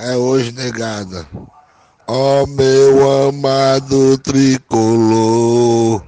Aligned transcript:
é 0.00 0.16
hoje, 0.16 0.52
negada. 0.52 1.26
Ó 2.06 2.42
oh, 2.42 2.46
meu 2.46 3.28
amado 3.28 4.18
tricolor, 4.18 6.02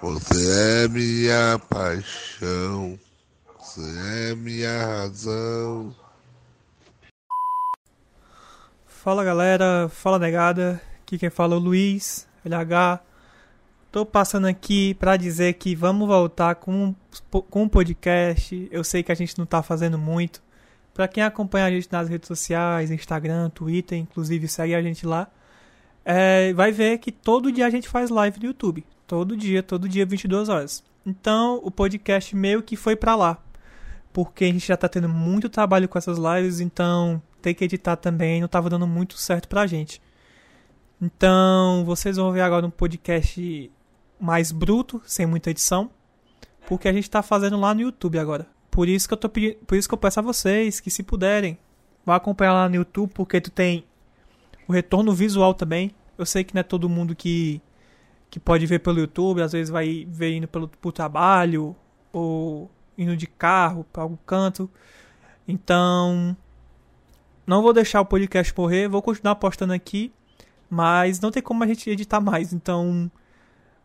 você 0.00 0.84
é 0.84 0.88
minha 0.88 1.60
paixão, 1.68 2.98
você 3.58 3.82
é 4.30 4.34
minha 4.34 4.84
razão. 4.84 5.94
Fala 8.86 9.22
galera, 9.22 9.88
fala 9.88 10.18
negada, 10.18 10.80
aqui 11.02 11.18
quem 11.18 11.30
fala 11.30 11.54
é 11.54 11.58
o 11.58 11.60
Luiz, 11.60 12.26
LH. 12.44 13.00
Tô 13.92 14.04
passando 14.04 14.46
aqui 14.46 14.94
para 14.94 15.16
dizer 15.16 15.52
que 15.54 15.74
vamos 15.74 16.08
voltar 16.08 16.56
com, 16.56 16.94
com 17.30 17.62
um 17.62 17.68
podcast. 17.68 18.68
Eu 18.70 18.82
sei 18.82 19.02
que 19.02 19.12
a 19.12 19.14
gente 19.14 19.38
não 19.38 19.46
tá 19.46 19.62
fazendo 19.62 19.96
muito, 19.96 20.42
para 20.96 21.06
quem 21.06 21.22
acompanha 21.22 21.66
a 21.66 21.70
gente 21.70 21.92
nas 21.92 22.08
redes 22.08 22.26
sociais, 22.26 22.90
Instagram, 22.90 23.50
Twitter, 23.50 23.98
inclusive 23.98 24.48
segue 24.48 24.74
a 24.74 24.80
gente 24.80 25.06
lá, 25.06 25.28
é, 26.02 26.54
vai 26.54 26.72
ver 26.72 26.96
que 26.96 27.12
todo 27.12 27.52
dia 27.52 27.66
a 27.66 27.70
gente 27.70 27.86
faz 27.86 28.08
live 28.08 28.40
no 28.40 28.46
YouTube. 28.46 28.82
Todo 29.06 29.36
dia, 29.36 29.62
todo 29.62 29.86
dia, 29.86 30.06
22 30.06 30.48
horas. 30.48 30.82
Então, 31.04 31.60
o 31.62 31.70
podcast 31.70 32.34
meio 32.34 32.62
que 32.62 32.76
foi 32.76 32.96
para 32.96 33.14
lá. 33.14 33.38
Porque 34.10 34.46
a 34.46 34.48
gente 34.50 34.66
já 34.66 34.74
tá 34.74 34.88
tendo 34.88 35.06
muito 35.06 35.50
trabalho 35.50 35.86
com 35.86 35.98
essas 35.98 36.16
lives, 36.16 36.60
então 36.60 37.22
ter 37.42 37.52
que 37.52 37.64
editar 37.64 37.96
também 37.96 38.40
não 38.40 38.48
tava 38.48 38.70
dando 38.70 38.86
muito 38.86 39.18
certo 39.18 39.48
pra 39.48 39.66
gente. 39.66 40.00
Então, 40.98 41.84
vocês 41.84 42.16
vão 42.16 42.32
ver 42.32 42.40
agora 42.40 42.66
um 42.66 42.70
podcast 42.70 43.70
mais 44.18 44.50
bruto, 44.50 45.02
sem 45.04 45.26
muita 45.26 45.50
edição, 45.50 45.90
porque 46.66 46.88
a 46.88 46.92
gente 46.92 47.10
tá 47.10 47.22
fazendo 47.22 47.60
lá 47.60 47.74
no 47.74 47.82
YouTube 47.82 48.18
agora. 48.18 48.55
Por 48.76 48.90
isso 48.90 49.08
que 49.08 49.14
eu 49.14 49.16
tô 49.16 49.26
pedindo, 49.30 49.56
por 49.66 49.74
isso 49.74 49.88
que 49.88 49.94
eu 49.94 49.98
peço 49.98 50.20
a 50.20 50.22
vocês 50.22 50.80
que 50.80 50.90
se 50.90 51.02
puderem, 51.02 51.58
vá 52.04 52.16
acompanhar 52.16 52.52
lá 52.52 52.68
no 52.68 52.74
YouTube, 52.74 53.10
porque 53.14 53.40
tu 53.40 53.50
tem 53.50 53.86
o 54.68 54.72
retorno 54.74 55.14
visual 55.14 55.54
também. 55.54 55.92
Eu 56.18 56.26
sei 56.26 56.44
que 56.44 56.54
não 56.54 56.60
é 56.60 56.62
todo 56.62 56.86
mundo 56.86 57.16
que 57.16 57.62
que 58.28 58.38
pode 58.38 58.66
ver 58.66 58.80
pelo 58.80 58.98
YouTube, 58.98 59.40
às 59.40 59.52
vezes 59.52 59.70
vai 59.70 60.06
ver 60.10 60.36
indo 60.36 60.46
pelo 60.46 60.68
pro 60.68 60.92
trabalho 60.92 61.74
ou 62.12 62.70
indo 62.98 63.16
de 63.16 63.26
carro 63.26 63.82
para 63.90 64.02
algum 64.02 64.18
canto. 64.26 64.68
Então, 65.48 66.36
não 67.46 67.62
vou 67.62 67.72
deixar 67.72 68.02
o 68.02 68.04
podcast 68.04 68.52
morrer, 68.54 68.88
vou 68.88 69.00
continuar 69.00 69.36
postando 69.36 69.72
aqui, 69.72 70.12
mas 70.68 71.18
não 71.18 71.30
tem 71.30 71.42
como 71.42 71.64
a 71.64 71.66
gente 71.66 71.88
editar 71.88 72.20
mais, 72.20 72.52
então 72.52 73.10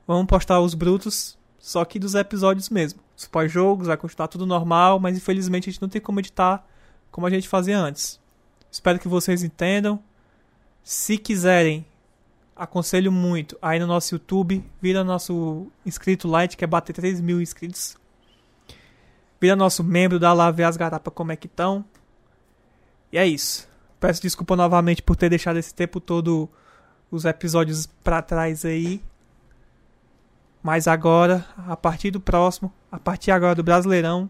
vamos 0.05 0.25
postar 0.25 0.59
os 0.59 0.73
brutos, 0.73 1.39
só 1.57 1.85
que 1.85 1.97
dos 1.97 2.13
episódios 2.13 2.69
mesmo 2.69 2.99
os 3.21 3.27
pós-jogos, 3.27 3.87
vai 3.87 3.97
continuar 3.97 4.27
tudo 4.27 4.45
normal, 4.45 4.99
mas 4.99 5.17
infelizmente 5.17 5.69
a 5.69 5.71
gente 5.71 5.81
não 5.81 5.89
tem 5.89 6.01
como 6.01 6.19
editar 6.19 6.65
como 7.11 7.27
a 7.27 7.29
gente 7.29 7.47
fazia 7.47 7.77
antes. 7.77 8.19
Espero 8.71 8.97
que 8.97 9.07
vocês 9.07 9.43
entendam. 9.43 10.01
Se 10.83 11.17
quiserem, 11.17 11.85
aconselho 12.55 13.11
muito 13.11 13.57
aí 13.61 13.79
no 13.79 13.85
nosso 13.85 14.15
YouTube, 14.15 14.63
vira 14.81 15.03
nosso 15.03 15.67
inscrito 15.85 16.27
light, 16.27 16.55
que 16.55 16.63
é 16.63 16.67
bater 16.67 16.93
3 16.93 17.19
mil 17.19 17.41
inscritos. 17.41 17.97
Vira 19.39 19.55
nosso 19.55 19.83
membro, 19.83 20.19
dá 20.19 20.33
lá 20.33 20.49
ver 20.51 20.63
as 20.63 20.77
garapas 20.77 21.13
como 21.13 21.31
é 21.31 21.35
que 21.35 21.47
estão. 21.47 21.83
E 23.11 23.17
é 23.17 23.27
isso. 23.27 23.67
Peço 23.99 24.21
desculpa 24.21 24.55
novamente 24.55 25.03
por 25.03 25.15
ter 25.15 25.29
deixado 25.29 25.57
esse 25.57 25.73
tempo 25.73 25.99
todo 25.99 26.49
os 27.11 27.25
episódios 27.25 27.85
para 27.85 28.21
trás 28.21 28.63
aí. 28.63 29.01
Mas 30.61 30.87
agora, 30.87 31.45
a 31.67 31.75
partir 31.75 32.11
do 32.11 32.19
próximo, 32.19 32.71
a 32.91 32.99
partir 32.99 33.31
agora 33.31 33.55
do 33.55 33.63
Brasileirão, 33.63 34.29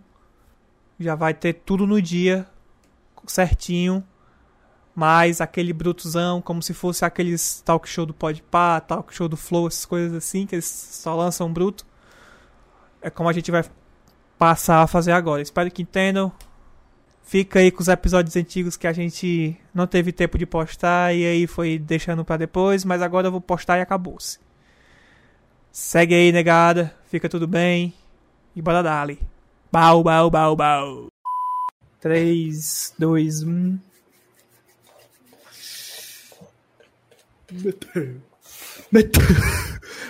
já 1.00 1.16
vai 1.16 1.34
ter 1.34 1.54
tudo 1.54 1.86
no 1.86 2.02
dia, 2.02 2.48
certinho. 3.28 4.04
Mas 4.96 5.42
aquele 5.42 5.74
brutuzão, 5.74 6.42
como 6.42 6.62
se 6.62 6.74
fosse 6.74 7.04
aqueles 7.06 7.62
talk 7.62 7.88
show 7.88 8.06
do 8.06 8.14
Podpah, 8.14 8.82
talk 8.82 9.14
show 9.14 9.28
do 9.28 9.38
Flow, 9.38 9.68
essas 9.68 9.86
coisas 9.86 10.14
assim, 10.14 10.46
que 10.46 10.56
eles 10.56 10.66
só 10.66 11.16
lançam 11.16 11.52
bruto. 11.52 11.86
É 13.02 13.10
como 13.10 13.30
a 13.30 13.34
gente 13.34 13.50
vai 13.52 13.64
passar 14.38 14.82
a 14.82 14.88
fazer 14.88 15.12
agora. 15.12 15.42
Espero 15.42 15.72
que 15.72 15.82
entendam. 15.82 16.32
Fica 17.24 17.60
aí 17.60 17.72
com 17.72 17.82
os 17.82 17.88
episódios 17.88 18.36
antigos 18.36 18.76
que 18.76 18.88
a 18.88 18.94
gente 18.94 19.58
não 19.74 19.88
teve 19.88 20.12
tempo 20.12 20.38
de 20.38 20.46
postar 20.46 21.16
e 21.16 21.26
aí 21.26 21.48
foi 21.48 21.80
deixando 21.80 22.26
para 22.26 22.38
depois, 22.38 22.84
mas 22.84 23.02
agora 23.02 23.28
eu 23.28 23.32
vou 23.32 23.40
postar 23.40 23.78
e 23.78 23.82
acabou-se. 23.82 24.40
Segue 25.72 26.14
aí, 26.14 26.32
negada. 26.34 26.94
Fica 27.06 27.30
tudo 27.30 27.48
bem. 27.48 27.94
E 28.54 28.62
bora 28.62 28.84
dali. 28.84 29.18
Bau, 29.72 30.04
bau, 30.04 30.30
bau, 30.30 30.54
bau. 30.54 31.08
3, 32.02 32.94
2, 33.00 33.44
1. 33.44 33.80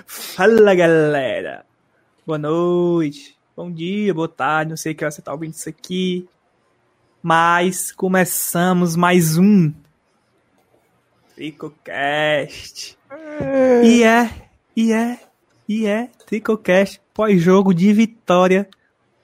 Fala 0.08 0.74
galera. 0.74 1.64
Boa 2.26 2.40
noite. 2.40 3.38
Bom 3.56 3.72
dia, 3.72 4.16
boa 4.16 4.28
tarde. 4.28 4.72
Não 4.72 4.78
sei 4.78 4.96
que 4.96 5.04
hora 5.04 5.12
você 5.12 5.22
tá 5.22 5.32
ouvindo 5.32 5.54
isso 5.54 5.70
aqui. 5.70 6.28
Mas 7.22 7.92
começamos 7.92 8.96
mais 8.96 9.38
um 9.38 9.72
FicoCast. 11.36 12.98
E 13.84 14.04
é, 14.04 14.50
e 14.76 14.92
é 14.92 15.31
e 15.72 15.88
é 15.88 16.10
Tricocast 16.26 17.02
pós-jogo 17.14 17.74
de 17.74 17.94
vitória 17.94 18.70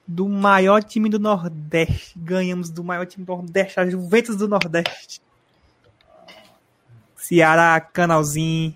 do 0.06 0.26
maior 0.26 0.82
time 0.82 1.10
do 1.10 1.18
Nordeste. 1.18 2.18
Ganhamos 2.18 2.70
do 2.70 2.82
maior 2.82 3.04
time 3.04 3.22
do 3.26 3.36
Nordeste, 3.36 3.78
a 3.78 3.86
Juventus 3.86 4.34
do 4.34 4.48
Nordeste. 4.48 5.20
Ceará, 7.14 7.78
Canalzinho, 7.78 8.74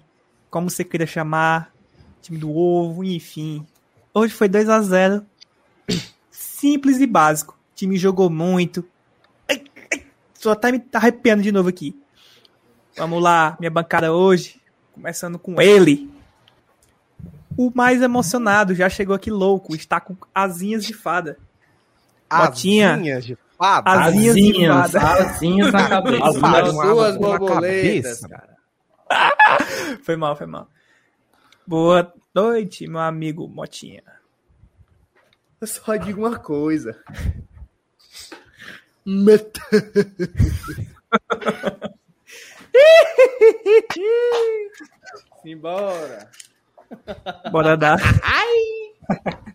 como 0.50 0.68
você 0.68 0.84
queira 0.84 1.06
chamar, 1.06 1.72
time 2.20 2.36
do 2.36 2.54
ovo, 2.54 3.02
enfim. 3.02 3.66
Hoje 4.12 4.34
foi 4.34 4.48
2 4.50 4.68
a 4.68 4.82
0 4.82 5.24
Simples 6.30 7.00
e 7.00 7.06
básico. 7.06 7.54
O 7.54 7.74
time 7.74 7.96
jogou 7.96 8.28
muito. 8.28 8.84
Ai, 9.48 9.64
ai, 9.90 10.04
só 10.34 10.54
tá 10.54 10.70
me 10.70 10.82
arrepiando 10.92 11.42
de 11.42 11.50
novo 11.50 11.70
aqui. 11.70 11.98
Vamos 12.98 13.22
lá, 13.22 13.56
minha 13.58 13.70
bancada 13.70 14.12
hoje. 14.12 14.60
Começando 14.92 15.38
com 15.38 15.58
ele, 15.58 16.11
o 17.56 17.70
mais 17.74 18.02
emocionado 18.02 18.74
já 18.74 18.88
chegou 18.88 19.14
aqui 19.14 19.30
louco, 19.30 19.74
está 19.74 20.00
com 20.00 20.16
asinhas 20.34 20.84
de 20.84 20.94
fada. 20.94 21.38
Botinha. 22.30 22.94
Asinhas 22.94 23.24
de 23.24 23.38
fada? 23.58 23.90
Asinhas, 23.90 24.36
asinhas 24.36 24.90
de 24.90 24.98
fada. 24.98 25.24
Asinhas 25.24 25.72
na 25.72 25.88
cabeça. 25.88 26.24
As, 26.24 26.36
as 26.36 26.74
suas 26.74 27.16
borboletas, 27.16 28.20
cara. 28.20 28.56
foi 30.02 30.16
mal, 30.16 30.36
foi 30.36 30.46
mal. 30.46 30.68
Boa 31.66 32.12
noite, 32.34 32.86
meu 32.86 33.00
amigo 33.00 33.48
Motinha. 33.48 34.02
Eu 35.60 35.66
só 35.66 35.96
digo 35.96 36.26
uma 36.26 36.38
coisa. 36.38 36.98
Simbora. 45.42 46.30
Bora 47.50 47.76
dar. 47.76 47.98
Ai! 48.22 48.53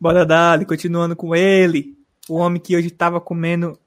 Bora 0.00 0.24
dar, 0.24 0.64
continuando 0.64 1.14
com 1.14 1.34
ele. 1.34 1.96
O 2.28 2.36
homem 2.36 2.60
que 2.60 2.76
hoje 2.76 2.90
tava 2.90 3.20
comendo. 3.20 3.68
Não 3.68 3.78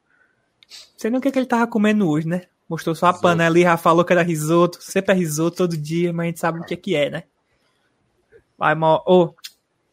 sei 0.98 1.10
nem 1.10 1.20
o 1.20 1.22
que, 1.22 1.32
que 1.32 1.40
ele 1.40 1.46
tava 1.46 1.66
comendo 1.68 2.08
hoje, 2.08 2.28
né? 2.28 2.44
Mostrou 2.70 2.96
só 2.96 3.08
a 3.08 3.10
risoto. 3.10 3.24
panela 3.24 3.50
ali, 3.50 3.62
já 3.64 3.78
falou 3.78 4.06
que 4.06 4.14
era 4.14 4.22
risoto. 4.22 4.82
Sempre 4.82 5.14
é 5.14 5.18
risoto 5.18 5.58
todo 5.58 5.78
dia, 5.78 6.14
mas 6.14 6.24
a 6.24 6.28
gente 6.28 6.40
sabe 6.40 6.60
o 6.60 6.64
que 6.64 6.74
é 6.74 6.78
que 6.78 6.96
é, 6.96 7.10
né? 7.10 7.24
Vai, 8.58 8.76
Ô, 8.76 9.02
oh, 9.06 9.34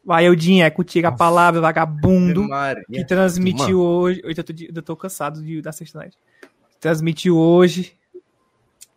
vai, 0.05 0.27
Eudinho, 0.27 0.63
é 0.63 0.69
contigo 0.69 1.07
a 1.07 1.11
palavra, 1.11 1.59
vagabundo. 1.59 2.47
Que 2.87 3.05
transmitiu 3.05 3.79
Mano. 3.79 3.89
hoje. 3.89 4.21
Eu, 4.23 4.43
tô, 4.43 4.53
eu 4.75 4.81
tô 4.81 4.95
cansado 4.95 5.41
de, 5.41 5.61
da 5.61 5.71
sexta 5.71 6.09
Transmitiu 6.79 7.37
hoje 7.37 7.97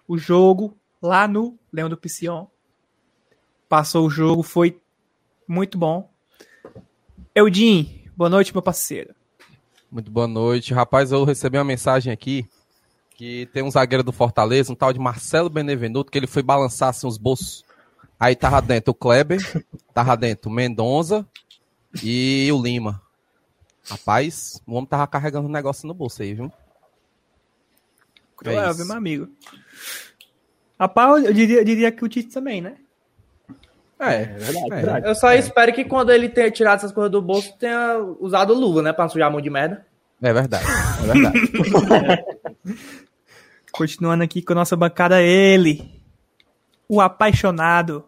o 0.07 0.17
jogo 0.19 0.77
lá 1.01 1.27
no 1.27 1.59
Leão 1.73 1.89
do 1.89 1.97
Piscion 1.97 2.47
passou 3.75 4.07
o 4.07 4.11
jogo, 4.11 4.45
foi 4.45 4.81
muito 5.49 5.77
bom. 5.77 6.09
Eudin, 7.35 8.05
boa 8.17 8.31
noite, 8.31 8.53
meu 8.53 8.63
parceiro. 8.63 9.13
Muito 9.91 10.13
boa 10.13 10.29
noite. 10.29 10.73
Rapaz, 10.73 11.11
eu 11.11 11.25
recebi 11.25 11.59
uma 11.59 11.65
mensagem 11.65 12.13
aqui 12.13 12.49
que 13.17 13.47
tem 13.53 13.65
um 13.65 13.71
zagueiro 13.73 14.05
do 14.05 14.13
Fortaleza, 14.13 14.73
um 14.73 14.77
tal 14.77 14.93
de 14.93 15.01
Marcelo 15.01 15.51
Benevenuto, 15.51 16.13
que 16.13 16.17
ele 16.17 16.29
foi 16.29 16.41
balançar 16.41 16.91
assim, 16.91 17.09
os 17.09 17.19
bolsos. 17.19 17.65
Aí 18.19 18.37
tava 18.37 18.63
dentro 18.63 18.93
o 18.93 18.95
Kleber, 18.95 19.41
tava 19.93 20.17
dentro 20.17 20.49
o 20.49 20.55
Mendonça 20.55 21.27
e 22.01 22.49
o 22.53 22.63
Lima. 22.63 23.03
Rapaz, 23.91 24.63
o 24.69 24.75
homem 24.75 24.87
tava 24.87 25.09
carregando 25.09 25.49
um 25.49 25.53
negócio 25.53 25.89
no 25.89 25.95
bolso 25.95 26.23
aí, 26.23 26.33
viu? 26.33 26.53
Cruel, 28.37 28.71
é 28.71 28.85
meu 28.85 28.97
amigo. 28.97 29.29
Rapaz, 30.79 31.25
eu 31.25 31.33
diria, 31.33 31.59
eu 31.59 31.65
diria 31.65 31.91
que 31.91 32.05
o 32.05 32.09
Tite 32.09 32.33
também, 32.33 32.61
né? 32.61 32.77
É, 34.13 34.23
é 34.23 34.25
verdade, 34.25 34.67
é, 34.67 34.77
verdade. 34.77 35.07
Eu 35.09 35.15
só 35.15 35.31
é. 35.31 35.39
espero 35.39 35.73
que 35.73 35.85
quando 35.85 36.11
ele 36.11 36.29
tenha 36.29 36.51
tirado 36.51 36.79
essas 36.79 36.93
coisas 36.93 37.11
do 37.11 37.23
bolso, 37.23 37.57
tenha 37.59 37.99
usado 38.21 38.55
luva, 38.55 38.83
né? 38.83 38.93
Pra 38.93 39.05
não 39.05 39.11
sujar 39.11 39.29
a 39.29 39.31
mão 39.31 39.41
de 39.41 39.51
merda. 39.51 39.87
É 40.23 40.33
verdade. 40.33 40.65
É 41.03 41.13
verdade. 41.13 42.25
Continuando 43.73 44.23
aqui 44.23 44.41
com 44.41 44.53
a 44.53 44.57
nossa 44.57 44.77
bancada, 44.77 45.21
ele, 45.21 45.91
o 46.89 47.01
apaixonado, 47.01 48.05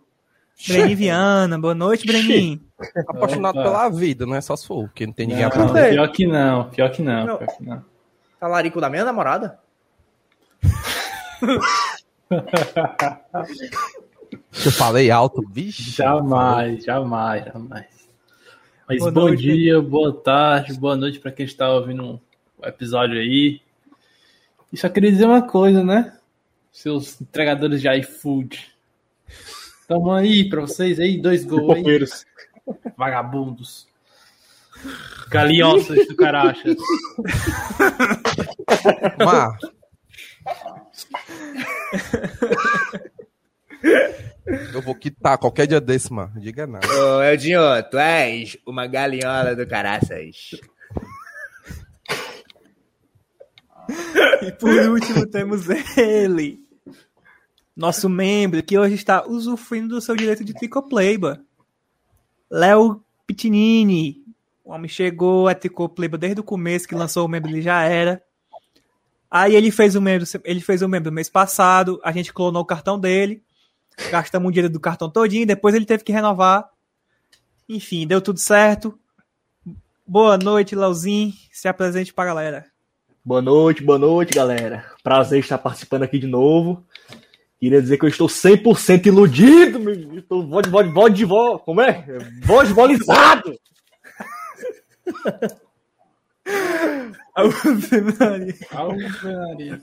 Brenin 0.67 0.95
Viana. 0.95 1.59
Boa 1.59 1.75
noite, 1.75 2.07
Brenin. 2.07 2.63
Apaixonado 3.09 3.55
pela 3.55 3.89
vida, 3.89 4.25
não 4.25 4.35
é 4.35 4.41
só 4.41 4.57
se 4.57 4.67
for, 4.67 4.85
porque 4.85 5.07
não 5.07 5.13
tem 5.13 5.27
ninguém 5.27 5.43
Não, 5.43 5.49
apaixonado. 5.49 5.91
pior 5.91 6.13
que 6.13 6.27
não, 6.27 6.71
pior 6.71 6.91
que 6.91 7.03
não, 7.03 7.27
Não. 7.27 7.37
pior 7.39 7.57
que 7.57 7.65
não. 7.65 7.85
Talarico 8.39 8.81
da 8.81 8.89
minha 8.89 9.05
namorada? 9.05 9.59
Eu 14.65 14.73
falei 14.73 15.11
alto, 15.11 15.43
vixe. 15.49 15.91
Jamais, 15.91 16.85
jamais, 16.85 17.45
jamais. 17.45 17.87
Mas 18.89 18.99
Boa 18.99 19.11
bom 19.11 19.21
noite. 19.29 19.43
dia, 19.43 19.81
boa 19.81 20.13
tarde, 20.13 20.75
boa 20.75 20.97
noite 20.97 21.19
pra 21.19 21.33
quem 21.33 21.45
está 21.45 21.69
ouvindo 21.71 22.21
o 22.59 22.67
episódio 22.67 23.19
aí. 23.19 23.61
E 24.73 24.77
só 24.77 24.89
queria 24.89 25.11
dizer 25.11 25.27
uma 25.27 25.43
coisa, 25.43 25.83
né? 25.85 26.17
Seus 26.73 27.21
entregadores 27.21 27.81
de 27.81 27.89
iFood. 27.99 28.67
Tamo 29.89 30.13
aí 30.13 30.49
pra 30.49 30.61
vocês 30.61 30.99
aí, 31.01 31.21
dois 31.21 31.45
gols 31.45 31.77
aí. 31.77 31.85
Vagabundos. 32.97 33.87
Galinhoças 35.31 36.07
do 36.07 36.17
Carachas. 36.17 36.77
Mar, 39.19 39.57
eu 44.73 44.81
vou 44.81 44.95
quitar 44.95 45.39
qualquer 45.39 45.67
dia 45.67 45.81
desse, 45.81 46.13
mano. 46.13 46.33
Diga 46.41 46.67
nada. 46.67 46.87
Ô, 46.87 47.23
Eldinho, 47.23 47.61
tu 47.91 47.99
és 47.99 48.57
uma 48.67 48.87
galinhola 48.87 49.55
do 49.55 49.67
caraças. 49.67 50.51
E 54.43 54.53
por 54.53 54.71
último 54.71 55.27
temos 55.27 55.67
ele, 55.97 56.61
nosso 57.75 58.09
membro, 58.09 58.63
que 58.63 58.79
hoje 58.79 58.95
está 58.95 59.27
usufruindo 59.27 59.95
do 59.95 60.01
seu 60.01 60.17
direito 60.17 60.45
de 60.45 60.55
Tricoplayba. 60.55 61.41
Léo 62.51 63.03
Pitinini. 63.27 64.25
O 64.65 64.73
homem 64.73 64.89
chegou 64.89 65.47
a 65.47 65.55
Tricoplayba 65.55 66.19
desde 66.19 66.41
o 66.41 66.45
começo, 66.45 66.89
que 66.89 66.95
lançou 66.95 67.25
o 67.25 67.29
membro, 67.29 67.51
ele 67.51 67.63
já 67.63 67.85
era. 67.85 68.23
Aí 69.31 69.55
ele 69.55 69.71
fez 69.71 69.95
o 69.95 70.01
membro, 70.01 70.27
ele 70.45 70.61
fez 70.61 70.83
o 70.83 70.89
membro 70.89 71.13
mês 71.13 71.29
passado, 71.29 72.01
a 72.03 72.11
gente 72.13 72.33
clonou 72.33 72.63
o 72.63 72.67
cartão 72.67 72.99
dele, 72.99 73.43
gastamos 74.11 74.49
o 74.49 74.53
dinheiro 74.53 74.73
do 74.73 74.81
cartão 74.81 75.11
todinho, 75.11 75.47
depois 75.47 75.75
ele 75.75 75.87
teve 75.87 76.05
que 76.05 76.13
renovar. 76.13 76.71
Enfim, 77.69 78.07
deu 78.07 78.21
tudo 78.21 78.39
certo. 78.39 78.99
Boa 80.07 80.39
noite, 80.39 80.77
Leozinho. 80.77 81.33
Se 81.53 81.67
apresente 81.67 82.15
pra 82.15 82.27
galera. 82.27 82.67
Boa 83.25 83.43
noite, 83.43 83.83
boa 83.83 83.99
noite, 83.99 84.35
galera. 84.35 84.85
Prazer 85.03 85.41
estar 85.41 85.59
participando 85.59 86.05
aqui 86.05 86.19
de 86.19 86.29
novo. 86.29 86.87
Queria 87.59 87.83
dizer 87.83 87.99
que 87.99 88.05
eu 88.05 88.09
estou 88.09 88.29
100% 88.29 89.07
iludido, 89.07 89.81
meu. 89.81 90.19
Estou 90.19 90.47
vode, 90.47 90.71
vode, 90.71 90.91
vode 90.91 91.15
de 91.17 91.25
vó. 91.25 91.59
Como 91.59 91.81
é? 91.81 92.05
Vodebolizado! 92.45 93.59
Ave 97.35 97.53
Maria. 98.19 98.55
Ave 98.71 99.09
Maria. 99.25 99.83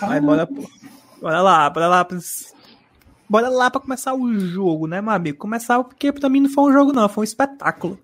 Aí, 0.00 0.20
bora, 0.20 0.48
bora 1.20 1.42
lá, 1.42 1.70
bora 1.70 1.88
lá. 1.88 2.04
pra- 2.04 2.18
Bora 3.28 3.48
lá 3.48 3.70
pra 3.70 3.80
começar 3.80 4.14
o 4.14 4.38
jogo, 4.38 4.86
né, 4.86 5.00
meu 5.00 5.10
amigo? 5.12 5.38
Começar 5.38 5.82
porque 5.82 6.12
pra 6.12 6.28
mim 6.28 6.40
não 6.40 6.50
foi 6.50 6.64
um 6.64 6.72
jogo, 6.72 6.92
não, 6.92 7.08
foi 7.08 7.22
um 7.22 7.24
espetáculo. 7.24 7.98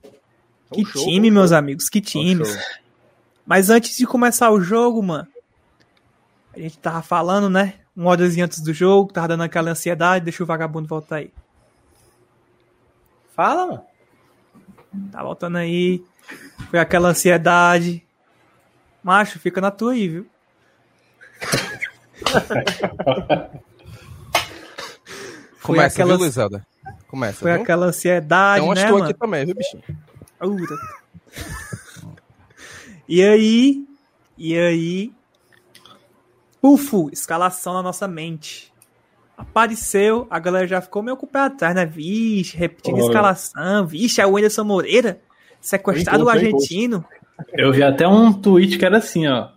Que 0.72 0.80
Um 0.80 0.86
show, 0.86 1.04
time, 1.04 1.30
um 1.30 1.34
meus 1.34 1.50
show. 1.50 1.58
amigos, 1.58 1.88
que 1.88 2.00
times. 2.00 2.48
show. 2.48 2.62
Mas 3.46 3.68
antes 3.70 3.96
de 3.96 4.06
começar 4.06 4.50
o 4.50 4.60
jogo, 4.60 5.02
mano, 5.02 5.28
a 6.54 6.58
gente 6.58 6.78
tava 6.78 7.02
falando, 7.02 7.50
né? 7.50 7.74
Um 7.96 8.06
horazinho 8.06 8.46
antes 8.46 8.60
do 8.62 8.72
jogo, 8.72 9.12
tava 9.12 9.28
dando 9.28 9.42
aquela 9.42 9.70
ansiedade, 9.72 10.24
deixa 10.24 10.42
o 10.42 10.46
vagabundo 10.46 10.88
voltar 10.88 11.16
aí. 11.16 11.30
Fala, 13.34 13.66
mano. 13.66 13.82
Tá 15.12 15.22
voltando 15.22 15.56
aí. 15.58 16.02
Foi 16.70 16.78
aquela 16.78 17.10
ansiedade. 17.10 18.04
Macho, 19.02 19.38
fica 19.38 19.60
na 19.60 19.70
tua 19.70 19.92
aí, 19.92 20.08
viu? 20.08 20.26
Foi 25.58 25.76
Começa, 25.76 26.02
aquela- 26.02 26.16
viu? 26.16 26.60
Começa, 27.08 27.38
Foi 27.40 27.52
viu? 27.52 27.62
aquela 27.62 27.86
ansiedade, 27.86 28.62
Então 28.62 28.74
né, 28.74 28.80
estou 28.82 28.98
mano? 28.98 29.10
aqui 29.10 29.18
também, 29.18 29.44
viu, 29.44 29.54
bichinho? 29.54 29.82
E 33.08 33.22
aí, 33.22 33.84
e 34.38 34.56
aí, 34.56 35.12
ufo, 36.62 37.10
escalação 37.12 37.74
na 37.74 37.82
nossa 37.82 38.06
mente. 38.08 38.72
Apareceu, 39.36 40.26
a 40.30 40.38
galera 40.38 40.66
já 40.66 40.80
ficou 40.80 41.02
meio 41.02 41.16
com 41.16 41.26
o 41.26 41.28
pé 41.28 41.40
atrás, 41.40 41.74
né? 41.74 41.84
Vixe, 41.86 42.56
repetindo 42.56 42.94
a 42.96 42.98
Olha. 42.98 43.06
escalação. 43.08 43.86
Vixe, 43.86 44.20
é 44.20 44.26
o 44.26 44.36
Anderson 44.36 44.64
Moreira, 44.64 45.20
sequestrado 45.60 46.24
o 46.24 46.28
argentino. 46.28 47.04
Eu 47.52 47.72
vi 47.72 47.82
até 47.82 48.06
um 48.06 48.32
tweet 48.32 48.78
que 48.78 48.84
era 48.84 48.98
assim, 48.98 49.26
ó. 49.26 49.48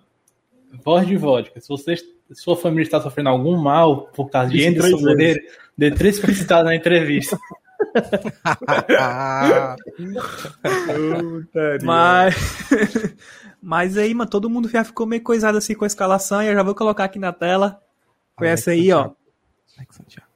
Voz 0.84 1.06
de 1.06 1.16
vodka. 1.18 1.60
Se 1.62 1.68
você, 1.68 1.96
se 1.98 2.13
sua 2.34 2.56
família 2.56 2.84
está 2.84 3.02
sofrendo 3.02 3.30
algum 3.30 3.58
mal 3.58 4.08
por 4.08 4.30
causa 4.30 4.52
de 4.52 4.66
Anderson. 4.66 5.00
Moreira, 5.00 5.40
dê 5.78 5.92
três 5.92 6.20
publicidades 6.20 6.66
na 6.66 6.76
entrevista. 6.76 7.38
Mas, 11.84 12.36
mas 13.62 13.98
aí, 13.98 14.14
mano, 14.14 14.30
todo 14.30 14.50
mundo 14.50 14.70
já 14.70 14.84
ficou 14.84 15.06
meio 15.06 15.22
coisado 15.22 15.58
assim 15.58 15.76
com 15.76 15.84
a 15.84 15.88
escalação 15.88 16.42
e 16.42 16.48
eu 16.48 16.54
já 16.54 16.64
vou 16.64 16.76
colocar 16.76 17.04
aqui 17.04 17.20
na 17.20 17.34
tela. 17.34 17.82
Foi 18.38 18.48
Alex 18.48 18.62
essa 18.62 18.72
aí, 18.72 18.92
ó. 18.92 19.04
Santiago. 19.04 19.18
Alex 19.78 19.96
Santiago. 19.96 20.28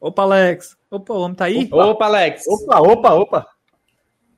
Opa, 0.00 0.22
Alex. 0.22 0.76
Opa, 0.90 1.14
o 1.14 1.20
homem 1.20 1.36
tá 1.36 1.44
aí? 1.44 1.68
Opa, 1.70 2.06
Alex. 2.06 2.46
Opa, 2.46 2.80
opa, 2.80 3.14
opa. 3.14 3.46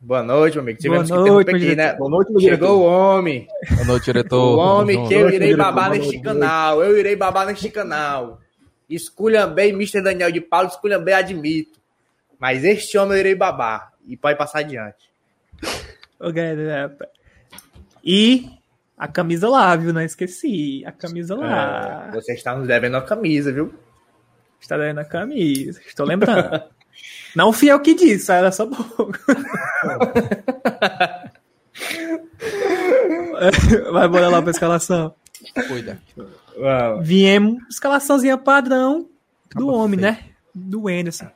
Boa 0.05 0.21
noite, 0.21 0.55
meu 0.55 0.63
amigo. 0.65 0.81
Tivemos 0.81 1.09
Boa 1.09 1.23
que 1.23 1.31
noite, 1.31 1.47
interromper 1.47 1.53
meu 1.53 1.69
aqui, 1.69 1.77
né? 1.77 1.95
Boa 1.95 2.11
noite, 2.11 2.33
meu 2.33 2.41
Chegou 2.41 2.57
diretor. 2.57 2.77
o 2.77 2.83
homem. 2.83 3.47
Boa 3.71 3.85
noite, 3.85 4.05
diretor. 4.05 4.37
O 4.37 4.59
homem 4.59 5.07
que 5.07 5.15
eu 5.15 5.21
noite, 5.21 5.35
irei 5.37 5.55
babar 5.57 5.75
Boa 5.75 5.89
neste 5.91 6.13
noite. 6.15 6.23
canal. 6.25 6.83
Eu 6.83 6.99
irei 6.99 7.15
babar 7.15 7.47
neste 7.47 7.71
canal. 7.71 8.41
Esculhambei 8.91 9.71
Mr. 9.71 10.03
Daniel 10.03 10.33
de 10.33 10.41
Paulo, 10.41 10.67
esculhambei 10.67 11.15
admito. 11.15 11.81
Mas 12.37 12.65
este 12.65 12.99
homem 12.99 13.13
eu 13.15 13.21
irei 13.21 13.37
babar. 13.37 13.93
E 14.05 14.17
pode 14.17 14.37
passar 14.37 14.59
adiante. 14.59 15.09
Ô, 16.19 16.33
galera. 16.33 16.97
E 18.05 18.51
a 18.99 19.07
camisa 19.07 19.49
lá, 19.49 19.77
viu? 19.77 19.93
Não 19.93 20.01
esqueci. 20.01 20.83
A 20.85 20.91
camisa 20.91 21.37
lá. 21.37 22.09
É, 22.09 22.11
você 22.13 22.33
está 22.33 22.57
nos 22.57 22.67
devendo 22.67 22.97
a 22.97 23.03
camisa, 23.03 23.53
viu? 23.53 23.73
Está 24.61 24.77
dando 24.77 24.99
a 24.99 25.05
camisa. 25.05 25.81
Estou 25.87 26.05
lembrando. 26.05 26.61
Não 27.35 27.53
fui 27.53 27.71
eu 27.71 27.81
que 27.81 27.95
disse, 27.95 28.31
era 28.33 28.51
só 28.53 28.67
pouco. 28.67 29.13
Vai 33.93 34.09
bora 34.09 34.29
lá 34.29 34.43
pra 34.43 34.51
escalação. 34.51 35.15
Cuida. 35.69 36.01
Viemos, 37.03 37.63
escalaçãozinha 37.71 38.37
padrão 38.39 39.07
do 39.55 39.67
Capa 39.67 39.73
homem, 39.73 39.99
feia. 40.01 40.13
né? 40.13 40.19
Do 40.55 40.89
Anderson. 40.89 41.27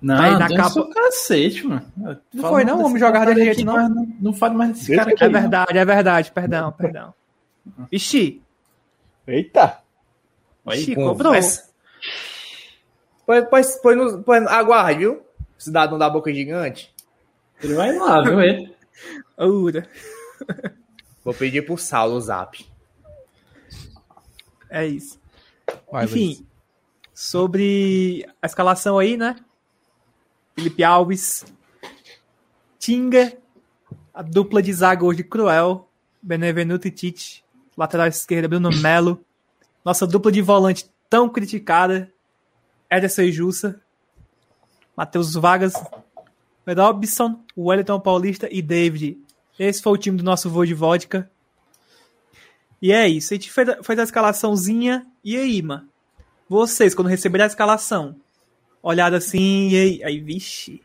Não, 0.00 0.16
Aí 0.22 0.30
na 0.38 0.46
dança 0.46 0.56
capa- 0.56 0.80
o 0.80 0.90
cacete, 0.90 1.66
mano. 1.66 1.84
Não 1.96 2.16
Fala 2.40 2.54
foi, 2.54 2.64
não? 2.64 2.80
O 2.80 2.84
homem 2.86 2.98
jogava 3.00 3.34
desse 3.34 3.44
jeito, 3.54 3.64
não? 3.64 3.88
não? 3.88 4.06
Não 4.20 4.32
fale 4.32 4.54
mais 4.54 4.70
desse 4.72 4.94
cara 4.94 5.10
aqui. 5.10 5.24
É 5.24 5.28
não. 5.28 5.40
verdade, 5.40 5.78
é 5.78 5.84
verdade. 5.84 6.30
Perdão, 6.32 6.72
perdão. 6.72 7.14
Ixi, 7.90 8.40
Eita. 9.26 9.78
Ixi, 10.72 10.94
com- 10.94 11.04
cobrou. 11.08 11.32
mas- 11.32 11.67
Pois, 13.28 13.44
pois, 13.50 13.76
pois, 13.82 13.96
no- 13.98 14.22
pois, 14.22 14.46
aguarde, 14.46 15.00
viu? 15.00 15.22
Cidadão 15.58 15.98
da 15.98 16.08
boca 16.08 16.32
gigante. 16.32 16.90
Ele 17.62 17.74
vai 17.74 17.94
lá, 17.94 18.22
viu? 18.22 18.40
Ele. 18.40 18.74
Ura. 19.38 19.86
Vou 21.22 21.34
pedir 21.34 21.60
pro 21.66 21.76
Saulo 21.76 22.14
o 22.16 22.20
zap. 22.22 22.66
É 24.70 24.86
isso. 24.86 25.20
Vai, 25.92 26.06
Enfim, 26.06 26.24
Luiz. 26.26 26.42
sobre 27.12 28.26
a 28.40 28.46
escalação 28.46 28.98
aí, 28.98 29.18
né? 29.18 29.36
Felipe 30.54 30.82
Alves, 30.82 31.44
Tinga, 32.78 33.36
a 34.14 34.22
dupla 34.22 34.62
de 34.62 34.72
zaga 34.72 35.04
hoje 35.04 35.22
cruel, 35.22 35.86
Benevenuto 36.22 36.88
e 36.88 36.90
Tite, 36.90 37.44
lateral 37.76 38.06
esquerda 38.06 38.48
Bruno 38.48 38.70
Melo, 38.70 39.22
nossa 39.84 40.06
dupla 40.06 40.32
de 40.32 40.40
volante 40.40 40.90
tão 41.10 41.28
criticada, 41.28 42.10
Ederson 42.90 43.22
e 43.22 43.32
Jussa, 43.32 43.80
Matheus 44.96 45.34
Vargas, 45.34 45.74
Robson, 46.66 47.40
Wellington 47.56 48.00
Paulista 48.00 48.48
e 48.50 48.60
David. 48.60 49.18
Esse 49.58 49.82
foi 49.82 49.92
o 49.92 49.96
time 49.96 50.16
do 50.16 50.24
nosso 50.24 50.48
voo 50.50 50.64
de 50.64 50.74
vodka. 50.74 51.30
E 52.80 52.92
é 52.92 53.08
isso. 53.08 53.32
A 53.32 53.36
gente 53.36 53.50
fez, 53.50 53.68
a- 53.68 53.82
fez 53.82 53.98
a 53.98 54.02
escalaçãozinha. 54.04 55.06
E 55.24 55.36
aí, 55.36 55.60
mano? 55.62 55.88
Vocês, 56.48 56.94
quando 56.94 57.08
receberam 57.08 57.44
a 57.44 57.48
escalação, 57.48 58.16
olharam 58.82 59.16
assim, 59.16 59.68
e 59.70 59.76
aí, 59.76 60.04
aí 60.04 60.20
vixe. 60.20 60.80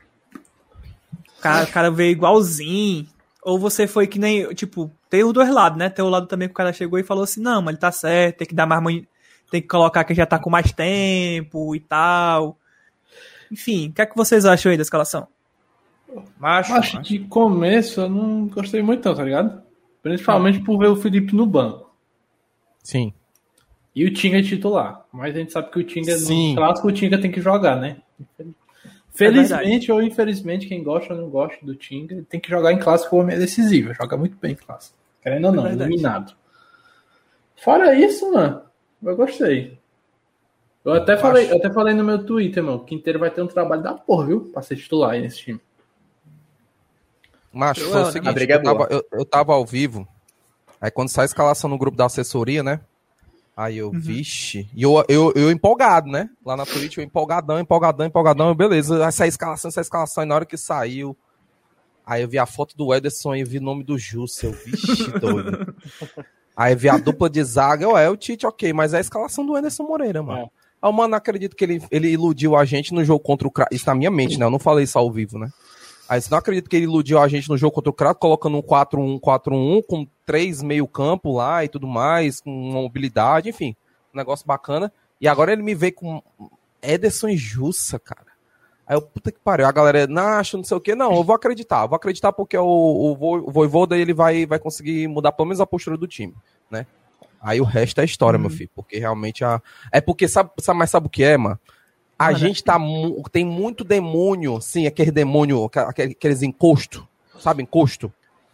O 1.38 1.42
cara, 1.42 1.64
o 1.66 1.72
cara 1.72 1.92
veio 1.92 2.12
igualzinho. 2.12 3.08
Ou 3.44 3.60
você 3.60 3.86
foi 3.86 4.08
que 4.08 4.18
nem, 4.18 4.54
tipo, 4.54 4.90
tem 5.10 5.24
os 5.24 5.34
dois 5.34 5.50
lados, 5.50 5.78
né? 5.78 5.90
Tem 5.90 6.04
o 6.04 6.10
lado 6.10 6.28
também 6.28 6.48
que 6.48 6.54
o 6.54 6.56
cara 6.56 6.74
chegou 6.74 6.98
e 6.98 7.04
falou 7.04 7.24
assim, 7.26 7.42
não, 7.42 7.62
mas 7.62 7.74
ele 7.74 7.80
tá 7.82 7.92
certo, 7.92 8.38
tem 8.38 8.48
que 8.48 8.56
dar 8.56 8.66
mais 8.66 8.82
tem 9.54 9.62
que 9.62 9.68
colocar 9.68 10.04
que 10.04 10.16
já 10.16 10.26
tá 10.26 10.40
com 10.40 10.50
mais 10.50 10.72
tempo 10.72 11.76
e 11.76 11.80
tal. 11.80 12.58
Enfim, 13.52 13.90
o 13.90 13.94
que 13.94 14.02
é 14.02 14.06
que 14.08 14.16
vocês 14.18 14.46
acham 14.46 14.72
aí 14.72 14.78
da 14.78 14.82
escalação? 14.82 15.28
Macho, 16.40 16.74
Acho 16.74 16.96
macho. 16.98 17.08
de 17.08 17.20
começo 17.20 18.02
eu 18.02 18.10
não 18.10 18.48
gostei 18.48 18.82
muito, 18.82 19.08
não, 19.08 19.14
tá 19.16 19.24
ligado? 19.24 19.62
Principalmente 20.02 20.60
por 20.60 20.80
ver 20.80 20.88
o 20.88 20.96
Felipe 20.96 21.36
no 21.36 21.46
banco. 21.46 21.94
Sim. 22.82 23.14
E 23.96 24.04
o 24.06 24.12
Tinga 24.12 24.40
é 24.40 24.42
titular. 24.42 25.06
Mas 25.14 25.36
a 25.36 25.38
gente 25.40 25.52
sabe 25.52 25.70
que 25.70 25.78
o 25.80 25.84
Tinga, 25.84 26.18
Sim. 26.18 26.50
no 26.50 26.56
clássico, 26.56 26.88
o 26.88 26.92
Tinga 26.92 27.22
tem 27.22 27.32
que 27.32 27.40
jogar, 27.40 27.76
né? 27.80 27.98
Felizmente 29.14 29.92
ou 29.92 30.02
infelizmente, 30.02 30.68
quem 30.68 30.84
gosta 30.84 31.14
ou 31.14 31.22
não 31.22 31.30
gosta 31.30 31.64
do 31.64 31.76
Tinga, 31.76 32.26
tem 32.28 32.40
que 32.40 32.50
jogar 32.50 32.74
em 32.74 32.80
clássico, 32.80 33.16
o 33.16 33.20
homem 33.20 33.36
é 33.36 33.40
decisivo. 33.40 33.94
Joga 33.94 34.18
muito 34.18 34.36
bem 34.38 34.54
em 34.54 34.56
clássico. 34.56 34.98
Querendo 35.22 35.46
ou 35.46 35.52
não, 35.52 35.66
É 35.68 35.70
verdade. 35.70 35.92
iluminado. 35.92 36.36
Fora 37.56 37.94
isso, 37.94 38.34
mano, 38.34 38.62
eu 39.06 39.16
gostei. 39.16 39.78
Eu 40.84 40.94
até, 40.94 41.16
falei, 41.16 41.50
eu 41.50 41.58
até 41.58 41.72
falei 41.72 41.94
no 41.94 42.04
meu 42.04 42.26
Twitter, 42.26 42.62
mano. 42.62 42.78
O 42.78 42.84
Quinteiro 42.86 43.18
vai 43.18 43.32
ter 43.32 43.42
um 43.42 43.48
trabalho 43.48 43.82
da 43.82 43.94
porra, 43.94 44.28
viu? 44.28 44.42
Pra 44.52 44.62
ser 44.62 44.76
titular 44.76 45.12
aí 45.12 45.22
nesse 45.22 45.38
time. 45.40 45.62
Mas 47.54 47.78
Eu- 47.78 47.90
foi 47.90 48.02
o 48.02 48.06
a 48.08 48.12
seguinte, 48.12 48.52
é 48.52 48.56
eu, 48.56 48.64
tava, 48.64 48.88
eu, 48.90 49.06
eu 49.14 49.26
tava 49.26 49.54
ao 49.54 49.66
vivo, 49.66 50.08
aí 50.82 50.92
quando 50.92 51.10
sai 51.10 51.24
a 51.24 51.26
escalação 51.26 51.70
no 51.70 51.78
grupo 51.78 51.96
da 51.96 52.06
assessoria, 52.06 52.64
né? 52.64 52.82
Aí 53.56 53.78
eu, 53.78 53.92
vixe, 53.92 54.68
e 54.74 54.82
eu, 54.82 55.06
eu, 55.08 55.32
eu 55.36 55.52
empolgado, 55.52 56.10
né? 56.10 56.28
Lá 56.44 56.58
na 56.58 56.66
Twitch, 56.66 56.98
eu 56.98 57.04
empolgadão, 57.04 57.60
empolgadão, 57.60 58.08
empolgadão, 58.08 58.48
eu, 58.48 58.56
beleza, 58.56 59.06
aí 59.06 59.12
sai 59.12 59.28
a 59.28 59.30
escalação, 59.30 59.70
sai 59.70 59.82
a 59.82 59.86
escalação, 59.86 60.24
e 60.24 60.26
na 60.26 60.34
hora 60.34 60.46
que 60.46 60.58
saiu, 60.58 61.16
aí 62.04 62.24
eu 62.24 62.28
vi 62.28 62.40
a 62.40 62.48
foto 62.48 62.76
do 62.76 62.92
Ederson 62.92 63.36
e 63.36 63.42
eu 63.42 63.46
vi 63.46 63.60
o 63.60 63.62
nome 63.62 63.84
do 63.84 63.96
Jussa, 63.96 64.48
eu, 64.48 64.54
vixe, 64.54 65.12
doido. 65.20 65.76
Aí 66.56 66.76
vi 66.76 66.90
a 66.90 66.98
dupla 66.98 67.30
de 67.30 67.44
zaga, 67.44 67.84
eu, 67.84 67.98
é 67.98 68.10
o 68.10 68.16
Tite, 68.16 68.46
ok, 68.46 68.72
mas 68.74 68.94
é 68.94 68.98
a 68.98 69.02
escalação 69.02 69.46
do 69.46 69.58
Ederson 69.58 69.84
Moreira, 69.84 70.22
mano. 70.22 70.44
É. 70.44 70.88
Eu, 70.88 70.92
mano, 70.92 71.16
acredito 71.16 71.56
que 71.56 71.64
ele, 71.64 71.82
ele 71.90 72.10
iludiu 72.10 72.56
a 72.56 72.66
gente 72.66 72.94
no 72.94 73.04
jogo 73.04 73.20
contra 73.22 73.48
o 73.48 73.52
Cra... 73.52 73.68
Isso 73.72 73.88
na 73.88 73.96
minha 73.96 74.12
mente, 74.12 74.38
né? 74.38 74.46
Eu 74.46 74.50
não 74.50 74.60
falei 74.60 74.84
isso 74.84 75.00
ao 75.00 75.10
vivo, 75.10 75.40
né? 75.40 75.50
Aí 76.08 76.22
você 76.22 76.30
não 76.30 76.38
acredita 76.38 76.70
que 76.70 76.76
ele 76.76 76.84
iludiu 76.84 77.20
a 77.20 77.28
gente 77.28 77.50
no 77.50 77.58
jogo 77.58 77.74
contra 77.74 77.90
o 77.90 77.94
Crato, 77.94 78.20
colocando 78.20 78.58
um 78.58 78.62
4-1, 78.62 79.20
4-1, 79.20 79.84
com 79.88 80.06
três 80.26 80.62
meio 80.62 80.86
campo 80.86 81.34
lá 81.34 81.64
e 81.64 81.70
tudo 81.70 81.88
mais, 81.88 82.42
com 82.42 82.52
uma 82.52 82.82
mobilidade, 82.82 83.50
enfim, 83.50 83.76
um 84.14 84.18
negócio 84.18 84.46
bacana. 84.46 84.92
E 85.20 85.28
agora 85.28 85.54
ele 85.54 85.64
me 85.64 85.74
veio 85.74 85.94
com 85.94 86.22
Ederson 86.82 87.30
e 87.30 87.38
Jussa, 87.38 87.98
cara. 87.98 88.33
Aí 88.86 88.96
eu, 88.98 89.02
puta 89.02 89.32
que 89.32 89.40
pariu, 89.40 89.66
a 89.66 89.72
galera, 89.72 90.06
não, 90.08 90.22
acho 90.24 90.58
não 90.58 90.64
sei 90.64 90.76
o 90.76 90.82
que, 90.82 90.94
não, 90.94 91.14
eu 91.16 91.24
vou 91.24 91.36
acreditar, 91.36 91.84
eu 91.84 91.88
vou 91.90 91.96
acreditar 91.96 92.34
porque 92.34 92.58
o, 92.58 92.66
o, 92.66 93.16
Vo- 93.16 93.48
o 93.48 93.52
Voivoda, 93.52 93.98
ele 93.98 94.14
vai, 94.14 94.46
vai 94.46 94.60
conseguir 94.60 95.08
mudar 95.08 95.32
pelo 95.32 95.48
menos 95.48 95.62
a 95.62 95.66
postura 95.66 95.96
do 95.98 96.08
time, 96.08 96.34
né? 96.70 96.86
Aí 97.42 97.60
o 97.62 97.66
resto 97.66 98.00
é 98.02 98.06
história, 98.06 98.38
meu 98.40 98.50
filho, 98.50 98.70
porque 98.76 98.98
realmente 99.00 99.44
a... 99.44 99.62
É 99.92 100.00
porque, 100.02 100.28
sabe, 100.28 100.50
sabe, 100.60 100.80
mas 100.80 100.90
sabe 100.90 101.08
o 101.08 101.10
que 101.10 101.24
é, 101.24 101.38
mano? 101.38 101.60
A 102.18 102.26
Mano, 102.32 102.38
gente 102.40 102.64
tá, 102.64 102.78
mu- 102.80 103.22
tem 103.32 103.46
muito 103.46 103.84
demônio, 103.84 104.62
sim, 104.62 104.86
aquele 104.88 105.12
demônio, 105.12 105.70
aqueles 105.74 106.42
encosto, 106.42 107.08
sabe, 107.40 107.64
encosto? 107.64 108.12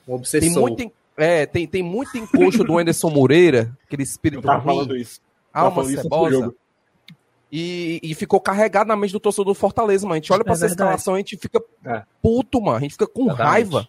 Um 0.08 0.22
Tem 0.22 0.50
muito, 0.50 0.92
é, 1.18 1.46
tem, 1.46 1.68
tem 1.68 1.84
muito 1.84 2.18
encosto 2.18 2.64
do 2.64 2.78
Anderson 2.80 3.10
Moreira, 3.12 3.76
aquele 3.86 4.02
Eu 4.02 4.06
espírito 4.08 4.42
tava 4.42 4.58
ruim, 4.60 4.76
falando 4.76 4.96
isso. 4.96 5.22
Alma 5.54 5.84
cebosa. 5.84 6.54
E, 7.52 8.00
e 8.04 8.14
ficou 8.16 8.40
carregado 8.40 8.88
na 8.88 8.96
mente 8.96 9.12
do 9.12 9.20
torcedor 9.20 9.46
do 9.46 9.54
Fortaleza, 9.56 10.06
mano. 10.06 10.14
A 10.14 10.18
gente 10.18 10.32
olha 10.34 10.44
pra 10.44 10.54
É 10.54 10.56
essa 10.56 10.68
verdade. 10.68 10.82
escalação, 10.82 11.16
a 11.16 11.18
gente 11.18 11.38
fica 11.38 11.62
É. 11.86 12.04
puto, 12.22 12.62
mano. 12.62 12.78
A 12.78 12.80
gente 12.82 12.92
fica 12.92 13.08
com 13.08 13.24
Exatamente. 13.26 13.48
raiva. 13.50 13.88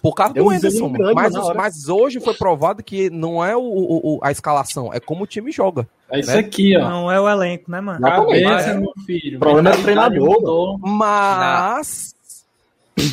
Por 0.00 0.14
causa 0.14 0.34
Deu 0.34 0.42
do 0.44 0.50
um 0.50 0.52
Anderson, 0.52 0.90
grande, 0.90 1.14
Mas, 1.14 1.32
mas 1.54 1.88
hoje 1.88 2.18
foi 2.18 2.34
provado 2.34 2.82
que 2.82 3.08
não 3.08 3.44
é 3.44 3.56
o, 3.56 3.60
o- 3.60 4.14
o- 4.16 4.20
a 4.20 4.32
escalação, 4.32 4.92
é 4.92 4.98
como 4.98 5.22
o 5.22 5.26
time 5.28 5.52
joga. 5.52 5.88
É 6.10 6.18
isso 6.18 6.32
Né? 6.32 6.38
aqui, 6.40 6.76
ó. 6.76 6.80
Não 6.90 7.12
é 7.12 7.20
o 7.20 7.28
elenco, 7.28 7.70
né, 7.70 7.80
mano? 7.80 8.00
Cabeça, 8.00 8.70
É. 8.70 8.74
meu 8.80 8.92
filho. 9.06 9.36
O 9.36 9.40
problema 9.40 9.70
é 9.70 9.76
Mentalidade 9.76 10.14
treinador. 10.16 10.78
Mas 10.80 12.14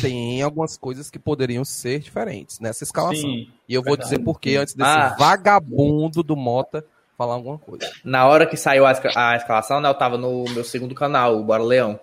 tem 0.00 0.42
algumas 0.42 0.76
coisas 0.76 1.08
que 1.10 1.18
poderiam 1.18 1.64
ser 1.64 2.00
diferentes 2.00 2.58
nessa 2.58 2.82
escalação. 2.82 3.20
Sim. 3.20 3.48
E 3.68 3.74
eu 3.74 3.82
vou 3.82 3.92
verdade. 3.92 4.10
dizer 4.10 4.24
por 4.24 4.40
quê 4.40 4.56
antes 4.56 4.74
desse 4.74 4.90
Ah. 4.90 5.14
vagabundo 5.16 6.22
do 6.24 6.34
Mota 6.36 6.84
falar 7.20 7.34
alguma 7.34 7.58
coisa. 7.58 7.86
Na 8.02 8.26
hora 8.26 8.46
que 8.46 8.56
saiu 8.56 8.86
a, 8.86 8.92
esca- 8.92 9.12
a 9.14 9.36
escalação, 9.36 9.78
né, 9.78 9.90
eu 9.90 9.94
tava 9.94 10.16
no 10.16 10.44
meu 10.54 10.64
segundo 10.64 10.94
canal, 10.94 11.36
o 11.38 11.44
Bora 11.44 11.62
Leão. 11.62 12.00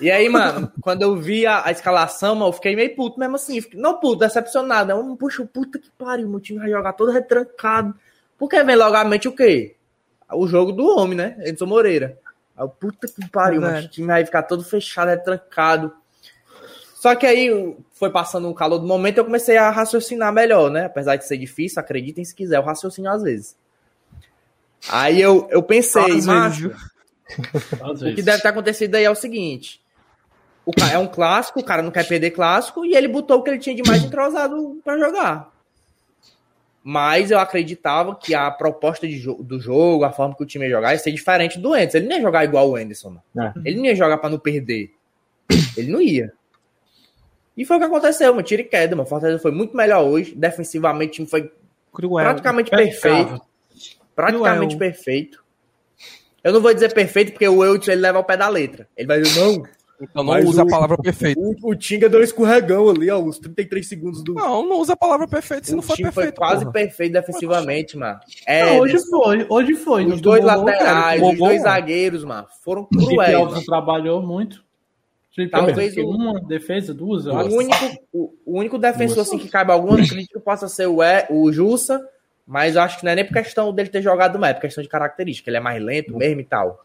E 0.00 0.10
aí, 0.10 0.26
mano, 0.26 0.72
quando 0.80 1.02
eu 1.02 1.14
vi 1.16 1.46
a, 1.46 1.66
a 1.66 1.70
escalação, 1.70 2.34
mano, 2.34 2.48
eu 2.48 2.52
fiquei 2.54 2.74
meio 2.74 2.96
puto 2.96 3.20
mesmo 3.20 3.36
assim. 3.36 3.60
Fiquei- 3.60 3.78
não 3.78 4.00
puto, 4.00 4.20
decepcionado. 4.20 4.90
Eu, 4.90 5.16
puxa, 5.16 5.44
puta 5.44 5.78
que 5.78 5.90
pariu, 5.98 6.26
meu 6.30 6.40
time 6.40 6.58
vai 6.60 6.70
jogar 6.70 6.94
todo 6.94 7.12
retrancado. 7.12 7.94
Porque 8.38 8.62
vem 8.62 8.74
logo 8.74 8.96
à 8.96 9.04
mente 9.04 9.28
o 9.28 9.32
quê? 9.36 9.76
O 10.32 10.46
jogo 10.48 10.72
do 10.72 10.86
homem, 10.96 11.16
né? 11.18 11.36
Edson 11.40 11.66
Moreira. 11.66 12.18
Aí 12.56 12.66
puta 12.80 13.06
que 13.06 13.28
pariu, 13.28 13.60
Pois 13.60 13.70
é. 13.70 13.74
mano, 13.74 13.86
o 13.86 13.90
time 13.90 14.06
vai 14.06 14.24
ficar 14.24 14.44
todo 14.44 14.64
fechado, 14.64 15.08
retrancado. 15.08 15.92
Só 16.94 17.14
que 17.14 17.26
aí 17.26 17.76
foi 17.92 18.10
passando 18.10 18.48
o 18.48 18.54
calor 18.54 18.78
do 18.78 18.86
momento 18.86 19.18
eu 19.18 19.24
comecei 19.26 19.58
a 19.58 19.68
raciocinar 19.70 20.32
melhor, 20.32 20.70
né? 20.70 20.86
Apesar 20.86 21.16
de 21.16 21.26
ser 21.26 21.36
difícil, 21.36 21.80
acreditem 21.80 22.24
se 22.24 22.34
quiser, 22.34 22.56
eu 22.56 22.62
raciocino 22.62 23.10
às 23.10 23.22
vezes. 23.22 23.56
Aí 24.88 25.20
eu, 25.20 25.46
eu 25.50 25.62
pensei, 25.62 26.02
macho, 26.26 26.68
o 28.10 28.14
que 28.14 28.22
deve 28.22 28.42
ter 28.42 28.48
acontecido 28.48 28.94
aí 28.94 29.04
é 29.04 29.10
o 29.10 29.14
seguinte: 29.14 29.80
o 30.64 30.72
ca- 30.72 30.90
é 30.92 30.98
um 30.98 31.06
clássico, 31.06 31.60
o 31.60 31.64
cara 31.64 31.82
não 31.82 31.90
quer 31.90 32.06
perder 32.08 32.30
clássico, 32.30 32.84
e 32.84 32.94
ele 32.94 33.08
botou 33.08 33.38
o 33.38 33.42
que 33.42 33.50
ele 33.50 33.58
tinha 33.58 33.74
de 33.76 33.82
mais 33.88 34.02
entrosado 34.02 34.80
pra 34.84 34.98
jogar. 34.98 35.50
Mas 36.82 37.30
eu 37.30 37.38
acreditava 37.38 38.16
que 38.16 38.34
a 38.34 38.50
proposta 38.50 39.06
de 39.06 39.18
jo- 39.18 39.42
do 39.42 39.60
jogo, 39.60 40.02
a 40.02 40.12
forma 40.12 40.34
que 40.34 40.42
o 40.42 40.46
time 40.46 40.64
ia 40.64 40.70
jogar, 40.70 40.92
ia 40.92 40.98
ser 40.98 41.12
diferente 41.12 41.58
do 41.58 41.74
Anderson. 41.74 41.98
Ele 41.98 42.08
não 42.08 42.16
ia 42.16 42.22
jogar 42.22 42.44
igual 42.44 42.70
o 42.70 42.76
Anderson. 42.76 43.18
É. 43.38 43.52
Ele 43.66 43.76
não 43.76 43.84
ia 43.84 43.94
jogar 43.94 44.16
pra 44.16 44.30
não 44.30 44.38
perder. 44.38 44.90
Ele 45.76 45.92
não 45.92 46.00
ia. 46.00 46.32
E 47.54 47.66
foi 47.66 47.76
o 47.76 47.80
que 47.80 47.84
aconteceu, 47.84 48.32
mano. 48.32 48.42
Tiro 48.42 48.62
e 48.62 48.64
queda, 48.64 48.96
mano. 48.96 49.06
Fortaleza 49.06 49.38
foi 49.42 49.50
muito 49.50 49.76
melhor 49.76 50.02
hoje. 50.04 50.34
Defensivamente, 50.34 51.10
o 51.10 51.14
time 51.16 51.26
foi 51.26 51.52
Cruel. 51.92 52.24
praticamente 52.24 52.70
perfeito. 52.70 53.42
Praticamente 54.14 54.76
Cruel. 54.76 54.92
perfeito. 54.92 55.42
Eu 56.42 56.52
não 56.52 56.60
vou 56.60 56.72
dizer 56.72 56.92
perfeito, 56.94 57.32
porque 57.32 57.46
o 57.48 57.64
Eutz 57.64 57.86
ele 57.88 58.00
leva 58.00 58.18
ao 58.18 58.24
pé 58.24 58.36
da 58.36 58.48
letra. 58.48 58.88
Ele 58.96 59.06
vai 59.06 59.20
dizer, 59.20 59.38
não, 59.40 59.62
Então 60.00 60.24
não 60.24 60.38
usa 60.40 60.62
o- 60.64 60.66
a 60.66 60.70
palavra 60.70 60.96
perfeito. 60.96 61.38
o, 61.38 61.54
o 61.70 61.74
Tinga 61.74 62.08
deu 62.08 62.20
um 62.20 62.22
escorregão 62.22 62.88
ali, 62.88 63.10
ó, 63.10 63.18
os 63.22 63.38
33 63.38 63.86
segundos 63.86 64.24
do. 64.24 64.32
Não, 64.32 64.66
não 64.66 64.78
usa 64.80 64.94
a 64.94 64.96
palavra 64.96 65.28
perfeito 65.28 65.66
se 65.66 65.72
o 65.74 65.76
não 65.76 65.82
for 65.82 65.96
perfeito. 65.98 66.14
foi 66.14 66.32
quase 66.32 66.60
porra. 66.62 66.72
perfeito 66.72 67.12
defensivamente, 67.12 67.96
mano. 67.98 68.18
Não, 68.48 68.54
É, 68.54 68.80
hoje 68.80 68.98
foi, 69.10 69.46
hoje 69.50 69.74
foi. 69.76 70.04
os 70.04 70.10
Não 70.12 70.18
dois 70.18 70.42
laterais, 70.42 71.22
os 71.22 71.36
dois 71.38 71.60
zagueiros, 71.62 72.24
mano, 72.24 72.46
foram 72.64 72.86
cruéis. 72.86 73.34
Alves 73.34 73.54
mano. 73.54 73.66
trabalhou 73.66 74.22
muito. 74.22 74.64
Talvez 75.50 75.96
o- 75.96 76.06
uma 76.08 76.40
defesa, 76.40 76.92
duas, 76.92 77.24
eu 77.24 77.32
O 77.32 77.38
acho. 77.38 77.54
único, 77.56 77.74
o, 78.12 78.32
o 78.44 78.58
único 78.58 78.76
defensor 78.78 79.20
assim, 79.20 79.38
que 79.38 79.48
cabe 79.48 79.72
alguma 79.72 79.96
crítica 79.96 80.40
possa 80.40 80.68
ser 80.68 80.86
o, 80.86 81.02
e, 81.02 81.26
o 81.30 81.50
Jussa, 81.52 82.00
mas 82.50 82.74
eu 82.74 82.82
acho 82.82 82.98
que 82.98 83.04
não 83.04 83.12
é 83.12 83.14
nem 83.14 83.24
por 83.24 83.32
questão 83.34 83.72
dele 83.72 83.88
ter 83.88 84.02
jogado 84.02 84.36
mais, 84.36 84.50
é 84.50 84.54
por 84.54 84.62
questão 84.62 84.82
de 84.82 84.88
característica. 84.88 85.48
Ele 85.48 85.58
é 85.58 85.60
mais 85.60 85.80
lento 85.80 86.16
mesmo 86.16 86.40
e 86.40 86.44
tal. 86.44 86.84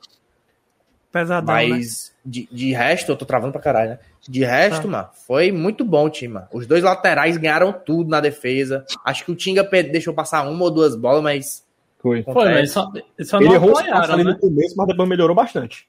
Pesadão, 1.12 1.56
né? 1.56 1.68
Mas 1.70 2.14
de, 2.24 2.48
de 2.52 2.72
resto, 2.72 3.12
eu 3.12 3.16
tô 3.16 3.26
travando 3.26 3.52
pra 3.52 3.62
caralho, 3.62 3.90
né? 3.92 4.00
De 4.30 4.44
resto, 4.44 4.84
Tá. 4.84 4.88
mano, 4.88 5.10
foi 5.26 5.52
muito 5.52 5.84
bom 5.84 6.06
o 6.06 6.10
time, 6.10 6.36
mano. 6.36 6.48
Os 6.54 6.68
dois 6.68 6.84
laterais 6.84 7.36
ganharam 7.38 7.74
tudo 7.74 8.12
na 8.12 8.20
defesa. 8.20 8.86
Acho 9.04 9.26
que 9.26 9.32
o 9.32 9.36
Tinga 9.36 9.64
deixou 9.64 10.14
passar 10.14 10.48
uma 10.48 10.64
ou 10.64 10.70
duas 10.70 10.96
bolas, 10.96 11.24
mas. 11.24 11.66
Foi. 11.98 12.22
Foi, 12.22 12.54
mas 12.54 12.72
só, 12.72 12.88
só 13.24 13.40
Ele 13.40 13.48
não 13.48 13.56
errou 13.56 13.72
os 13.72 13.82
passos 13.82 13.90
apoiaram, 13.92 14.14
ali 14.14 14.24
né? 14.24 14.32
no 14.34 14.38
começo, 14.38 14.76
mas 14.78 14.88
depois 14.88 15.10
melhorou 15.10 15.36
bastante. 15.36 15.88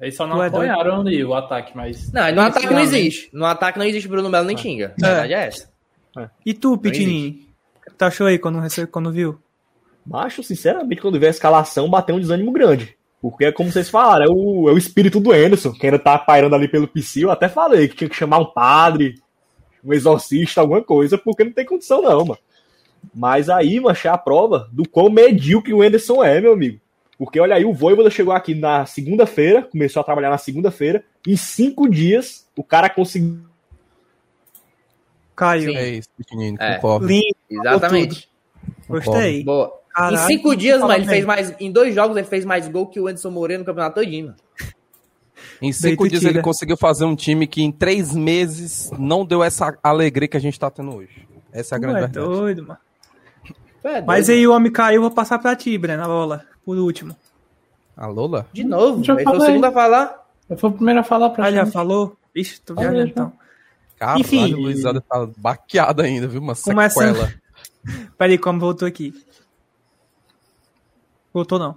Eles 0.00 0.16
só 0.16 0.26
não 0.26 0.42
é 0.42 0.48
doido. 0.48 0.70
apoiaram 0.70 1.00
ali 1.02 1.22
o 1.22 1.34
ataque, 1.34 1.76
mas... 1.76 2.10
Não, 2.10 2.32
no 2.32 2.40
ataque 2.40 2.72
não 2.72 2.76
Sim, 2.86 2.96
existe. 2.96 3.30
No 3.34 3.44
ataque 3.44 3.78
não 3.78 3.84
existe 3.84 4.08
Bruno 4.08 4.30
Melo 4.30 4.46
nem 4.46 4.56
Tinga. 4.56 4.94
A 5.02 5.06
verdade 5.06 5.34
é 5.34 5.46
essa. 5.46 5.70
E 6.46 6.54
tu, 6.54 6.78
Pitininho? 6.78 7.49
O 8.00 8.02
que 8.02 8.06
tu 8.06 8.14
achou 8.14 8.26
aí 8.28 8.38
quando, 8.38 8.58
recebe, 8.58 8.90
quando 8.90 9.12
viu? 9.12 9.38
Macho, 10.06 10.42
sinceramente, 10.42 11.02
quando 11.02 11.20
vê 11.20 11.26
a 11.26 11.30
escalação, 11.30 11.90
bateu 11.90 12.16
um 12.16 12.20
desânimo 12.20 12.50
grande. 12.50 12.96
Porque 13.20 13.44
é 13.44 13.52
como 13.52 13.70
vocês 13.70 13.90
falaram, 13.90 14.24
é 14.24 14.28
o, 14.30 14.70
é 14.70 14.72
o 14.72 14.78
espírito 14.78 15.20
do 15.20 15.32
Anderson, 15.32 15.72
que 15.72 15.86
ainda 15.86 15.98
tá 15.98 16.18
pairando 16.18 16.54
ali 16.54 16.66
pelo 16.66 16.88
PC. 16.88 17.24
Eu 17.24 17.30
até 17.30 17.46
falei 17.46 17.88
que 17.88 17.96
tinha 17.96 18.08
que 18.08 18.16
chamar 18.16 18.38
um 18.38 18.46
padre, 18.46 19.16
um 19.84 19.92
exorcista, 19.92 20.62
alguma 20.62 20.82
coisa, 20.82 21.18
porque 21.18 21.44
não 21.44 21.52
tem 21.52 21.66
condição, 21.66 22.00
não, 22.00 22.24
mano. 22.24 22.38
Mas 23.14 23.50
aí, 23.50 23.78
mancha, 23.78 24.08
é 24.08 24.12
a 24.12 24.16
prova 24.16 24.66
do 24.72 24.88
quão 24.88 25.10
medíocre 25.10 25.74
o 25.74 25.82
Anderson 25.82 26.24
é, 26.24 26.40
meu 26.40 26.54
amigo. 26.54 26.80
Porque 27.18 27.38
olha 27.38 27.54
aí, 27.54 27.66
o 27.66 27.74
Voivoda 27.74 28.08
chegou 28.08 28.32
aqui 28.32 28.54
na 28.54 28.86
segunda-feira, 28.86 29.62
começou 29.62 30.00
a 30.00 30.04
trabalhar 30.04 30.30
na 30.30 30.38
segunda-feira, 30.38 31.04
em 31.26 31.36
cinco 31.36 31.86
dias 31.86 32.48
o 32.56 32.64
cara 32.64 32.88
conseguiu. 32.88 33.40
Caiu. 35.36 35.70
Sim. 35.72 35.76
É 35.76 35.88
isso, 35.90 36.08
pequenino, 36.16 36.56
É. 36.58 36.76
concordo. 36.76 37.06
Lindo. 37.06 37.39
Exatamente. 37.50 38.28
Gostei. 38.88 39.44
Boa. 39.44 39.72
Caralho, 39.94 40.16
em 40.16 40.26
cinco 40.26 40.54
dias, 40.54 40.80
mano, 40.80 40.94
ele 40.94 41.06
fez 41.06 41.24
mais. 41.24 41.54
Em 41.58 41.70
dois 41.72 41.94
jogos, 41.94 42.16
ele 42.16 42.26
fez 42.26 42.44
mais 42.44 42.68
gol 42.68 42.86
que 42.86 43.00
o 43.00 43.08
Anderson 43.08 43.30
Moreira 43.30 43.58
no 43.60 43.66
campeonato 43.66 43.96
todinho, 43.96 44.26
mano. 44.26 44.36
Em 45.60 45.72
cinco 45.72 46.08
dias 46.08 46.22
ele 46.22 46.32
tira. 46.32 46.42
conseguiu 46.44 46.76
fazer 46.76 47.04
um 47.04 47.14
time 47.16 47.46
que 47.46 47.62
em 47.62 47.70
três 47.72 48.14
meses 48.14 48.90
não 48.98 49.24
deu 49.24 49.42
essa 49.42 49.76
alegria 49.82 50.28
que 50.28 50.36
a 50.36 50.40
gente 50.40 50.58
tá 50.58 50.70
tendo 50.70 50.94
hoje. 50.94 51.26
Essa 51.52 51.74
é 51.74 51.76
a 51.76 51.78
Tu 51.78 51.82
grande 51.82 51.96
é 51.98 52.00
verdade. 52.02 52.26
doido, 52.26 52.62
mano. 52.66 52.78
É, 53.82 54.00
Mas 54.02 54.26
doido. 54.26 54.38
aí 54.38 54.46
o 54.46 54.52
homem 54.54 54.70
caiu, 54.70 55.02
vou 55.02 55.10
passar 55.10 55.38
pra 55.38 55.56
ti, 55.56 55.76
Breno, 55.76 56.02
a 56.04 56.06
bola. 56.06 56.44
Por 56.64 56.76
último. 56.78 57.16
A 57.96 58.06
Lola? 58.06 58.46
De 58.52 58.64
novo, 58.64 59.02
Já 59.04 59.14
ele 59.14 59.24
foi 59.24 59.36
o 59.36 59.40
segundo 59.40 59.64
a 59.64 59.72
falar. 59.72 60.26
Eu 60.48 60.56
fui 60.56 60.70
o 60.70 60.72
primeiro 60.72 61.00
a 61.00 61.04
falar 61.04 61.30
pra 61.30 61.46
Ah, 61.46 61.52
já 61.52 61.66
falou? 61.66 62.16
Ixi, 62.34 62.60
tô 62.62 62.74
viajando 62.74 63.08
então. 63.08 63.32
Caralho, 63.98 64.20
Enfim. 64.20 64.54
o 64.54 64.60
Luizada 64.60 65.00
tá 65.02 65.28
baqueado 65.36 66.00
ainda, 66.02 66.26
viu? 66.26 66.40
Uma 66.40 66.54
sequela. 66.54 67.32
Peraí, 68.16 68.38
como 68.38 68.60
voltou 68.60 68.86
aqui? 68.86 69.14
Voltou 71.32 71.58
não. 71.58 71.76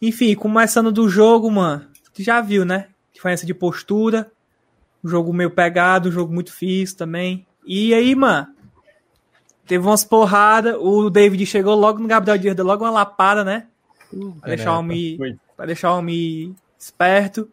Enfim, 0.00 0.34
começando 0.34 0.92
do 0.92 1.08
jogo, 1.08 1.50
mano. 1.50 1.86
Tu 2.14 2.22
já 2.22 2.40
viu, 2.40 2.64
né? 2.64 2.88
Diferença 3.12 3.46
de 3.46 3.54
postura. 3.54 4.30
Jogo 5.04 5.32
meio 5.32 5.50
pegado, 5.50 6.10
jogo 6.10 6.32
muito 6.32 6.52
físico 6.52 6.98
também. 6.98 7.46
E 7.64 7.94
aí, 7.94 8.14
mano. 8.14 8.48
Teve 9.66 9.86
umas 9.86 10.04
porradas. 10.04 10.76
O 10.78 11.10
David 11.10 11.44
chegou 11.46 11.74
logo 11.74 11.98
no 11.98 12.08
Gabriel 12.08 12.38
Dias, 12.38 12.56
deu 12.56 12.64
logo 12.64 12.84
uma 12.84 12.90
lapada, 12.90 13.44
né? 13.44 13.66
Pra 14.40 14.48
deixar 14.48 14.74
o 14.74 14.78
homem, 14.78 15.38
pra 15.56 15.66
deixar 15.66 15.92
o 15.92 15.98
homem 15.98 16.56
esperto. 16.78 17.50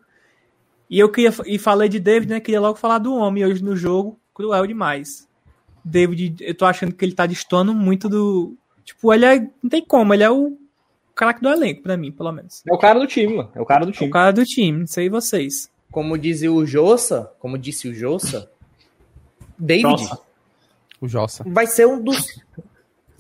E 0.90 1.00
eu 1.00 1.12
queria, 1.12 1.34
e 1.46 1.60
falei 1.60 1.90
de 1.90 2.00
David, 2.00 2.32
né? 2.32 2.40
Queria 2.40 2.62
logo 2.62 2.78
falar 2.78 3.00
do 3.00 3.14
homem 3.14 3.46
hoje 3.46 3.64
no 3.64 3.76
jogo. 3.76 4.20
Cruel 4.34 4.66
demais. 4.66 5.28
David, 5.88 6.38
eu 6.44 6.56
tô 6.56 6.66
achando 6.66 6.94
que 6.96 7.06
ele 7.06 7.14
tá 7.14 7.28
destoando 7.28 7.74
muito 7.76 8.10
do. 8.10 8.58
Tipo, 8.84 9.14
ele 9.14 9.26
é. 9.26 9.40
Não 9.62 9.70
tem 9.70 9.86
como, 9.86 10.14
ele 10.14 10.24
é 10.24 10.30
o 10.32 10.58
craque 11.14 11.42
do 11.42 11.50
elenco, 11.50 11.84
pra 11.84 11.96
mim, 11.96 12.12
pelo 12.12 12.32
menos. 12.32 12.64
É 12.68 12.74
o 12.74 12.78
cara 12.80 13.00
do 13.00 13.06
time, 13.06 13.36
mano. 13.38 13.52
É 13.54 13.62
o 13.62 13.66
cara 13.66 13.86
do 13.86 13.90
O 13.90 13.92
time. 13.94 14.10
cara 14.12 14.32
do 14.34 14.44
time, 14.44 14.80
não 14.80 14.88
sei 14.88 15.10
vocês. 15.10 15.70
Como 15.92 16.18
dizia 16.18 16.52
o 16.52 16.66
Jossa, 16.66 17.32
como 17.40 17.58
disse 17.58 17.88
o 17.88 17.94
Jossa, 17.94 18.50
David 19.58 19.84
Nossa. 19.84 20.20
O 21.00 21.08
Jossa. 21.08 21.44
vai 21.48 21.68
ser 21.68 21.86
um 21.88 22.02
dos 22.04 22.42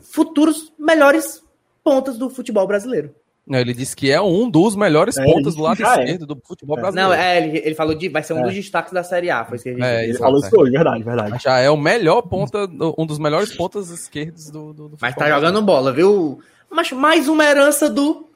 futuros 0.01 0.73
melhores 0.77 1.43
pontas 1.83 2.17
do 2.17 2.29
futebol 2.29 2.65
brasileiro. 2.67 3.13
Não, 3.47 3.59
ele 3.59 3.75
disse 3.75 3.95
que 3.95 4.09
é 4.11 4.19
um 4.19 4.49
dos 4.49 4.75
melhores 4.75 5.17
É, 5.17 5.23
pontas 5.23 5.49
isso 5.49 5.57
do 5.57 5.63
lado 5.63 5.79
é. 5.85 5.85
esquerdo 5.87 6.25
do 6.25 6.41
futebol 6.43 6.77
É. 6.77 6.81
brasileiro. 6.81 7.09
Não, 7.11 7.15
é, 7.15 7.37
ele, 7.37 7.57
ele 7.59 7.75
falou 7.75 7.93
de. 7.93 8.09
Vai 8.09 8.23
ser 8.23 8.33
um 8.33 8.39
É. 8.39 8.43
dos 8.43 8.55
destaques 8.55 8.91
da 8.91 9.03
Série 9.03 9.29
A. 9.29 9.45
Foi 9.45 9.55
isso 9.57 9.63
que 9.63 9.69
ele 9.69 9.83
É, 9.83 9.89
disse. 9.91 10.01
Ele 10.03 10.09
exato, 10.11 10.23
falou 10.23 10.43
é. 10.43 10.47
isso 10.47 10.59
hoje, 10.59 10.71
verdade, 10.71 11.03
verdade. 11.03 11.43
Já 11.43 11.59
é 11.59 11.69
o 11.69 11.77
melhor 11.77 12.23
ponta, 12.23 12.67
um 12.97 13.05
dos 13.05 13.19
melhores 13.19 13.55
pontas 13.55 13.89
esquerdos 13.91 14.49
do, 14.49 14.73
do, 14.73 14.89
do 14.89 14.97
Mas 14.99 15.13
futebol 15.13 15.29
tá 15.29 15.35
jogando 15.35 15.61
bola, 15.61 15.91
viu? 15.93 16.39
Mas 16.71 16.91
mais 16.91 17.27
uma 17.29 17.45
herança 17.45 17.87
do. 17.89 18.27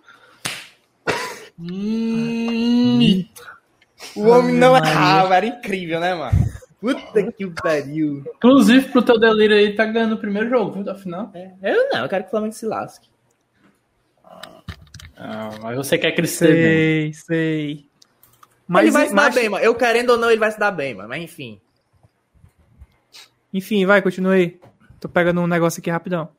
Hum, 1.60 3.26
o 4.16 4.28
homem 4.28 4.56
não 4.56 4.78
errava, 4.78 5.36
era 5.36 5.46
incrível, 5.46 6.00
né, 6.00 6.14
mano? 6.14 6.38
Puta 6.80 7.32
que 7.34 7.46
pariu. 7.62 8.24
Inclusive, 8.38 8.88
pro 8.90 9.02
teu 9.02 9.20
delírio 9.20 9.58
aí, 9.58 9.76
tá 9.76 9.86
ganhando 9.86 10.16
o 10.16 10.18
primeiro 10.20 10.50
jogo, 10.50 10.72
viu, 10.72 10.84
da 10.84 10.96
final. 10.96 11.30
É, 11.34 11.52
eu 11.62 11.90
não, 11.92 12.04
eu 12.04 12.08
quero 12.10 12.24
que 12.24 12.28
o 12.28 12.32
Flamengo 12.32 12.54
se 12.54 12.66
lasque. 12.66 13.10
Ah, 15.20 15.50
mas 15.62 15.76
você 15.76 15.98
quer 15.98 16.14
que 16.14 16.22
ele 16.22 16.28
seja. 16.28 16.54
Sei, 16.54 17.14
sei. 17.14 17.90
Mas 18.66 18.84
ele 18.84 18.92
vai 18.92 19.08
se 19.08 19.14
mas 19.14 19.36
dar 19.36 19.42
bem, 19.42 19.50
mano. 19.50 19.64
Eu 19.64 19.76
querendo 19.76 20.12
ou 20.12 20.18
não, 20.18 20.32
ele 20.32 20.40
vai 20.40 20.52
se 20.52 20.60
dar 20.60 20.72
bem, 20.72 20.94
mano. 20.94 21.10
Mas 21.10 21.22
enfim. 21.22 21.60
enfim, 23.54 23.86
vai, 23.86 24.02
continue 24.02 24.34
aí. 24.34 24.60
Tô 25.00 25.10
pegando 25.10 25.42
um 25.42 25.48
negócio 25.48 25.80
aqui 25.80 25.90
rapidão. 25.90 26.30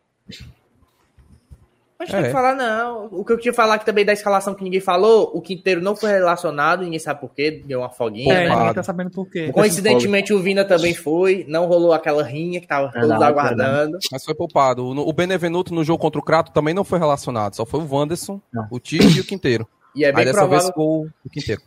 Mas 2.01 2.09
É. 2.09 2.13
tem 2.15 2.25
que 2.25 2.31
falar, 2.33 2.55
não. 2.55 3.11
O 3.13 3.23
que 3.23 3.33
eu 3.33 3.39
tinha 3.39 3.53
falar 3.53 3.75
aqui 3.75 3.85
também 3.85 4.07
da 4.07 4.13
escalação 4.15 4.55
que 4.55 4.65
ninguém 4.65 4.81
falou, 4.81 5.31
o 5.35 5.41
Quinteiro 5.43 5.83
não 5.83 5.95
foi 5.95 6.11
relacionado, 6.11 6.83
ninguém 6.83 6.99
sabe 6.99 7.21
por 7.21 7.35
quê, 7.35 7.63
deu 7.67 7.81
uma 7.81 7.91
foguinha, 7.91 8.33
É, 8.33 8.49
né? 8.49 8.57
ninguém 8.57 8.73
tá 8.73 8.83
sabendo 8.83 9.11
por 9.11 9.29
quê. 9.29 9.53
Coincidentemente, 9.53 10.33
o 10.33 10.41
Vina 10.41 10.65
também 10.65 10.95
foi, 10.95 11.45
não 11.47 11.67
rolou 11.67 11.93
aquela 11.93 12.23
rinha 12.23 12.59
que 12.59 12.67
tava 12.67 12.91
todos 12.91 13.07
Verdade, 13.07 13.25
aguardando. 13.33 13.99
Mas 14.11 14.25
foi 14.25 14.35
poupado. 14.35 14.83
O, 14.83 15.09
o 15.09 15.13
Benevenuto 15.13 15.75
no 15.75 15.85
jogo 15.85 16.01
contra 16.01 16.19
o 16.19 16.25
Crato 16.25 16.53
também 16.53 16.73
não 16.73 16.85
foi 16.85 16.99
relacionado. 16.99 17.55
Só 17.55 17.67
foi 17.67 17.81
o 17.81 17.87
Wanderson, 17.95 18.41
Não. 18.51 18.67
o 18.71 18.81
Tite 18.81 19.19
e 19.19 19.21
o 19.21 19.25
Quinteiro. 19.25 19.69
E 19.95 20.03
é 20.05 20.07
Aí 20.09 20.15
bem 20.15 20.25
dessa 20.25 20.39
provável, 20.39 20.59
vez 20.59 20.67
ficou 20.69 21.07
o 21.23 21.29
Quinteiro. 21.31 21.61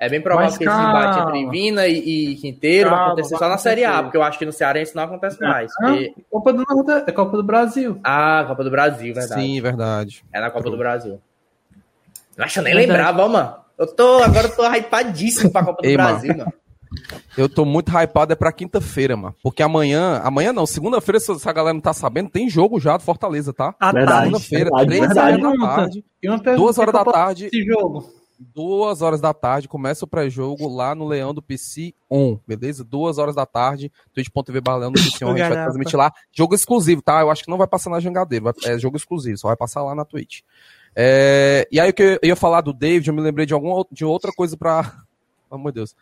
É 0.00 0.08
bem 0.08 0.20
provável 0.20 0.48
Mas 0.50 0.58
que 0.58 0.64
esse 0.64 0.72
calma. 0.72 0.88
embate 1.00 1.20
entre 1.38 1.50
Vina 1.50 1.86
e, 1.86 2.32
e 2.32 2.34
Quinteiro 2.36 2.88
vai 2.90 2.98
Calma, 2.98 3.12
acontecer 3.12 3.30
vai 3.30 3.38
só 3.38 3.48
na 3.48 3.58
Série 3.58 3.84
A, 3.84 3.88
acontecer. 3.90 4.02
porque 4.04 4.16
eu 4.16 4.22
acho 4.22 4.38
que 4.38 4.46
no 4.46 4.52
Cearense 4.52 4.96
não 4.96 5.02
acontece 5.04 5.40
mais. 5.40 5.70
Não, 5.80 5.90
porque- 5.94 6.14
Copa 6.30 6.52
do 6.52 6.64
Nordeste, 6.68 7.10
é 7.10 7.12
Copa 7.12 7.36
do 7.36 7.42
Brasil. 7.44 8.00
Ah, 8.02 8.44
Copa 8.48 8.64
do 8.64 8.70
Brasil, 8.70 9.14
verdade. 9.14 9.40
Sim, 9.42 9.60
verdade. 9.60 10.24
É 10.32 10.40
na 10.40 10.50
Copa 10.50 10.70
do 10.70 10.76
Brasil. 10.76 11.20
Nossa, 12.36 12.60
eu 12.60 12.64
nem 12.64 12.74
Verdade. 12.74 12.92
lembrava, 12.98 13.24
ó, 13.24 13.28
mano. 13.28 13.54
Eu 13.78 13.86
tô, 13.86 14.22
agora 14.22 14.46
eu 14.46 14.56
tô 14.56 14.66
hypadíssimo 14.68 15.50
pra 15.50 15.64
Copa 15.64 15.82
do 15.82 15.88
Ei, 15.88 15.96
mano. 15.96 16.08
Brasil, 16.08 16.36
mano. 16.36 16.52
Eu 17.38 17.48
tô 17.48 17.64
muito 17.64 17.88
hypado 17.96 18.32
é 18.32 18.36
pra 18.36 18.50
quinta-feira, 18.52 19.16
mano. 19.16 19.34
Porque 19.42 19.62
amanhã, 19.62 20.20
amanhã 20.24 20.52
não, 20.52 20.66
segunda-feira, 20.66 21.20
se 21.20 21.30
essa 21.30 21.52
galera 21.52 21.72
não 21.72 21.80
tá 21.80 21.92
sabendo, 21.92 22.28
tem 22.30 22.48
jogo 22.50 22.80
já 22.80 22.96
do 22.96 23.02
Fortaleza, 23.04 23.52
tá? 23.52 23.74
À 23.78 23.92
Verdade. 23.92 24.30
tarde. 24.32 24.40
Segunda-feira, 24.44 24.70
três 24.86 25.16
horas 25.16 25.40
da 25.40 25.66
tarde. 25.76 26.04
Duas 26.56 26.78
horas 26.78 26.92
da 26.92 27.04
tarde. 27.04 27.46
Esse 27.46 27.64
jogo. 27.64 28.10
Duas 28.42 29.02
horas 29.02 29.20
da 29.20 29.34
tarde, 29.34 29.68
começa 29.68 30.02
o 30.04 30.08
pré-jogo 30.08 30.66
lá 30.66 30.94
no 30.94 31.06
Leão 31.06 31.34
do 31.34 31.42
PC 31.42 31.92
1, 32.10 32.38
beleza? 32.48 32.82
Duas 32.82 33.18
horas 33.18 33.34
da 33.34 33.44
tarde, 33.44 33.92
twitch.tv 34.14 34.62
barra 34.62 34.78
Leão 34.78 34.92
do 34.92 34.98
PC 35.02 35.24
1, 35.24 35.28
a 35.28 35.30
gente 35.32 35.40
vai 35.40 35.48
Garapa. 35.50 35.64
transmitir 35.70 35.98
lá. 35.98 36.10
Jogo 36.32 36.54
exclusivo, 36.54 37.02
tá? 37.02 37.20
Eu 37.20 37.30
acho 37.30 37.44
que 37.44 37.50
não 37.50 37.58
vai 37.58 37.66
passar 37.66 37.90
na 37.90 38.00
Jangadeiro, 38.00 38.46
vai- 38.46 38.54
é 38.64 38.78
jogo 38.78 38.96
exclusivo, 38.96 39.36
só 39.36 39.48
vai 39.48 39.56
passar 39.58 39.82
lá 39.82 39.94
na 39.94 40.06
Twitch. 40.06 40.40
É, 40.96 41.68
e 41.70 41.78
aí 41.78 41.90
o 41.90 41.92
que 41.94 42.02
eu 42.02 42.18
ia 42.28 42.34
falar 42.36 42.62
do 42.62 42.72
David, 42.72 43.06
eu 43.08 43.14
me 43.14 43.20
lembrei 43.20 43.44
de, 43.44 43.52
alguma, 43.52 43.84
de 43.92 44.04
outra 44.06 44.32
coisa 44.32 44.56
pra... 44.56 44.90
Oh, 45.52 45.58
meu 45.58 45.72
Deus. 45.72 45.94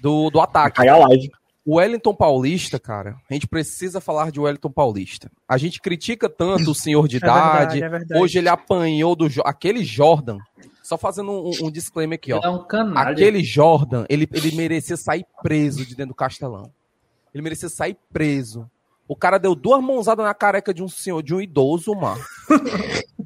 Do, 0.00 0.30
do 0.30 0.40
ataque. 0.40 0.76
Cai 0.78 0.88
a 0.88 0.96
live. 0.96 1.30
O 1.64 1.76
Wellington 1.76 2.12
Paulista, 2.12 2.78
cara, 2.78 3.16
a 3.30 3.32
gente 3.34 3.46
precisa 3.46 4.00
falar 4.00 4.30
de 4.32 4.38
Wellington 4.40 4.70
Paulista. 4.70 5.30
A 5.48 5.56
gente 5.56 5.80
critica 5.80 6.28
tanto 6.28 6.72
o 6.72 6.74
senhor 6.74 7.06
de 7.08 7.16
É 7.16 7.20
verdade, 7.20 7.78
idade. 7.78 7.82
é 7.84 7.88
verdade. 7.88 8.20
Hoje 8.20 8.38
ele 8.38 8.48
apanhou 8.48 9.14
do 9.16 9.28
aquele 9.44 9.82
Jordan. 9.84 10.38
Só 10.86 10.96
fazendo 10.96 11.32
um, 11.32 11.66
um 11.66 11.68
disclaimer 11.68 12.14
aqui, 12.14 12.32
ó. 12.32 12.40
É 12.40 12.48
um 12.48 12.62
canalha. 12.62 13.10
Aquele 13.10 13.42
Jordan, 13.42 14.06
ele, 14.08 14.28
ele 14.32 14.54
merecia 14.54 14.96
sair 14.96 15.26
preso 15.42 15.84
de 15.84 15.96
dentro 15.96 16.10
do 16.10 16.14
castelão. 16.14 16.70
Ele 17.34 17.42
merecia 17.42 17.68
sair 17.68 17.96
preso. 18.12 18.70
O 19.08 19.16
cara 19.16 19.36
deu 19.36 19.56
duas 19.56 19.82
mãozadas 19.82 20.24
na 20.24 20.32
careca 20.32 20.72
de 20.72 20.84
um 20.84 20.88
senhor, 20.88 21.24
de 21.24 21.34
um 21.34 21.40
idoso, 21.40 21.92
mano. 21.92 22.22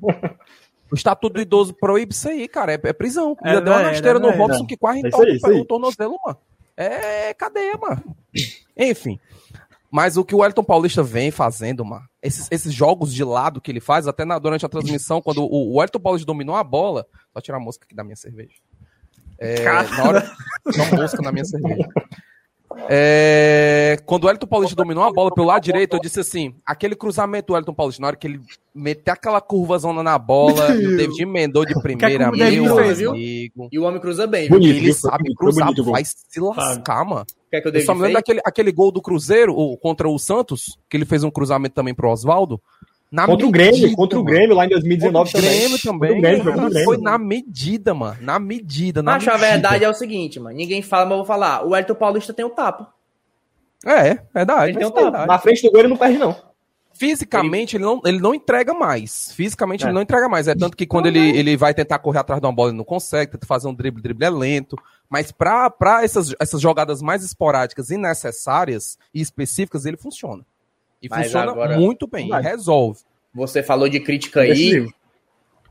o 0.90 0.94
estatuto 0.94 1.35
do 1.35 1.42
idoso 1.42 1.75
proíbe 1.75 2.14
isso 2.14 2.31
aí, 2.31 2.49
cara. 2.49 2.73
É, 2.73 2.81
é 2.83 2.92
prisão. 2.94 3.37
É 3.44 3.51
Ainda 3.51 3.61
deu 3.61 3.73
uma 3.75 3.79
verdade, 3.81 3.96
rasteira 3.96 4.18
é 4.18 4.23
no. 4.23 4.31
Robson 4.31 4.64
que 4.64 4.79
quase 4.79 5.03
É 5.05 5.11
aí. 5.46 5.61
o 5.61 5.64
tornozelo, 5.66 6.18
mano. 6.25 6.38
É 6.79 7.35
cadeia, 7.35 7.77
mano. 7.77 8.03
Enfim. 8.75 9.20
Mas 9.90 10.16
o 10.16 10.24
que 10.24 10.35
o 10.35 10.38
Wellington 10.38 10.62
Paulista 10.62 11.03
vem 11.03 11.31
fazendo, 11.31 11.85
mano, 11.85 12.05
esses, 12.22 12.46
esses 12.50 12.72
jogos 12.72 13.12
de 13.12 13.24
lado 13.24 13.61
que 13.61 13.70
ele 13.72 13.81
faz, 13.81 14.07
até 14.07 14.24
na- 14.24 14.38
durante 14.38 14.64
a 14.64 14.68
transmissão, 14.68 15.20
quando 15.20 15.42
o, 15.42 15.72
o 15.72 15.79
Wellington 15.79 15.98
Paulista 15.98 16.26
dominou 16.26 16.55
a 16.55 16.62
bola, 16.62 17.07
só 17.33 17.40
tirar 17.40 17.57
a 17.57 17.61
mosca 17.61 17.85
aqui 17.85 17.94
da 17.94 18.05
minha 18.05 18.16
cerveja. 18.16 18.55
É, 19.38 19.64
na 19.64 20.05
hora, 20.05 20.31
não 20.76 20.90
mosca 20.98 21.20
na 21.22 21.33
minha 21.33 21.44
cerveja. 21.44 21.88
É, 22.88 23.98
quando 24.07 24.24
o 24.24 24.26
Wellington 24.29 24.46
Paulista 24.46 24.76
dominou 24.76 25.03
a 25.03 25.12
bola 25.12 25.35
pelo 25.35 25.48
lado 25.48 25.62
direito, 25.62 25.96
eu 25.96 26.00
disse 26.00 26.20
assim: 26.20 26.55
aquele 26.64 26.94
cruzamento 26.94 27.48
do 27.48 27.55
Wellington 27.55 27.74
Paulista, 27.74 28.00
na 28.00 28.07
hora 28.09 28.16
que 28.16 28.26
ele 28.29 28.40
meteu 28.72 29.12
aquela 29.12 29.40
curvazona 29.40 30.03
na 30.05 30.16
bola, 30.16 30.76
e 30.76 30.87
o 30.87 30.96
David 30.96 31.20
emendou 31.22 31.64
de 31.64 31.74
primeira, 31.83 32.31
meu 32.31 32.76
fez, 32.76 32.98
amigo. 32.98 33.16
E 33.72 33.79
o 33.79 33.83
homem 33.83 34.00
cruza 34.00 34.26
bem, 34.26 34.42
viu? 34.42 34.50
Bonito, 34.59 34.76
Ele 34.76 34.92
sabe 34.94 35.18
bonito, 35.24 35.37
cruzar, 35.37 35.66
bonito 35.66 35.85
vai 35.90 36.05
se 36.05 36.40
lascar, 36.40 37.05
mano. 37.05 37.26
Quer 37.51 37.61
que 37.61 37.67
o 37.67 37.69
Eu 37.69 37.73
David 37.73 37.87
só 37.87 37.95
me 37.95 38.01
lembro 38.03 38.15
daquele 38.15 38.41
aquele 38.45 38.73
gol 38.73 38.93
do 38.93 39.03
Cruzeiro 39.03 39.53
o, 39.57 39.77
contra 39.77 40.09
o 40.09 40.19
Santos, 40.19 40.79
que 40.89 40.97
ele 40.97 41.05
fez 41.05 41.25
um 41.25 41.31
cruzamento 41.31 41.75
também 41.75 41.95
pro 41.95 42.09
Oswaldo. 42.11 42.61
Na 43.11 43.27
Contra 43.27 43.45
o 43.45 43.51
medida, 43.51 43.73
Grêmio, 43.77 43.97
contra 43.97 44.19
o 44.21 44.23
mano. 44.25 44.37
Grêmio 44.37 44.55
lá 44.57 44.65
em 44.65 44.69
Contra 44.69 44.81
2019 44.83 45.31
o 45.31 45.33
Grêmio 45.43 45.71
Contra 45.71 45.91
também. 45.93 46.19
o 46.19 46.21
Grêmio, 46.21 46.43
foi 46.45 46.53
contra 46.53 46.67
o 46.67 46.71
Grêmio. 46.71 46.85
Foi 46.85 46.97
na 46.99 47.19
medida, 47.19 47.93
mano. 47.93 48.17
Na 48.21 48.39
medida, 48.39 49.03
na 49.03 49.13
Mas 49.15 49.27
a 49.27 49.33
medida. 49.33 49.51
verdade 49.51 49.85
é 49.85 49.89
o 49.91 49.95
seguinte, 49.95 50.39
mano. 50.39 50.57
Ninguém 50.57 50.81
fala, 50.81 51.05
mas 51.07 51.11
eu 51.13 51.17
vou 51.19 51.27
falar. 51.27 51.67
O 51.67 51.75
Elton 51.75 51.95
Paulista 51.97 52.33
tem 52.33 52.45
o 52.45 52.51
tapa. 52.51 52.93
É, 53.85 54.21
verdade. 54.33 54.71
Ele 54.71 54.79
tem 54.79 54.87
um 54.87 54.93
verdade. 54.93 55.13
tapa. 55.13 55.27
Na 55.27 55.39
frente 55.41 55.61
do 55.63 55.73
gol 55.73 55.81
ele 55.81 55.89
não 55.89 55.97
perde, 55.97 56.19
não. 56.19 56.37
Fisicamente, 56.93 57.77
ele 57.77 57.85
não, 57.85 58.01
ele 58.05 58.21
não 58.21 58.35
entrega 58.35 58.75
mais. 58.75 59.33
Fisicamente, 59.33 59.83
É. 59.85 59.87
ele 59.87 59.95
não 59.95 60.03
entrega 60.03 60.29
mais. 60.29 60.47
É 60.47 60.55
tanto 60.55 60.77
que 60.77 60.87
quando 60.87 61.07
ele, 61.07 61.19
ele 61.37 61.57
vai 61.57 61.73
tentar 61.75 61.99
correr 61.99 62.19
atrás 62.19 62.41
de 62.41 62.47
uma 62.47 62.53
bola, 62.53 62.71
ele 62.71 62.79
não 62.79 62.85
consegue, 62.85 63.33
tenta 63.33 63.47
fazer 63.47 63.67
um 63.69 63.75
drible, 63.75 64.03
drible 64.03 64.25
é 64.25 64.31
lento. 64.31 64.77
Mas 65.11 65.33
pra, 65.33 65.68
pra 65.68 66.05
essas, 66.05 66.33
essas 66.40 66.61
jogadas 66.61 67.03
mais 67.03 67.25
esporádicas 67.25 67.90
e 67.90 67.96
necessárias 67.99 68.96
e 69.12 69.20
específicas, 69.20 69.85
ele 69.85 69.96
funciona. 69.96 70.46
E 71.03 71.09
Mas 71.09 71.25
funciona 71.27 71.51
agora- 71.51 71.77
muito 71.77 72.07
bem, 72.07 72.29
Vai. 72.29 72.42
resolve. 72.42 73.01
Você 73.35 73.62
falou 73.62 73.88
de 73.88 73.99
crítica 74.01 74.40
aí. 74.42 74.87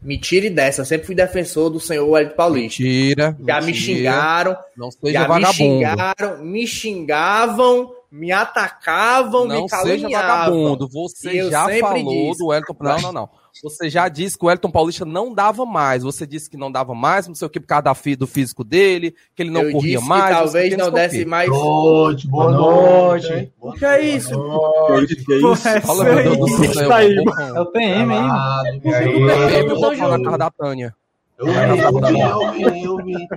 Me 0.02 0.17
tire 0.17 0.49
dessa. 0.49 0.82
Eu 0.82 0.86
sempre 0.86 1.06
fui 1.08 1.15
defensor 1.15 1.69
do 1.69 1.80
senhor 1.80 2.17
Elton 2.17 2.36
Paulista. 2.36 2.82
Mentira. 2.84 3.38
Já 3.45 3.60
me 3.60 3.65
mentira. 3.67 3.73
xingaram, 3.97 4.58
Não 4.78 4.91
seja 4.91 5.12
já 5.13 5.21
me 5.21 5.28
vagabundo. 5.28 5.54
xingaram, 5.54 6.43
me 6.43 6.67
xingavam 6.67 7.95
me 8.12 8.32
atacavam, 8.32 9.45
Não 9.45 9.63
me 9.63 9.69
seja 9.69 9.82
caluniavam. 9.84 10.63
vagabundo. 10.63 10.88
Você 10.89 11.41
Eu 11.41 11.52
já 11.52 11.69
falou 11.80 12.28
disse. 12.32 12.39
do 12.39 12.47
Wellington. 12.47 12.75
Não, 12.80 13.02
não, 13.02 13.12
não. 13.13 13.30
Você 13.64 13.90
já 13.90 14.08
disse 14.08 14.38
que 14.38 14.44
o 14.46 14.48
Wellington 14.48 14.72
Paulista 14.72 15.06
não 15.06 15.34
dava 15.34 15.66
mais. 15.66 16.04
Você 16.04 16.26
disse 16.26 16.50
que 16.50 16.56
não 16.58 16.72
dava 16.72 16.94
mais, 16.96 17.28
não 17.28 17.36
sei 17.36 17.46
o 17.46 17.50
que, 17.50 17.60
por 17.60 17.68
causa 17.68 17.84
da 17.84 17.94
do 18.18 18.28
físico 18.28 18.64
dele, 18.64 19.14
que 19.36 19.44
ele 19.44 19.50
não 19.52 19.62
eu 19.64 19.72
corria 19.72 19.98
disse 19.98 20.08
mais. 20.10 20.36
o 20.36 20.40
talvez 20.44 20.70
que, 20.70 20.78
não 20.78 20.88
o 20.88 20.92
desse 20.92 21.26
mais. 21.26 21.50
Noite, 21.50 22.28
boa 22.28 22.52
Boa 22.52 22.58
noite. 22.58 23.52
Boa 23.60 23.76
Que 23.76 23.86
é 23.86 24.02
isso? 24.02 24.38
noite. 24.38 25.16
Que 25.18 25.36
isso? 25.36 25.68
É 25.68 25.82
Fala, 25.82 26.06
isso 26.06 26.14
meu 26.16 26.24
Deus 26.24 26.38
do 26.38 26.94
aí. 26.94 27.16
vou- 27.16 27.40
É 27.40 27.62
o 27.62 27.66
PM 27.68 28.14
aí, 28.14 28.22
mano. 28.22 28.32
Ah, 28.34 28.64
e 28.66 29.60
eu 29.60 29.68
vou 29.70 29.80
botar 29.82 30.08
na 30.18 30.24
cara 30.24 30.38
da 30.38 30.50
Tânia. 30.52 30.96
Eu 31.38 31.46
vi, 31.48 31.54
eu 31.54 32.72
vi, 32.72 32.84
eu 32.84 32.98
vi. 32.98 33.28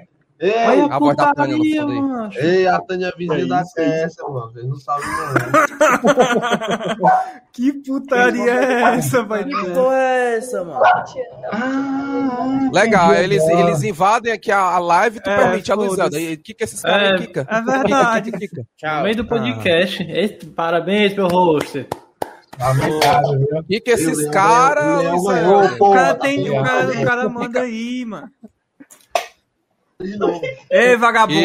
Ei, 0.44 0.66
Olha 0.66 0.87
a 0.87 0.96
a 0.96 0.98
voz 0.98 1.16
da 1.16 1.33
Tânia 1.35 1.57
no 1.57 1.62
putaria, 1.62 1.83
fundo 1.83 2.31
aí. 2.33 2.38
ei, 2.48 2.66
a 2.66 2.81
Tânia 2.81 3.12
vizinha 3.16 3.44
É 3.44 3.46
da 3.46 3.62
isso, 3.62 3.78
é 3.78 4.09
mano. 4.28 4.50
Vocês 4.52 4.66
não 4.68 4.74
sabem, 4.76 5.07
não. 5.09 7.11
Que 7.52 7.72
putaria 7.74 8.50
é 8.50 8.83
essa, 8.94 9.22
vai? 9.22 9.44
Que 9.44 9.70
porra 9.70 9.94
é 9.96 10.37
essa, 10.38 10.64
mano? 10.64 10.81
Ah, 11.52 12.70
Legal, 12.72 13.14
eles, 13.14 13.42
eles 13.44 13.83
invadem 13.85 14.33
aqui 14.33 14.50
a, 14.50 14.59
a 14.59 14.78
live 14.78 15.18
e 15.18 15.22
tu 15.22 15.31
É, 15.31 15.37
permite 15.37 15.70
a. 15.70 15.76
E 16.18 16.37
que 16.38 16.55
que 16.55 16.64
esses 16.64 16.81
caras 16.83 17.09
É, 17.09 17.12
aí, 17.12 17.18
Kika? 17.26 17.46
É 17.48 17.62
verdade. 17.62 18.33
Kika, 18.33 18.38
Kika, 18.38 18.62
Kika. 18.76 18.96
No 18.96 19.02
meio 19.05 19.16
do 19.16 19.24
podcast. 19.26 20.02
Esse- 20.02 20.46
parabéns, 20.46 21.14
meu 21.14 21.28
host. 21.28 21.87
O 22.59 23.62
que 23.64 23.81
que 23.81 23.90
esses 23.90 24.28
caras... 24.28 25.02
o 25.81 25.92
cara 25.92 26.14
tem. 26.14 26.40
O 26.40 26.44
ligado? 26.44 26.64
cara, 26.64 26.90
o 26.90 27.05
cara 27.05 27.28
manda 27.33 27.61
aí, 27.61 28.05
mano. 28.05 28.28
De 30.02 30.16
novo. 30.16 30.40
Ei, 30.70 30.96
vagabundo. 30.96 31.40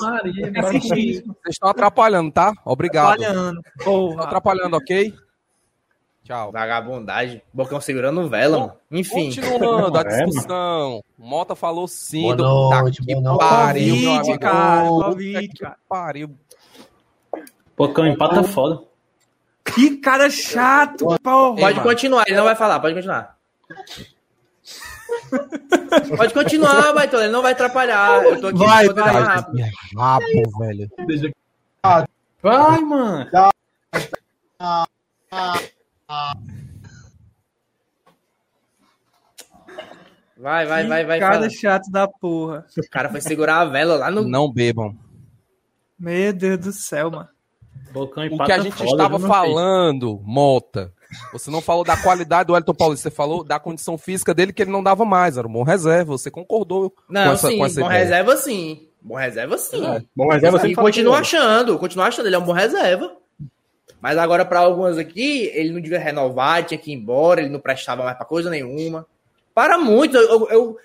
Maria, 0.00 0.52
Assistir. 0.64 1.22
Vocês 1.24 1.54
estão 1.54 1.68
atrapalhando, 1.68 2.30
tá? 2.32 2.52
Obrigado. 2.64 3.18
Trabalhando. 3.18 3.60
Estão 3.78 3.84
Porra. 3.84 4.24
atrapalhando, 4.24 4.76
ok? 4.76 5.14
Tchau. 6.24 6.52
Vagabundagem. 6.52 7.42
Bocão 7.52 7.80
segurando 7.80 8.28
vela, 8.28 8.58
mano. 8.58 8.72
Enfim. 8.90 9.34
Continuando 9.34 9.96
a 9.96 10.00
É, 10.02 10.24
discussão. 10.26 11.02
Mota 11.18 11.54
falou 11.54 11.88
sim. 11.88 12.22
Boa 12.22 12.36
do... 12.36 12.44
noite, 12.44 12.98
Tá 12.98 13.04
que 13.06 13.14
boa 13.14 13.22
noite. 13.22 13.38
pariu, 13.40 13.96
meu 13.96 14.04
Covid, 14.04 14.28
amigo. 14.28 14.38
cara. 14.40 14.88
Covid, 14.88 15.48
que 15.48 15.58
cara. 15.62 15.76
pariu. 15.88 16.30
Pocão 17.74 18.06
empata 18.06 18.42
foda. 18.42 18.82
Que 19.64 19.96
cara 19.98 20.28
chato, 20.30 21.06
porra. 21.22 21.56
Pode 21.56 21.80
continuar, 21.80 22.24
ele 22.26 22.36
não 22.36 22.44
vai 22.44 22.56
falar, 22.56 22.80
pode 22.80 22.94
continuar. 22.94 23.36
pode 26.16 26.34
continuar, 26.34 26.92
Baitola, 26.92 27.24
ele 27.24 27.32
não 27.32 27.42
vai 27.42 27.52
atrapalhar. 27.52 28.22
Eu 28.24 28.40
tô 28.40 28.48
aqui 28.48 28.58
Vai, 28.58 28.88
vai. 28.88 29.22
rápido. 29.22 29.58
Rabo, 29.96 30.58
velho. 30.58 30.90
Vai, 32.42 32.80
mano. 32.80 33.30
Vai, 40.36 40.66
vai, 40.66 40.86
vai, 40.86 41.04
vai. 41.04 41.18
Cara 41.18 41.34
fala. 41.34 41.50
chato 41.50 41.90
da 41.90 42.06
porra. 42.06 42.64
O 42.76 42.90
cara 42.90 43.08
foi 43.08 43.20
segurar 43.20 43.60
a 43.60 43.64
vela 43.64 43.96
lá 43.96 44.10
no. 44.10 44.22
Não 44.22 44.50
bebam. 44.50 44.96
Meu 45.98 46.32
Deus 46.32 46.58
do 46.58 46.72
céu, 46.72 47.10
mano. 47.10 47.28
Bocão 47.92 48.24
O 48.26 48.44
que 48.44 48.52
a 48.52 48.58
gente 48.58 48.76
foda, 48.76 48.90
estava 48.90 49.18
falando, 49.18 50.20
Mota. 50.22 50.92
Você 51.32 51.50
não 51.50 51.60
falou 51.62 51.84
da 51.84 51.96
qualidade 51.96 52.46
do 52.48 52.56
Elton 52.56 52.74
Paulista, 52.74 53.08
você 53.08 53.14
falou 53.14 53.42
da 53.42 53.58
condição 53.58 53.96
física 53.96 54.34
dele 54.34 54.52
que 54.52 54.62
ele 54.62 54.70
não 54.70 54.82
dava 54.82 55.04
mais, 55.04 55.36
era 55.38 55.46
um 55.48 55.52
bom 55.52 55.62
reserva. 55.62 56.12
Você 56.12 56.30
concordou 56.30 56.92
Não, 57.08 57.24
com 57.28 57.32
essa, 57.32 57.48
sim, 57.48 57.58
com 57.58 57.66
essa 57.66 57.80
bom 57.80 57.86
ideia. 57.86 58.00
reserva 58.04 58.36
sim. 58.36 58.88
Bom 59.00 59.14
reserva 59.16 59.56
sim. 59.58 59.80
Bom, 60.14 60.26
mas 60.26 60.42
é 60.42 60.50
você 60.50 60.68
e 60.68 60.74
continuo 60.74 61.14
achando, 61.14 61.78
continuo 61.78 62.04
achando, 62.04 62.26
ele 62.26 62.34
é 62.36 62.38
um 62.38 62.44
bom 62.44 62.52
reserva. 62.52 63.16
Mas 64.00 64.16
agora, 64.18 64.44
pra 64.44 64.60
algumas 64.60 64.98
aqui, 64.98 65.50
ele 65.54 65.70
não 65.72 65.80
devia 65.80 65.98
renovar, 65.98 66.64
tinha 66.64 66.78
que 66.78 66.92
ir 66.92 66.94
embora, 66.94 67.40
ele 67.40 67.50
não 67.50 67.58
prestava 67.60 68.04
mais 68.04 68.16
pra 68.16 68.26
coisa 68.26 68.48
nenhuma. 68.50 69.06
Para 69.54 69.76
muitos, 69.78 70.20
eu, 70.20 70.28
eu, 70.28 70.48
eu 70.50 70.78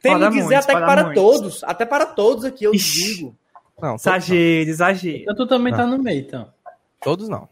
tenho 0.00 0.18
Para 0.18 0.28
que 0.30 0.34
dizer 0.36 0.44
muitos, 0.48 0.64
até 0.64 0.72
que 0.72 0.78
para 0.80 0.86
para 0.86 1.04
muitos. 1.04 1.22
todos, 1.22 1.64
até 1.64 1.84
para 1.86 2.06
todos 2.06 2.44
aqui 2.44 2.64
eu 2.64 2.74
Ixi. 2.74 3.14
digo. 3.16 3.36
Não, 3.80 3.94
Exagero, 3.96 4.70
exagero. 4.70 5.18
Então 5.18 5.34
tu 5.36 5.46
também 5.46 5.72
tá 5.72 5.84
no 5.86 5.98
meio, 5.98 6.20
então. 6.20 6.48
todos 7.00 7.28
não. 7.28 7.48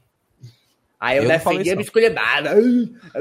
Aí 1.01 1.17
eu, 1.17 1.23
Eu 1.23 1.29
defendia 1.31 1.73
a 1.73 1.77
biscoitada. 1.77 2.51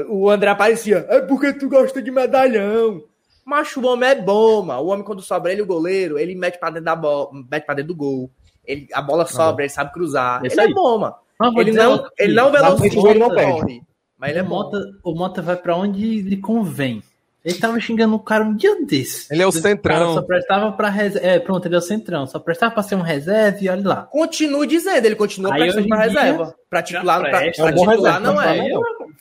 O 0.08 0.28
André 0.28 0.50
aparecia, 0.50 1.06
é 1.08 1.20
porque 1.22 1.52
tu 1.54 1.68
gosta 1.68 2.02
de 2.02 2.10
medalhão. 2.10 3.02
Macho, 3.44 3.80
o 3.80 3.86
homem 3.86 4.10
é 4.10 4.14
bom, 4.14 4.62
mano. 4.62 4.82
O 4.82 4.88
homem, 4.88 5.04
quando 5.04 5.22
sobra 5.22 5.50
ele, 5.50 5.62
o 5.62 5.66
goleiro, 5.66 6.18
ele 6.18 6.34
mete 6.34 6.58
pra 6.58 6.68
dentro 6.68 6.84
da 6.84 6.94
bola, 6.94 7.30
mete 7.50 7.64
pra 7.64 7.74
dentro 7.74 7.94
do 7.94 7.96
gol. 7.96 8.30
Ele, 8.64 8.86
a 8.92 9.00
bola 9.00 9.26
sobra, 9.26 9.64
ele 9.64 9.72
sabe 9.72 9.92
cruzar. 9.92 10.44
Isso 10.44 10.54
ele 10.54 10.60
aí. 10.60 10.70
é 10.70 10.74
bom, 10.74 10.98
mano. 10.98 11.14
Mas 11.38 11.52
vou 11.54 11.62
Ele 11.62 11.72
não, 11.72 12.06
ele 12.18 12.34
não 12.34 12.52
velocita, 12.52 13.08
ele 13.08 13.18
não 13.18 13.30
corre. 13.30 13.82
Mas 14.18 14.30
ele 14.30 14.38
é 14.40 14.42
o, 14.42 14.44
bom. 14.44 14.50
Mota, 14.50 14.78
o 15.02 15.14
Mota 15.14 15.40
vai 15.40 15.56
pra 15.56 15.74
onde 15.74 16.20
lhe 16.20 16.36
convém. 16.36 17.02
Ele 17.44 17.54
tava 17.58 17.80
xingando 17.80 18.14
o 18.14 18.18
cara 18.18 18.44
um 18.44 18.54
dia 18.54 18.84
desse. 18.84 19.32
Ele 19.32 19.42
é 19.42 19.46
o 19.46 19.52
centrão. 19.52 20.12
só 20.14 20.22
prestava 20.22 20.72
pra 20.72 20.90
reserva. 20.90 21.26
É, 21.26 21.38
pronto, 21.38 21.66
ele 21.66 21.74
é 21.74 21.78
o 21.78 21.82
centrão. 21.82 22.26
Só 22.26 22.38
prestava 22.38 22.74
pra 22.74 22.82
ser 22.82 22.96
um 22.96 23.00
reserva 23.00 23.58
e 23.62 23.68
olha 23.68 23.88
lá. 23.88 23.96
Continue 24.02 24.66
dizendo, 24.66 25.06
ele 25.06 25.14
continua 25.16 25.54
Aí, 25.54 25.60
prestando 25.62 25.88
pra 25.88 26.06
dia, 26.06 26.20
reserva. 26.20 26.54
Pra 26.68 26.82
titular, 26.82 27.20
pra, 27.20 27.30
presta. 27.38 27.62
pra 27.62 27.70
É 27.70 27.74
bom 27.74 27.80
titular 27.88 27.96
reserva, 28.14 28.20
não 28.20 28.34
não 28.34 28.42
é. 28.42 28.44
fala, 28.56 28.68
Eu, 28.68 28.80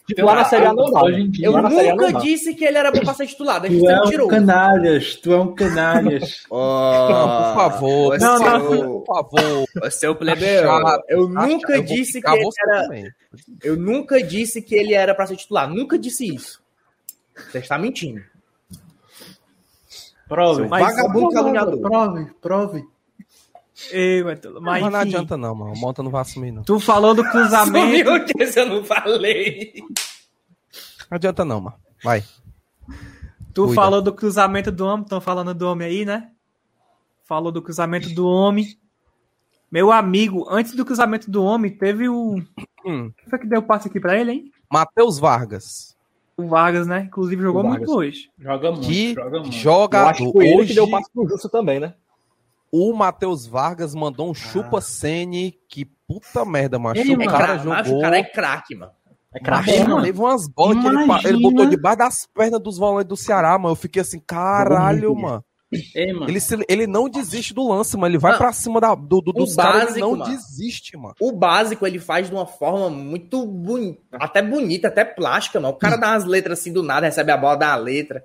Titular 0.09 0.35
na 0.37 0.45
Série 0.45 0.65
A 0.65 0.73
não 0.73 0.91
dá. 0.91 1.03
Hoje 1.03 1.21
em 1.21 1.29
dia, 1.29 1.45
eu 1.45 1.51
nunca 1.61 2.11
não 2.11 2.19
disse 2.19 2.55
que 2.55 2.65
ele 2.65 2.77
era 2.79 2.91
bom 2.91 2.99
pra 3.01 3.13
ser 3.13 3.27
titular. 3.27 3.61
Deixa 3.61 3.77
Tu 3.79 3.89
é 3.89 3.95
um 3.95 4.03
mentiroso. 4.03 4.29
canalhas, 4.29 5.15
tu 5.15 5.31
é 5.33 5.39
um 5.39 5.53
canalhas. 5.55 6.43
Não, 6.49 7.43
por 7.53 7.55
favor. 7.55 8.19
Não, 8.19 8.37
seu- 8.37 8.47
não. 8.59 8.99
Por 9.01 9.05
favor. 9.05 9.91
Seu 9.91 10.15
plebeu, 10.15 10.63
eu 11.07 11.29
nunca 11.29 11.81
disse 11.81 12.21
que 12.21 12.27
ele 12.29 12.49
era. 12.67 12.89
Eu 13.63 13.77
nunca 13.77 14.21
disse 14.23 14.61
que 14.61 14.75
ele 14.75 14.93
era 14.93 15.13
pra 15.15 15.27
ser 15.27 15.35
titular. 15.35 15.69
Nunca 15.69 15.97
disse 15.97 16.25
isso. 16.33 16.59
Você 17.49 17.59
está 17.59 17.77
mentindo. 17.77 18.23
Prove. 20.27 20.61
Seu 20.61 20.69
vagabundo 20.69 21.29
caluniador. 21.31 21.79
Prove, 21.79 22.33
prove. 22.41 22.87
Ei, 23.91 24.21
Baitola, 24.21 24.59
mas 24.59 24.81
Mas 24.81 24.91
não 24.91 24.99
adianta 24.99 25.37
não, 25.37 25.55
mano. 25.55 25.73
O 25.73 25.77
Mota 25.77 26.03
não 26.03 26.11
vai 26.11 26.21
assumir, 26.21 26.51
não. 26.51 26.63
Tu 26.63 26.79
falou 26.79 27.15
do 27.15 27.23
cruzamento. 27.23 28.09
Sumiu 28.09 28.25
que 28.25 28.59
eu 28.59 28.65
não 28.65 28.83
falei. 28.83 29.73
Não 31.09 31.15
adianta 31.15 31.45
não, 31.45 31.61
mano. 31.61 31.77
Vai. 32.03 32.23
Tu 33.53 33.63
Cuida. 33.63 33.75
falou 33.75 34.01
do 34.01 34.13
cruzamento 34.13 34.71
do 34.71 34.85
homem, 34.85 35.03
estão 35.03 35.21
falando 35.21 35.53
do 35.53 35.67
homem 35.67 35.87
aí, 35.87 36.05
né? 36.05 36.29
Falou 37.23 37.51
do 37.51 37.61
cruzamento 37.61 38.09
do 38.09 38.27
homem. 38.27 38.77
Meu 39.71 39.91
amigo, 39.91 40.45
antes 40.49 40.75
do 40.75 40.85
cruzamento 40.85 41.29
do 41.29 41.43
homem, 41.43 41.75
teve 41.75 42.09
o. 42.09 42.35
Hum. 42.85 43.11
Quem 43.17 43.29
foi 43.29 43.39
que 43.39 43.47
deu 43.47 43.59
o 43.59 43.63
passe 43.63 43.87
aqui 43.87 43.99
pra 43.99 44.19
ele, 44.19 44.31
hein? 44.31 44.51
Matheus 44.71 45.17
Vargas. 45.19 45.97
O 46.39 46.47
Vargas, 46.47 46.87
né? 46.87 47.03
Inclusive 47.07 47.41
jogou 47.41 47.63
muito 47.63 47.91
hoje. 47.91 48.29
Joga 48.39 48.71
muito, 48.71 48.87
Que 48.87 49.13
joga 49.13 49.39
muito. 49.39 49.51
Jogador. 49.55 50.09
acho 50.09 50.25
que 50.25 50.31
foi 50.31 50.53
Hoje, 50.53 50.67
que 50.69 50.73
deu 50.75 50.83
o 50.85 50.91
passo 50.91 51.09
pro 51.13 51.27
Justo 51.27 51.49
também, 51.49 51.79
né? 51.79 51.93
o 52.71 52.93
Matheus 52.93 53.47
Vargas 53.47 53.95
mandou 53.95 54.29
um 54.29 54.33
chupa 54.33 54.79
Sene 54.79 55.57
que 55.67 55.85
puta 56.07 56.45
merda, 56.45 56.77
macho. 56.77 57.01
Ele, 57.01 57.15
o 57.15 57.21
É 57.21 57.25
cara 57.25 57.63
macho, 57.63 57.85
jogou. 57.89 57.99
o 57.99 58.01
cara 58.01 58.17
é 58.19 58.23
craque, 58.23 58.75
mano. 58.75 58.91
É 59.33 59.39
Macho, 59.39 59.43
craque, 59.63 59.79
mano, 59.79 59.89
mano. 59.95 60.05
teve 60.05 60.19
umas 60.19 60.47
bolas 60.47 60.77
que 60.79 60.87
ele, 60.87 61.03
Imagina. 61.03 61.29
ele 61.29 61.41
botou 61.41 61.65
debaixo 61.67 61.97
das 61.97 62.27
pernas 62.33 62.59
dos 62.61 62.77
volantes 62.77 63.07
do 63.09 63.17
Ceará, 63.17 63.57
mano. 63.57 63.71
Eu 63.71 63.75
fiquei 63.75 64.01
assim, 64.01 64.19
caralho, 64.19 65.15
mano. 65.15 65.43
Ei, 65.93 66.11
mano. 66.13 66.29
Ele, 66.29 66.39
se- 66.39 66.65
ele 66.67 66.87
não 66.87 67.07
desiste 67.07 67.53
do 67.53 67.67
lance, 67.69 67.95
mano. 67.95 68.07
Ele 68.11 68.17
vai 68.17 68.31
Não. 68.31 68.39
pra 68.39 68.51
cima 68.51 68.81
da, 68.81 68.95
do, 68.95 69.21
do- 69.21 69.29
O 69.29 69.33
dos 69.33 69.55
caras, 69.55 69.75
ele 69.75 69.85
básico, 69.85 69.99
não 69.99 70.15
mano. 70.15 70.31
desiste, 70.31 70.97
mano. 70.97 71.15
O 71.21 71.31
básico 71.31 71.85
ele 71.85 71.99
faz 71.99 72.27
de 72.27 72.33
uma 72.33 72.45
forma 72.47 72.89
muito 72.89 73.45
bonita, 73.45 73.99
até 74.13 74.41
bonita, 74.41 74.87
até 74.87 75.05
plástica, 75.05 75.59
mano. 75.59 75.73
O 75.73 75.77
cara 75.77 75.95
dá 75.95 76.07
umas 76.09 76.25
letras 76.25 76.59
assim 76.59 76.73
do 76.73 76.81
nada, 76.81 77.05
recebe 77.05 77.31
a 77.31 77.37
bola, 77.37 77.55
dá 77.55 77.73
a 77.73 77.75
letra. 77.75 78.23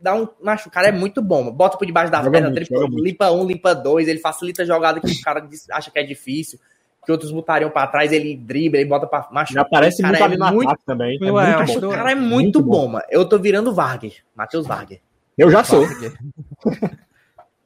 Dá 0.00 0.14
um. 0.14 0.26
Macho, 0.42 0.70
o 0.70 0.72
cara 0.72 0.88
é 0.88 0.92
muito 0.92 1.20
bom, 1.20 1.42
mano. 1.44 1.52
Bota 1.56 1.76
por 1.76 1.84
debaixo 1.84 2.10
da 2.10 2.22
perna 2.30 2.48
limpa 2.48 3.30
um, 3.30 3.44
limpa 3.46 3.74
dois, 3.74 4.08
ele 4.08 4.18
facilita 4.18 4.62
a 4.62 4.64
jogada 4.64 4.98
que 5.00 5.06
o 5.12 5.20
cara 5.22 5.46
acha 5.72 5.90
que 5.90 5.98
é 5.98 6.02
difícil, 6.02 6.58
que 7.04 7.12
outros 7.12 7.30
botariam 7.30 7.68
pra 7.68 7.86
trás, 7.86 8.10
ele 8.10 8.34
dribla, 8.34 8.80
ele 8.80 8.88
bota 8.88 9.06
pra. 9.06 9.28
Macho, 9.30 9.52
Já 9.52 9.60
aparece 9.60 10.00
o 10.00 10.06
cara 10.10 10.18
muito 10.18 10.22
é 10.22 10.24
ali 10.24 10.36
no 10.38 10.52
muito- 10.54 10.68
ataque 10.70 10.84
também. 10.86 11.18
É 11.22 11.30
Ué, 11.30 11.56
muito 11.66 11.86
O 11.86 11.90
cara 11.90 12.12
é 12.12 12.14
muito, 12.14 12.30
Muito 12.30 12.62
bom, 12.62 12.70
bom. 12.70 12.88
mano. 12.92 13.04
Eu 13.10 13.28
tô 13.28 13.38
virando 13.38 13.74
Vargas, 13.74 14.14
Matheus 14.34 14.66
Vargas. 14.66 14.98
Eu 15.40 15.50
já 15.50 15.64
sou. 15.64 15.86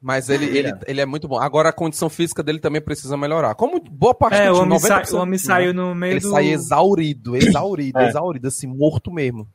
Mas 0.00 0.28
ele, 0.28 0.44
ele, 0.46 0.70
ele 0.86 1.00
é 1.00 1.06
muito 1.06 1.26
bom. 1.26 1.38
Agora 1.38 1.70
a 1.70 1.72
condição 1.72 2.10
física 2.10 2.42
dele 2.42 2.58
também 2.58 2.80
precisa 2.80 3.16
melhorar. 3.16 3.54
Como 3.54 3.80
boa 3.80 4.14
parte 4.14 4.36
É, 4.36 4.46
do 4.48 4.52
o 4.52 4.54
time, 4.60 4.66
homem, 4.66 4.78
sa- 4.78 5.00
90%, 5.02 5.12
o 5.12 5.16
homem 5.16 5.32
né? 5.32 5.38
saiu 5.38 5.72
no 5.74 5.94
meio 5.94 6.12
Ele 6.12 6.20
do. 6.20 6.30
sai 6.30 6.48
exaurido, 6.48 7.34
exaurido, 7.36 7.98
É. 7.98 8.08
exaurido, 8.08 8.48
assim, 8.48 8.66
morto 8.66 9.10
mesmo. 9.10 9.48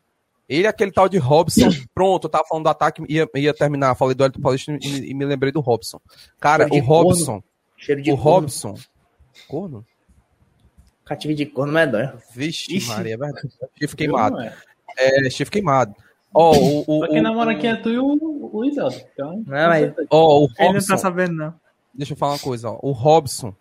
Ele 0.47 0.65
é 0.65 0.69
aquele 0.69 0.91
tal 0.91 1.07
de 1.07 1.19
Robson. 1.19 1.69
Pronto, 1.93 2.25
eu 2.25 2.29
tava 2.31 2.45
falando 2.49 2.63
do 2.63 2.69
ataque, 2.69 3.03
ia, 3.07 3.27
ia 3.35 3.53
terminar. 3.53 3.93
Falei 3.93 4.15
do 4.15 4.23
Elton 4.23 4.41
Paulista 4.41 4.75
e, 4.81 5.11
e 5.11 5.13
me 5.13 5.23
lembrei 5.23 5.51
do 5.51 5.59
Robson. 5.59 6.01
Cara, 6.39 6.67
Cheiro 6.67 6.83
o 6.83 6.87
Robson, 6.87 7.43
Cheiro 7.77 8.01
de 8.01 8.11
o 8.11 8.17
corno. 8.17 8.31
Robson. 8.41 8.75
Corno? 9.47 9.85
Cativo 11.05 11.35
de 11.35 11.45
corno 11.45 11.73
não 11.73 11.79
é 11.79 11.85
dói. 11.87 12.09
Vixe, 12.33 12.75
Ixi. 12.75 12.87
Maria, 12.89 13.13
é 13.13 13.17
verdade. 13.17 13.47
Chifre 13.77 13.95
queimado. 13.97 14.39
é. 14.41 14.53
É, 14.97 15.29
chifre 15.29 15.51
queimado. 15.51 15.93
Ó, 16.33 16.55
o, 16.55 16.79
o, 16.87 16.99
Só 17.01 17.07
quem 17.07 17.19
o- 17.19 17.23
namora 17.23 17.51
aqui 17.51 17.65
é 17.67 17.75
tu 17.75 17.89
e 17.89 17.97
o, 17.99 18.49
o 18.53 18.65
Isaldo. 18.65 18.95
Então, 19.13 19.43
Não, 19.47 19.67
mas- 19.67 19.93
ó, 20.11 20.39
o 20.39 20.43
Ele 20.45 20.53
não 20.59 20.67
Robson. 20.73 20.87
tá 20.87 20.97
sabendo, 20.97 21.33
não. 21.33 21.53
Deixa 21.93 22.13
eu 22.13 22.17
falar 22.17 22.33
uma 22.33 22.39
coisa, 22.39 22.69
ó. 22.69 22.79
O 22.81 22.91
Robson, 22.91 23.53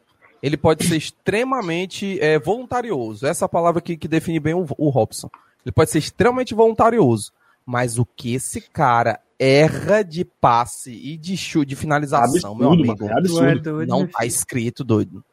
ele 0.42 0.56
pode 0.56 0.84
ser 0.84 0.96
extremamente 0.96 2.20
é, 2.20 2.38
voluntarioso. 2.38 3.26
Essa 3.26 3.44
é 3.44 3.46
a 3.46 3.48
palavra 3.48 3.80
que, 3.80 3.96
que 3.96 4.06
define 4.08 4.38
bem 4.38 4.54
o, 4.54 4.66
o 4.76 4.88
Robson. 4.90 5.28
Ele 5.64 5.72
pode 5.72 5.90
ser 5.90 5.98
extremamente 5.98 6.54
voluntarioso. 6.54 7.32
Mas 7.64 7.98
o 7.98 8.06
que 8.06 8.34
esse 8.34 8.60
cara 8.60 9.20
erra 9.38 10.02
de 10.02 10.24
passe 10.24 10.90
e 10.92 11.16
de 11.16 11.36
chute, 11.36 11.66
de 11.68 11.76
finalização, 11.76 12.54
meu 12.54 12.68
Absurdo, 12.68 12.90
amigo, 12.90 12.98
mano, 13.04 13.10
é 13.10 13.14
é 13.14 13.18
absurdo. 13.18 13.60
doido, 13.62 13.86
não 13.90 13.98
meu 14.00 14.10
tá 14.10 14.24
escrito, 14.24 14.82
doido. 14.84 15.24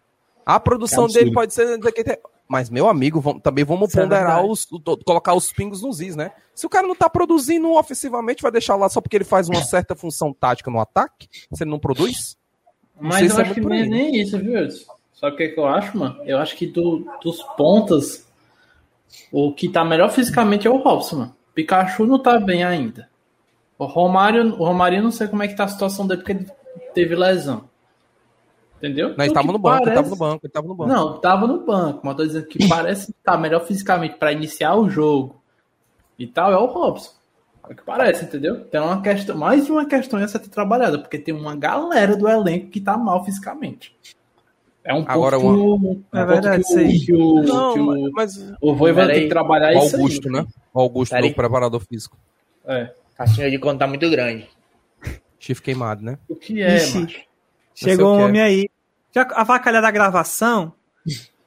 A 0.46 0.60
produção 0.60 1.06
É 1.06 1.14
dele 1.14 1.32
pode 1.32 1.54
ser. 1.54 1.80
Mas, 2.48 2.70
meu 2.70 2.88
amigo, 2.88 3.20
vamos- 3.20 3.42
também 3.42 3.64
vamos 3.66 3.90
Isso 3.90 4.00
é 4.00 4.04
ponderar 4.04 4.42
verdade. 4.44 4.50
os. 4.50 4.68
colocar 5.04 5.34
os 5.34 5.52
pingos 5.52 5.82
nos 5.82 6.00
is, 6.00 6.16
né? 6.16 6.32
Se 6.54 6.66
o 6.66 6.70
cara 6.70 6.86
não 6.88 6.96
tá 6.96 7.10
produzindo 7.10 7.72
ofensivamente, 7.74 8.42
vai 8.44 8.52
deixar 8.52 8.76
lá 8.76 8.88
só 8.88 9.02
porque 9.02 9.18
ele 9.18 9.24
faz 9.24 9.50
uma 9.50 9.62
certa 9.64 9.96
função 9.96 10.32
tática 10.32 10.70
no 10.70 10.80
ataque? 10.80 11.28
Se 11.54 11.64
ele 11.64 11.72
não 11.72 11.80
produz? 11.80 12.38
Não 13.00 13.10
Mas 13.10 13.32
se 13.32 13.38
eu 13.38 13.40
é 13.40 13.42
acho 13.42 13.54
que 13.56 13.62
muito 13.62 13.80
por 13.80 13.90
nem, 13.90 14.12
nem 14.12 14.22
isso, 14.22 14.38
viu? 14.38 14.58
Edson? 14.58 14.94
Sabe 15.14 15.34
o 15.34 15.38
que, 15.38 15.50
que 15.50 15.60
eu 15.60 15.66
acho, 15.66 15.98
mano? 15.98 16.22
Eu 16.24 16.38
acho 16.38 16.56
que 16.56 16.68
do- 16.68 17.06
dos 17.24 17.42
pontas, 17.58 18.28
o 19.32 19.52
que 19.54 19.68
tá 19.70 19.84
melhor 19.84 20.12
fisicamente 20.12 20.68
é 20.68 20.70
o 20.70 20.78
Robson, 20.78 21.16
mano. 21.18 21.36
Pikachu 21.56 22.06
não 22.06 22.20
tá 22.22 22.38
bem 22.38 22.64
ainda. 22.64 23.10
O 23.80 23.86
Romário, 23.86 24.54
o 24.54 24.64
Romário 24.66 25.00
eu 25.00 25.04
não 25.04 25.12
sei 25.12 25.28
como 25.28 25.42
é 25.42 25.48
que 25.48 25.56
tá 25.56 25.64
a 25.64 25.68
situação 25.70 26.06
dele, 26.06 26.22
porque 26.22 26.32
ele 26.34 26.48
teve 26.94 27.16
lesão. 27.16 27.68
Entendeu? 28.86 29.16
Não, 29.18 29.26
ele 29.26 29.32
O 29.32 29.34
tava 29.34 29.48
que 29.48 29.54
no 29.54 29.60
banco, 29.60 29.78
ele 29.78 29.86
tava 29.86 29.96
parece- 29.96 30.10
no 30.12 30.16
banco, 30.16 30.46
ele 30.46 30.54
tava 30.54 30.68
no 30.68 30.76
banco. 30.76 30.90
Não, 30.92 31.18
tava 31.20 31.48
no 31.48 31.66
banco, 31.66 32.02
mas 32.04 32.16
tô 32.16 32.24
dizendo 32.24 32.46
que 32.46 32.60
parece 32.70 33.08
que 33.08 33.14
tá 33.24 33.36
melhor 33.36 33.66
fisicamente 33.66 34.16
pra 34.18 34.32
iniciar 34.32 34.76
o 34.76 34.88
jogo 34.88 35.42
e 36.20 36.28
tal, 36.28 36.52
é 36.52 36.58
o 36.58 36.66
Robson. 36.68 37.12
É 37.68 37.74
o 37.74 37.76
que 37.76 37.82
parece, 37.84 38.26
entendeu? 38.26 38.64
Tem 38.66 38.80
uma 38.80 39.02
questão, 39.02 39.36
mais 39.36 39.68
uma 39.72 39.86
questão 39.88 40.20
a 40.20 40.28
ser 40.28 40.38
trabalhada, 40.40 41.00
porque 41.00 41.18
tem 41.18 41.34
uma 41.34 41.56
galera 41.56 42.16
do 42.16 42.28
elenco 42.30 42.68
que 42.68 42.80
tá 42.80 42.96
mal 42.96 43.26
fisicamente. 43.26 43.96
É 44.84 44.94
um 44.94 44.98
ponto 44.98 45.10
Agora, 45.12 45.40
que 45.40 45.44
o, 45.46 46.02
É 46.14 46.26
verdade, 46.26 46.64
ponto 46.64 46.76
que 46.76 46.84
o, 46.84 46.88
isso 46.90 47.06
que 47.08 47.14
o, 47.16 47.42
Não, 47.42 47.74
que 47.74 47.80
o, 47.80 48.12
mas. 48.14 48.54
o 48.62 48.76
Peraí. 48.78 49.14
tem 49.16 49.24
que 49.24 49.30
trabalhar 49.30 49.74
O 49.74 49.80
isso 49.84 49.96
aí. 49.96 50.02
Augusto, 50.02 50.30
né? 50.30 50.46
O 50.72 50.80
Augusto, 50.80 51.16
o 51.16 51.34
preparador 51.34 51.82
físico. 51.82 52.16
É. 52.68 52.94
Caixinha 53.18 53.50
de 53.50 53.58
conta 53.58 53.80
tá 53.80 53.88
muito 53.88 54.08
grande. 54.12 54.48
Chifre 55.40 55.64
queimado, 55.64 56.04
né? 56.04 56.20
O 56.30 56.36
que 56.36 56.62
é, 56.62 56.76
Ixi. 56.76 57.24
Chegou 57.74 58.14
o 58.14 58.18
um 58.18 58.22
é. 58.22 58.26
homem 58.26 58.42
aí. 58.42 58.70
Já 59.16 59.26
avacalhar 59.32 59.82
da 59.82 59.90
gravação. 59.92 60.74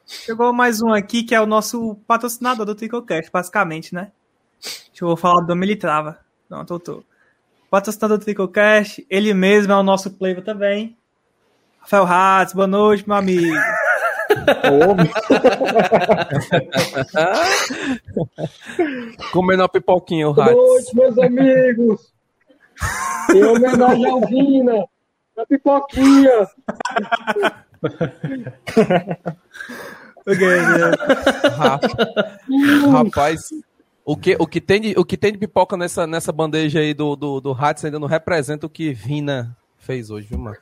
Chegou 0.07 0.55
mais 0.55 0.81
um 0.81 0.91
aqui 0.91 1.23
que 1.23 1.35
é 1.35 1.41
o 1.41 1.45
nosso 1.45 1.97
patrocinador 2.07 2.65
do 2.65 2.75
Tricocast, 2.75 3.31
basicamente, 3.31 3.95
né? 3.95 4.11
Deixa 4.59 5.05
eu 5.05 5.15
falar 5.19 5.43
do 5.43 5.49
nome, 5.49 5.67
ele 5.67 5.77
trava. 5.77 6.19
Não, 6.49 6.65
tô, 6.65 6.81
tô. 6.81 7.05
Patrocinador 7.71 8.17
do 8.17 8.25
Tricocast, 8.25 9.07
ele 9.11 9.35
mesmo 9.35 9.75
é 9.75 9.77
o 9.77 9.83
nosso 9.83 10.11
player 10.13 10.43
também. 10.43 10.97
Rafael 11.79 12.05
Ratz, 12.05 12.55
boa 12.55 12.67
noite, 12.67 13.07
meu 13.07 13.19
amigo. 13.19 13.45
Comendo 19.31 19.61
uma 19.61 19.69
pipoquinha, 19.69 20.27
o 20.27 20.33
Boa 20.33 20.53
noite, 20.53 20.97
meus 20.97 21.19
amigos. 21.19 22.15
Em 23.35 23.45
homenagem 23.45 24.09
ao 24.09 24.23
Vina, 24.23 24.89
da 25.39 25.47
pipoquinha. 25.47 26.49
Né? 30.27 30.91
Ra- 31.57 31.81
Rapaz, 32.93 33.41
o 34.05 34.17
que, 34.17 34.37
o, 34.39 34.47
que 34.47 34.61
tem 34.61 34.81
de, 34.81 34.95
o 34.97 35.05
que 35.05 35.17
tem 35.17 35.33
de 35.33 35.39
pipoca 35.39 35.77
nessa, 35.77 36.07
nessa 36.07 36.33
bandeja 36.33 36.81
aí 36.81 36.93
do, 36.93 37.15
do, 37.17 37.41
do 37.41 37.53
Hatz 37.53 37.85
ainda 37.85 37.99
não 37.99 38.09
representa 38.09 38.67
o 38.67 38.71
que 38.71 38.93
Vina 38.93 39.57
fez 39.79 40.11
hoje, 40.11 40.27
viu, 40.29 40.39
mano? 40.39 40.57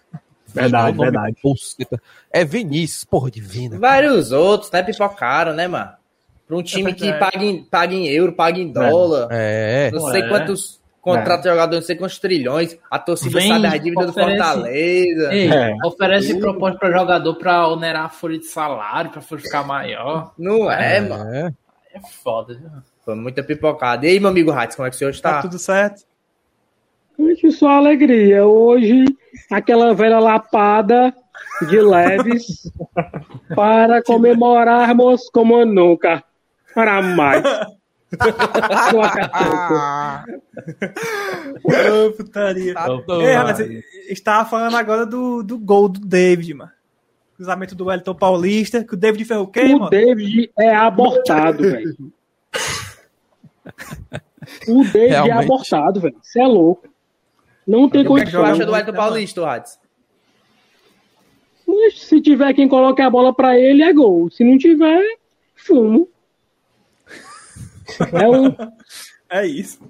Verdade, 0.49 0.97
É 0.97 1.05
verdade. 1.05 1.37
buceta. 1.43 2.01
É 2.31 2.45
Vinícius, 2.45 3.05
porra 3.05 3.31
de 3.31 3.41
Vina. 3.41 3.79
Vários 3.79 4.31
outros, 4.33 4.71
né? 4.71 4.83
Pipocaram, 4.83 5.53
né, 5.55 5.67
mano? 5.67 5.91
Pra 6.47 6.57
um 6.57 6.63
time 6.63 6.95
que 6.95 7.13
paga 7.15 7.45
em, 7.45 7.65
paga 7.65 7.93
em 7.95 8.07
euro, 8.09 8.33
paga 8.33 8.59
em 8.59 8.71
dólar. 8.71 9.29
É. 9.33 9.91
Não 9.91 10.09
sei 10.13 10.23
É. 10.23 10.29
quantos 10.29 10.81
contratos 11.15 11.43
de 11.45 11.49
jogadores, 11.51 11.81
não 11.81 11.87
sei 11.87 11.97
quantos 11.97 12.19
trilhões. 12.19 12.79
A 12.91 12.99
torcida 12.99 13.39
Vem, 13.39 13.49
sabe 13.49 13.67
a 13.67 13.77
dívida 13.77 14.05
do 14.05 14.11
oferece- 14.11 14.37
Fortaleza. 14.39 15.33
Ei, 15.35 15.49
É. 15.53 15.75
oferece 15.85 16.39
proposta 16.39 16.79
pra 16.79 16.91
jogador 16.99 17.35
pra 17.37 17.69
onerar 17.69 18.05
a 18.05 18.09
folha 18.09 18.39
de 18.39 18.45
salário, 18.47 19.11
pra 19.11 19.21
folha 19.21 19.41
ficar 19.43 19.65
maior. 19.67 20.33
Não 20.39 20.71
é, 20.71 21.01
mano. 21.01 21.35
É. 21.35 21.51
É 21.95 22.01
foda, 22.23 22.55
viu? 22.55 22.69
Foi 23.05 23.15
muita 23.15 23.43
pipocada. 23.43 24.05
E 24.05 24.11
aí, 24.11 24.21
meu 24.21 24.29
amigo 24.29 24.51
Ratz, 24.51 24.77
como 24.77 24.87
é 24.87 24.91
que 24.91 24.97
o 24.97 24.99
senhor 24.99 25.13
Tá 25.13 25.17
está? 25.17 25.43
tudo 25.43 25.59
certo? 25.59 26.03
Hoje 27.19 27.51
só 27.53 27.69
alegria. 27.69 28.45
Hoje, 28.45 29.05
aquela 29.51 29.95
velha 29.95 30.19
lapada 30.19 31.15
de 31.69 31.81
leves 31.81 32.71
para 33.57 34.03
comemorarmos 34.03 35.31
como 35.31 35.65
nunca. 35.65 36.23
Para 36.75 37.01
mais. 37.01 37.43
Putaria. 42.17 42.75
Tá 42.75 42.87
você 43.53 43.85
estava 44.09 44.49
falando 44.49 44.77
agora 44.77 45.05
do, 45.07 45.43
do 45.43 45.59
gol 45.59 45.89
do 45.89 46.01
David, 46.01 46.55
mano. 46.55 46.71
Cruzamento 47.35 47.75
do 47.75 47.87
Wellington 47.87 48.15
Paulista, 48.15 48.83
que 48.85 48.95
o 48.95 48.97
David 48.97 49.25
fez 49.25 49.39
o 49.41 49.47
quê, 49.47 49.61
O 49.75 49.79
mano? 49.79 49.91
David 49.91 50.51
é 50.59 50.75
abortado, 50.75 51.63
velho. 51.63 51.95
O 54.69 54.85
David 54.85 54.99
é 54.99 55.09
Realmente. 55.23 55.45
abortado, 55.45 56.01
velho. 56.01 56.17
Você 56.23 56.41
é 56.41 56.47
louco. 56.47 56.89
Não 57.67 57.89
tem 57.91 58.03
O 58.07 58.15
que 58.15 58.21
é 58.23 58.25
tu 58.25 58.31
condição. 58.33 58.45
acha 58.45 58.65
do 58.65 58.73
Wellington 58.73 58.93
Paulista, 58.93 59.45
Ratz? 59.45 59.79
Mas 61.67 62.01
se 62.01 62.21
tiver 62.21 62.55
quem 62.55 62.69
coloque 62.69 63.03
a 63.03 63.11
bola 63.11 63.35
pra 63.35 63.59
ele, 63.59 63.83
é 63.83 63.93
gol. 63.93 64.31
Se 64.31 64.45
não 64.45 64.57
tiver, 64.57 65.03
fumo. 65.55 66.09
É 68.13 68.29
um, 68.29 68.55
É 69.31 69.47
isso. 69.47 69.81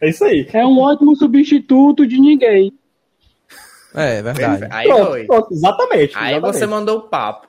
É 0.00 0.08
isso 0.10 0.24
aí. 0.24 0.48
é 0.52 0.64
um 0.66 0.78
ótimo 0.78 1.16
substituto 1.16 2.06
de 2.06 2.18
ninguém. 2.20 2.72
É, 3.94 4.20
verdade. 4.22 4.66
Aí 4.70 4.88
Pronto, 4.88 5.06
foi. 5.06 5.24
pronto, 5.26 5.52
exatamente. 5.54 6.12
Aí 6.16 6.32
exatamente. 6.34 6.58
você 6.58 6.66
mandou 6.66 6.98
o 6.98 7.02
papo. 7.02 7.48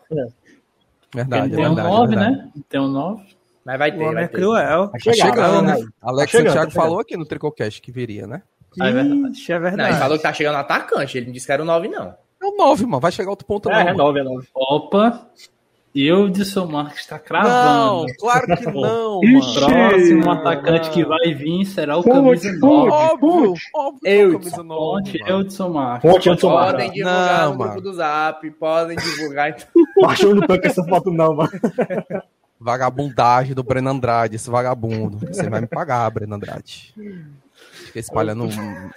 Verdade, 1.13 1.49
Tem 1.49 1.59
um 1.59 1.75
verdade, 1.75 1.89
9, 1.89 2.15
verdade. 2.15 2.35
né? 2.37 2.49
Tem 2.69 2.79
um 2.81 2.87
9. 2.87 3.23
Mas 3.65 3.77
vai 3.79 3.89
O 3.89 3.93
ter, 3.93 3.99
homem 4.01 4.13
vai 4.13 4.23
é 4.23 4.27
cruel. 4.29 4.87
Tá 4.87 4.91
Tá 5.03 5.13
chegando, 5.13 5.61
né? 5.63 5.75
né? 5.77 5.87
Alex 6.01 6.31
Tá 6.31 6.37
chegando, 6.37 6.47
Santiago 6.47 6.65
tá 6.67 6.71
chegando. 6.71 6.71
falou 6.71 6.99
aqui 7.01 7.17
no 7.17 7.25
Tricocast 7.25 7.81
que 7.81 7.91
viria, 7.91 8.25
né? 8.27 8.41
Ah, 8.79 8.87
é 8.87 8.91
verdade. 8.93 9.15
É 9.15 9.19
Não, 9.19 9.27
ele 9.27 9.59
verdade. 9.75 9.99
falou 9.99 10.17
que 10.17 10.23
tá 10.23 10.33
chegando 10.33 10.55
atacante. 10.55 11.17
Ele 11.17 11.25
não 11.27 11.33
disse 11.33 11.45
que 11.45 11.51
era 11.51 11.61
o 11.61 11.65
9, 11.65 11.87
não. 11.89 12.15
É 12.41 12.45
o 12.45 12.55
9, 12.55 12.85
mano. 12.85 12.99
Vai 13.01 13.11
chegar 13.11 13.29
outro 13.29 13.45
ponto, 13.45 13.69
É, 13.69 13.73
não. 13.73 13.79
é 13.81 13.83
mano. 13.85 13.97
9, 13.97 14.19
é 14.19 14.23
9. 14.23 14.47
Opa! 14.53 15.27
Eu 15.99 16.29
de 16.29 16.43
Marques 16.71 16.99
está 16.99 17.15
Não, 17.15 17.23
cravando. 17.23 18.05
claro 18.19 18.45
que 18.55 18.65
não, 18.71 19.23
Ixi. 19.23 19.59
mano. 19.61 19.89
Próximo 19.89 20.31
atacante 20.31 20.89
que 20.91 21.03
vai 21.03 21.33
vir 21.33 21.65
será 21.65 21.97
o 21.97 22.03
camisa 22.03 22.49
fonte. 22.49 22.59
9. 22.59 22.91
Óbvio, 22.91 23.53
óbvio 23.73 24.01
que 24.01 24.07
é 24.07 24.21
Eu, 24.23 24.29
o 24.29 24.39
camisa 24.39 24.63
9, 24.63 24.77
Ponte 25.03 25.19
mano. 25.19 25.31
Eudson 25.31 25.69
Marques. 25.69 26.11
Fonte 26.11 26.29
Edson 26.29 26.49
Podem 26.49 26.71
Marques. 26.87 26.93
divulgar 26.93 27.39
Não, 27.39 27.51
no 27.51 27.57
grupo 27.57 27.69
mano. 27.69 27.81
do 27.81 27.93
Zap, 27.93 28.51
podem 28.51 28.97
divulgar. 28.97 29.57
Baixou 30.01 30.35
no 30.35 30.45
tanque 30.45 30.67
essa 30.67 30.83
foto, 30.83 31.09
não, 31.11 31.33
mano. 31.35 31.49
Vagabundagem 32.59 33.55
do 33.55 33.63
Breno 33.63 33.89
Andrade, 33.89 34.35
esse 34.35 34.49
vagabundo. 34.51 35.17
Você 35.27 35.49
vai 35.49 35.61
me 35.61 35.67
pagar, 35.67 36.09
Breno 36.11 36.35
Andrade. 36.35 36.93
Fica 37.85 37.99
espalhando 37.99 38.47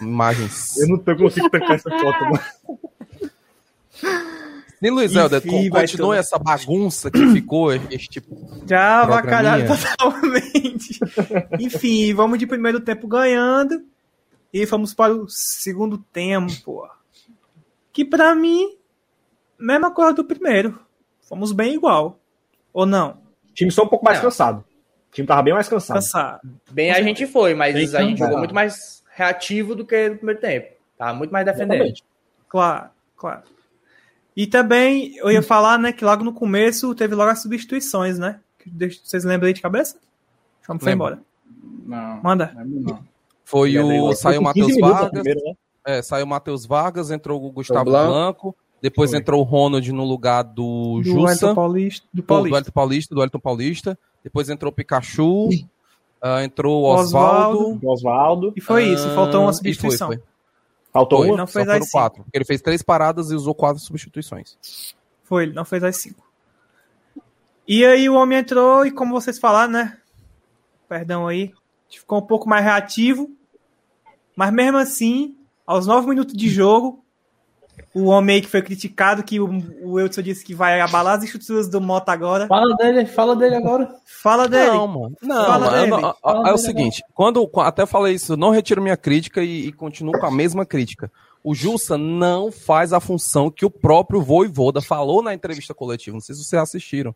imagens. 0.02 0.76
Eu 0.78 0.88
não 0.88 0.98
tô 0.98 1.16
conseguindo 1.16 1.50
tancar 1.50 1.76
essa 1.76 1.88
foto, 1.90 2.24
mano. 2.24 2.40
Nem 4.80 4.90
Luiz 4.90 5.14
Helder, 5.14 5.38
Enfim, 5.44 5.50
con- 5.50 5.70
vai 5.70 5.82
continue 5.82 6.06
tomar. 6.06 6.16
essa 6.16 6.38
bagunça 6.38 7.10
que 7.10 7.26
ficou 7.32 7.72
este 7.72 8.22
Já 8.66 9.04
Programinha. 9.06 9.52
avacalhado 9.54 9.64
totalmente. 9.76 10.98
Enfim, 11.58 12.14
vamos 12.14 12.38
de 12.38 12.46
primeiro 12.46 12.80
tempo 12.80 13.06
ganhando. 13.06 13.84
E 14.52 14.64
vamos 14.64 14.94
para 14.94 15.14
o 15.14 15.28
segundo 15.28 15.98
tempo. 15.98 16.88
Que 17.92 18.04
pra 18.04 18.34
mim, 18.34 18.76
mesma 19.58 19.90
coisa 19.92 20.14
do 20.14 20.24
primeiro. 20.24 20.80
Fomos 21.28 21.52
bem 21.52 21.74
igual. 21.74 22.18
Ou 22.72 22.86
não? 22.86 23.18
O 23.50 23.54
time 23.54 23.70
só 23.70 23.82
um 23.84 23.88
pouco 23.88 24.04
mais 24.04 24.18
Não. 24.18 24.24
cansado. 24.24 24.64
O 25.10 25.12
time 25.14 25.26
tava 25.26 25.42
bem 25.42 25.52
mais 25.52 25.68
cansado. 25.68 25.96
Cansado. 25.96 26.40
Bem, 26.70 26.90
a 26.90 27.02
gente 27.02 27.26
foi, 27.26 27.54
mas 27.54 27.74
Bem 27.74 27.84
a 27.96 28.02
gente 28.02 28.18
jogou 28.18 28.38
muito 28.38 28.54
mais 28.54 29.02
reativo 29.14 29.74
do 29.74 29.84
que 29.84 30.08
no 30.08 30.16
primeiro 30.16 30.40
tempo. 30.40 30.74
Tava 30.96 31.12
muito 31.14 31.30
mais 31.32 31.44
defendendo. 31.44 31.92
Claro, 32.48 32.90
claro. 33.16 33.42
E 34.36 34.46
também, 34.46 35.14
eu 35.16 35.30
ia 35.30 35.42
falar, 35.42 35.78
né, 35.78 35.92
que 35.92 36.04
logo 36.04 36.24
no 36.24 36.32
começo 36.32 36.94
teve 36.94 37.14
logo 37.14 37.30
as 37.30 37.42
substituições, 37.42 38.18
né? 38.18 38.40
Vocês 39.02 39.24
lembram 39.24 39.48
aí 39.48 39.52
de 39.54 39.60
cabeça? 39.60 39.94
Deixa 40.58 40.72
eu 40.72 40.78
foi 40.78 40.92
embora. 40.92 41.20
Não, 41.84 42.22
Manda. 42.22 42.52
não. 42.64 43.00
Foi 43.44 43.76
o. 43.78 44.14
Saiu 44.14 44.40
o 44.40 44.44
Foi 44.44 44.52
com 44.52 44.52
15 44.52 44.80
Matheus 44.80 44.80
Vargas. 44.80 45.10
primeira, 45.10 45.40
né? 45.40 45.54
É, 45.84 46.02
saiu 46.02 46.24
o 46.24 46.28
Matheus 46.28 46.66
Vargas, 46.66 47.10
entrou 47.10 47.44
o 47.44 47.50
Gustavo 47.50 47.84
Blanco. 47.84 48.12
Blanco. 48.12 48.56
Depois 48.80 49.10
Foi. 49.10 49.18
entrou 49.18 49.40
o 49.40 49.44
Ronald 49.44 49.92
no 49.92 50.04
lugar 50.04 50.42
do, 50.42 51.00
Do 51.02 51.02
Jussa. 51.02 51.54
Paulista. 51.54 52.06
Do 52.14 52.22
Pô, 52.22 52.22
do 52.22 52.26
Paulista. 52.26 52.54
Wellington 52.54 52.72
Paulista, 52.72 53.14
do 53.14 53.18
Wellington 53.18 53.40
Paulista. 53.40 53.98
Depois 54.22 54.48
entrou 54.48 54.70
o 54.70 54.74
Pikachu. 54.74 55.48
ah, 56.22 56.44
entrou 56.44 56.82
o 56.82 56.84
Osvaldo. 56.86 57.80
Oswaldo. 57.86 58.52
E 58.56 58.60
foi 58.60 58.84
isso, 58.84 59.06
ah, 59.08 59.14
faltou 59.14 59.42
uma 59.42 59.50
e 59.50 59.54
substituição. 59.54 60.08
Foi, 60.08 60.16
foi. 60.16 60.24
Faltou 60.92 61.18
Foi, 61.18 61.29
uma. 61.29 61.37
Não 61.38 61.46
só 61.46 61.53
fez 61.53 61.66
foram 61.66 61.79
as 61.79 61.85
cinco. 61.85 61.92
quatro. 61.92 62.26
Ele 62.33 62.44
fez 62.44 62.61
três 62.61 62.83
paradas 62.83 63.31
e 63.31 63.35
usou 63.35 63.55
quatro 63.55 63.81
substituições. 63.83 64.57
Foi, 65.22 65.44
ele 65.44 65.53
não 65.53 65.64
fez 65.64 65.83
as 65.85 65.96
cinco. 65.96 66.29
E 67.66 67.85
aí 67.85 68.09
o 68.09 68.14
homem 68.14 68.38
entrou 68.38 68.85
e 68.85 68.90
como 68.90 69.12
vocês 69.12 69.38
falaram, 69.38 69.72
né? 69.72 69.98
Perdão 70.88 71.29
aí. 71.29 71.53
Ficou 71.88 72.18
um 72.18 72.26
pouco 72.26 72.48
mais 72.48 72.64
reativo. 72.64 73.31
Mas 74.35 74.53
mesmo 74.53 74.79
assim, 74.79 75.37
aos 75.66 75.87
nove 75.87 76.09
minutos 76.09 76.35
de 76.35 76.48
jogo, 76.48 77.05
o 77.94 78.04
homem 78.06 78.36
aí 78.36 78.42
que 78.42 78.48
foi 78.48 78.62
criticado, 78.62 79.22
que 79.22 79.40
o, 79.40 79.48
o 79.82 79.92
Wilson 79.92 80.22
disse 80.22 80.44
que 80.44 80.54
vai 80.54 80.80
abalar 80.80 81.18
as 81.18 81.24
estruturas 81.24 81.68
do 81.68 81.80
Mota 81.80 82.12
agora. 82.12 82.46
Fala 82.46 82.74
dele, 82.76 83.06
fala 83.06 83.36
dele 83.36 83.56
agora. 83.56 83.92
Fala 84.04 84.48
dele. 84.48 84.70
Não, 84.70 84.86
mano. 84.88 85.16
Não, 85.22 85.44
Fala 85.46 85.58
mano. 85.70 85.76
dele. 85.78 85.90
não, 86.02 86.14
Fala 86.22 86.38
é 86.38 86.40
o 86.40 86.44
dele 86.54 86.58
seguinte, 86.58 87.02
quando 87.14 87.46
qu- 87.48 87.60
até 87.60 87.86
falei 87.86 88.14
isso, 88.14 88.36
não 88.36 88.50
retiro 88.50 88.82
minha 88.82 88.96
crítica 88.96 89.42
e, 89.42 89.66
e 89.68 89.72
continuo 89.72 90.18
com 90.18 90.26
a 90.26 90.30
mesma 90.30 90.64
crítica. 90.66 91.10
O 91.42 91.54
Jussa 91.54 91.96
não 91.96 92.52
faz 92.52 92.92
a 92.92 93.00
função 93.00 93.50
que 93.50 93.64
o 93.64 93.70
próprio 93.70 94.20
Voivoda 94.20 94.82
falou 94.82 95.22
na 95.22 95.32
entrevista 95.32 95.72
coletiva. 95.72 96.14
Não 96.14 96.20
sei 96.20 96.34
se 96.34 96.44
vocês 96.44 96.60
assistiram. 96.62 97.14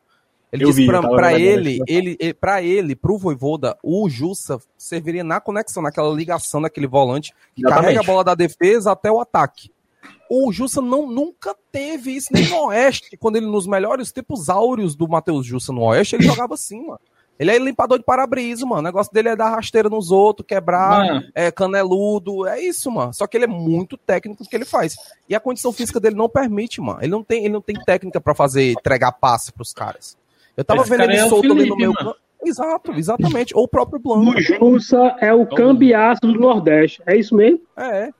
Ele 0.50 0.64
Eu 0.64 0.68
disse 0.68 0.82
vi, 0.82 0.86
pra, 0.86 0.98
eu 0.98 1.02
tava 1.02 1.16
pra 1.16 1.28
vendo, 1.30 1.40
ele, 1.40 1.80
ele, 1.88 2.16
ele, 2.20 2.32
pra 2.32 2.62
ele, 2.62 2.94
pro 2.94 3.18
Voivoda, 3.18 3.76
o 3.82 4.08
Jussa 4.08 4.56
serviria 4.78 5.24
na 5.24 5.40
conexão, 5.40 5.82
naquela 5.82 6.14
ligação 6.14 6.62
daquele 6.62 6.86
volante 6.86 7.34
que 7.56 7.62
Exatamente. 7.62 7.82
carrega 7.82 8.00
a 8.00 8.04
bola 8.04 8.22
da 8.24 8.34
defesa 8.36 8.92
até 8.92 9.10
o 9.10 9.20
ataque. 9.20 9.70
O 10.30 10.50
Jussa 10.52 10.80
não, 10.80 11.06
nunca 11.06 11.54
teve 11.70 12.12
isso, 12.12 12.28
nem 12.32 12.48
no 12.48 12.66
Oeste, 12.66 13.16
quando 13.18 13.36
ele, 13.36 13.46
nos 13.46 13.66
melhores 13.66 14.10
tempos 14.10 14.48
áureos 14.48 14.96
do 14.96 15.08
Matheus 15.08 15.46
Jussa 15.46 15.72
no 15.72 15.82
Oeste, 15.82 16.16
ele 16.16 16.24
jogava 16.24 16.54
assim, 16.54 16.86
mano. 16.86 17.00
Ele 17.38 17.50
é 17.50 17.58
limpador 17.58 17.98
de 17.98 18.04
para-brisa, 18.04 18.64
mano. 18.64 18.80
O 18.80 18.84
negócio 18.84 19.12
dele 19.12 19.30
é 19.30 19.36
dar 19.36 19.50
rasteira 19.50 19.88
nos 19.88 20.12
outros, 20.12 20.46
quebrar, 20.46 21.00
Mano. 21.04 21.24
é 21.34 21.50
caneludo, 21.50 22.46
é 22.46 22.60
isso, 22.60 22.88
mano. 22.92 23.12
Só 23.12 23.26
que 23.26 23.36
ele 23.36 23.44
é 23.44 23.48
muito 23.48 23.96
técnico 23.96 24.42
no 24.44 24.48
que 24.48 24.54
ele 24.54 24.64
faz. 24.64 24.94
E 25.28 25.34
a 25.34 25.40
condição 25.40 25.72
física 25.72 25.98
dele 25.98 26.14
não 26.14 26.28
permite, 26.28 26.80
mano. 26.80 27.00
Ele 27.02 27.10
não 27.10 27.24
tem, 27.24 27.40
ele 27.44 27.52
não 27.52 27.60
tem 27.60 27.74
técnica 27.74 28.20
pra 28.20 28.36
fazer 28.36 28.70
entregar 28.70 29.10
passe 29.12 29.52
pros 29.52 29.72
caras. 29.72 30.16
Eu 30.56 30.64
tava 30.64 30.82
Esse 30.82 30.90
vendo 30.90 31.02
ele 31.02 31.16
é 31.16 31.28
solto 31.28 31.46
ali 31.46 31.48
no 31.48 31.54
Felipe, 31.56 31.76
meu 31.76 31.92
mano. 31.92 32.04
campo. 32.10 32.24
Exato, 32.44 32.92
exatamente. 32.92 33.56
Ou 33.56 33.64
o 33.64 33.68
próprio 33.68 33.98
Blanco. 33.98 34.30
O 34.30 34.40
Jussa 34.40 35.16
é 35.20 35.32
o 35.32 35.44
cambiaço 35.44 36.20
do 36.20 36.38
Nordeste. 36.38 37.02
É 37.04 37.16
isso 37.16 37.34
mesmo? 37.34 37.60
É. 37.76 38.10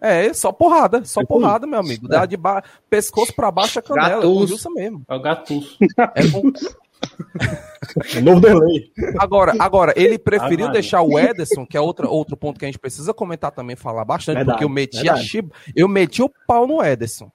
É, 0.00 0.32
só 0.34 0.52
porrada, 0.52 1.04
só 1.04 1.24
porrada, 1.24 1.66
meu 1.66 1.78
amigo. 1.80 2.06
Dá 2.08 2.26
de 2.26 2.36
ba... 2.36 2.62
pescoço 2.90 3.32
pra 3.34 3.50
baixo 3.50 3.78
é 3.78 3.82
canela, 3.82 4.08
é 4.08 4.14
Gatuso. 4.16 4.46
Jussa 4.48 4.70
mesmo. 4.70 5.02
É 5.08 5.14
o 5.14 5.20
Gatuso. 5.20 5.76
É 6.14 6.30
com- 6.30 6.52
novo 8.22 8.40
delay. 8.40 8.90
Agora, 9.18 9.54
agora, 9.58 9.92
ele 9.96 10.18
preferiu 10.18 10.66
Ah, 10.66 10.70
deixar 10.70 11.02
o 11.02 11.18
Ederson, 11.18 11.66
que 11.66 11.76
é 11.76 11.80
outra, 11.80 12.08
outro 12.08 12.36
ponto 12.36 12.58
que 12.58 12.64
a 12.64 12.68
gente 12.68 12.78
precisa 12.78 13.12
comentar 13.14 13.50
também, 13.50 13.76
falar 13.76 14.04
bastante, 14.04 14.36
Verdade, 14.36 14.56
porque 14.58 14.64
eu 14.64 14.68
meti, 14.68 14.98
a 14.98 15.12
verdade. 15.14 15.26
chib... 15.28 15.50
eu 15.74 15.88
meti 15.88 16.22
o 16.22 16.30
pau 16.46 16.66
no 16.66 16.82
Ederson. 16.82 17.30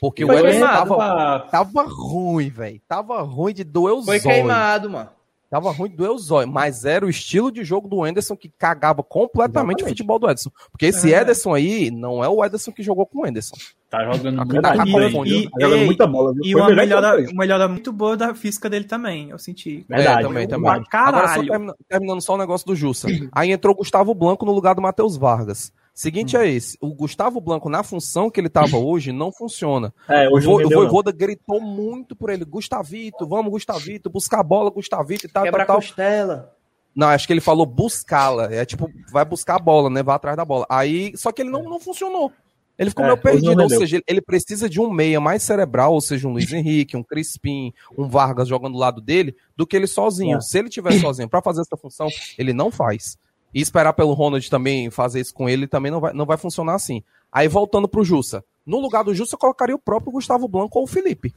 Porque 0.00 0.24
Foi 0.24 0.34
o 0.36 0.38
Ederson 0.38 0.66
queimado, 0.66 0.96
tava, 0.96 1.40
tava 1.50 1.82
ruim, 1.88 2.48
velho. 2.48 2.80
Tava 2.88 3.20
ruim 3.22 3.52
de 3.52 3.64
doer 3.64 3.94
os 3.94 4.04
Foi 4.06 4.14
olhos. 4.14 4.22
queimado, 4.24 4.90
mano. 4.90 5.10
Tava 5.50 5.72
ruim 5.72 5.90
de 5.90 5.96
doer 5.96 6.12
os 6.12 6.30
olhos. 6.30 6.52
Mas 6.52 6.84
era 6.84 7.04
o 7.04 7.10
estilo 7.10 7.50
de 7.50 7.64
jogo 7.64 7.88
do 7.88 8.06
Ederson 8.06 8.36
que 8.36 8.48
cagava 8.56 9.02
completamente 9.02 9.78
o 9.78 9.80
Exatamente. 9.80 9.88
futebol 9.88 10.18
do 10.20 10.26
Ederson. 10.30 10.50
Porque 10.70 10.86
esse 10.86 11.12
É. 11.12 11.20
Ederson 11.20 11.52
aí 11.52 11.90
não 11.90 12.22
é 12.22 12.28
o 12.28 12.44
Ederson 12.44 12.70
que 12.70 12.82
jogou 12.84 13.04
com 13.04 13.22
o 13.22 13.26
Ederson. 13.26 13.56
tá 13.90 14.04
jogando 14.04 14.40
A 14.40 14.44
muito. 14.44 14.62
cara 14.62 14.76
tá 14.76 14.84
E- 14.86 14.90
e- 14.90 15.50
Tá 15.50 15.60
jogando 15.60 15.84
muita 15.86 16.06
bola, 16.06 16.32
viu? 16.32 16.42
E 16.44 16.52
Foi 16.52 16.60
uma 16.60 16.70
melhora, 16.72 17.16
melhora 17.34 17.66
muito 17.68 17.92
boa 17.92 18.16
da 18.16 18.32
física 18.32 18.70
dele 18.70 18.84
também, 18.84 19.30
eu 19.30 19.38
senti. 19.40 19.84
Verdade. 19.88 20.20
É, 20.20 20.28
também, 20.28 20.46
também. 20.46 20.70
Agora, 20.70 20.84
só 20.84 20.90
caralho. 20.90 21.48
termina- 21.48 21.74
terminando 21.88 22.20
só 22.20 22.34
o 22.34 22.38
negócio 22.38 22.64
do 22.64 22.76
Jussa. 22.76 23.08
Aí 23.32 23.50
entrou 23.50 23.74
o 23.74 23.78
Gustavo 23.78 24.14
Blanco 24.14 24.46
no 24.46 24.52
lugar 24.52 24.76
do 24.76 24.80
Matheus 24.80 25.16
Vargas. 25.16 25.72
Seguinte 25.94 26.36
Hum. 26.36 26.40
é 26.40 26.48
esse, 26.48 26.78
o 26.80 26.94
Gustavo 26.94 27.40
Blanco, 27.40 27.68
na 27.68 27.82
função 27.82 28.30
que 28.30 28.40
ele 28.40 28.48
tava 28.48 28.76
hoje, 28.78 29.12
não 29.12 29.30
funciona. 29.32 29.92
É, 30.08 30.28
O, 30.28 30.34
hoje 30.34 30.46
Vo, 30.46 30.52
o 30.54 30.56
rendeu, 30.58 30.70
não. 30.78 30.84
Voivoda 30.86 31.12
gritou 31.12 31.60
muito 31.60 32.14
por 32.16 32.30
ele, 32.30 32.44
Gustavito, 32.44 33.26
vamos 33.26 33.50
Gustavito, 33.50 34.08
buscar 34.08 34.40
a 34.40 34.44
bola, 34.44 34.70
Gustavito 34.70 35.26
e 35.26 35.28
tal, 35.28 35.44
Quebra 35.44 35.64
tal, 35.66 35.76
a 35.76 35.80
tal. 35.80 35.88
costela. 35.88 36.56
Não, 36.94 37.08
acho 37.08 37.26
que 37.26 37.32
ele 37.32 37.40
falou 37.40 37.64
buscá-la, 37.66 38.52
é 38.52 38.64
tipo, 38.64 38.90
vai 39.12 39.24
buscar 39.24 39.56
a 39.56 39.58
bola, 39.60 39.88
né, 39.90 40.02
vai 40.02 40.16
atrás 40.16 40.36
da 40.36 40.44
bola. 40.44 40.66
Aí, 40.68 41.12
só 41.16 41.30
que 41.32 41.42
ele 41.42 41.50
não, 41.50 41.62
não 41.64 41.78
funcionou. 41.78 42.32
Ele 42.78 42.88
ficou 42.88 43.04
É, 43.04 43.08
meio 43.08 43.20
perdido, 43.20 43.62
ou 43.62 43.68
seja, 43.68 44.02
ele- 44.08 44.22
precisa 44.22 44.66
de 44.68 44.80
um 44.80 44.90
meia 44.90 45.20
mais 45.20 45.42
cerebral, 45.42 45.92
ou 45.92 46.00
seja, 46.00 46.26
um 46.26 46.32
Luiz 46.32 46.50
Henrique, 46.50 46.96
um 46.96 47.02
Crispim, 47.02 47.74
um 47.96 48.08
Vargas 48.08 48.48
jogando 48.48 48.72
do 48.72 48.78
lado 48.78 49.02
dele, 49.02 49.36
do 49.54 49.66
que 49.66 49.76
ele 49.76 49.86
sozinho. 49.86 50.38
É. 50.38 50.40
Se 50.40 50.58
ele 50.58 50.70
tiver 50.70 50.92
sozinho 50.98 51.28
pra 51.28 51.42
fazer 51.42 51.60
essa 51.60 51.76
função, 51.76 52.08
ele 52.38 52.54
não 52.54 52.70
faz. 52.70 53.18
E 53.54 53.60
esperar 53.60 53.92
pelo 53.92 54.12
Ronald 54.12 54.48
também 54.48 54.90
fazer 54.90 55.20
isso 55.20 55.34
com 55.34 55.48
ele 55.48 55.66
também 55.66 55.90
não 55.90 56.00
vai, 56.00 56.12
não 56.12 56.24
vai 56.26 56.36
funcionar 56.36 56.74
assim. 56.74 57.02
Aí 57.32 57.48
voltando 57.48 57.88
pro 57.88 58.04
Jussa. 58.04 58.44
No 58.64 58.78
lugar 58.80 59.02
do 59.02 59.14
Jussa, 59.14 59.34
eu 59.34 59.38
colocaria 59.38 59.74
o 59.74 59.78
próprio 59.78 60.12
Gustavo 60.12 60.46
Blanco 60.46 60.78
ou 60.78 60.84
o 60.84 60.86
Felipe. 60.88 61.34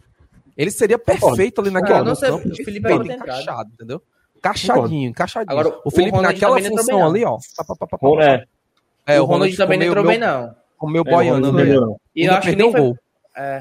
Ele 0.55 0.69
seria 0.69 0.99
perfeito 0.99 1.61
ali 1.61 1.71
naquele 1.71 1.97
Ah, 1.99 2.03
não 2.03 2.11
no 2.11 2.15
sei, 2.15 2.29
campo, 2.29 2.47
o 2.49 2.55
Felipe 2.55 2.91
entrado. 2.91 3.11
encaixado, 3.11 3.69
entendeu? 3.73 4.01
Encaixadinho, 4.37 5.09
encaixadinho. 5.09 5.51
Agora, 5.59 5.79
o 5.83 5.89
Felipe 5.89 6.17
o 6.17 6.21
naquela 6.21 6.61
função 6.61 7.05
ali, 7.07 7.23
ó. 7.25 7.37
Pá, 7.57 7.63
pá, 7.63 7.75
pá, 7.75 7.87
pá, 7.87 7.97
pá. 7.97 8.07
Bom, 8.07 8.21
é, 8.21 8.43
É, 9.07 9.19
o 9.19 9.25
Ronald 9.25 9.55
também 9.57 9.79
não 9.79 9.85
entrou 9.87 10.03
meu- 10.03 10.11
bem, 10.11 10.19
não. 10.19 10.55
Comeu 10.77 11.03
é, 11.07 11.09
boiando, 11.09 11.51
né? 11.53 11.63
não. 11.63 11.97
E 12.15 12.25
eu 12.25 12.33
acho 12.33 12.49
que 12.49 12.55
nem 12.55 12.71
foi... 12.71 12.79
o 12.81 12.83
gol. 12.83 12.97
É. 13.35 13.59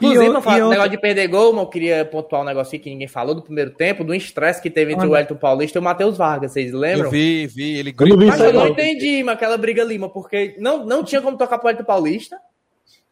Inclusive, 0.00 0.28
o- 0.28 0.32
não 0.32 0.42
fala, 0.42 0.56
outro- 0.56 0.70
negócio 0.70 0.90
de 0.90 0.98
perder 0.98 1.26
gol, 1.28 1.52
mas 1.52 1.62
eu 1.64 1.68
queria 1.70 2.04
pontuar 2.04 2.42
um 2.42 2.44
negócio 2.44 2.68
aqui 2.74 2.84
que 2.84 2.90
ninguém 2.90 3.08
falou 3.08 3.34
do 3.34 3.42
primeiro 3.42 3.70
tempo, 3.72 4.04
do 4.04 4.14
estresse 4.14 4.62
que 4.62 4.70
teve 4.70 4.92
entre 4.92 5.06
Olha. 5.06 5.12
o 5.12 5.16
Elton 5.16 5.36
Paulista 5.36 5.78
e 5.78 5.80
o 5.80 5.82
Matheus 5.82 6.16
Vargas, 6.16 6.52
vocês 6.52 6.72
lembram? 6.72 7.06
Eu 7.06 7.10
vi, 7.10 7.46
vi, 7.46 7.76
ele 7.78 7.90
Eu 7.90 7.94
gritou. 7.94 8.18
Mas 8.26 8.34
isso 8.36 8.44
eu 8.44 8.52
não 8.52 8.68
entendi, 8.68 9.22
mas 9.22 9.34
aquela 9.34 9.56
briga 9.58 9.82
ali, 9.82 9.98
porque 10.10 10.56
não, 10.58 10.84
não 10.86 11.02
tinha 11.04 11.20
como 11.20 11.36
tocar 11.36 11.58
pro 11.58 11.68
Elton 11.70 11.84
Paulista. 11.84 12.38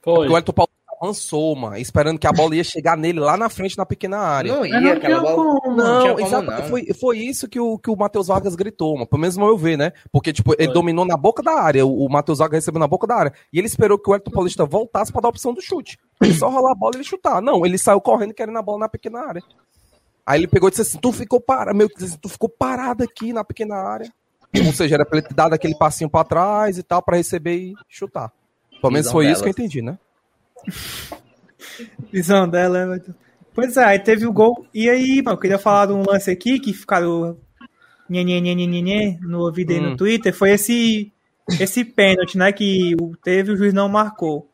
Foi. 0.03 0.29
O 0.29 0.37
Elton 0.37 0.53
Paulo 0.53 0.70
avançou, 1.03 1.55
mano, 1.55 1.77
esperando 1.77 2.18
que 2.18 2.27
a 2.27 2.33
bola 2.33 2.57
ia 2.57 2.64
chegar 2.64 2.96
nele 2.96 3.20
lá 3.20 3.37
na 3.37 3.51
frente 3.51 3.77
na 3.77 3.85
pequena 3.85 4.16
área. 4.16 4.51
Não 4.55 4.64
ia 4.64 4.81
não 4.81 4.92
aquela 4.92 5.20
bola. 5.20 5.35
como. 5.61 5.77
Não, 5.77 5.99
tinha 6.01 6.09
Não, 6.09 6.14
como 6.14 6.27
exato, 6.27 6.51
não. 6.51 6.62
Foi, 6.68 6.87
foi 6.94 7.18
isso 7.18 7.46
que 7.49 7.61
o, 7.61 7.77
que 7.79 7.90
o 7.90 7.96
Matheus 7.96 8.29
Vargas 8.29 8.55
gritou, 8.57 8.94
mano. 8.94 9.07
Pelo 9.07 9.20
menos 9.20 9.37
no 9.37 9.44
meu 9.44 9.59
ver, 9.59 9.77
né? 9.77 9.92
Porque, 10.11 10.33
tipo, 10.33 10.55
ele 10.55 10.64
Foi. 10.66 10.72
dominou 10.75 11.05
na 11.05 11.16
boca 11.16 11.42
da 11.42 11.53
área. 11.53 11.85
O, 11.85 12.07
o 12.07 12.09
Matheus 12.09 12.38
Vargas 12.38 12.59
recebeu 12.62 12.81
na 12.81 12.88
boca 12.88 13.07
da 13.07 13.14
área. 13.14 13.33
E 13.53 13.59
ele 13.59 13.66
esperou 13.66 13.99
que 13.99 14.09
o 14.09 14.14
Elton 14.14 14.31
Paulista 14.31 14.64
voltasse 14.64 15.12
pra 15.12 15.20
dar 15.20 15.29
a 15.29 15.31
opção 15.31 15.53
do 15.53 15.61
chute. 15.61 15.99
Ele 16.20 16.35
só 16.35 16.48
rolar 16.48 16.72
a 16.72 16.74
bola 16.74 16.94
e 16.94 16.96
ele 16.98 17.05
chutar. 17.05 17.42
Não, 17.42 17.64
ele 17.66 17.76
saiu 17.79 18.00
correndo 18.00 18.33
querendo 18.35 18.59
a 18.59 18.62
bola 18.62 18.81
na 18.81 18.88
pequena 18.88 19.20
área. 19.20 19.42
Aí 20.24 20.40
ele 20.40 20.48
pegou 20.48 20.68
e 20.68 20.70
disse 20.70 20.83
assim: 20.83 20.98
Tu 20.98 21.12
ficou 21.12 21.40
parado, 21.40 21.76
meu, 21.76 21.88
assim, 21.96 22.16
tu 22.20 22.29
ficou 22.29 22.48
parado 22.48 23.05
aqui 23.05 23.33
na 23.33 23.44
pequena 23.44 23.76
área. 23.76 24.11
Ou 24.64 24.72
seja, 24.72 24.94
era 24.94 25.05
pra 25.05 25.18
ele 25.18 25.29
ter 25.29 25.35
dado 25.35 25.52
aquele 25.52 25.76
passinho 25.76 26.09
pra 26.09 26.24
trás 26.24 26.79
e 26.79 26.83
tal, 26.83 27.02
pra 27.02 27.16
receber 27.18 27.57
e 27.57 27.74
chutar. 27.88 28.33
Pelo 28.81 28.92
menos 28.92 29.07
Visão 29.07 29.12
foi 29.12 29.26
isso 29.31 29.42
que 29.42 29.48
eu 29.50 29.55
delas. 29.55 29.70
entendi, 29.70 29.83
né? 29.83 29.98
Visão 32.12 32.48
dela, 32.48 32.79
Everton. 32.83 33.12
Pois 33.55 33.76
é, 33.76 33.85
aí 33.85 33.98
teve 33.98 34.26
o 34.26 34.33
gol. 34.33 34.66
E 34.72 34.88
aí, 34.88 35.22
mano, 35.22 35.37
eu 35.37 35.40
queria 35.40 35.59
falar 35.59 35.87
de 35.87 35.92
um 35.92 36.02
lance 36.07 36.31
aqui 36.31 36.59
que 36.61 36.72
ficaram 36.72 37.37
nhê, 38.09 38.22
nhê, 38.22 38.40
nhê, 38.40 38.55
nhê, 38.55 38.66
nhê, 38.66 38.83
nhê, 38.83 39.18
no 39.22 39.40
ouvido 39.40 39.72
aí 39.72 39.81
Hum. 39.81 39.90
no 39.90 39.96
Twitter. 39.96 40.35
Foi 40.35 40.50
esse, 40.50 41.12
esse 41.61 41.85
pênalti, 41.85 42.37
né? 42.37 42.52
Que 42.52 42.94
o- 43.00 43.16
teve 43.16 43.52
o 43.52 43.57
juiz 43.57 43.72
não 43.72 43.88
marcou. 43.88 44.50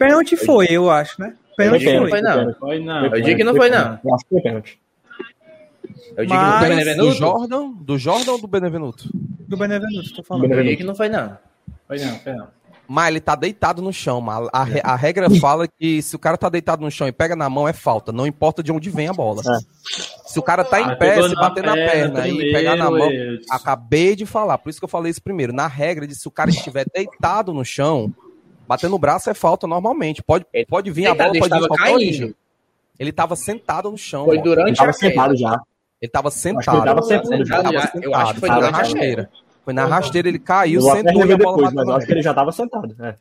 Pênalti 0.00 0.36
foi, 0.36 0.66
eu 0.70 0.90
acho, 0.90 1.20
né? 1.20 1.34
Pênalti 1.56 1.84
Foi 1.84 1.98
foi. 1.98 2.10
Foi 2.10 2.22
não. 2.22 2.54
Foi 2.54 2.78
não. 2.80 3.04
Eu 3.06 3.20
digo 3.20 3.36
que 3.36 3.44
não 3.44 3.54
foi, 3.54 3.68
não. 3.70 3.98
Eu 4.04 4.14
acho 4.14 4.24
que 4.24 4.30
foi 4.30 4.40
pênalti. 4.40 4.80
Eu 6.16 6.24
digo 6.26 6.28
que 6.28 6.34
Mas- 6.34 6.52
não 6.52 6.60
Do 6.60 6.68
Benevenuto. 6.68 7.12
Jordan, 7.12 7.70
do 7.72 7.98
Jordan 7.98 8.32
ou 8.32 8.40
do 8.40 8.46
Benevenuto? 8.46 9.10
Do 9.46 9.56
Benevenuto, 9.56 10.14
tô 10.14 10.22
falando. 10.24 10.42
Benevenuto. 10.42 10.66
Eu 10.66 10.70
digo 10.70 10.78
que 10.80 10.86
não 10.86 10.94
foi, 10.94 11.08
não. 11.08 11.36
Foi 11.86 11.98
não, 11.98 12.18
foi 12.20 12.32
não. 12.32 12.48
Mas 12.88 13.08
ele 13.08 13.20
tá 13.20 13.36
deitado 13.36 13.80
no 13.80 13.92
chão, 13.92 14.20
mas 14.20 14.48
a, 14.52 14.64
re- 14.64 14.80
a 14.82 14.96
regra 14.96 15.30
fala 15.38 15.68
que 15.68 16.02
se 16.02 16.16
o 16.16 16.18
cara 16.18 16.36
tá 16.36 16.48
deitado 16.48 16.82
no 16.82 16.90
chão 16.90 17.06
e 17.06 17.12
pega 17.12 17.36
na 17.36 17.48
mão 17.48 17.68
é 17.68 17.72
falta, 17.72 18.10
não 18.10 18.26
importa 18.26 18.64
de 18.64 18.72
onde 18.72 18.90
vem 18.90 19.06
a 19.06 19.12
bola. 19.12 19.42
É. 19.46 19.58
Se 20.26 20.38
o 20.40 20.42
cara 20.42 20.64
tá 20.64 20.80
em 20.80 20.84
Ah, 20.90 20.96
pé, 20.96 21.22
se 21.22 21.34
bater 21.36 21.62
na 21.62 21.74
perna 21.74 22.26
e 22.26 22.30
primeiro, 22.32 22.52
pegar 22.52 22.74
na 22.76 22.90
mão, 22.90 23.08
Edson. 23.10 23.54
acabei 23.54 24.16
de 24.16 24.26
falar, 24.26 24.58
por 24.58 24.70
isso 24.70 24.80
que 24.80 24.84
eu 24.84 24.88
falei 24.88 25.10
isso 25.10 25.22
primeiro. 25.22 25.52
Na 25.52 25.68
regra 25.68 26.04
de 26.04 26.16
se 26.16 26.26
o 26.26 26.32
cara 26.32 26.50
estiver 26.50 26.84
deitado 26.92 27.54
no 27.54 27.64
chão, 27.64 28.12
bater 28.70 28.88
no 28.88 28.98
braço 28.98 29.28
é 29.28 29.34
falta 29.34 29.66
normalmente. 29.66 30.22
Pode, 30.22 30.46
Ele- 30.52 30.64
pode 30.66 30.90
vir 30.90 31.06
a 31.06 31.10
Deitado, 31.10 31.26
bola, 31.26 31.36
ele 31.38 31.40
pode 31.48 31.60
vir 31.60 31.68
qualquer 31.68 31.82
caindo. 31.84 31.96
origem. 31.96 32.34
Ele 32.98 33.12
tava 33.12 33.34
sentado 33.36 33.90
no 33.90 33.98
chão. 33.98 34.24
Foi 34.26 34.38
durante 34.40 34.68
Ele 34.68 34.76
tava 34.76 34.90
a 34.90 34.92
sentado 34.92 35.36
já. 35.36 35.60
Ele 36.00 36.10
tava 36.10 36.28
ele 36.28 36.34
sentado. 36.36 36.84
tava 36.84 37.02
sentado 37.02 37.32
Ele 37.34 37.44
já. 37.44 37.56
tava 37.62 37.72
Já- 37.72 37.80
sentado. 37.82 38.04
eu 38.04 38.14
acho 38.14 38.34
que 38.34 38.40
foi 38.40 38.48
na 38.48 38.54
durante 38.54 38.74
a 38.74 38.78
rasteira. 38.78 39.30
Foi 39.64 39.74
na 39.74 39.84
rasteira, 39.86 40.28
ele 40.28 40.38
caiu, 40.38 40.80
sentou 40.82 40.94
e 40.94 40.98
a 41.00 41.12
bola 41.12 41.26
depois, 41.36 41.56
bateu 41.62 41.74
mas 41.74 41.88
eu 41.88 41.94
acho 41.94 42.06
que 42.06 42.12
ele 42.12 42.22
já 42.22 42.32
tava 42.34 42.52
sentado. 42.52 42.96
É. 43.00 43.14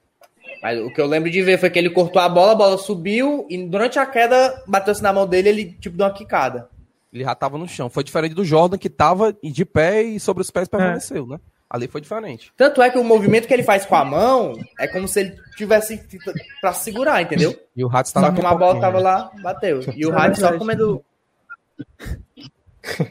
Mas 0.61 0.79
o 0.79 0.93
que 0.93 1.01
eu 1.01 1.05
lembro 1.07 1.29
de 1.31 1.41
ver 1.41 1.57
foi 1.57 1.69
que 1.69 1.79
ele 1.79 1.89
cortou 1.89 2.21
a 2.21 2.29
bola, 2.29 2.51
a 2.51 2.55
bola 2.55 2.77
subiu 2.77 3.45
e 3.49 3.65
durante 3.65 3.97
a 3.97 4.05
queda 4.05 4.61
bateu-se 4.67 5.01
na 5.01 5.11
mão 5.11 5.25
dele 5.27 5.49
ele 5.49 5.65
tipo 5.79 5.97
deu 5.97 6.05
uma 6.05 6.13
quicada. 6.13 6.69
Ele 7.11 7.23
já 7.23 7.33
tava 7.33 7.57
no 7.57 7.67
chão. 7.67 7.89
Foi 7.89 8.03
diferente 8.03 8.35
do 8.35 8.45
Jordan, 8.45 8.77
que 8.77 8.89
tava 8.89 9.35
de 9.41 9.65
pé 9.65 10.03
e 10.03 10.19
sobre 10.19 10.41
os 10.41 10.51
pés 10.51 10.67
permaneceu, 10.67 11.25
né? 11.25 11.39
Ali 11.69 11.87
foi 11.87 12.01
diferente. 12.01 12.51
Tanto 12.57 12.81
é 12.81 12.89
que 12.89 12.97
o 12.97 13.03
movimento 13.03 13.47
que 13.47 13.53
ele 13.53 13.61
faz 13.61 13.85
com 13.85 13.95
a 13.95 14.03
mão 14.03 14.53
é 14.79 14.87
como 14.87 15.07
se 15.07 15.19
ele 15.19 15.37
tivesse 15.55 16.03
pra 16.59 16.73
segurar, 16.73 17.21
entendeu? 17.21 17.55
E 17.75 17.83
o 17.83 17.87
Ratz 17.87 18.09
Só 18.09 18.19
tava 18.19 18.33
que 18.33 18.41
com 18.41 18.47
uma 18.47 18.57
bola 18.57 18.81
tava 18.81 18.99
lá, 18.99 19.29
bateu. 19.41 19.81
E 19.95 20.05
o 20.05 20.11
Rádio 20.11 20.41
só 20.41 20.57
comendo. 20.57 21.03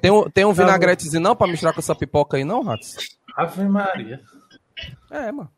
Tem 0.01 0.11
um, 0.11 0.29
tem 0.29 0.45
um 0.45 0.53
vinagretezinho 0.53 1.23
não 1.23 1.37
pra 1.37 1.47
misturar 1.47 1.73
com 1.73 1.81
essa 1.81 1.95
pipoca 1.95 2.37
aí, 2.37 2.43
não, 2.43 2.63
Ratz? 2.63 2.97
Ave 3.37 3.63
Maria. 3.65 4.21
É, 5.11 5.31
mano. 5.31 5.51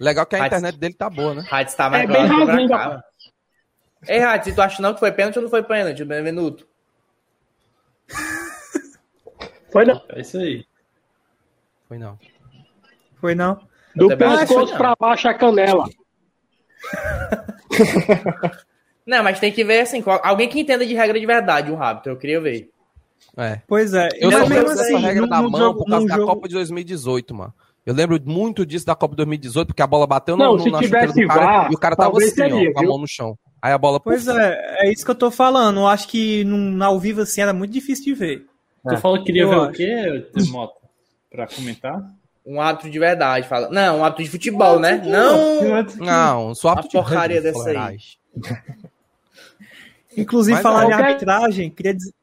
Legal 0.00 0.24
que 0.24 0.36
a 0.36 0.46
internet 0.46 0.78
dele 0.78 0.94
tá 0.94 1.10
boa, 1.10 1.34
né? 1.34 1.44
Rádio 1.48 1.76
tá 1.76 1.90
mais 1.90 2.04
É 2.04 2.06
pra 2.06 2.22
bem 2.22 2.26
rasinho, 2.26 2.68
cá. 2.68 3.04
Ei, 4.06 4.18
Rádio, 4.20 4.54
tu 4.54 4.62
acha 4.62 4.80
não 4.80 4.94
que 4.94 5.00
foi 5.00 5.12
pênalti 5.12 5.36
ou 5.36 5.42
não 5.42 5.50
foi 5.50 5.62
pênalti, 5.62 6.04
Benevenuto? 6.04 6.66
Foi 9.70 9.84
não. 9.84 10.00
É 10.08 10.20
isso 10.20 10.38
aí. 10.38 10.64
Foi 11.88 11.98
não. 11.98 12.18
Foi 13.20 13.34
não? 13.34 13.58
Do 13.96 14.08
pescoço 14.16 14.72
não. 14.72 14.78
pra 14.78 14.94
baixo 14.98 15.28
a 15.28 15.34
canela. 15.34 15.84
Não, 19.06 19.22
mas 19.24 19.40
tem 19.40 19.50
que 19.50 19.64
ver 19.64 19.80
assim, 19.80 20.02
qual- 20.02 20.20
alguém 20.22 20.50
que 20.50 20.60
entenda 20.60 20.84
de 20.84 20.92
regra 20.94 21.18
de 21.18 21.24
verdade, 21.24 21.72
um 21.72 21.82
hábito, 21.82 22.10
eu 22.10 22.16
queria 22.18 22.38
ver. 22.42 22.68
É. 23.38 23.62
Pois 23.66 23.94
é. 23.94 24.06
Eu 24.20 24.30
mas 24.30 24.40
mesmo 24.40 24.54
lembro 24.54 24.68
dessa 24.68 24.82
assim, 24.82 24.96
regra 24.98 25.22
no- 25.22 25.28
da 25.28 25.40
mão 25.42 25.58
jogo- 25.60 25.78
por 25.78 25.86
causa 25.90 26.06
da 26.06 26.14
jogo- 26.16 26.26
Copa 26.26 26.46
de 26.48 26.54
2018, 26.54 27.34
mano. 27.34 27.54
Eu 27.86 27.94
lembro 27.94 28.20
muito 28.26 28.66
disso 28.66 28.84
da 28.84 28.94
Copa 28.94 29.14
de 29.14 29.16
2018, 29.16 29.68
porque 29.68 29.80
a 29.80 29.86
bola 29.86 30.06
bateu 30.06 30.36
no, 30.36 30.44
Não, 30.44 30.56
no, 30.58 30.70
na 30.72 30.82
chuteira 30.82 31.06
do 31.10 31.26
cara 31.26 31.40
VAR, 31.40 31.72
e 31.72 31.74
o 31.74 31.78
cara 31.78 31.96
tava 31.96 32.18
assim, 32.18 32.26
ó, 32.30 32.34
seria, 32.34 32.72
com 32.74 32.80
a 32.80 32.82
mão 32.82 32.98
no 32.98 33.08
chão. 33.08 33.38
Aí 33.62 33.72
a 33.72 33.78
bola... 33.78 33.98
Pois 33.98 34.28
é, 34.28 34.84
é 34.86 34.92
isso 34.92 35.06
que 35.06 35.10
eu 35.10 35.14
tô 35.14 35.30
falando. 35.30 35.80
Eu 35.80 35.86
acho 35.86 36.06
que 36.06 36.44
num, 36.44 36.84
ao 36.84 37.00
vivo 37.00 37.22
assim 37.22 37.40
era 37.40 37.54
muito 37.54 37.72
difícil 37.72 38.04
de 38.04 38.12
ver. 38.14 38.44
Tu 38.86 38.96
falou 38.98 39.16
que 39.18 39.24
queria 39.24 39.44
Eu 39.44 39.48
ver 39.48 39.56
o 39.56 39.62
acho. 39.62 39.72
quê, 39.72 40.26
Mota? 40.50 40.74
Pra 41.30 41.46
comentar? 41.46 42.02
Um 42.44 42.60
hábito 42.60 42.88
de 42.88 42.98
verdade, 42.98 43.46
fala. 43.46 43.68
Não, 43.68 43.98
um 43.98 44.04
hábito 44.04 44.22
de 44.22 44.30
futebol, 44.30 44.78
né? 44.80 45.02
Não. 45.04 45.84
Não, 45.96 46.54
só 46.54 46.72
Uma 46.72 46.88
porcaria 46.88 47.42
dessa 47.42 47.68
aí. 47.68 47.98
Inclusive, 50.16 50.54
Mas 50.54 50.62
falar 50.62 50.82
é 50.82 50.86
em 50.86 50.88
qualquer- 50.88 51.06
arbitragem, 51.06 51.70
queria 51.70 51.94
dizer. 51.94 52.14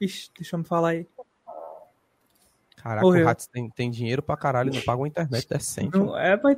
Ixi, 0.00 0.30
deixa 0.36 0.56
eu 0.56 0.58
me 0.58 0.64
falar 0.64 0.90
aí. 0.90 1.06
Caraca, 2.76 3.02
Morreu. 3.02 3.26
o 3.26 3.28
Hats 3.28 3.46
tem, 3.46 3.68
tem 3.70 3.90
dinheiro 3.90 4.22
pra 4.22 4.36
caralho 4.36 4.72
não 4.72 4.80
paga 4.80 5.00
uma 5.02 5.08
internet 5.08 5.46
decente. 5.48 5.96
Não, 5.96 6.16
é, 6.18 6.38
mas... 6.42 6.56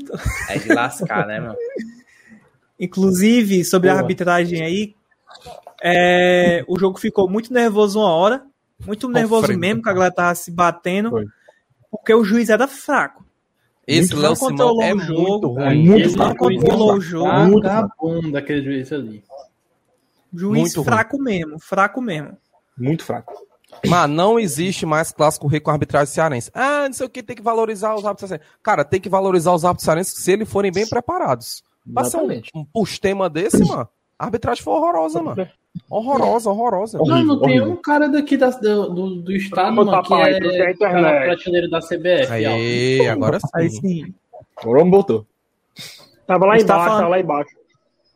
É 0.48 0.59
de 0.59 0.72
lascar, 0.72 1.26
né, 1.26 1.40
mano? 1.40 1.57
Inclusive, 2.78 3.64
sobre 3.64 3.88
a 3.88 3.92
Boa. 3.92 4.03
arbitragem 4.03 4.62
aí, 4.62 4.94
é, 5.82 6.64
o 6.68 6.78
jogo 6.78 6.98
ficou 6.98 7.28
muito 7.28 7.53
nervoso 7.53 7.98
uma 7.98 8.11
hora. 8.12 8.46
Muito 8.86 9.09
nervoso 9.09 9.53
mesmo, 9.57 9.82
que 9.82 9.88
a 9.88 9.92
galera 9.92 10.14
tava 10.14 10.34
se 10.34 10.50
batendo. 10.50 11.11
Foi. 11.11 11.26
Porque 11.93 12.12
o 12.14 12.24
juiz 12.24 12.49
era 12.49 12.66
fraco. 12.66 13.22
Esse 13.86 14.14
Não 14.14 14.22
Léo 14.22 14.34
Simão 14.36 14.51
controlou 14.51 14.82
é 14.82 14.93
o 14.93 14.97
muito 14.97 15.07
jogo. 15.07 15.47
ruim. 15.49 15.86
Muito 15.86 16.07
Esse 16.07 16.16
fraco, 16.16 16.45
juiz 16.47 16.61
controlou 16.61 16.90
é 16.90 16.95
o 16.95 17.01
jogo. 17.01 17.61
Vagabundo 17.61 18.32
daquele 18.32 18.62
juiz 18.64 18.93
ali. 18.93 19.22
Juiz 20.32 20.61
Muito 20.61 20.76
ruim. 20.76 20.84
fraco 20.84 21.18
mesmo, 21.22 21.59
fraco 21.61 22.01
mesmo. 22.01 22.36
Muito 22.78 23.05
fraco. 23.05 23.34
Mano, 23.86 24.14
não 24.14 24.38
existe 24.40 24.86
mais 24.86 25.12
clássico 25.12 25.47
rei 25.47 25.61
com 25.61 25.70
arbitragem 25.70 26.07
cearense. 26.12 26.51
Ah, 26.55 26.84
não 26.86 26.93
sei 26.93 27.07
o 27.07 27.11
que, 27.11 27.22
tem 27.22 27.36
que 27.36 27.43
valorizar 27.43 27.95
os 27.95 28.05
árbitros 28.05 28.28
cearenses. 28.28 28.53
Cara, 28.62 28.84
tem 28.84 29.01
que 29.01 29.09
valorizar 29.09 29.53
os 29.53 29.64
árbitros 29.64 29.84
cearenses 29.84 30.14
se 30.22 30.32
eles 30.32 30.49
forem 30.49 30.72
bem 30.72 30.86
preparados. 30.88 31.62
Passa 31.93 32.16
um, 32.18 32.20
Exatamente. 32.20 32.51
um 32.55 32.64
pustema 32.64 33.28
desse, 33.28 33.62
mano. 33.64 33.88
A 34.18 34.24
arbitragem 34.26 34.62
foi 34.62 34.72
horrorosa, 34.74 35.20
mano. 35.22 35.47
Horrorosa, 35.89 36.51
horrorosa. 36.51 36.99
Horrível, 37.01 37.16
Não, 37.18 37.25
não 37.35 37.41
tem 37.41 37.59
horrível. 37.61 37.73
um 37.73 37.77
cara 37.83 38.09
daqui 38.09 38.37
da- 38.37 38.51
do, 38.51 38.89
do, 38.91 39.14
do 39.23 39.33
estado, 39.33 39.75
mano, 39.75 40.03
que 40.03 40.14
aí, 40.14 40.35
é, 40.35 40.41
porque 40.41 40.61
a 40.61 40.64
tá 40.64 40.70
internet. 40.70 41.03
na 41.03 41.20
prateleira 41.25 41.68
da 41.68 41.81
CBF. 41.81 42.31
ó. 42.31 42.33
Aí, 42.35 43.09
agora 43.09 43.39
Aí 43.55 43.70
sim. 43.70 43.81
sim. 43.81 44.14
Agora 44.57 44.85
voltou. 44.85 45.27
Tava 46.27 46.47
lá 46.47 46.57
embaixo, 46.57 46.66
falando- 46.85 46.97
tava 46.99 47.09
lá 47.09 47.20
embaixo. 47.20 47.57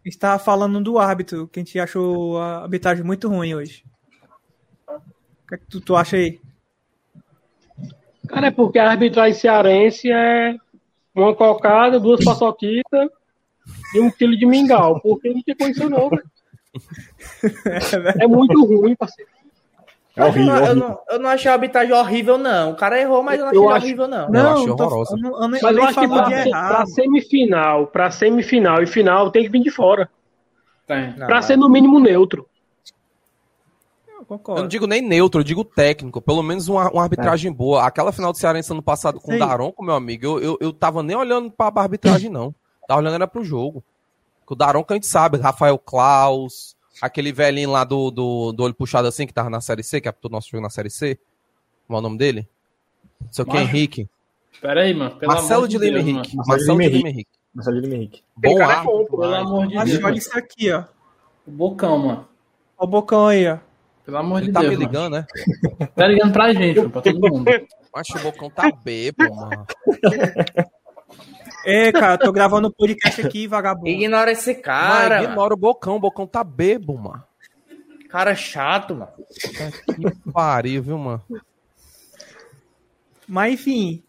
Estava 0.04 0.38
falando 0.38 0.80
do 0.82 0.98
árbitro, 0.98 1.48
que 1.48 1.58
a 1.58 1.62
gente 1.64 1.78
achou 1.80 2.38
a 2.38 2.62
arbitragem 2.62 3.02
muito 3.04 3.28
ruim 3.28 3.54
hoje. 3.54 3.82
O 4.88 5.48
que, 5.48 5.54
é 5.54 5.58
que 5.58 5.66
tu, 5.66 5.80
tu 5.80 5.96
acha 5.96 6.16
aí? 6.16 6.38
Cara, 8.28 8.48
é 8.48 8.50
porque 8.50 8.78
a 8.78 8.90
arbitragem 8.90 9.38
cearense 9.38 10.10
é 10.10 10.56
uma 11.14 11.34
cocada, 11.34 11.98
duas 11.98 12.24
paçoquitas 12.24 13.08
e 13.94 14.00
um 14.00 14.10
quilo 14.10 14.36
de 14.36 14.44
mingau. 14.46 15.00
Porque 15.00 15.28
não 15.30 15.42
tem 15.42 15.56
condição 15.56 15.88
não, 15.88 16.08
velho. 16.10 16.24
É 18.20 18.26
muito 18.26 18.64
ruim, 18.64 18.94
parceiro. 18.96 19.30
É 20.16 20.24
horrível, 20.24 20.54
eu, 20.54 20.54
não, 20.54 20.56
eu, 20.56 20.70
horrível. 20.70 20.88
não, 20.88 20.98
eu 21.10 21.18
não 21.18 21.28
achei 21.30 21.50
a 21.50 21.54
arbitragem 21.54 21.92
horrível, 21.92 22.38
não. 22.38 22.70
O 22.72 22.76
cara 22.76 22.98
errou, 22.98 23.22
mas 23.22 23.38
eu 23.38 23.44
não 23.44 23.50
achei 23.50 23.58
Eu 23.62 23.68
acho- 23.70 23.84
horrível, 23.84 24.08
não. 24.08 24.34
Eu 24.34 24.48
achei 24.52 24.66
tô- 24.66 24.72
horrorosa. 24.84 25.14
eu 25.14 25.18
não- 25.18 25.30
eu 25.30 25.42
eu 25.42 25.48
Mas 25.50 25.62
eu 25.62 25.82
acho 25.84 26.00
que 26.00 26.08
pra, 26.08 26.46
errado. 26.46 26.68
pra 26.68 26.86
semifinal, 26.86 27.86
pra 27.88 28.10
semifinal 28.10 28.82
e 28.82 28.86
final 28.86 29.30
tem 29.30 29.42
que 29.42 29.50
vir 29.50 29.62
de 29.62 29.70
fora. 29.70 30.08
Tem. 30.86 31.08
Não, 31.18 31.26
Pra 31.26 31.36
mas- 31.36 31.44
ser 31.44 31.56
no 31.58 31.68
mínimo 31.68 32.00
neutro. 32.00 32.46
Eu 34.08 34.14
Eu 34.14 34.18
não 34.20 34.24
concordo. 34.24 34.68
digo 34.68 34.86
nem 34.86 35.02
neutro, 35.02 35.40
eu 35.40 35.44
digo 35.44 35.62
técnico. 35.64 36.22
Pelo 36.22 36.42
menos 36.42 36.66
uma, 36.68 36.90
uma 36.90 37.02
arbitragem 37.02 37.52
boa. 37.52 37.84
Aquela 37.84 38.10
final 38.12 38.32
do 38.32 38.38
Cearense 38.38 38.72
ano 38.72 38.82
passado 38.82 39.20
com 39.20 39.30
o 39.30 39.34
Sim. 39.34 39.38
Daronco, 39.40 39.84
meu 39.84 39.94
amigo, 39.94 40.24
eu, 40.26 40.38
eu, 40.40 40.58
eu 40.60 40.72
tava 40.72 41.02
nem 41.02 41.14
olhando 41.16 41.50
pra 41.50 41.70
arbitragem, 41.76 42.30
não. 42.30 42.54
Tava 42.88 43.00
olhando 43.00 43.14
era 43.16 43.26
pro 43.26 43.44
jogo. 43.44 43.84
Que 44.46 44.52
o 44.52 44.56
Daronco 44.56 44.92
a 44.92 44.96
gente 44.96 45.06
sabe, 45.06 45.38
Rafael 45.38 45.76
Klaus, 45.76 46.75
aquele 47.00 47.32
velhinho 47.32 47.70
lá 47.70 47.84
do, 47.84 48.10
do, 48.10 48.52
do 48.52 48.62
olho 48.64 48.74
puxado 48.74 49.06
assim, 49.08 49.26
que 49.26 49.32
tava 49.32 49.50
na 49.50 49.60
Série 49.60 49.82
C, 49.82 50.00
que 50.00 50.08
é 50.08 50.14
o 50.22 50.28
nosso 50.28 50.48
jogo 50.50 50.62
na 50.62 50.70
Série 50.70 50.90
C. 50.90 51.18
Como 51.86 51.96
é 51.96 52.00
o 52.00 52.02
nome 52.02 52.18
dele? 52.18 52.48
Não 53.20 53.32
sei 53.32 53.44
o 53.44 53.48
que. 53.48 53.56
Henrique. 53.56 54.08
Pera 54.60 54.82
aí, 54.82 54.94
mano. 54.94 55.16
Pelo 55.16 55.32
Marcelo 55.32 55.54
amor 55.60 55.68
de 55.68 55.78
de 55.78 55.84
Lima 55.84 55.98
Henrique. 55.98 56.36
mano. 56.36 56.48
Marcelo 56.48 56.78
de 56.78 56.84
Lima 56.88 56.96
Lima 56.98 57.08
Henrique. 57.10 57.30
Marcelo 57.54 57.80
de 57.82 57.94
Henrique. 57.94 58.22
Bom 58.36 58.56
cara 58.56 58.72
é 58.72 58.76
árbitro, 58.76 59.06
Pelo 59.06 59.18
mas- 59.30 59.40
amor 59.40 59.66
de 59.66 59.74
Mas 59.74 59.84
Deus. 59.84 59.96
olha 59.96 60.02
mano. 60.04 60.16
isso 60.18 60.38
aqui, 60.38 60.72
ó. 60.72 60.84
O 61.46 61.50
Bocão, 61.50 61.98
mano. 61.98 62.28
Ó 62.78 62.84
o 62.84 62.86
bocão 62.86 63.26
aí, 63.28 63.46
ó. 63.48 63.58
Pelo 64.04 64.18
amor 64.18 64.38
Ele 64.38 64.46
de 64.48 64.52
tá 64.52 64.60
Deus. 64.60 64.72
me 64.72 64.76
mano. 64.78 64.88
ligando, 64.88 65.12
né? 65.14 65.26
Tá 65.94 66.06
ligando 66.06 66.32
pra 66.32 66.52
gente, 66.52 66.76
mano, 66.78 66.90
pra 66.90 67.02
todo 67.02 67.18
mundo. 67.20 67.44
Mas 67.94 68.08
o 68.10 68.18
Bocão 68.18 68.50
tá 68.50 68.70
bebo, 68.70 69.16
mano. 69.34 69.66
É, 71.66 71.90
cara, 71.92 72.16
tô 72.16 72.30
gravando 72.30 72.68
o 72.68 72.72
podcast 72.72 73.20
aqui, 73.26 73.46
vagabundo. 73.48 73.88
Ignora 73.88 74.30
esse 74.30 74.54
Cara, 74.54 75.16
mano. 75.22 75.28
ignora 75.32 75.54
o 75.54 75.56
Bocão, 75.56 75.96
o 75.96 76.00
Bocão 76.00 76.26
tá 76.26 76.44
bebo, 76.44 76.96
mano. 76.96 77.22
Cara 78.08 78.34
chato, 78.36 78.94
mano. 78.94 79.10
Que 79.36 80.30
pariu, 80.32 80.82
viu, 80.82 80.96
mano? 80.98 81.22
Mas 83.26 83.54
enfim. 83.54 84.02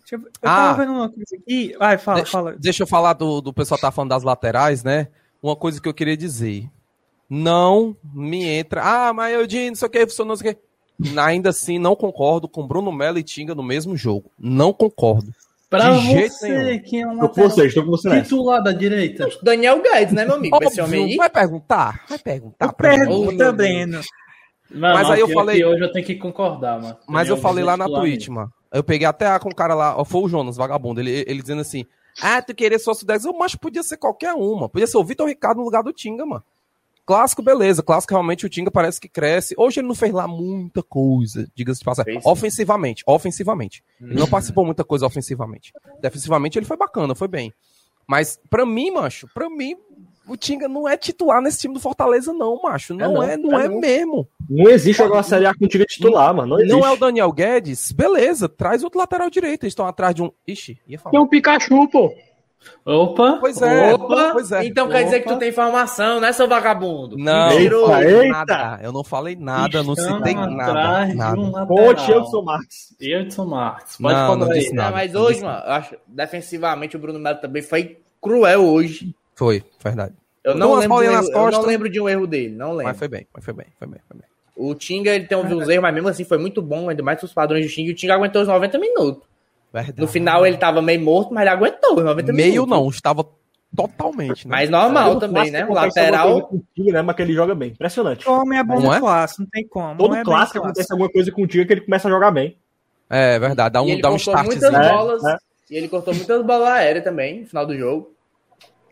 Deixa 0.00 0.14
eu, 0.16 0.20
eu 0.20 0.30
Ah. 0.42 0.56
tava 0.56 0.80
vendo 0.80 0.92
uma 0.92 1.10
coisa 1.10 1.36
aqui. 1.36 1.76
Vai, 1.78 1.98
fala, 1.98 2.22
De- 2.22 2.30
fala. 2.30 2.56
Deixa 2.58 2.82
eu 2.82 2.86
falar 2.86 3.12
do, 3.12 3.42
do 3.42 3.52
pessoal 3.52 3.78
tá 3.78 3.90
falando 3.90 4.08
das 4.10 4.22
laterais, 4.22 4.82
né? 4.82 5.08
Uma 5.42 5.54
coisa 5.54 5.80
que 5.80 5.88
eu 5.88 5.92
queria 5.94 6.16
dizer. 6.16 6.68
Não 7.28 7.94
me 8.14 8.42
entra. 8.44 8.80
Ah, 8.82 9.12
mas 9.12 9.34
eu 9.34 9.40
não 9.68 9.74
sei 9.76 9.86
o 9.86 9.90
que, 9.90 10.06
funcionou, 10.06 10.30
não 10.30 10.36
sei 10.36 10.52
o 10.52 10.54
que. 10.54 11.18
Ainda 11.20 11.50
assim, 11.50 11.78
não 11.78 11.94
concordo 11.94 12.48
com 12.48 12.66
Bruno 12.66 12.90
Melo 12.90 13.18
e 13.18 13.22
Tinga 13.22 13.54
no 13.54 13.62
mesmo 13.62 13.94
jogo. 13.94 14.32
Não 14.38 14.72
concordo. 14.72 15.32
Pra 15.70 15.90
De 15.90 16.00
jeito 16.00 16.32
você, 16.32 16.48
nenhum. 16.48 16.82
que 16.82 16.96
é 17.00 17.06
um 17.06 17.18
Tô 17.18 17.28
com 17.28 17.48
tô 17.74 17.84
com 17.84 17.90
você 17.90 18.22
titular 18.22 18.62
da 18.62 18.72
direita. 18.72 19.28
Daniel 19.42 19.82
Guedes, 19.82 20.14
né, 20.14 20.24
meu 20.24 20.36
amigo? 20.36 20.58
Esse 20.62 20.80
homem 20.80 21.00
Óbvio, 21.00 21.12
aí. 21.12 21.16
vai 21.16 21.30
perguntar? 21.30 22.04
Vai 22.08 22.18
perguntar. 22.18 22.72
Pergunta, 22.72 23.52
Breno. 23.52 24.00
Mano, 24.70 24.94
Mas 24.94 25.10
aí 25.10 25.20
eu 25.20 25.28
falei- 25.28 25.64
hoje 25.64 25.82
eu 25.82 25.92
tenho 25.92 26.04
que 26.06 26.14
concordar, 26.14 26.80
mano. 26.80 26.96
Mas 27.06 27.28
eu 27.28 27.36
falei 27.36 27.64
lá 27.64 27.76
Guedes 27.76 27.92
na 27.92 28.00
Twitch, 28.00 28.28
mano. 28.28 28.50
Eu 28.72 28.82
peguei 28.84 29.06
até 29.06 29.26
a 29.26 29.38
com 29.38 29.48
o 29.48 29.54
cara 29.54 29.74
lá, 29.74 29.96
ó, 29.98 30.04
foi 30.04 30.22
o 30.22 30.28
Jonas, 30.28 30.56
vagabundo. 30.56 31.00
Ele, 31.00 31.24
ele 31.26 31.40
dizendo 31.40 31.60
assim: 31.62 31.84
Ah, 32.22 32.40
tu 32.42 32.54
querer 32.54 32.78
sócio 32.78 33.06
10, 33.06 33.24
eu, 33.24 33.32
mas 33.32 33.54
podia 33.54 33.82
ser 33.82 33.96
qualquer 33.96 34.32
uma. 34.34 34.68
Podia 34.68 34.86
ser 34.86 34.98
o 34.98 35.04
Vitor 35.04 35.26
Ricardo 35.26 35.58
no 35.58 35.64
lugar 35.64 35.82
do 35.82 35.92
Tinga, 35.92 36.24
mano. 36.26 36.42
Clássico, 37.08 37.42
beleza. 37.42 37.82
Clássico, 37.82 38.12
realmente, 38.12 38.44
o 38.44 38.50
Tinga 38.50 38.70
parece 38.70 39.00
que 39.00 39.08
cresce. 39.08 39.54
Hoje 39.56 39.80
ele 39.80 39.88
não 39.88 39.94
fez 39.94 40.12
lá 40.12 40.28
muita 40.28 40.82
coisa, 40.82 41.50
diga-se 41.54 41.78
de 41.78 41.84
passagem. 41.86 42.20
Ofensivamente, 42.22 43.02
ofensivamente. 43.06 43.82
Ele 43.98 44.20
não 44.20 44.28
participou 44.28 44.62
muita 44.62 44.84
coisa 44.84 45.06
ofensivamente. 45.06 45.72
Defensivamente, 46.02 46.58
ele 46.58 46.66
foi 46.66 46.76
bacana, 46.76 47.14
foi 47.14 47.26
bem. 47.26 47.50
Mas, 48.06 48.38
pra 48.50 48.66
mim, 48.66 48.90
macho, 48.90 49.26
pra 49.32 49.48
mim, 49.48 49.74
o 50.28 50.36
Tinga 50.36 50.68
não 50.68 50.86
é 50.86 50.98
titular 50.98 51.40
nesse 51.40 51.60
time 51.60 51.72
do 51.72 51.80
Fortaleza, 51.80 52.30
não, 52.34 52.60
macho. 52.60 52.92
Não 52.92 53.14
não, 53.14 53.22
é, 53.22 53.38
não 53.38 53.58
é 53.58 53.64
é, 53.64 53.68
não. 53.70 53.80
mesmo. 53.80 54.28
Não 54.46 54.70
existe 54.70 54.98
jogar 54.98 55.16
uma 55.16 55.22
Série 55.22 55.46
A 55.46 55.54
contigo 55.54 55.86
titular, 55.86 56.34
mano. 56.34 56.50
Não 56.50 56.58
existe. 56.58 56.78
Não 56.78 56.86
é 56.86 56.90
o 56.90 56.96
Daniel 56.98 57.32
Guedes? 57.32 57.90
Beleza, 57.90 58.50
traz 58.50 58.84
outro 58.84 58.98
lateral 58.98 59.30
direito. 59.30 59.62
Eles 59.62 59.72
estão 59.72 59.86
atrás 59.86 60.14
de 60.14 60.22
um. 60.22 60.30
Ixi, 60.46 60.78
ia 60.86 60.98
falar. 60.98 61.12
Tem 61.12 61.20
um 61.20 61.26
Pikachu, 61.26 61.88
pô. 61.88 62.12
Opa! 62.84 63.38
Pois 63.40 63.60
é, 63.60 63.94
Opa! 63.94 64.30
pois 64.32 64.52
é. 64.52 64.64
Então 64.64 64.88
quer 64.88 65.04
dizer 65.04 65.20
que 65.20 65.26
Opa. 65.28 65.36
tu 65.36 65.38
tem 65.40 65.48
informação, 65.48 66.20
né, 66.20 66.32
seu 66.32 66.48
vagabundo? 66.48 67.16
Não, 67.16 67.50
nada. 68.28 68.80
Eu 68.82 68.92
não 68.92 69.04
falei 69.04 69.36
nada, 69.36 69.82
não 69.82 69.92
Estamos 69.92 70.18
citei 70.18 70.34
nada. 70.34 71.14
nada. 71.14 71.40
um 71.40 71.52
eu 72.08 72.24
sou 72.24 72.42
Marques. 72.42 72.94
Edson 73.00 73.44
Marques. 73.44 73.96
Pode 73.96 74.14
Não, 74.14 74.36
não 74.36 74.48
disse 74.48 74.70
Não, 74.70 74.84
nada. 74.84 74.96
mas 74.96 75.12
não 75.12 75.22
hoje, 75.22 75.32
disse 75.34 75.44
mano, 75.44 75.62
eu 75.64 75.72
acho 75.72 75.96
defensivamente 76.06 76.96
o 76.96 76.98
Bruno 76.98 77.18
Melo 77.18 77.38
também 77.38 77.62
foi 77.62 77.98
cruel 78.20 78.60
hoje. 78.64 79.14
Foi, 79.34 79.62
verdade. 79.82 80.14
Eu 80.42 80.54
não, 80.54 80.68
Duas 80.68 80.80
lembro, 80.80 80.96
um 80.96 81.02
erro, 81.02 81.30
eu 81.30 81.50
não 81.50 81.62
lembro 81.62 81.90
de 81.90 82.00
um 82.00 82.08
erro 82.08 82.26
dele, 82.26 82.54
não 82.54 82.70
lembro. 82.70 82.84
Mas 82.86 82.98
foi 82.98 83.08
bem, 83.08 83.26
mas 83.34 83.44
foi 83.44 83.54
bem, 83.54 83.66
foi 83.78 83.86
bem, 83.86 84.00
foi 84.08 84.18
bem. 84.18 84.28
O 84.56 84.74
Tinga, 84.74 85.14
ele 85.14 85.26
tem 85.26 85.38
uns 85.38 85.68
erros, 85.68 85.82
mas 85.82 85.94
mesmo 85.94 86.08
assim 86.08 86.24
foi 86.24 86.38
muito 86.38 86.60
bom, 86.60 86.88
ainda 86.88 87.02
mais 87.02 87.22
os 87.22 87.32
padrões 87.32 87.64
do 87.64 87.72
Tinga. 87.72 87.92
O 87.92 87.94
Tinga 87.94 88.14
aguentou 88.14 88.42
os 88.42 88.48
90 88.48 88.78
minutos. 88.78 89.22
Verdade. 89.72 90.00
No 90.00 90.08
final 90.08 90.46
ele 90.46 90.56
tava 90.56 90.80
meio 90.80 91.00
morto, 91.00 91.32
mas 91.32 91.42
ele 91.42 91.50
aguentou 91.50 91.96
os 91.98 92.04
90 92.04 92.32
Meio 92.32 92.52
minutos. 92.52 92.70
não, 92.70 92.88
estava 92.88 93.26
totalmente, 93.76 94.48
né? 94.48 94.56
Mas 94.56 94.70
normal 94.70 95.10
Todo 95.10 95.20
também, 95.20 95.50
né? 95.50 95.66
O 95.66 95.74
lateral. 95.74 96.42
Contigo, 96.42 96.92
né? 96.92 97.02
Mas 97.02 97.16
que 97.16 97.22
ele 97.22 97.34
joga 97.34 97.54
bem. 97.54 97.70
Impressionante. 97.70 98.28
O 98.28 98.32
homem 98.32 98.58
é 98.58 98.64
bom 98.64 98.74
Não 98.76 98.82
no 98.82 98.92
é? 98.94 99.00
clássico, 99.00 99.42
não 99.42 99.48
tem 99.50 99.66
como. 99.68 99.96
Todo 99.96 100.10
Não 100.12 100.16
é 100.18 100.24
clássico 100.24 100.30
clássico. 100.52 100.58
acontece 100.64 100.92
alguma 100.92 101.10
coisa 101.10 101.30
contigo 101.32 101.66
que 101.66 101.72
ele 101.74 101.80
começa 101.82 102.08
a 102.08 102.10
jogar 102.10 102.30
bem. 102.30 102.56
É 103.10 103.38
verdade, 103.38 103.72
dá 103.72 103.82
um, 103.82 103.88
ele 103.88 104.02
dá 104.02 104.10
um 104.10 104.16
startzinho. 104.16 104.70
né? 104.72 104.92
bolas. 104.92 105.24
É. 105.24 105.36
E 105.70 105.76
ele 105.76 105.88
cortou 105.88 106.14
muitas 106.14 106.42
bolas 106.44 106.68
aéreas 106.68 107.04
também, 107.04 107.40
no 107.40 107.46
final 107.46 107.66
do 107.66 107.76
jogo. 107.76 108.10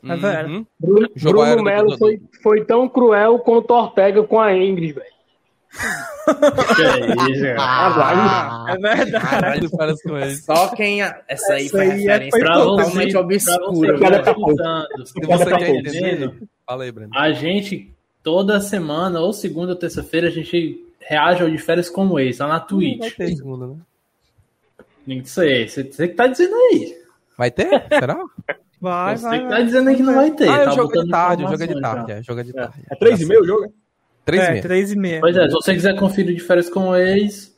É 0.04 0.14
velho. 0.14 0.48
Uhum. 0.48 0.66
Bruno, 0.78 1.08
Bruno 1.16 1.62
Melo 1.64 1.98
foi, 1.98 2.20
foi 2.42 2.64
tão 2.64 2.86
cruel 2.88 3.38
quanto 3.40 3.70
Ortega 3.72 4.22
com 4.22 4.38
a 4.38 4.54
Ingrid, 4.54 4.92
velho. 4.92 5.15
Que 6.76 6.82
é 6.82 7.30
isso, 7.30 7.42
cara. 7.42 7.56
Ah, 7.58 8.64
É 8.68 8.76
verdade. 8.76 9.12
Caralho, 9.12 9.70
parece 9.76 10.02
com 10.02 10.16
ele. 10.18 10.34
Só 10.36 10.68
quem. 10.74 11.02
a- 11.02 11.20
Essa 11.28 11.52
aí 11.54 11.66
Essa 11.66 11.70
foi 11.76 11.80
aí 11.82 11.90
é- 11.90 12.12
referência 12.12 12.40
Pra 12.40 12.54
totalmente 12.54 13.12
você, 13.12 13.12
pra 13.12 13.20
obscura. 13.20 13.98
você 13.98 14.04
que 14.04 14.10
tá 14.22 14.30
escutando, 14.32 15.06
Se 15.06 15.14
que 15.14 15.26
você 15.26 15.44
tá 15.44 15.58
quer 15.58 15.68
entender, 15.70 15.98
entendendo, 15.98 16.48
fala 16.66 16.84
aí, 16.84 16.92
Breno. 16.92 17.10
a 17.14 17.32
gente, 17.32 17.92
toda 18.22 18.60
semana, 18.60 19.20
ou 19.20 19.32
segunda 19.32 19.72
ou 19.72 19.78
terça-feira, 19.78 20.28
a 20.28 20.30
gente 20.30 20.84
reage 21.00 21.42
ao 21.42 21.50
de 21.50 21.58
férias 21.58 21.88
como 21.88 22.18
esse, 22.18 22.40
lá 22.42 22.48
na 22.48 22.58
Vai 22.58 22.66
Twitch. 22.66 23.14
ter 23.16 23.28
segunda, 23.36 23.66
né? 23.68 23.76
Não 25.06 25.24
sei, 25.24 25.68
você, 25.68 25.84
você 25.84 26.08
que 26.08 26.14
tá 26.14 26.26
dizendo 26.26 26.54
aí. 26.56 26.96
Vai 27.38 27.50
ter? 27.50 27.68
Será? 27.88 28.18
Vai, 28.78 29.16
você 29.16 29.22
vai, 29.24 29.38
que 29.40 29.46
vai. 29.46 29.58
tá 29.58 29.64
dizendo 29.64 29.88
aí 29.88 29.96
que 29.96 30.02
não 30.02 30.14
vai 30.14 30.30
ter. 30.32 30.48
Ah, 30.50 30.58
tá 30.58 30.64
eu 30.64 30.72
jogo 30.72 31.02
de 31.02 31.10
tarde, 31.10 31.42
eu 31.44 31.48
jogo 31.50 31.66
de 31.66 31.80
tarde. 31.80 32.12
É, 32.12 32.22
jogo 32.22 32.44
de 32.44 32.52
tarde. 32.52 32.74
É 32.90 32.94
3 32.94 33.20
e 33.22 33.24
meio 33.26 33.40
o 33.40 33.46
jogo, 33.46 33.72
né? 34.26 34.34
Três 34.34 34.42
e 34.42 34.46
É, 34.46 34.50
meia. 34.50 34.62
3 34.62 34.92
e 34.92 34.96
meia. 34.96 35.20
Pois 35.20 35.36
é, 35.36 35.46
se 35.48 35.52
você 35.54 35.74
quiser 35.74 35.96
conferir 35.98 36.34
de 36.34 36.40
férias 36.42 36.68
com 36.68 36.88
o 36.88 36.96
ex, 36.96 37.54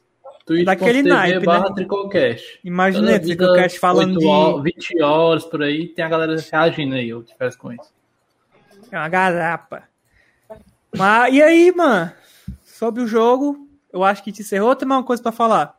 Daquele 0.64 1.02
naipe, 1.02 1.32
twitch.tv 1.34 1.46
barra 1.46 1.68
né? 1.68 1.74
Tricolcast. 1.74 2.60
Imagina 2.64 3.20
Tricocast 3.20 3.78
falando 3.78 4.12
8 4.16 4.18
de 4.20 4.26
horas, 4.26 4.62
20 4.62 5.02
horas 5.02 5.44
por 5.44 5.62
aí, 5.62 5.88
tem 5.88 6.02
a 6.04 6.08
galera 6.08 6.36
reagindo 6.50 6.94
aí, 6.94 7.08
eu 7.10 7.22
de 7.22 7.34
férias 7.36 7.54
com 7.54 7.70
isso. 7.70 7.92
É 8.90 8.96
uma 8.96 9.08
garapa. 9.10 9.82
Mas, 10.96 11.34
e 11.34 11.42
aí, 11.42 11.70
mano? 11.76 12.10
Sobre 12.64 13.02
o 13.02 13.06
jogo, 13.06 13.68
eu 13.92 14.02
acho 14.02 14.22
que 14.24 14.32
te 14.32 14.40
encerrou. 14.40 14.74
Tem 14.74 14.88
mais 14.88 15.00
uma 15.00 15.06
coisa 15.06 15.22
pra 15.22 15.32
falar? 15.32 15.76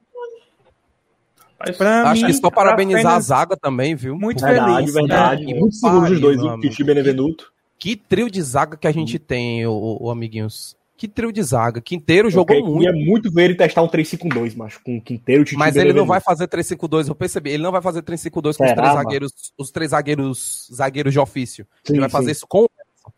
Pra 1.77 2.11
Acho 2.11 2.21
mim, 2.21 2.27
que 2.27 2.33
só 2.35 2.49
parabenizar 2.49 3.15
a 3.15 3.19
zaga 3.19 3.57
também, 3.57 3.93
viu? 3.95 4.15
Muito 4.15 4.41
Verdade, 4.45 4.75
feliz. 4.75 4.93
verdade. 4.93 5.45
né? 5.45 5.59
Muito 5.59 5.75
seguros 5.75 6.11
os 6.11 6.21
dois, 6.21 6.41
o 6.41 6.57
Titi 6.59 6.81
e. 6.81 6.85
Benevenuto. 6.85 7.51
Que 7.77 7.95
trio 7.95 8.29
de 8.29 8.41
zaga 8.41 8.77
que 8.77 8.87
a 8.87 8.91
gente 8.91 9.17
tem, 9.19 9.65
o, 9.65 9.97
o 9.99 10.09
amiguinhos. 10.11 10.77
Que 10.99 11.07
trio 11.07 11.31
de 11.31 11.41
zaga. 11.41 11.79
Quinteiro 11.79 12.29
jogou 12.29 12.53
Eu 12.57 12.65
muito. 12.65 12.85
queria 12.85 13.05
muito 13.05 13.31
ver 13.31 13.45
ele 13.45 13.55
testar 13.55 13.81
um 13.81 13.87
3-5-2, 13.87 14.53
macho, 14.53 14.81
com 14.83 14.97
o 14.97 15.01
Quinteiro, 15.01 15.45
Titi 15.45 15.55
Mas 15.57 15.77
ele 15.77 15.93
não 15.93 16.05
vai 16.05 16.19
fazer 16.19 16.45
3-5-2, 16.45 17.07
eu 17.07 17.15
percebi. 17.15 17.51
Ele 17.51 17.63
não 17.63 17.71
vai 17.71 17.81
fazer 17.81 18.01
3-5-2 18.01 18.41
com 18.41 18.49
os 18.49 18.55
Será, 18.57 18.75
três 18.75 18.93
zagueiros, 18.95 19.33
os 19.57 19.71
três 19.71 19.91
zagueiros, 19.91 20.69
zagueiros 20.73 21.13
de 21.13 21.19
ofício. 21.19 21.65
Sim, 21.85 21.93
ele 21.93 22.01
vai 22.01 22.09
fazer 22.09 22.25
sim. 22.25 22.31
isso 22.33 22.45
com 22.45 22.63
o 22.63 22.65
Edson. 22.65 23.13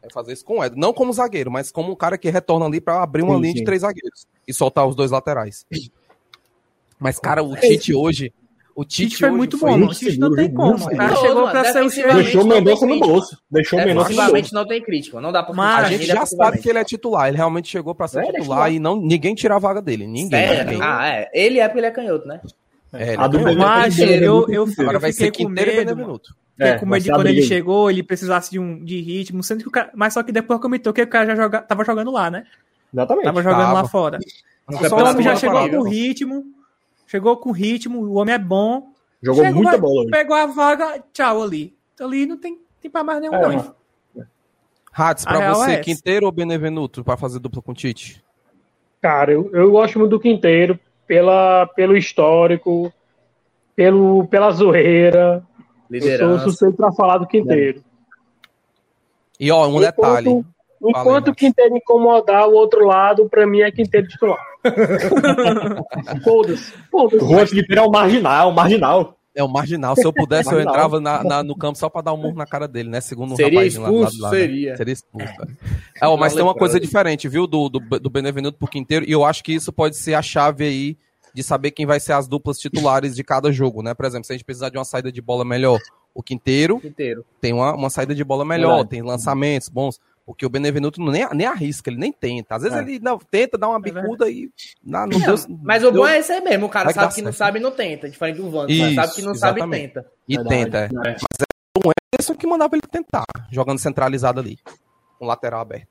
Vai 0.00 0.10
fazer 0.10 0.32
isso 0.32 0.44
com 0.46 0.60
o 0.60 0.64
Edson. 0.64 0.80
Não 0.80 0.94
como 0.94 1.12
zagueiro, 1.12 1.50
mas 1.50 1.70
como 1.70 1.92
um 1.92 1.94
cara 1.94 2.16
que 2.16 2.30
retorna 2.30 2.64
ali 2.64 2.80
pra 2.80 3.02
abrir 3.02 3.20
uma 3.20 3.34
Sim, 3.34 3.42
linha 3.42 3.54
de 3.54 3.64
três 3.64 3.82
zagueiros 3.82 4.26
e 4.46 4.54
soltar 4.54 4.88
os 4.88 4.96
dois 4.96 5.10
laterais. 5.10 5.66
Mas, 6.98 7.18
cara, 7.18 7.42
o 7.42 7.54
Tite 7.54 7.94
hoje. 7.94 8.32
O 8.78 8.84
Tite 8.84 9.08
Tite 9.08 9.18
foi 9.18 9.30
muito 9.32 9.58
foi 9.58 9.70
bom, 9.72 9.78
muito. 9.78 9.90
O 9.90 9.94
Tite 9.96 10.18
não 10.20 10.28
seguro, 10.28 10.36
tem 10.36 10.46
viu? 10.46 10.54
como. 10.56 10.68
Muito 10.78 10.84
O 10.94 10.96
cara 10.96 11.08
seguro. 11.16 11.28
chegou 11.28 11.50
pra 11.50 11.64
ser 11.64 11.82
o 11.82 11.90
chefe. 11.90 12.14
Deixou 12.14 12.40
o 12.42 12.44
não 12.44 12.50
tem 12.54 12.64
Mendonça 12.64 12.86
no 12.86 13.00
bolso. 13.00 13.38
Deixou 13.50 13.78
o 13.80 13.84
Mendonça 13.84 14.10
no 14.10 14.32
bolso. 14.32 14.54
não 14.54 14.66
tem 14.68 14.82
crítica, 14.82 15.20
não 15.20 15.32
dá 15.32 15.42
pra 15.42 15.52
Mas 15.52 15.84
A 15.84 15.88
gente 15.88 16.02
ele 16.04 16.12
já 16.12 16.24
sabe 16.26 16.58
que 16.58 16.68
ele 16.68 16.78
é 16.78 16.84
titular. 16.84 17.26
Ele 17.26 17.36
realmente 17.36 17.68
chegou 17.68 17.92
pra 17.92 18.06
ser 18.06 18.20
É, 18.20 18.28
ele 18.28 18.36
é 18.36 18.40
titular 18.40 18.72
e 18.72 18.78
não, 18.78 18.94
ninguém 18.94 19.34
tira 19.34 19.56
a 19.56 19.58
vaga 19.58 19.82
dele. 19.82 20.06
Ninguém. 20.06 20.28
Sério? 20.30 20.64
ninguém. 20.70 20.80
Ah, 20.80 21.08
é. 21.08 21.28
Ele 21.34 21.58
é 21.58 21.66
porque 21.66 21.80
ele 21.80 21.86
é 21.88 21.90
canhoto, 21.90 22.28
né? 22.28 22.40
É, 22.92 23.14
ele 23.14 23.20
A 23.20 23.24
é 23.24 23.28
do 23.28 23.40
Mas 23.58 23.98
eu, 23.98 24.08
eu, 24.16 24.46
eu 24.48 24.68
Agora 24.78 25.00
vai 25.00 25.10
ser 25.12 25.24
fiquei 25.24 25.44
com 25.44 25.48
Quinteiro 25.50 25.70
e 25.72 25.84
medo. 25.96 26.20
Fiquei 26.56 26.70
É, 26.72 26.78
com 26.78 26.86
medo 26.86 27.02
de 27.02 27.10
quando 27.10 27.26
ele 27.26 27.42
chegou, 27.42 27.90
ele 27.90 28.04
precisasse 28.04 28.48
de, 28.52 28.60
um, 28.60 28.84
de 28.84 29.00
ritmo, 29.00 29.42
sendo 29.42 29.62
que 29.62 29.68
o 29.68 29.72
cara. 29.72 29.90
Mas 29.92 30.14
só 30.14 30.22
que 30.22 30.30
depois 30.30 30.60
comentou 30.60 30.92
que 30.92 31.02
o 31.02 31.06
cara 31.08 31.26
já 31.26 31.34
joga, 31.34 31.62
tava 31.62 31.84
jogando 31.84 32.12
lá, 32.12 32.30
né? 32.30 32.44
Exatamente. 32.94 33.24
Tava 33.24 33.42
jogando 33.42 33.58
Tava. 33.60 33.72
lá 33.72 33.88
fora. 33.88 34.18
O 34.68 34.94
homem 34.94 35.22
já 35.24 35.32
não 35.32 35.36
chegou 35.36 35.68
com 35.68 35.82
ritmo. 35.82 36.57
Chegou 37.08 37.38
com 37.38 37.50
ritmo, 37.50 38.00
o 38.00 38.14
homem 38.16 38.34
é 38.34 38.38
bom. 38.38 38.92
Jogou 39.22 39.42
Chegou, 39.42 39.62
muita 39.62 39.78
bola 39.78 40.02
hoje. 40.02 40.10
Pegou 40.10 40.36
a 40.36 40.46
vaga, 40.46 41.02
tchau 41.10 41.42
ali. 41.42 41.74
Ali 41.98 42.26
não 42.26 42.36
tem, 42.36 42.60
tem 42.82 42.90
pra 42.90 43.02
mais 43.02 43.18
nenhum, 43.20 43.34
É, 43.34 43.48
não. 43.48 43.74
Hats, 44.92 45.24
pra 45.24 45.54
você, 45.54 45.72
é. 45.72 45.80
Quinteiro 45.80 46.26
ou 46.26 46.32
Benevenuto 46.32 47.02
pra 47.02 47.16
fazer 47.16 47.38
dupla 47.38 47.62
com 47.62 47.72
o 47.72 47.74
Tite? 47.74 48.22
Cara, 49.00 49.32
eu, 49.32 49.50
eu 49.54 49.70
gosto 49.70 49.98
muito 49.98 50.10
do 50.10 50.20
Quinteiro 50.20 50.78
pela, 51.06 51.66
pelo 51.68 51.96
histórico, 51.96 52.92
pelo, 53.74 54.26
pela 54.26 54.50
zoeira. 54.50 55.42
Eu 55.90 56.00
sou 56.00 56.10
Liderança. 56.10 56.44
suspeito 56.44 56.76
pra 56.76 56.92
falar 56.92 57.18
do 57.18 57.26
Quinteiro. 57.26 57.82
E 59.40 59.50
ó, 59.50 59.66
um 59.66 59.80
detalhe. 59.80 60.28
Enquanto, 60.28 60.46
enquanto 60.82 61.28
o 61.28 61.34
Quinteiro 61.34 61.76
incomodar 61.76 62.48
o 62.48 62.52
outro 62.54 62.84
lado, 62.86 63.28
pra 63.28 63.46
mim 63.46 63.60
é 63.60 63.70
Quinteiro 63.70 64.06
titular. 64.08 64.38
Foda-se. 66.24 66.72
O 66.74 66.90
Foda-se. 66.90 67.18
Juan 67.26 67.46
Quinteiro 67.46 67.80
é 67.80 67.86
um 67.86 67.90
marginal, 67.90 68.50
um 68.50 68.52
marginal. 68.52 69.14
É 69.34 69.42
o 69.44 69.48
marginal. 69.48 69.94
Se 69.94 70.04
eu 70.04 70.12
pudesse, 70.12 70.52
eu 70.52 70.60
entrava 70.60 70.98
na- 71.00 71.22
na- 71.22 71.42
no 71.44 71.56
campo 71.56 71.78
só 71.78 71.88
pra 71.88 72.00
dar 72.02 72.12
um 72.12 72.16
murro 72.16 72.34
na 72.36 72.46
cara 72.46 72.66
dele, 72.66 72.88
né? 72.88 73.00
Segundo 73.00 73.34
o 73.34 73.36
Seria 73.36 73.60
rapazinho 73.60 73.82
lá 73.82 73.88
do 73.88 73.94
lado 73.94 74.00
de 74.10 74.16
expulso? 74.16 74.22
lá, 74.24 74.30
né? 74.32 74.38
Seria. 74.38 74.76
Seria 74.76 74.92
expulso. 74.92 75.32
É, 76.02 76.06
ó, 76.08 76.16
mas 76.16 76.34
tem 76.34 76.42
uma 76.42 76.54
coisa 76.54 76.80
diferente, 76.80 77.28
viu? 77.28 77.46
Do, 77.46 77.68
do, 77.68 77.78
do 78.00 78.10
Benevenuto 78.10 78.58
pro 78.58 78.66
Quinteiro. 78.66 79.04
E 79.08 79.12
eu 79.12 79.24
acho 79.24 79.44
que 79.44 79.52
isso 79.52 79.72
pode 79.72 79.96
ser 79.96 80.14
a 80.14 80.22
chave 80.22 80.64
aí 80.64 80.96
de 81.32 81.42
saber 81.44 81.70
quem 81.70 81.86
vai 81.86 82.00
ser 82.00 82.14
as 82.14 82.26
duplas 82.26 82.58
titulares 82.58 83.14
de 83.14 83.22
cada 83.22 83.52
jogo, 83.52 83.80
né? 83.80 83.94
Por 83.94 84.06
exemplo, 84.06 84.26
se 84.26 84.32
a 84.32 84.34
gente 84.36 84.44
precisar 84.44 84.70
de 84.70 84.78
uma 84.78 84.84
saída 84.84 85.12
de 85.12 85.20
bola 85.22 85.44
melhor, 85.44 85.78
o 86.12 86.20
Quinteiro 86.22 86.80
Inteiro. 86.82 87.24
tem 87.40 87.52
uma, 87.52 87.74
uma 87.76 87.90
saída 87.90 88.12
de 88.16 88.24
bola 88.24 88.44
melhor, 88.44 88.68
Verdade. 88.78 88.88
tem 88.90 89.02
lançamentos 89.02 89.68
bons. 89.68 90.00
Porque 90.28 90.44
o 90.44 90.50
Benevenuto 90.50 91.00
não- 91.00 91.10
nem, 91.10 91.26
nem 91.32 91.46
arrisca, 91.46 91.88
ele 91.88 91.98
nem 91.98 92.12
tenta. 92.12 92.56
Às 92.56 92.62
vezes 92.62 92.76
É. 92.76 92.82
ele 92.82 92.98
não, 93.00 93.16
tenta 93.18 93.56
dar 93.56 93.66
uma 93.70 93.80
bicuda 93.80 94.28
e 94.28 94.50
não, 94.84 95.06
não 95.06 95.18
deu. 95.18 95.34
Mas 95.62 95.82
o 95.82 95.90
deu- 95.90 96.02
bom 96.02 96.06
é 96.06 96.18
esse 96.18 96.30
aí 96.30 96.42
mesmo. 96.42 96.66
O 96.66 96.68
cara 96.68 96.92
sabe 96.92 97.14
que 97.14 97.22
não 97.22 97.32
certo. 97.32 97.38
sabe 97.38 97.58
e 97.58 97.62
não 97.62 97.70
tenta. 97.70 98.10
Diferente 98.10 98.36
do 98.36 98.50
Vando. 98.50 98.70
Isso, 98.70 98.94
sabe 98.94 99.14
que 99.14 99.22
não 99.22 99.34
sabe 99.34 99.60
e 99.60 99.62
exatamente. 99.62 99.94
tenta. 99.94 100.06
E 100.28 100.36
Verdade. 100.36 100.54
tenta, 100.64 100.78
é. 100.80 100.84
É. 100.84 100.88
Mas 100.92 101.22
é 101.40 101.78
o 101.88 101.92
Anderson 102.12 102.34
que 102.34 102.46
mandava 102.46 102.76
ele 102.76 102.82
tentar, 102.90 103.24
jogando 103.50 103.78
centralizado 103.78 104.38
ali, 104.38 104.58
com 105.18 105.24
o 105.24 105.28
lateral 105.28 105.62
aberto. 105.62 105.88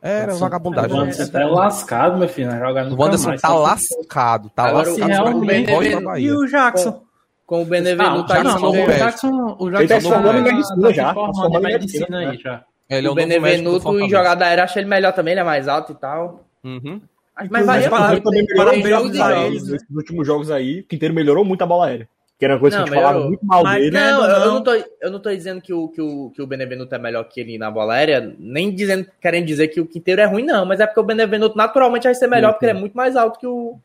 Era 0.00 0.32
vagabundagem. 0.34 0.92
O 0.92 0.98
Wanderson 1.00 1.26
tá 1.32 1.44
lascado, 1.46 2.18
meu 2.18 2.28
filho, 2.28 2.52
não 2.52 2.58
joga 2.60 2.82
O 2.84 2.90
nunca 2.90 3.02
Wanderson 3.02 3.28
mais. 3.30 3.40
tá 3.40 3.48
que- 3.48 3.54
lascado, 3.54 4.50
tá 4.50 4.62
Agora, 4.68 4.88
lascado. 4.90 4.94
se 4.94 5.00
Só 5.00 5.06
realmente- 5.24 5.64
que 5.66 5.72
volta 5.72 5.88
pra 5.90 6.00
E 6.00 6.04
Bahia. 6.04 6.34
o 6.36 6.46
Jackson? 6.46 7.02
Com 7.46 7.56
o 7.56 7.58
Ah, 7.58 7.62
o 7.62 7.66
Benevenuto 7.66 8.26
tá 8.28 8.34
Jackson, 8.36 8.56
de 8.56 8.62
não, 8.62 8.70
o 8.70 8.74
novo. 8.76 8.86
pé. 8.86 8.98
Jackson, 8.98 9.56
o 9.58 9.68
Ele 9.68 9.76
Jackson 9.88 9.94
tá 9.94 10.00
se 10.00 10.08
formando 10.08 10.38
em 10.38 10.44
tá- 10.44 10.52
medicina 10.52 10.82
tá 10.82 10.92
já, 10.92 11.02
se 11.02 11.08
tá 11.08 11.14
formando 11.14 11.34
formando 11.34 11.66
em 11.66 11.68
em 11.68 11.72
medicina 11.72 12.06
medicina, 12.18 12.30
aí 12.30 12.38
já. 12.38 12.64
Ele 12.98 13.06
é 13.06 13.10
o 13.10 13.12
o 13.12 13.16
Benevenuto 13.16 14.00
em 14.00 14.08
jogada 14.08 14.44
aérea, 14.44 14.64
acho 14.64 14.78
ele 14.78 14.88
melhor 14.88 15.12
também, 15.12 15.32
ele 15.32 15.40
é 15.40 15.44
mais 15.44 15.68
alto 15.68 15.92
e 15.92 15.94
tal. 15.94 16.44
Uhum. 16.64 17.00
Mas 17.34 17.46
Inclusive, 17.46 17.66
varia 17.66 17.90
para- 17.90 18.08
muito. 18.10 18.22
também 18.24 18.44
melhorou 18.46 18.82
jogos 19.14 19.18
eles, 19.46 19.68
nesses 19.68 19.90
últimos 19.96 20.26
jogos 20.26 20.50
aí, 20.50 20.80
o 20.80 20.84
Quinteiro 20.84 21.14
melhorou 21.14 21.44
muito 21.44 21.62
a 21.62 21.66
bola 21.66 21.86
aérea. 21.86 22.08
Que 22.38 22.44
era 22.44 22.54
uma 22.54 22.60
coisa 22.60 22.78
Não, 22.78 22.84
que 22.84 22.90
a 22.90 22.94
gente 22.94 23.02
falava 23.02 23.18
melhorou. 23.18 23.30
muito 23.30 23.46
mal 23.46 23.62
Mas- 23.62 23.78
dele. 23.82 23.90
Não, 23.92 24.20
Não, 24.20 24.24
eu, 24.28 24.30
eu 24.34 24.40
não. 24.46 24.54
não 24.54 24.62
tô, 24.62 24.74
eu 25.00 25.10
não 25.12 25.20
tô 25.20 25.30
dizendo 25.30 25.60
que 25.60 25.72
o, 25.72 25.88
que, 25.88 26.02
o, 26.02 26.30
que 26.34 26.42
o 26.42 26.46
Benevenuto 26.46 26.94
é 26.94 26.98
melhor 26.98 27.24
que 27.24 27.40
ele 27.40 27.56
na 27.56 27.70
bola 27.70 27.94
aérea, 27.94 28.34
nem 28.38 28.74
dizendo, 28.74 29.06
querendo 29.20 29.46
dizer 29.46 29.68
que 29.68 29.80
o 29.80 29.86
Quinteiro 29.86 30.20
é 30.20 30.24
ruim, 30.26 30.44
não, 30.44 30.66
mas 30.66 30.80
é 30.80 30.86
porque 30.86 31.00
o 31.00 31.04
Benevenuto 31.04 31.56
naturalmente 31.56 32.04
vai 32.04 32.14
ser 32.14 32.26
melhor, 32.26 32.48
Sim, 32.48 32.52
porque 32.54 32.64
ele 32.66 32.76
é 32.76 32.80
muito 32.80 32.94
mais 32.96 33.14
alto 33.16 33.38
que 33.38 33.46
o, 33.46 33.76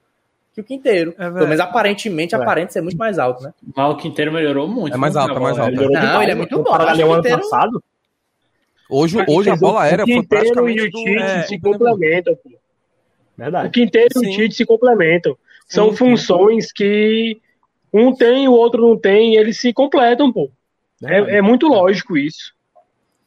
que 0.54 0.62
o 0.62 0.64
Quinteiro. 0.64 1.14
É 1.20 1.30
Pelo 1.30 1.46
menos 1.48 1.60
aparentemente, 1.60 2.34
É. 2.34 2.38
aparenta 2.38 2.74
ser 2.74 2.82
muito 2.82 2.98
mais 2.98 3.20
alto, 3.20 3.44
né? 3.44 3.54
Mas 3.76 3.92
o 3.94 3.96
Quinteiro 3.96 4.32
melhorou 4.32 4.68
muito. 4.68 4.94
É 4.94 4.98
mais 4.98 5.14
né, 5.14 5.22
alto, 5.22 5.36
é 5.36 5.40
mais 5.40 5.60
alto. 5.60 5.72
Não, 5.76 6.22
ele 6.24 6.32
é 6.32 6.36
né? 6.36 6.36
muito 6.36 6.62
bom. 6.64 6.74
Ali 6.74 7.04
ao 7.04 7.22
que 7.22 7.30
ano 7.30 7.40
passado. 7.42 7.84
Hoje, 8.90 9.18
hoje 9.28 9.50
a 9.50 9.54
o 9.54 9.58
bola 9.58 9.84
aérea 9.84 10.06
foi 10.06 10.16
Quinteiro 10.16 10.24
e 10.24 10.28
praticamente 10.54 10.82
o 10.82 10.92
Tite 10.92 11.10
é, 11.18 11.44
se 11.44 11.58
Benevenuto. 11.58 11.62
complementam. 11.62 12.36
pô. 12.36 12.50
O 12.50 12.54
Verdade. 13.38 13.70
Quinteiro 13.70 14.10
e 14.16 14.28
o 14.28 14.32
Tite 14.32 14.56
se 14.56 14.66
complementam. 14.66 15.38
São 15.68 15.86
Sim, 15.86 15.92
sim. 15.92 15.98
funções 15.98 16.72
que 16.72 17.40
um 17.94 18.14
tem 18.16 18.46
e 18.46 18.48
o 18.48 18.54
outro 18.54 18.82
não 18.82 18.98
tem, 18.98 19.34
e 19.34 19.38
eles 19.38 19.60
se 19.60 19.74
completam, 19.74 20.32
pô. 20.32 20.50
Verdade. 21.02 21.32
É, 21.32 21.38
é 21.38 21.42
muito 21.42 21.68
lógico 21.68 22.18
isso. 22.18 22.54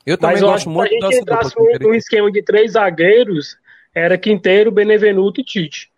Eu 0.07 0.17
também 0.17 0.37
Mas 0.37 0.43
eu 0.43 0.49
gosto 0.49 0.63
se 0.65 0.69
a 0.69 0.73
muito 0.73 0.91
gente 0.91 1.01
dessa 1.03 1.21
dupla 1.21 1.35
entrasse 1.35 1.55
Quinteiro 1.57 1.85
num 1.89 1.95
e 1.95 1.99
esquema 1.99 2.33
de 2.33 2.43
três 2.43 2.73
zagueiros, 2.73 3.57
era 3.95 4.17
Quinteiro, 4.19 4.71
Benevenuto 4.73 5.41
e 5.41 5.45
Tite. 5.45 5.91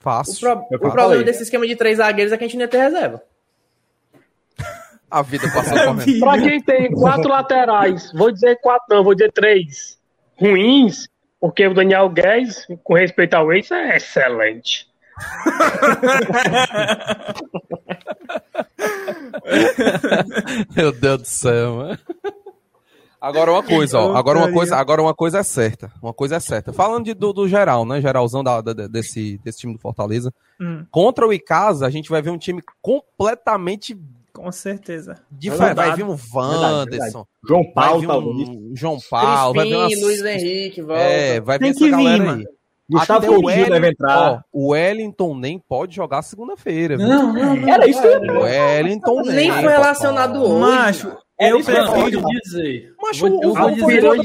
O, 0.00 0.02
Fácil. 0.02 0.40
pro- 0.40 0.64
eu 0.70 0.76
o 0.88 0.92
problema 0.92 1.22
desse 1.22 1.42
esquema 1.44 1.66
de 1.66 1.76
três 1.76 1.98
zagueiros 1.98 2.32
é 2.32 2.36
que 2.36 2.44
a 2.44 2.46
gente 2.46 2.56
não 2.56 2.62
ia 2.64 2.68
ter 2.68 2.78
reserva. 2.78 3.22
A 5.10 5.22
vida 5.22 5.50
passou 5.52 5.72
correndo. 5.84 6.20
Pra 6.20 6.38
quem 6.38 6.60
tem 6.62 6.90
quatro 6.92 7.28
laterais, 7.30 8.12
vou 8.12 8.30
dizer 8.30 8.56
quatro, 8.60 8.86
não, 8.94 9.02
vou 9.04 9.14
dizer 9.14 9.32
três 9.32 9.98
ruins, 10.38 11.08
porque 11.40 11.66
o 11.66 11.74
Daniel 11.74 12.08
Guedes, 12.08 12.66
com 12.84 12.94
respeito 12.94 13.34
ao 13.34 13.52
ex, 13.52 13.70
é 13.70 13.96
excelente. 13.96 14.88
Meu 20.76 20.92
Deus 20.92 21.18
do 21.22 21.26
céu, 21.26 21.76
mano. 21.76 21.98
Agora 23.20 23.52
uma 23.52 23.62
coisa, 23.62 23.98
ó. 23.98 24.16
Agora 24.16 24.38
uma 24.38 24.50
coisa, 24.50 24.76
agora 24.76 25.02
uma 25.02 25.14
coisa 25.14 25.40
é 25.40 25.42
certa. 25.42 25.92
Uma 26.02 26.14
coisa 26.14 26.36
é 26.36 26.40
certa. 26.40 26.72
Falando 26.72 27.04
de- 27.04 27.12
do, 27.14 27.32
do 27.34 27.46
geral, 27.46 27.84
né? 27.84 28.00
Geralzão 28.00 28.42
da, 28.42 28.62
da- 28.62 28.72
desse, 28.86 29.36
desse 29.44 29.58
time 29.58 29.74
do 29.74 29.78
Fortaleza. 29.78 30.32
Hum, 30.58 30.86
Contra 30.90 31.26
o 31.26 31.32
Icasa, 31.32 31.86
a 31.86 31.90
gente 31.90 32.08
vai 32.08 32.22
ver 32.22 32.30
um 32.30 32.38
time 32.38 32.62
completamente 32.80 33.94
com 34.32 34.50
certeza. 34.52 35.16
diferente. 35.30 35.58
Vai 35.58 35.74
Verdade. 35.74 35.96
vir 35.96 36.04
um 36.04 36.14
Verdade, 36.16 36.74
Wanderson. 36.98 37.26
João 37.46 37.62
Vai 37.64 37.72
Paulo, 37.74 38.00
vir 38.00 38.06
talvez. 38.06 38.48
um 38.48 38.72
João 38.76 38.98
Paulo. 39.10 39.54
Vai 39.54 39.64
vir 39.66 39.76
Crispim, 39.76 39.94
umas... 39.96 40.02
Luiz 40.02 40.24
Henrique, 40.24 40.82
volta. 40.82 41.02
É, 41.02 41.40
vai 41.40 41.58
vir 41.58 41.62
Tem 41.64 41.70
essa 41.70 41.78
que 41.78 41.84
vir, 41.84 41.90
galera 41.90 42.24
mano. 42.24 42.38
aí. 42.40 42.46
Gustavo 42.90 43.26
Coutinho 43.26 43.46
deve 43.46 43.62
Wellington, 43.70 43.86
entrar. 43.86 44.32
ó, 44.32 44.40
o 44.52 44.68
Wellington 44.70 45.34
nem 45.38 45.58
pode 45.60 45.94
jogar 45.94 46.22
segunda-feira. 46.22 46.96
Não, 46.96 47.32
não, 47.32 47.54
não. 47.54 47.68
Era 47.68 47.86
isso 47.86 48.00
que 48.02 48.08
eu 48.08 48.20
O. 48.20 48.42
Wellington 48.42 49.22
Nem 49.22 49.34
nem. 49.36 49.52
foi 49.52 49.62
relacionado 49.72 50.42
hoje. 50.42 50.60
Macho, 50.60 51.16
É 51.38 51.52
eu 51.52 51.62
prefiro. 51.62 52.20
vou 52.20 52.30
dizer. 52.42 52.92
Mas 53.00 53.20
eu 53.20 53.28
vou, 53.30 53.38
o, 53.52 53.54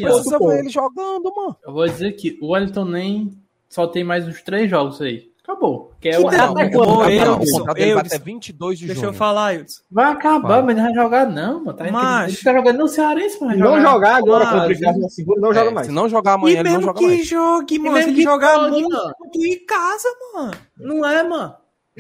precisa 0.02 0.40
ver 0.40 0.60
ele 0.60 0.70
jogando, 0.70 1.32
mano. 1.36 1.56
Eu 1.64 1.74
vou 1.74 1.86
dizer 1.88 2.14
que 2.14 2.40
o 2.42 2.54
Wellington 2.54 2.86
nem 2.86 3.32
só 3.70 3.86
tem 3.86 4.04
mais 4.04 4.28
uns 4.28 4.42
três 4.42 4.68
jogos 4.68 5.00
aí. 5.00 5.30
Acabou. 5.48 5.92
Que 6.02 6.10
é 6.10 6.12
Que 6.14 6.18
o 6.18 6.22
quando? 6.24 6.32
contrato- 6.32 7.74
dele 7.76 8.00
até 8.00 8.18
22 8.18 8.80
de 8.80 8.88
Deixa 8.88 9.02
junho. 9.02 9.10
eu 9.12 9.14
falar, 9.14 9.54
Edson. 9.56 9.82
Vai 9.92 10.12
acabar, 10.12 10.48
Vai. 10.48 10.62
mas 10.64 10.76
não 10.78 10.84
vai 10.86 10.94
jogar, 10.96 11.28
não, 11.28 11.64
mano. 11.64 11.78
Tá, 11.78 11.92
Macho. 11.92 12.30
ele 12.36 12.44
tá 12.44 12.54
jogando 12.54 12.78
no 12.80 12.88
Cearense, 12.88 13.40
mano. 13.44 13.58
Não 13.58 13.80
jogar 13.82 14.16
agora 14.16 14.44
Mas- 14.46 14.54
contra 14.54 14.68
o 14.68 14.72
Icasa 14.72 15.00
na 15.00 15.10
segunda, 15.10 15.42
não 15.42 15.54
joga 15.54 15.70
É, 15.70 15.74
mais. 15.74 15.88
Se 15.88 15.94
não 15.94 16.10
jogar 16.10 16.34
amanhã, 16.34 16.56
e 16.56 16.60
ele 16.60 16.64
não 16.64 16.72
mesmo 16.78 16.86
joga 16.88 17.00
que 17.00 17.06
mais. 17.08 17.28
jogue, 17.28 17.80
mano, 17.80 17.92
se 17.92 17.94
mesmo 17.98 18.10
ele 18.10 18.16
que 18.18 18.24
jogar 18.24 18.56
jogue, 18.56 18.72
muito 18.72 18.90
mano. 18.90 19.14
o 19.36 19.46
Icasa, 19.46 20.08
mano. 20.34 20.52
Não 20.80 21.06
é, 21.06 21.24
mano. 21.24 21.54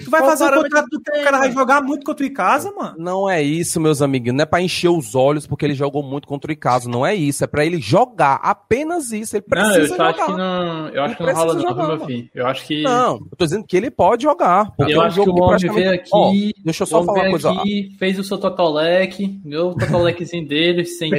Tu 0.03 0.09
vai 0.11 0.19
Qual 0.21 0.29
fazer 0.31 0.53
o 0.57 0.61
contrato 0.61 0.87
do 0.89 0.99
tem, 0.99 1.21
o 1.21 1.23
cara 1.23 1.37
vai 1.39 1.51
jogar 1.51 1.81
muito 1.81 2.05
contra 2.05 2.23
o 2.23 2.27
Icasa, 2.27 2.71
mano. 2.71 2.95
Não 2.97 3.29
é 3.29 3.41
isso, 3.41 3.79
meus 3.79 4.01
amiguinhos. 4.01 4.35
Não 4.35 4.43
é 4.43 4.45
pra 4.45 4.61
encher 4.61 4.89
os 4.89 5.15
olhos 5.15 5.47
porque 5.47 5.63
ele 5.65 5.73
jogou 5.73 6.03
muito 6.03 6.27
contra 6.27 6.49
o 6.49 6.53
Icasa. 6.53 6.89
Não 6.89 7.05
é 7.05 7.15
isso. 7.15 7.43
É 7.43 7.47
pra 7.47 7.65
ele 7.65 7.79
jogar. 7.79 8.35
Apenas 8.43 9.11
isso. 9.13 9.37
Ele 9.37 9.45
Não, 9.47 9.63
precisa 9.63 9.93
eu 9.93 9.97
só 9.97 10.03
acho 10.03 10.19
jogar. 10.19 10.25
que 10.33 10.37
não. 10.37 10.87
Eu 10.89 11.03
acho 11.03 11.15
que 11.15 11.23
Não 11.23 11.29
não 11.31 11.39
rola, 11.39 11.53
não, 11.53 11.61
jogar, 11.61 11.87
meu 11.87 12.05
filho. 12.05 12.29
Eu 12.35 12.47
acho 12.47 12.65
que. 12.65 12.83
Não, 12.83 13.13
eu 13.15 13.37
tô 13.37 13.45
dizendo 13.45 13.65
que 13.65 13.77
ele 13.77 13.89
pode 13.89 14.23
jogar. 14.23 14.73
Eu 14.79 14.87
é 14.89 14.97
um 14.97 15.01
acho 15.01 15.23
que 15.23 15.29
o 15.29 15.33
homem 15.33 15.47
praticamente- 15.47 15.83
veio 15.83 15.95
aqui. 15.95 16.09
Ó, 16.13 16.31
deixa 16.65 16.83
eu 16.83 16.87
só 16.87 17.03
falar 17.03 17.21
uma 17.21 17.29
coisa. 17.29 17.51
aqui, 17.51 17.95
fez 17.97 18.19
o 18.19 18.23
seu 18.23 18.37
Totolec, 18.37 19.41
o 19.45 19.75
Totoleczinho 19.75 20.45
dele, 20.47 20.83
sem 20.85 21.09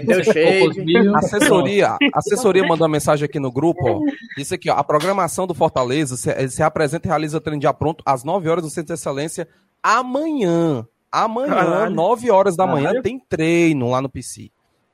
mil. 0.84 1.14
A 1.14 1.18
assessoria, 1.18 1.88
a 1.92 1.98
assessoria 2.18 2.62
mandou 2.62 2.86
uma 2.86 2.92
mensagem 2.92 3.24
aqui 3.24 3.38
no 3.40 3.50
grupo, 3.50 3.80
ó. 3.88 4.00
Disse 4.36 4.54
aqui, 4.54 4.68
ó, 4.68 4.74
a 4.74 4.84
programação 4.84 5.46
do 5.46 5.54
Fortaleza 5.54 6.16
se, 6.16 6.48
se 6.50 6.62
apresenta 6.62 7.06
e 7.06 7.08
realiza 7.08 7.40
treino 7.40 7.60
de 7.60 7.72
pronto 7.74 8.02
às 8.06 8.22
9 8.24 8.48
horas 8.48 8.65
no 8.66 8.70
Centro 8.70 8.94
de 8.94 9.00
Excelência 9.00 9.48
amanhã. 9.82 10.86
Amanhã, 11.10 11.54
Caralho. 11.54 11.94
9 11.94 12.30
horas 12.30 12.56
da 12.56 12.66
manhã, 12.66 12.86
Caralho. 12.88 13.02
tem 13.02 13.18
treino 13.18 13.88
lá 13.90 14.02
no 14.02 14.08
PC. 14.08 14.50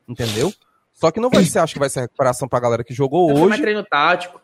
Entendeu? 0.08 0.52
Só 0.92 1.10
que 1.10 1.18
não 1.18 1.30
vai 1.30 1.44
ser, 1.44 1.58
acho 1.58 1.72
que 1.72 1.80
vai 1.80 1.88
ser 1.88 2.02
recuperação 2.02 2.46
pra 2.48 2.60
galera 2.60 2.84
que 2.84 2.94
jogou 2.94 3.36
hoje. 3.36 3.60
treino 3.60 3.82
tático. 3.84 4.40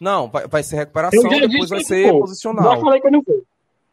Não, 0.00 0.28
vai, 0.30 0.46
vai 0.48 0.62
ser 0.62 0.76
recuperação, 0.76 1.22
Eu 1.22 1.30
já 1.40 1.46
depois 1.46 1.68
vai 1.70 1.84
ser 1.84 2.02
não 2.06 2.12
vou. 2.12 2.20
Já 2.20 2.26
posicional. 2.26 2.80
falei 2.80 3.00
que 3.00 3.06
eu 3.08 3.12
não 3.12 3.22
vou. 3.22 3.42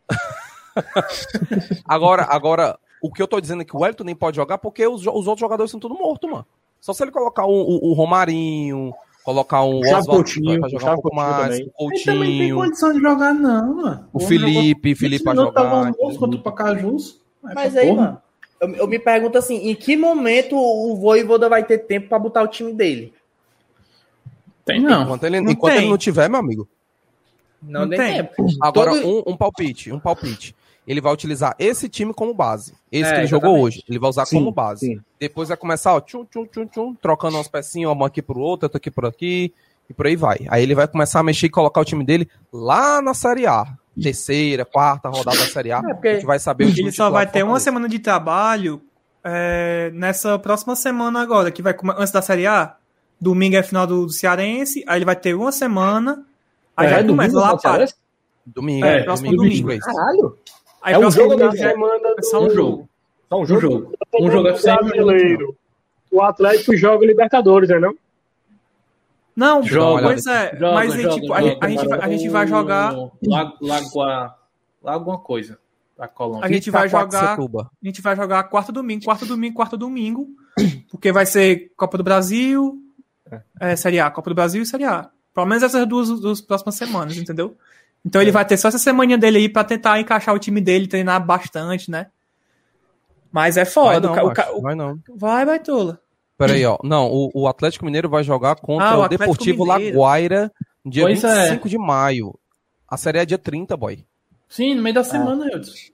Agora, 1.86 2.24
agora, 2.24 2.80
o 3.02 3.12
que 3.12 3.22
eu 3.22 3.28
tô 3.28 3.40
dizendo 3.42 3.62
é 3.62 3.66
que 3.66 3.76
o 3.76 3.80
Wellington 3.82 4.04
nem 4.04 4.16
pode 4.16 4.36
jogar 4.38 4.58
porque 4.58 4.86
os, 4.88 5.02
os 5.02 5.28
outros 5.28 5.40
jogadores 5.40 5.72
são 5.72 5.80
tudo 5.80 5.96
mortos, 5.96 6.30
mano. 6.30 6.46
Só 6.80 6.94
se 6.94 7.04
ele 7.04 7.12
colocar 7.12 7.46
o, 7.46 7.52
o- 7.52 7.90
o 7.90 7.94
Romarinho, 7.94 8.94
colocar 9.34 9.64
um 9.64 9.80
Gustavo 9.80 10.00
Oswaldo 10.02 10.24
Coutinho, 10.24 10.60
pra 10.60 10.70
jogar 10.70 10.92
um 10.92 11.02
pouco 11.02 11.10
Coutinho 11.12 11.32
mais, 11.32 11.58
também. 11.58 11.72
o 11.80 11.92
Ele 11.92 12.04
também 12.04 12.20
tem 12.22 12.38
Coutinho, 12.38 12.56
condição 12.56 12.94
de 12.94 13.00
jogar, 13.00 13.34
não, 13.34 13.76
mano. 13.76 14.08
o 14.14 14.20
jogou 14.20 14.28
Felipe, 14.28 14.90
20 14.90 14.98
Felipe 15.00 15.24
pra 15.24 15.34
minutos, 15.34 15.54
tava 15.54 15.70
jogar. 15.70 15.88
almoço 16.00 16.20
contra 16.20 16.40
o 16.40 16.44
Pacajus. 16.44 17.22
Mas 17.42 17.78
aí, 17.78 17.88
porra. 17.88 18.02
mano, 18.02 18.22
eu, 18.62 18.76
eu 18.82 18.88
me 18.88 19.00
pergunto 19.00 19.38
assim, 19.38 19.70
em 19.70 19.76
que 19.76 19.96
momento 19.96 20.56
o 20.58 20.96
Voivoda 20.98 21.48
vai 21.48 21.64
ter 21.64 21.78
tempo 21.80 22.10
pra 22.10 22.20
botar 22.20 22.44
o 22.44 22.48
time 22.48 22.74
dele? 22.74 23.14
Tem 24.66 24.80
não. 24.82 25.04
Enquanto, 25.04 25.24
ele, 25.26 25.42
Não 25.42 25.52
enquanto 25.52 25.74
tem. 25.74 25.82
ele 25.84 25.90
não 25.92 25.98
tiver, 25.98 26.30
meu 26.30 26.40
amigo. 26.40 26.68
Não, 27.62 27.82
Não 27.82 27.90
tem, 27.90 27.98
tem. 28.00 28.14
tempo. 28.16 28.34
Agora, 28.62 28.92
Todo- 28.92 29.08
um, 29.28 29.34
um 29.34 29.38
palpite, 29.38 29.92
um 29.92 30.00
palpite. 30.00 30.56
Ele 30.90 31.00
vai 31.00 31.14
utilizar 31.14 31.56
esse 31.60 31.88
time 31.88 32.12
como 32.16 32.34
base. 32.34 32.74
Esse 32.92 33.12
É, 33.12 33.14
que 33.14 33.20
ele 33.20 33.28
jogou 33.28 33.50
exatamente. 33.52 33.76
hoje. 33.76 33.84
Ele 33.88 34.00
vai 34.00 34.10
usar 34.10 34.26
Sim, 34.26 34.38
como 34.40 34.52
base. 34.52 34.88
sim. 34.88 35.00
Depois 35.20 35.50
vai 35.50 35.56
começar, 35.58 35.94
ó, 35.94 36.02
tchum, 36.02 36.26
tchum, 36.26 36.48
tchum, 36.48 36.66
tchum, 36.66 36.96
trocando 36.96 37.38
umas 37.38 37.48
pecinhas, 37.48 37.92
uma 37.92 38.08
aqui 38.08 38.24
pro 38.24 38.40
outro, 38.40 38.66
outra 38.66 38.78
aqui 38.80 38.90
por 38.90 39.06
aqui, 39.06 39.54
e 39.88 39.94
por 39.94 40.08
aí 40.08 40.16
vai. 40.16 40.40
Aí 40.50 40.64
ele 40.64 40.74
vai 40.74 40.88
começar 40.88 41.20
a 41.20 41.24
mexer 41.24 41.46
e 41.46 41.50
colocar 41.52 41.80
o 41.80 41.86
time 41.86 42.04
dele 42.04 42.28
lá 42.52 43.02
na 43.04 43.14
Série 43.14 43.46
A. 43.46 43.66
Terceira, 44.02 44.66
quarta 44.66 45.10
rodada 45.10 45.38
da 45.38 45.46
Série 45.46 45.72
A. 45.72 45.78
É, 45.78 45.94
porque 45.94 46.08
A 46.08 46.14
gente 46.16 46.26
vai 46.26 46.40
saber 46.40 46.66
o 46.66 46.70
time 46.74 46.88
Ele 46.88 46.92
só 46.92 47.12
vai 47.12 47.28
ter 47.28 47.44
uma 47.44 47.60
semana 47.60 47.88
de 47.88 48.00
trabalho 48.00 48.82
é, 49.24 49.92
nessa 49.94 50.40
próxima 50.40 50.76
semana 50.76 51.22
agora, 51.22 51.52
que 51.52 51.62
vai 51.62 51.76
antes 51.98 52.12
da 52.12 52.22
Série 52.22 52.48
A. 52.48 52.76
Domingo 53.22 53.58
é 53.58 53.62
final 53.64 53.86
do, 53.86 54.06
do 54.06 54.12
Cearense, 54.12 54.84
aí 54.88 54.98
ele 54.98 55.06
vai 55.06 55.16
ter 55.16 55.36
uma 55.36 55.52
semana, 55.52 56.26
aí 56.76 56.88
É, 56.88 56.90
já 56.90 56.96
domingo 57.02 57.12
começa 57.18 57.40
lá 57.40 57.54
o 57.54 57.60
para. 57.60 57.86
Domingo, 58.46 58.86
É, 58.86 59.04
próximo 59.04 59.30
domingo, 59.32 59.44
domingo. 59.44 59.68
23. 59.70 59.84
Caralho. 59.84 60.38
Aí 60.82 60.94
É 60.94 61.00
um 61.00 61.12
jogo 61.12 61.36
da 61.36 61.52
semana 61.52 62.00
é 62.18 62.22
só 62.22 62.44
um 62.44 62.48
do- 62.48 62.54
jogo. 62.54 62.90
Só 63.30 63.38
um 63.38 63.42
Um 63.42 63.46
jogo? 63.46 63.62
jogo. 63.62 63.94
Um 64.22 64.32
jogo 64.32 64.48
é 64.48 64.52
do 64.54 64.58
sempre 64.58 64.86
brasileiro. 64.88 65.56
O 66.12 66.22
Atlético 66.24 66.76
joga 66.76 67.06
Libertadores, 67.06 67.70
né 67.70 67.80
não? 67.80 67.94
Não, 69.36 69.64
Joga, 69.64 70.04
pois 70.04 70.26
é, 70.26 70.52
Joga, 70.58 70.74
mas 70.74 70.94
aí, 70.94 71.02
joga, 71.04 71.16
tipo, 71.22 71.34
a, 71.34 71.38
joga. 71.42 71.50
gente- 71.52 71.64
a 71.64 71.70
gente, 71.70 71.88
vai- 71.88 72.00
a 72.02 72.10
gente 72.10 72.30
vai 72.30 72.48
jogar, 72.48 72.94
Lago, 73.26 73.58
Lagoa, 73.62 74.36
alguma 74.84 75.18
coisa 75.18 75.58
da 75.98 76.08
Colômbia. 76.10 76.46
a 76.46 76.52
gente 76.52 76.70
vai 76.70 76.90
jogar, 76.90 77.38
a 77.40 77.86
gente 77.86 78.02
vai 78.02 78.16
jogar 78.18 78.44
quarto 78.44 78.72
domingo, 78.74 79.06
quarto 79.06 79.26
domingo, 79.26 79.56
quarto 79.56 79.78
domingo, 79.78 80.28
porque 80.92 81.12
vai 81.14 81.26
ser 81.26 81.72
Copa 81.78 81.98
do 81.98 82.04
Brasil, 82.04 82.78
é, 83.62 83.76
Série 83.78 84.00
A, 84.00 84.12
Copa 84.12 84.30
do 84.30 84.36
Brasil 84.36 84.62
e 84.62 84.66
Série 84.66 84.84
A. 84.84 85.10
Pelo 85.34 85.46
menos 85.46 85.64
essas 85.64 85.88
duas, 85.88 86.10
duas 86.20 86.42
próximas 86.42 86.76
semanas, 86.76 87.16
entendeu? 87.16 87.56
Então 88.06 88.22
ele 88.22 88.32
vai 88.32 88.46
ter 88.46 88.58
só 88.58 88.68
essa 88.70 88.78
semaninha 88.80 89.18
dele 89.18 89.38
aí 89.40 89.50
pra 89.50 89.64
tentar 89.64 90.00
encaixar 90.00 90.34
o 90.34 90.40
time 90.40 90.62
dele, 90.62 90.88
treinar 90.88 91.24
bastante, 91.26 91.92
né? 91.92 92.08
Mas 93.32 93.58
é 93.58 93.64
Vai 93.64 93.72
foda. 93.74 94.00
não, 94.00 94.14
o 94.14 94.28
macho, 94.28 94.62
vai 94.62 94.76
não. 94.76 95.00
vai, 95.16 95.46
vai, 95.46 95.60
Tula. 95.60 96.00
Peraí, 96.38 96.66
ó. 96.66 96.78
Não, 96.84 97.08
o, 97.12 97.30
o 97.34 97.48
Atlético 97.48 97.86
Mineiro 97.86 98.10
vai 98.10 98.24
jogar 98.24 98.56
contra 98.56 98.88
Ah, 98.90 98.98
o 98.98 99.02
o, 99.02 99.04
Atlético 99.04 99.30
Deportivo 99.32 99.66
Mineiro. 99.66 99.98
Laguaira 99.98 100.52
no 100.84 100.90
dia 100.92 101.04
Pois 101.04 101.24
é. 101.24 101.42
25 101.44 101.70
de 101.70 101.78
maio. 101.78 102.34
A 102.88 102.96
série 102.98 103.20
é 103.20 103.26
dia 103.26 103.38
30, 103.38 103.76
boy. 103.78 104.04
Sim, 104.48 104.74
no 104.74 104.82
meio 104.82 104.96
da 104.96 105.04
semana, 105.04 105.48
eu 105.52 105.60
disse. 105.60 105.94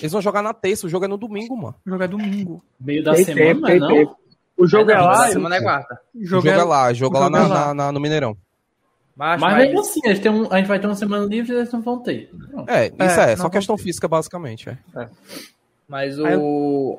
Eles 0.00 0.12
vão 0.12 0.22
jogar 0.22 0.40
na 0.42 0.54
terça, 0.54 0.86
o 0.86 0.88
jogo 0.88 1.04
é 1.04 1.08
no 1.08 1.18
domingo, 1.18 1.56
mano. 1.56 1.74
O 1.84 1.90
jogo 1.90 2.02
é 2.02 2.08
domingo. 2.08 2.64
Meio 2.80 3.02
da 3.04 3.12
Tem 3.14 3.24
semana, 3.24 3.66
tempo, 3.66 3.80
não? 3.80 3.88
tempo. 3.88 4.16
O 4.56 4.66
jogo 4.66 4.90
é, 4.90 4.96
não, 4.96 5.04
lá. 5.04 5.24
a 5.26 5.28
semana 5.28 5.56
é 5.56 5.60
quarta. 5.60 6.00
O 6.14 6.18
O 6.20 6.24
jogo, 6.24 6.42
jogo 6.46 6.56
é, 6.56 6.60
é, 6.60 6.64
lá, 6.64 6.92
jogo 6.94 7.16
o 7.16 7.20
lá, 7.20 7.24
jogo 7.26 7.36
na, 7.36 7.44
é 7.44 7.48
lá. 7.48 7.66
na- 7.66 7.74
na- 7.74 7.92
no 7.92 8.00
Mineirão. 8.00 8.36
Mas, 9.16 9.40
Mas 9.40 9.52
mas, 9.54 9.64
mesmo 9.64 9.80
assim, 9.80 10.00
eles 10.04 10.20
têm 10.20 10.30
um- 10.30 10.52
a 10.52 10.58
gente 10.58 10.66
vai 10.66 10.78
ter 10.78 10.86
uma 10.86 10.94
semana 10.94 11.24
livre 11.24 11.52
e 11.52 11.56
eles 11.56 11.72
não 11.72 11.80
vão 11.80 11.98
ter. 12.00 12.30
Pronto. 12.50 12.68
É, 12.70 12.86
isso 12.88 13.20
É, 13.20 13.32
é, 13.32 13.36
só 13.36 13.48
questão 13.48 13.78
física, 13.78 14.06
basicamente. 14.06 14.68
É. 14.68 15.08
mas 15.88 16.18
Aí 16.20 16.36
o... 16.36 16.98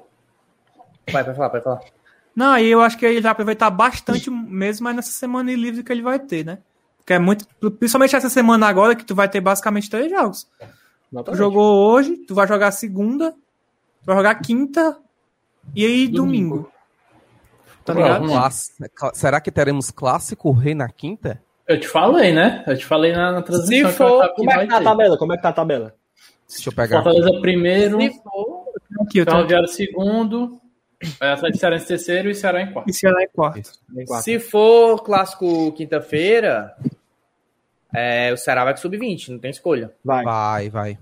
Vai, 1.11 1.23
vai 1.23 1.35
falar, 1.35 1.49
vai 1.49 1.61
falar. 1.61 1.81
Não, 2.35 2.51
aí 2.53 2.67
eu 2.67 2.81
acho 2.81 2.97
que 2.97 3.05
ele 3.05 3.21
vai 3.21 3.31
aproveitar 3.31 3.69
bastante 3.69 4.29
mesmo, 4.31 4.83
mas 4.83 4.95
nessa 4.95 5.11
semana 5.11 5.51
livre 5.53 5.83
que 5.83 5.91
ele 5.91 6.01
vai 6.01 6.19
ter, 6.19 6.43
né? 6.45 6.57
Porque 6.97 7.13
é 7.13 7.19
muito. 7.19 7.47
Principalmente 7.71 8.15
essa 8.15 8.29
semana 8.29 8.67
agora, 8.67 8.95
que 8.95 9.05
tu 9.05 9.15
vai 9.15 9.29
ter 9.29 9.39
basicamente 9.39 9.89
três 9.89 10.11
jogos. 10.11 10.47
Tu 11.25 11.35
jogou 11.35 11.89
hoje, 11.91 12.17
tu 12.27 12.35
vai 12.35 12.45
jogar 12.47 12.71
segunda, 12.71 13.31
tu 13.31 14.05
vai 14.05 14.15
jogar 14.17 14.35
quinta 14.35 14.97
e 15.73 15.85
aí 15.85 16.07
domingo. 16.07 16.55
Domingo. 16.55 16.71
Tá 17.85 17.93
ligado? 17.93 18.25
Será 19.13 19.39
que 19.39 19.49
teremos 19.49 19.89
clássico 19.89 20.51
rei 20.51 20.75
na 20.75 20.89
quinta? 20.89 21.41
Eu 21.67 21.79
te 21.79 21.87
falei, 21.87 22.31
né? 22.31 22.63
Eu 22.65 22.77
te 22.77 22.85
falei 22.85 23.11
na, 23.11 23.31
na 23.31 23.41
transmissão. 23.41 23.91
Se 23.91 23.97
for, 23.97 24.33
Como 24.35 24.51
é 24.51 24.59
que 24.59 24.67
tá 24.67 24.77
a 24.77 24.83
tabela? 24.83 25.17
Como 25.17 25.33
é 25.33 25.35
que 25.35 25.43
tá 25.43 25.49
a 25.49 25.53
tabela? 25.53 25.93
Deixa 26.47 26.69
eu 26.69 26.73
pegar. 26.73 27.03
Fortaleza 27.03 27.41
primeiro, 27.41 27.99
Se 27.99 28.21
for, 28.23 28.67
Aqui, 29.01 29.23
Ferroviário 29.23 29.67
segundo, 29.67 30.61
é, 31.21 31.31
Atlético 31.31 31.59
Cearense 31.59 31.87
terceiro 31.87 32.29
e 32.29 32.35
Ceará 32.35 32.61
em 32.61 32.71
quarto. 32.71 32.89
E 32.89 32.93
Ceará 32.93 33.21
é 33.21 33.27
quarto. 33.27 33.69
Tem 33.93 34.05
quatro. 34.05 34.23
se 34.23 34.39
for 34.39 35.03
clássico 35.03 35.71
quinta-feira, 35.73 36.73
é, 37.93 38.31
o 38.31 38.37
Ceará 38.37 38.63
vai 38.63 38.73
com 38.73 38.79
sub-20, 38.79 39.29
não 39.29 39.39
tem 39.39 39.51
escolha. 39.51 39.91
Vai. 40.03 40.23
Vai, 40.23 40.69
vai. 40.69 40.97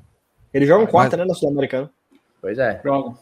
Eles 0.53 0.67
jogam 0.67 0.87
quarta, 0.87 1.15
Mas- 1.15 1.25
né, 1.25 1.31
na 1.31 1.35
Sul-Americana. 1.35 1.89
Pois 2.41 2.57
é. 2.57 2.81
Jogam. 2.83 3.17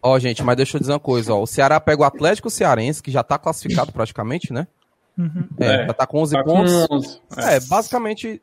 Ó, 0.00 0.18
gente, 0.18 0.42
mas 0.44 0.56
deixa 0.56 0.76
eu 0.76 0.80
dizer 0.80 0.92
uma 0.92 1.00
coisa, 1.00 1.34
ó. 1.34 1.42
O 1.42 1.46
Ceará 1.46 1.80
pega 1.80 2.02
o 2.02 2.04
Atlético 2.04 2.48
Cearense, 2.48 3.02
que 3.02 3.10
já 3.10 3.24
tá 3.24 3.36
classificado 3.36 3.92
praticamente, 3.92 4.52
né? 4.52 4.68
Uhum. 5.18 5.48
É, 5.58 5.82
É. 5.82 5.86
já 5.86 5.92
tá 5.94 6.06
com 6.06 6.20
11 6.22 6.34
Tá 6.34 6.44
com 6.44 6.50
pontos. 6.50 6.86
11. 6.90 7.20
É, 7.36 7.60
basicamente, 7.60 8.40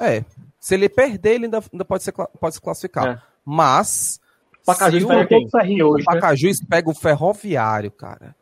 é. 0.00 0.24
Se 0.58 0.74
ele 0.74 0.88
perder, 0.88 1.34
ele 1.34 1.44
ainda, 1.44 1.62
ainda 1.72 1.84
pode, 1.84 2.02
ser, 2.02 2.12
pode 2.12 2.54
se 2.54 2.60
classificar. 2.60 3.06
É. 3.06 3.22
Mas, 3.44 4.20
Pacajus 4.64 5.00
se 5.00 5.04
o, 5.04 5.08
pega 5.08 5.36
o 5.36 5.48
o 5.48 5.88
hoje, 5.88 6.04
né? 6.08 6.14
Pacajus 6.14 6.60
pega 6.68 6.90
o 6.90 6.94
Ferroviário, 6.94 7.90
cara. 7.92 8.34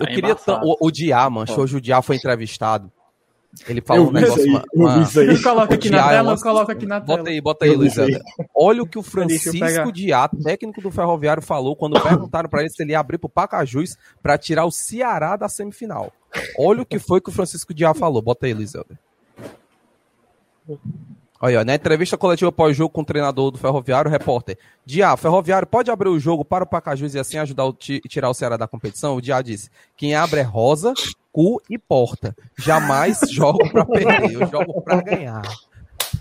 Eu 0.00 0.06
queria 0.06 0.30
embaçado. 0.30 0.64
o, 0.66 0.76
o 0.86 0.90
Diá, 0.90 1.28
mancho, 1.28 1.60
hoje 1.60 1.76
o 1.76 1.80
Diá 1.80 2.00
foi 2.00 2.16
entrevistado. 2.16 2.90
Ele 3.68 3.80
falou 3.80 4.04
Eu 4.04 4.08
um 4.10 4.12
negócio... 4.12 4.42
aí, 4.42 4.50
ma- 4.50 4.64
eu 4.74 4.78
vi 4.88 4.96
ma- 4.96 5.02
isso 5.02 5.20
aí. 5.20 5.42
Coloca 5.42 5.74
aqui 5.74 5.90
na 5.90 6.08
tela, 6.08 6.32
uma- 6.32 6.40
coloca 6.42 6.72
aqui 6.72 6.86
na 6.86 7.00
tela. 7.00 7.18
Bota 7.18 7.30
aí, 7.30 7.40
bota 7.40 7.64
aí, 7.64 7.70
Eu 7.72 7.78
Luizana. 7.78 8.20
Olha 8.54 8.82
o 8.82 8.86
que 8.86 8.98
o 8.98 9.00
eu 9.00 9.02
Francisco 9.04 9.52
pegar. 9.58 9.90
Diá, 9.92 10.28
técnico 10.28 10.80
do 10.80 10.90
Ferroviário, 10.90 11.42
falou 11.42 11.76
quando 11.76 12.00
perguntaram 12.00 12.48
pra 12.48 12.60
ele 12.60 12.70
se 12.70 12.82
ele 12.82 12.92
ia 12.92 12.98
abrir 13.00 13.18
pro 13.18 13.28
Pacajus 13.28 13.96
pra 14.22 14.36
tirar 14.36 14.64
o 14.64 14.70
Ceará 14.70 15.36
da 15.36 15.48
semifinal. 15.48 16.12
Olha 16.58 16.82
o 16.82 16.86
que 16.86 16.98
foi 16.98 17.20
que 17.20 17.28
o 17.28 17.32
Francisco 17.32 17.72
Diá 17.72 17.94
falou. 17.94 18.20
Bota 18.20 18.46
aí, 18.46 18.54
Luizana. 18.54 18.98
Olha, 21.40 21.60
ó, 21.60 21.64
na 21.64 21.74
entrevista 21.74 22.16
coletiva 22.16 22.50
pós-jogo 22.50 22.90
com 22.90 23.02
o 23.02 23.04
treinador 23.04 23.50
do 23.50 23.58
Ferroviário, 23.58 24.08
o 24.08 24.12
repórter. 24.12 24.56
Diá, 24.86 25.14
Ferroviário 25.16 25.66
pode 25.66 25.90
abrir 25.90 26.08
o 26.08 26.18
jogo 26.18 26.44
para 26.44 26.64
o 26.64 26.66
Pacajus 26.66 27.14
e 27.14 27.18
assim 27.18 27.36
ajudar 27.38 27.64
a 27.64 27.72
tirar 28.08 28.30
o 28.30 28.34
Ceará 28.34 28.56
da 28.56 28.66
competição? 28.66 29.16
O 29.16 29.20
Diá 29.20 29.42
disse: 29.42 29.68
quem 29.96 30.14
abre 30.14 30.40
é 30.40 30.42
Rosa, 30.42 30.94
cu 31.34 31.60
e 31.68 31.76
porta. 31.76 32.32
Jamais 32.56 33.18
jogo 33.28 33.58
pra 33.72 33.84
perder, 33.84 34.34
eu 34.34 34.46
jogo 34.46 34.80
pra 34.82 35.02
ganhar. 35.02 35.42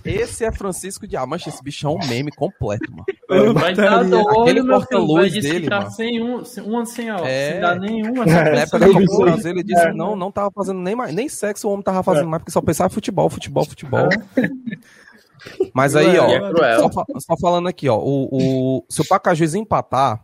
Esse 0.03 0.43
é 0.43 0.51
Francisco 0.51 1.05
de 1.07 1.16
Amancha, 1.16 1.49
esse 1.49 1.64
bicho 1.64 1.86
é 1.86 1.89
um 1.89 1.99
meme 2.09 2.32
completo, 2.32 2.91
mano. 2.91 3.53
Vai 3.53 3.76
dar 3.76 3.99
Aquele 3.99 4.09
doido, 4.09 4.34
meu 4.34 4.45
filho. 4.47 4.68
porta-luz 4.68 5.22
Vai 5.22 5.30
disse 5.30 5.41
dele, 5.53 5.64
que 5.66 5.70
tá 5.70 5.80
mano. 5.82 5.91
sem 5.91 6.24
um, 6.24 6.43
sem, 6.43 6.64
uma 6.64 6.86
sem 6.86 7.11
ó, 7.11 7.20
É. 7.24 7.51
sem 7.51 7.61
dar 7.61 7.80
nenhuma. 7.80 8.26
Na 8.26 8.39
época 8.39 8.80
da 8.80 8.88
Copa 9.07 9.47
ele 9.49 9.64
disse 9.64 9.86
que 9.86 9.93
não, 9.93 10.16
não 10.16 10.32
tava 10.32 10.49
fazendo 10.51 10.80
nem 10.80 10.95
mais, 10.95 11.14
nem 11.14 11.30
sexo 11.30 11.68
o 11.68 11.72
homem 11.72 11.84
tava 11.84 12.01
fazendo 12.01 12.28
mais, 12.28 12.41
porque 12.41 12.51
só 12.51 12.59
pensava 12.59 12.91
em 12.91 12.93
futebol, 12.95 13.30
futebol, 13.30 13.66
futebol. 13.66 14.09
Mas 15.74 15.95
aí, 15.95 16.18
ó, 16.18 16.28
E 16.28 16.34
é 16.64 16.80
só, 16.80 16.89
só 17.20 17.38
falando 17.39 17.68
aqui, 17.68 17.88
ó, 17.88 17.97
o, 17.97 18.30
o, 18.32 18.86
se 18.89 19.01
o 19.01 19.07
Pacajus 19.07 19.53
empatar, 19.53 20.22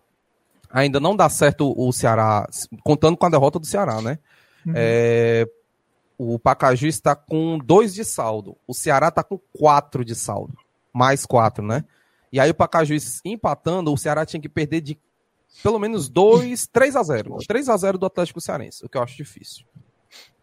ainda 0.72 1.00
não 1.00 1.16
dá 1.16 1.28
certo 1.30 1.74
o 1.78 1.92
Ceará, 1.92 2.48
contando 2.84 3.18
com 3.18 3.26
a 3.26 3.30
derrota 3.30 3.60
do 3.60 3.66
Ceará, 3.68 4.02
né? 4.02 4.18
É, 4.76 5.48
o 6.18 6.38
Pacajus 6.38 6.84
está 6.96 7.16
com 7.16 7.58
dois 7.58 7.94
de 7.94 8.04
saldo, 8.04 8.58
o 8.68 8.74
Ceará 8.74 9.08
está 9.08 9.24
com 9.24 9.38
quatro 9.58 10.04
de 10.04 10.16
saldo, 10.16 10.54
mais 10.94 11.26
quatro, 11.26 11.64
né? 11.66 11.86
E 12.32 12.40
aí 12.40 12.50
o 12.50 12.54
Pacajus 12.56 13.22
empatando, 13.26 13.92
o 13.92 13.98
Ceará 13.98 14.26
tinha 14.26 14.42
que 14.42 14.50
perder 14.50 14.82
de 14.82 15.00
pelo 15.64 15.80
menos 15.80 16.10
2, 16.10 16.68
3 16.68 16.96
a 16.96 17.04
0 17.04 17.38
3 17.48 17.70
a 17.70 17.78
0 17.78 17.98
do 17.98 18.06
Atlético 18.06 18.40
Cearense, 18.42 18.86
o 18.86 18.90
que 18.90 18.98
eu 18.98 19.02
acho 19.04 19.16
difícil. 19.18 19.66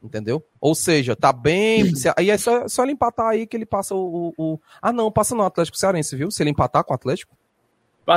Entendeu? 0.02 0.44
Ou 0.60 0.74
seja, 0.74 1.16
tá 1.16 1.32
bem. 1.32 1.94
se- 1.96 2.12
Aí 2.16 2.30
é 2.30 2.38
só, 2.38 2.68
só 2.68 2.82
ele 2.84 2.92
empatar 2.92 3.26
aí 3.28 3.46
que 3.46 3.56
ele 3.56 3.66
passa 3.66 3.94
o, 3.94 4.28
o- 4.28 4.34
o- 4.54 4.60
Ah, 4.80 4.92
não, 4.92 5.10
passa 5.10 5.34
no 5.34 5.42
Atlético 5.42 5.76
Cearense, 5.76 6.14
viu? 6.16 6.30
Se 6.30 6.42
ele 6.42 6.50
empatar 6.50 6.84
com 6.84 6.92
o 6.92 6.94
Atlético. 6.94 7.36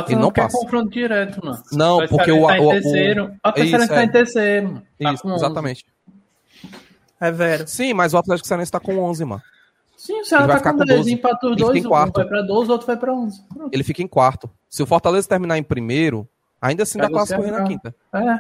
Ele 0.08 0.16
não 0.16 0.22
não 0.24 0.32
quer 0.32 0.44
passa. 0.44 0.58
confronto 0.58 0.90
direto, 0.92 1.44
mano. 1.44 1.64
Não, 1.72 1.98
Vai 1.98 2.08
porque 2.08 2.32
o- 2.32 2.46
tá 2.48 2.60
o- 2.60 2.68
o- 2.68 2.72
terceiro. 2.72 3.34
A 3.44 3.50
Isso, 3.50 3.56
terceira 3.56 3.88
tá 3.88 4.02
é. 4.02 4.04
em 4.04 4.10
terceiro, 4.10 4.68
mano. 4.68 4.84
Tá 5.02 5.14
Isso, 5.14 5.24
com 5.24 5.30
11. 5.30 5.46
exatamente. 5.46 5.86
É 7.20 7.32
vero. 7.32 7.68
Sim, 7.68 7.94
mas 7.94 8.14
o 8.14 8.18
Atlético 8.18 8.48
Cearense 8.48 8.72
tá 8.72 8.80
com 8.80 8.98
11, 9.00 9.26
mano. 9.26 9.42
Sim, 9.98 10.22
o 10.22 10.26
Ceará 10.26 10.60
tá 10.60 10.72
com 10.72 10.78
com 10.80 10.86
12. 10.86 10.96
12. 10.98 11.14
Empatou 11.14 11.50
os 11.52 11.58
Ele 11.58 11.66
dois, 11.66 11.74
fica 11.76 11.84
em 11.84 11.88
um 11.88 11.90
quarto. 11.90 12.14
vai 12.16 12.26
pra 12.28 12.42
12, 12.42 12.70
o 12.70 12.72
outro 12.72 12.88
vai 12.88 12.98
pra 12.98 13.14
11. 13.14 13.42
Pronto. 13.54 13.70
Ele 13.74 13.84
fica 13.84 14.02
em 14.02 14.08
quarto. 14.08 14.50
Se 14.70 14.82
o 14.82 14.86
Fortaleza 14.86 15.28
terminar 15.28 15.58
em 15.58 15.64
primeiro, 15.64 16.28
ainda 16.62 16.84
assim 16.84 16.98
dá 16.98 17.08
o 17.08 17.12
clássico 17.12 17.40
correr 17.42 17.52
na 17.52 17.64
quinta. 17.64 17.94
É. 18.14 18.40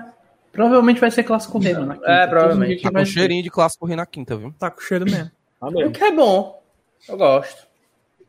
Provavelmente 0.51 1.01
vai 1.01 1.11
ser 1.11 1.23
clássico 1.23 1.59
rei, 1.59 1.73
mano. 1.73 1.87
na 1.87 1.95
quinta. 1.95 2.09
É, 2.11 2.27
provavelmente. 2.27 2.81
Tá 2.83 2.91
com 2.91 2.99
ser. 2.99 3.05
cheirinho 3.07 3.43
de 3.43 3.49
clássico 3.49 3.81
correr 3.85 3.95
na 3.97 4.05
quinta, 4.05 4.35
viu? 4.37 4.53
Tá 4.57 4.71
com 4.71 4.79
cheiro 4.81 5.05
mesmo. 5.05 5.29
Tá 5.59 5.67
O 5.67 5.71
mesmo. 5.71 5.91
que 5.91 6.03
é 6.03 6.11
bom. 6.11 6.61
Eu 7.07 7.17
gosto. 7.17 7.67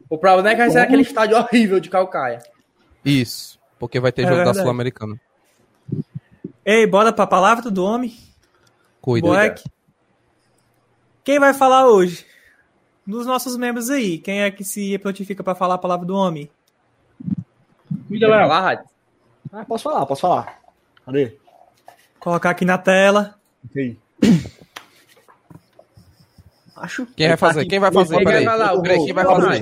O 0.08 0.18
problema 0.18 0.48
é 0.50 0.52
que 0.54 0.58
vai 0.60 0.70
ser 0.70 0.80
aquele 0.80 1.02
estádio 1.02 1.36
horrível 1.36 1.78
de 1.78 1.88
Calcaia. 1.88 2.40
Isso. 3.04 3.58
Porque 3.78 3.98
vai 3.98 4.12
ter 4.12 4.22
É 4.22 4.24
jogo 4.24 4.36
da 4.36 4.44
verdade. 4.44 4.60
Sul-Americana. 4.60 5.20
Ei, 6.64 6.86
bora 6.86 7.12
pra 7.12 7.26
palavra 7.26 7.70
do 7.70 7.84
homem. 7.84 8.16
Cuida. 9.00 9.26
Boeck. 9.26 9.64
Quem 11.24 11.38
vai 11.38 11.54
falar 11.54 11.88
hoje? 11.88 12.26
Dos 13.06 13.26
nossos 13.26 13.56
membros 13.56 13.88
aí. 13.90 14.18
Quem 14.18 14.42
é 14.42 14.50
que 14.50 14.62
se 14.64 14.98
prontifica 14.98 15.42
pra 15.42 15.54
falar 15.54 15.74
a 15.74 15.78
palavra 15.78 16.06
do 16.06 16.14
homem? 16.14 16.50
Cuida, 18.06 18.28
Vai 18.28 18.46
Léo. 18.46 18.84
Ah, 19.52 19.64
posso 19.64 19.84
falar, 19.84 20.06
posso 20.06 20.20
falar. 20.20 20.60
Cadê? 21.04 21.36
Colocar 22.18 22.50
aqui 22.50 22.64
na 22.64 22.78
tela. 22.78 23.34
Aí. 23.76 23.98
Acho 26.76 27.06
Quem 27.14 27.28
vai 27.28 27.36
fazer? 27.36 27.66
Quem 27.66 27.78
vai 27.78 27.92
fazer? 27.92 28.16
Quem 28.16 28.24
vai 28.24 28.44
falar? 28.44 28.74
O 28.74 28.82
quem 28.82 29.12
vai 29.12 29.24
fazer? 29.24 29.60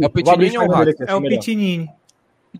É 0.00 0.06
o 0.06 0.10
Pitinini 0.10 0.58
ou 0.58 0.64
o 0.66 0.70
Rato? 0.70 1.04
É 1.04 1.14
o. 1.14 1.22
Pitinini. 1.22 1.90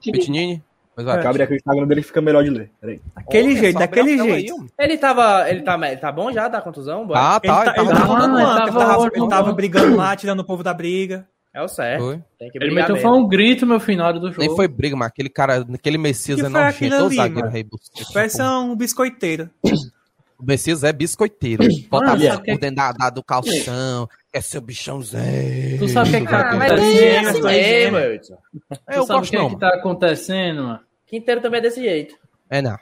Pitinini? 0.01 0.63
Vai. 0.97 1.23
É. 1.23 1.27
Abrir 1.27 1.43
aqui 1.45 1.55
o 1.55 1.57
Instagram 1.57 1.87
dele 1.87 2.01
que 2.03 2.07
fica 2.09 2.21
melhor 2.21 2.45
de 2.45 2.51
ler. 2.51 2.71
Peraí. 2.81 3.01
Daquele 3.15 3.57
jeito, 3.57 3.73
só 3.75 3.79
daquele 3.79 4.19
jeito. 4.19 4.67
Ele 4.79 4.99
tava. 4.99 5.49
Ele 5.49 5.63
tá, 5.63 5.79
ele 5.89 5.97
tá 5.97 6.13
bom 6.13 6.33
já 6.33 6.49
da 6.49 6.61
contusão? 6.61 7.07
Boa? 7.07 7.19
Ah, 7.19 7.41
Ele, 7.43 7.53
tá. 7.53 7.65
tá, 7.65 7.75
ele 7.77 7.89
Ele 7.89 7.99
tava 7.99 8.13
ele 8.13 8.45
tava 8.45 8.67
ele 8.67 8.79
tava, 8.79 9.11
ele 9.15 9.29
tava 9.29 9.53
brigando 9.53 9.97
lá, 9.97 10.15
tirando 10.17 10.41
o 10.41 10.45
povo 10.45 10.63
da 10.63 10.75
briga. 10.75 11.27
É 11.53 11.61
o 11.63 11.69
certo. 11.69 12.05
Foi. 12.05 12.21
Tem 12.39 12.51
que 12.51 12.59
Ele 12.59 12.73
meteu 12.73 12.95
mesmo. 12.95 13.09
foi 13.09 13.19
um 13.19 13.27
grito, 13.27 13.67
meu 13.67 13.81
hora 14.05 14.21
do 14.21 14.29
jogo. 14.29 14.41
Nem 14.41 14.55
foi 14.55 14.69
briga, 14.69 14.95
mas 14.95 15.09
aquele 15.09 15.29
cara, 15.29 15.67
aquele 15.75 15.99
Messias 15.99 16.39
Que 16.39 16.47
é 16.47 16.49
nojento. 16.49 16.95
ali, 16.95 17.17
zagueiro 17.17 17.51
Parece 18.13 18.43
um 18.43 18.77
biscoiteiro. 18.77 19.51
O 20.41 20.45
Messias 20.47 20.83
é 20.85 20.93
biscoiteiro. 20.93 21.63
Bota 21.91 22.07
Mano, 22.07 22.13
a 22.13 22.17
boca 22.17 22.31
sabe 22.33 22.45
que- 22.45 22.53
por 22.53 22.61
dentro 22.61 22.77
da, 22.77 22.93
da- 22.93 23.11
do 23.11 23.23
calção. 23.23 24.09
É 24.33 24.41
seu 24.41 24.61
bichão 24.61 25.03
Zé. 25.03 25.77
Tu 25.79 25.89
sabe 25.89 26.09
o 26.09 26.11
que 26.13 26.17
é 26.17 26.21
que 26.21 26.27
tá 26.29 26.51
Ah, 26.51 26.55
mas 26.57 26.73
acontecendo? 26.73 27.49
é 27.49 27.63
gêmeas. 27.63 28.15
Edson. 28.15 28.35
É, 28.35 28.37
eu 28.39 28.71
Tu 28.71 28.77
sabe 28.87 29.01
o 29.01 29.07
gosto 29.07 29.31
que 29.31 29.37
é 29.37 29.39
não, 29.41 29.47
que 29.49 29.55
mano. 29.57 29.59
tá 29.59 29.69
acontecendo, 29.77 30.63
mano? 30.63 30.81
Quinteiro 31.07 31.41
também 31.41 31.59
é 31.59 31.63
desse 31.63 31.83
jeito. 31.83 32.15
É, 32.49 32.63
não. 32.63 32.77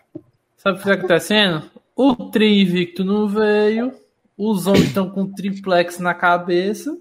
Sabe 0.59 0.77
o 0.79 0.81
que 0.83 0.87
tá 0.89 0.95
acontecendo? 0.95 1.63
O 1.97 2.15
Tri 2.31 2.61
Invicto 2.63 3.03
não 3.05 3.27
veio. 3.29 3.93
Os 4.37 4.67
homens 4.67 4.85
estão 4.89 5.09
com 5.11 5.27
triplex 5.33 5.99
na 5.99 6.15
cabeça. 6.15 6.97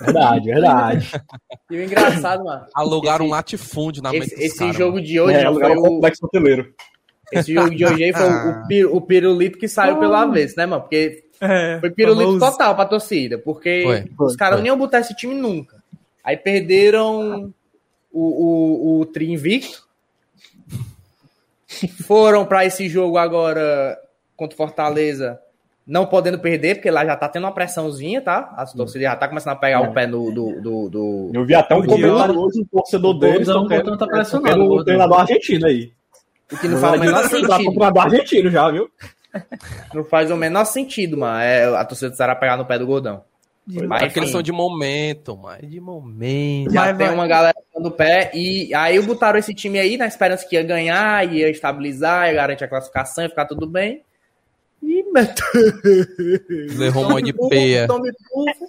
Verdade, 0.00 0.46
verdade. 0.46 1.10
E 1.70 1.76
o 1.76 1.84
engraçado, 1.84 2.44
mano. 2.44 2.64
Alugaram 2.74 3.24
Esse- 3.26 3.32
um 3.32 3.36
latifúndio 3.36 4.02
na 4.02 4.10
mente 4.10 4.24
Esse, 4.32 4.42
esse 4.62 4.72
jogo 4.72 4.94
mano. 4.94 5.04
de 5.06 5.20
hoje 5.20 5.36
é, 5.36 5.44
foi 5.52 5.76
o, 5.76 5.82
complexo 5.82 6.24
hoteleiro. 6.24 6.72
Esse 7.32 7.52
jogo 7.54 7.70
de 7.70 7.84
hoje 7.84 8.04
aí 8.04 8.12
foi 8.12 8.28
o, 8.28 8.50
o, 8.50 8.66
pi- 8.68 8.84
o 8.84 9.00
pirulito 9.00 9.58
que 9.58 9.68
saiu 9.68 9.98
pelo 9.98 10.14
avesso, 10.14 10.54
né, 10.56 10.66
mano? 10.66 10.82
Porque 10.82 11.24
É, 11.40 11.78
foi 11.80 11.90
pirulito 11.90 12.32
famoso. 12.38 12.52
total 12.52 12.74
pra 12.74 12.84
torcida, 12.86 13.38
porque 13.38 13.82
Foi, 14.16 14.26
os 14.26 14.36
caras 14.36 14.58
não 14.60 14.66
iam 14.66 14.76
botar 14.78 15.00
esse 15.00 15.14
time 15.14 15.34
nunca. 15.34 15.82
Aí 16.24 16.36
perderam 16.36 17.52
o, 18.12 18.20
o, 18.20 19.00
o 19.00 19.06
Tri 19.06 19.30
Invicto. 19.30 19.86
Foram 22.04 22.44
pra 22.46 22.64
esse 22.64 22.88
jogo 22.88 23.18
agora 23.18 23.98
contra 24.36 24.54
o 24.54 24.56
Fortaleza, 24.56 25.38
não 25.86 26.06
podendo 26.06 26.38
perder, 26.38 26.76
porque 26.76 26.90
lá 26.90 27.04
já 27.04 27.14
tá 27.16 27.28
tendo 27.28 27.44
uma 27.44 27.52
pressãozinha, 27.52 28.20
tá? 28.22 28.52
As 28.56 28.72
torcidas 28.72 29.02
já 29.02 29.16
tá 29.16 29.28
começando 29.28 29.52
a 29.52 29.56
pegar 29.56 29.80
o 29.82 29.92
pé 29.92 30.06
no, 30.06 30.30
do, 30.32 30.60
do, 30.60 30.88
do- 30.88 31.30
Eu 31.34 31.44
vi 31.44 31.54
até 31.54 31.74
um 31.74 31.80
O 31.80 31.86
comentário 31.86 32.38
hoje, 32.38 32.60
um 32.60 32.64
torcedor 32.64 33.18
deles, 33.18 33.46
Gordão- 33.46 33.62
o 33.62 33.62
tocando- 33.68 33.82
Gordão 33.84 33.98
tá 33.98 34.06
pressionado, 34.06 34.54
tocando 34.56 34.72
o 34.80 34.84
treinador 34.84 35.20
argentino 35.20 35.66
aí. 35.66 35.92
O 36.52 36.56
que 36.58 36.68
não 36.68 36.78
faz 36.78 36.96
o 36.96 37.04
menor 37.04 37.24
sentido. 37.28 37.82
argentino 38.00 38.50
já, 38.50 38.70
viu? 38.70 38.90
Não 39.94 40.04
faz 40.04 40.30
o 40.30 40.36
menor 40.36 40.64
sentido, 40.64 41.16
mano. 41.18 41.38
É 41.40 41.64
a 41.76 41.84
torcida 41.84 42.10
do 42.10 42.16
Ceará 42.16 42.34
pegar 42.34 42.56
no 42.56 42.64
pé 42.64 42.78
do 42.78 42.86
Gordão. 42.86 43.22
Mas, 43.66 44.02
É 44.02 44.06
porque 44.06 44.18
eles 44.20 44.28
enfim. 44.30 44.32
são 44.32 44.42
de 44.42 44.50
momento, 44.50 45.36
mas 45.36 45.60
de 45.68 45.78
momento. 45.78 46.72
Já 46.72 46.84
Vai, 46.84 46.96
tem 46.96 47.06
vai. 47.08 47.14
uma 47.14 47.26
galera 47.26 47.54
no 47.76 47.90
pé 47.90 48.30
e 48.32 48.74
aí 48.74 48.98
botaram 49.02 49.38
esse 49.38 49.52
time 49.52 49.78
aí 49.78 49.98
na 49.98 50.06
esperança 50.06 50.46
que 50.48 50.56
ia 50.56 50.62
ganhar, 50.62 51.30
ia 51.30 51.50
estabilizar, 51.50 52.28
ia 52.28 52.34
garantir 52.34 52.64
a 52.64 52.68
classificação, 52.68 53.24
ia 53.24 53.28
ficar 53.30 53.44
tudo 53.44 53.66
bem. 53.66 54.02
E 54.82 55.04
Levou 56.78 57.04
um 57.04 57.08
monte 57.10 57.26
de 57.26 57.48
peia. 57.48 57.86
Tome 57.86 58.10
tufo. 58.12 58.66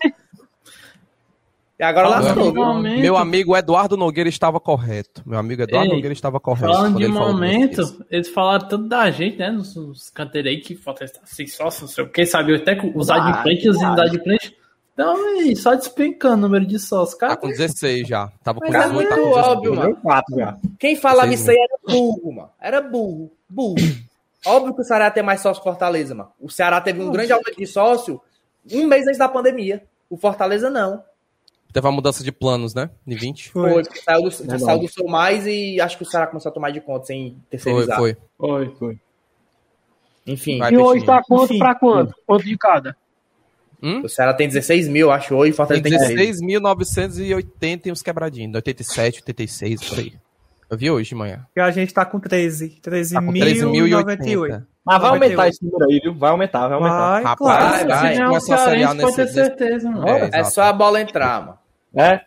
E 1.80 1.84
agora 1.84 2.10
Falando 2.10 2.26
lascou. 2.26 2.52
de 2.52 2.58
momento, 2.58 3.00
Meu 3.02 3.16
amigo 3.16 3.56
Eduardo 3.56 3.96
Nogueira 3.96 4.28
estava 4.30 4.60
correto. 4.60 5.24
Meu 5.26 5.40
amigo 5.40 5.62
Eduardo 5.62 5.88
Ei, 5.88 5.94
Nogueira 5.96 6.12
estava 6.14 6.38
correto. 6.38 6.74
Falando 6.74 6.98
de 6.98 7.04
ele 7.06 7.14
momento, 7.14 8.06
eles 8.12 8.28
falaram 8.28 8.68
tanto 8.68 8.88
da 8.90 9.10
gente, 9.10 9.38
né? 9.38 9.50
Nos, 9.50 9.74
nos 9.76 10.10
canteiros 10.10 10.52
aí 10.52 10.60
que 10.60 10.76
falta 10.76 11.06
sem 11.24 11.48
sócio, 11.48 11.84
não 11.84 11.88
sei 11.88 12.04
o 12.04 12.10
que, 12.10 12.26
sabe? 12.26 12.54
Até 12.56 12.76
que 12.76 12.88
os 12.90 13.08
Verdade, 13.08 13.30
adimplentes, 13.32 13.66
os 13.68 13.78
verdade. 13.80 14.02
inadimplentes. 14.02 14.52
Então, 14.94 15.16
aí, 15.38 15.56
só 15.56 15.74
despencando 15.76 16.36
o 16.36 16.50
número 16.50 16.66
de 16.66 16.78
sócios. 16.78 17.18
Cara, 17.18 17.36
Tá 17.38 17.42
com 17.42 17.48
16 17.48 18.06
já. 18.06 18.30
Tava 18.44 18.60
com 18.60 18.70
Mas 18.70 18.76
é 18.76 18.88
18, 18.90 19.08
tá 19.10 19.16
com 19.16 19.22
muito 19.22 19.36
16. 19.36 19.48
óbvio, 19.48 19.76
mano. 19.76 19.98
Já. 20.38 20.58
Quem 20.78 20.96
falava 20.98 21.34
isso 21.34 21.50
aí 21.50 21.56
era 21.58 21.78
burro, 21.88 22.34
mano. 22.34 22.50
Era 22.60 22.82
burro. 22.82 23.32
Burro. 23.50 23.76
Óbvio 24.46 24.76
que 24.76 24.82
o 24.82 24.84
Ceará 24.84 25.10
ter 25.10 25.22
mais 25.22 25.40
sócio 25.40 25.64
Fortaleza, 25.64 26.14
mano. 26.14 26.30
O 26.42 26.50
Ceará 26.50 26.82
teve 26.82 27.02
um 27.02 27.10
grande 27.10 27.32
aumento 27.32 27.56
de 27.58 27.66
sócio 27.66 28.20
um 28.74 28.86
mês 28.86 29.08
antes 29.08 29.18
da 29.18 29.30
pandemia. 29.30 29.82
O 30.10 30.18
Fortaleza 30.18 30.70
não. 30.70 31.02
Teve 31.72 31.86
uma 31.86 31.94
mudança 31.94 32.24
de 32.24 32.32
planos, 32.32 32.74
né? 32.74 32.90
De 33.06 33.16
20. 33.16 33.52
Foi. 33.52 33.72
Foi, 33.72 33.84
porque 33.84 34.00
saiu 34.02 34.24
do, 34.24 34.30
Verdade. 34.30 34.64
saiu 34.64 34.80
do 34.80 34.88
seu 34.88 35.06
mais 35.08 35.46
e 35.46 35.80
acho 35.80 35.98
que 35.98 36.04
o 36.04 36.06
Ceará 36.06 36.26
começou 36.28 36.50
a 36.50 36.54
tomar 36.54 36.72
de 36.72 36.82
conta 36.82 37.06
sem 37.06 37.32
Foi, 37.32 37.42
terceirizar. 37.50 37.98
foi. 37.98 38.18
Foi, 38.38 38.70
foi. 38.76 39.00
Enfim, 40.26 40.58
Vai, 40.60 40.74
E 40.74 40.78
hoje 40.78 41.06
tá 41.06 41.22
quanto 41.24 41.46
Enfim. 41.46 41.60
pra 41.60 41.76
quanto? 41.76 42.16
Quanto 42.26 42.44
de 42.44 42.58
cada? 42.58 42.96
Hum? 43.82 44.02
o 44.04 44.10
Ceará 44.10 44.34
tem 44.34 44.46
16 44.48 44.90
mil, 44.90 45.10
acho, 45.10 45.34
hoje, 45.34 45.52
e 45.52 45.56
Fortaleza 45.56 45.84
tem 45.84 45.98
16. 45.98 46.42
16.980 46.42 47.86
e 47.86 47.92
uns 47.94 48.02
quebradinhos. 48.02 48.56
87, 48.56 49.20
86, 49.20 49.84
por 49.88 50.00
aí. 50.00 50.14
Eu 50.70 50.78
vi 50.78 50.92
hoje 50.92 51.10
de 51.10 51.16
manhã. 51.16 51.46
E 51.56 51.60
a 51.60 51.72
gente 51.72 51.94
tá 51.94 52.06
com 52.06 52.20
13. 52.20 52.70
Tá 52.82 52.92
com 53.22 53.32
13.098. 53.34 54.04
13.080. 54.18 54.66
Mas 54.86 55.02
vai 55.02 55.12
98. 55.12 55.14
aumentar 55.24 55.48
esse 55.50 55.66
número 55.66 55.86
aí, 55.90 56.00
viu? 56.00 56.14
Vai 56.16 56.30
aumentar, 56.32 56.68
vai 56.68 56.78
aumentar. 56.78 57.10
Vai, 57.10 57.24
Rapaz, 57.24 57.38
claro. 57.38 57.70
vai, 57.70 57.80
Se 57.80 57.86
vai. 57.88 58.02
ganhar 58.14 58.26
o 58.26 58.28
Começou 58.30 58.54
a 58.54 58.58
Série 58.58 58.84
A 58.84 58.88
Cearense, 58.88 59.02
pode 59.04 59.16
ter 59.16 59.22
nesse- 59.24 59.36
nesse- 59.40 59.50
certeza, 59.58 59.90
mano. 59.92 60.08
É, 60.08 60.30
É 60.34 60.44
só 60.44 60.62
a 60.64 60.74
bola 60.74 61.02
entrar, 61.02 61.42
mano. 61.46 61.58
É? 61.96 62.22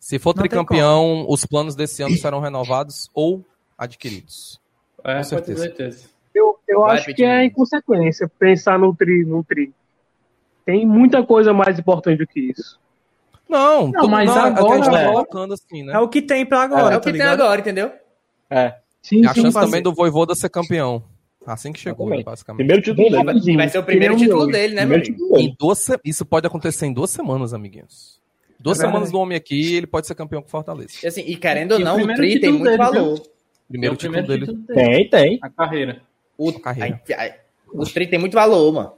Se 0.00 0.18
for 0.18 0.34
Não 0.34 0.42
tricampeão, 0.42 1.26
os 1.28 1.44
planos 1.44 1.74
desse 1.74 2.02
ano 2.02 2.16
serão 2.16 2.40
renovados 2.40 3.10
ou 3.14 3.44
adquiridos. 3.76 4.60
É, 5.04 5.14
pode 5.14 5.28
ter 5.28 5.28
certeza. 5.56 5.62
certeza. 5.62 6.08
Eu, 6.34 6.58
eu 6.68 6.80
Vai, 6.80 6.96
acho 6.96 7.06
que 7.06 7.12
Pitinho. 7.12 7.28
é 7.28 7.44
inconsequência 7.44 8.30
pensar 8.38 8.78
no 8.78 8.94
tri, 8.94 9.24
no 9.24 9.42
tri. 9.44 9.72
Tem 10.64 10.86
muita 10.86 11.22
coisa 11.24 11.52
mais 11.52 11.78
importante 11.78 12.18
do 12.18 12.26
que 12.26 12.40
isso. 12.40 12.78
Não, 13.48 13.88
Não, 13.88 14.06
mas 14.08 14.28
é 14.30 14.32
que 14.32 14.38
a 14.38 14.42
agora- 14.44 14.76
gente 14.76 14.90
tá 14.90 15.00
é. 15.00 15.06
colocando 15.06 15.54
assim, 15.54 15.82
né? 15.82 15.92
É 15.94 15.98
o 15.98 16.08
que 16.08 16.20
tem 16.22 16.44
pra 16.44 16.62
agora, 16.62 16.82
É 16.82 16.86
o 16.86 16.90
tá 16.90 16.98
que 17.00 17.04
tem 17.04 17.12
ligado? 17.12 17.40
agora, 17.42 17.60
entendeu? 17.60 17.90
É. 18.50 18.74
Sim, 19.02 19.24
É 19.24 19.28
a 19.30 19.34
sim, 19.34 19.40
chance 19.42 19.54
fazer. 19.54 19.66
também 19.66 19.82
do 19.82 19.92
Voivoda 19.94 20.34
ser 20.34 20.48
campeão. 20.50 21.02
Assim 21.46 21.72
que 21.72 21.80
chegou, 21.80 22.10
né, 22.10 22.22
basicamente. 22.22 22.58
Primeiro 22.58 22.82
título 22.82 23.08
dele. 23.24 23.40
E 23.52 23.56
vai 23.56 23.68
ser 23.70 23.78
o 23.78 23.82
primeiro 23.82 24.14
Que 24.16 24.20
nem 24.20 24.28
o 24.28 24.28
título 24.28 24.44
meu. 24.50 24.52
dele, 24.52 24.74
né, 24.74 24.84
meu 24.84 25.00
Primeiro 25.00 25.14
amigo? 25.24 25.34
título. 25.36 25.40
Em 25.40 25.56
duas 25.58 25.86
Isso 26.04 26.26
pode 26.26 26.46
acontecer 26.46 26.84
em 26.84 26.92
duas 26.92 27.10
semanas, 27.10 27.54
amiguinhos. 27.54 28.20
Duas 28.60 28.78
É 28.78 28.82
semanas 28.84 29.10
do 29.10 29.18
homem 29.18 29.36
aqui, 29.36 29.76
ele 29.76 29.86
pode 29.86 30.06
ser 30.06 30.14
campeão 30.14 30.42
com 30.42 30.48
Fortaleza. 30.48 30.90
E, 31.02 31.06
assim, 31.06 31.22
e 31.26 31.36
querendo 31.36 31.72
ou 31.72 31.78
o 31.78 31.82
não, 31.82 31.92
o 31.92 31.96
primeiro 31.96 32.20
Tri 32.20 32.28
tem 32.32 32.40
título 32.40 32.58
muito 32.58 32.64
dele, 32.70 32.76
valor. 32.82 33.14
viu? 33.14 33.22
Primeiro 33.68 33.92
É 33.92 33.94
o 33.94 33.98
título 33.98 34.26
dele. 34.26 34.46
dele. 34.46 34.58
Tem, 34.66 35.08
tem. 35.08 35.38
A 35.40 35.48
carreira. 35.48 36.02
O, 36.36 36.52
carreira. 36.60 37.00
ai, 37.08 37.14
ai, 37.16 37.34
o 37.72 37.84
Tri 37.86 38.06
tem 38.06 38.18
muito 38.18 38.34
valor, 38.34 38.72
mano. 38.72 38.92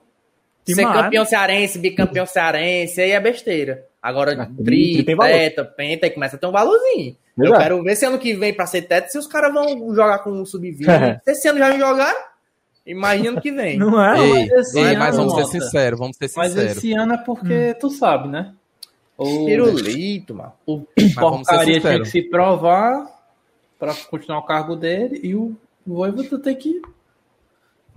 Ser 0.66 0.82
campeão 0.82 1.24
cearense, 1.24 1.78
bicampeão 1.78 2.26
cearense, 2.26 3.00
aí 3.00 3.10
é 3.12 3.20
besteira. 3.20 3.86
Agora, 4.02 4.32
Ah, 4.42 4.46
Tri- 4.64 5.04
tri, 5.04 5.16
teta, 5.16 5.64
penta, 5.64 6.06
aí 6.06 6.10
começa 6.10 6.36
a 6.36 6.38
ter 6.38 6.46
um 6.46 6.52
valorzinho. 6.52 7.16
Pois 7.36 7.48
Eu 7.50 7.54
é. 7.54 7.58
quero 7.58 7.82
ver 7.82 7.96
se 7.96 8.06
ano 8.06 8.18
que 8.18 8.32
vem 8.34 8.54
pra 8.54 8.66
ser 8.66 8.82
teto, 8.82 9.08
se 9.10 9.18
os 9.18 9.26
caras 9.26 9.52
vão 9.52 9.94
jogar 9.94 10.20
com 10.20 10.30
o 10.40 10.46
sub-20. 10.46 11.20
se 11.24 11.30
esse 11.32 11.48
ano 11.48 11.58
já 11.58 11.76
jogaram, 11.78 12.18
imagina 12.86 13.30
ano 13.30 13.40
que 13.40 13.52
vem. 13.52 13.76
Não 13.78 14.02
é? 14.02 14.18
Ei, 14.18 14.48
esse 14.54 14.78
ei, 14.78 14.84
ano, 14.86 14.98
mas 15.00 15.16
vamos 15.16 15.34
ser 15.34 15.44
sinceros, 15.46 15.98
vamos 15.98 16.16
ser 16.16 16.30
Mas 16.36 16.52
sinceros. 16.52 16.76
esse 16.78 16.92
ano 16.94 17.12
é 17.14 17.18
porque 17.18 17.74
tu 17.80 17.90
sabe, 17.90 18.28
né? 18.28 18.54
O, 19.18 19.44
Pirulito, 19.44 20.34
mano. 20.34 20.52
o 20.64 20.80
porcaria 21.14 21.74
sinceros. 21.74 22.10
que 22.10 22.22
se 22.22 22.22
provar 22.30 23.06
pra 23.78 23.94
continuar 24.10 24.38
o 24.38 24.46
cargo 24.46 24.74
dele 24.76 25.20
e 25.22 25.34
o 25.34 25.54
Voivoda 25.86 26.38
tem 26.38 26.54
que. 26.56 26.80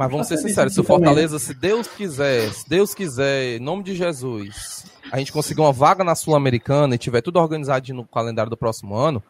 Mas 0.03 0.11
vamos 0.11 0.27
ser 0.27 0.37
sinceros, 0.37 0.73
se 0.73 0.79
o 0.79 0.83
Fortaleza, 0.83 1.39
se 1.39 1.53
Deus 1.53 1.87
quiser, 1.87 2.51
se 2.51 2.67
Deus 2.67 2.93
quiser, 2.93 3.57
em 3.57 3.59
nome 3.59 3.83
de 3.83 3.95
Jesus, 3.95 4.85
a 5.11 5.17
gente 5.17 5.31
conseguir 5.31 5.61
uma 5.61 5.71
vaga 5.71 6.03
na 6.03 6.15
Sul-Americana 6.15 6.95
e 6.95 6.97
tiver 6.97 7.21
tudo 7.21 7.39
organizado 7.39 7.93
no 7.93 8.05
calendário 8.05 8.49
do 8.49 8.57
próximo 8.57 8.95
ano, 8.95 9.21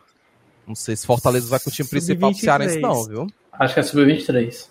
não 0.67 0.75
sei 0.75 0.95
se 0.95 1.05
Fortaleza 1.05 1.49
vai 1.49 1.59
com 1.59 1.69
o 1.69 1.73
time 1.73 1.87
principal 1.89 2.31
pro 2.31 2.39
Cearense, 2.39 2.79
não, 2.79 3.05
viu? 3.05 3.27
Acho 3.51 3.73
que 3.73 3.79
é 3.79 3.83
sub-23. 3.83 4.67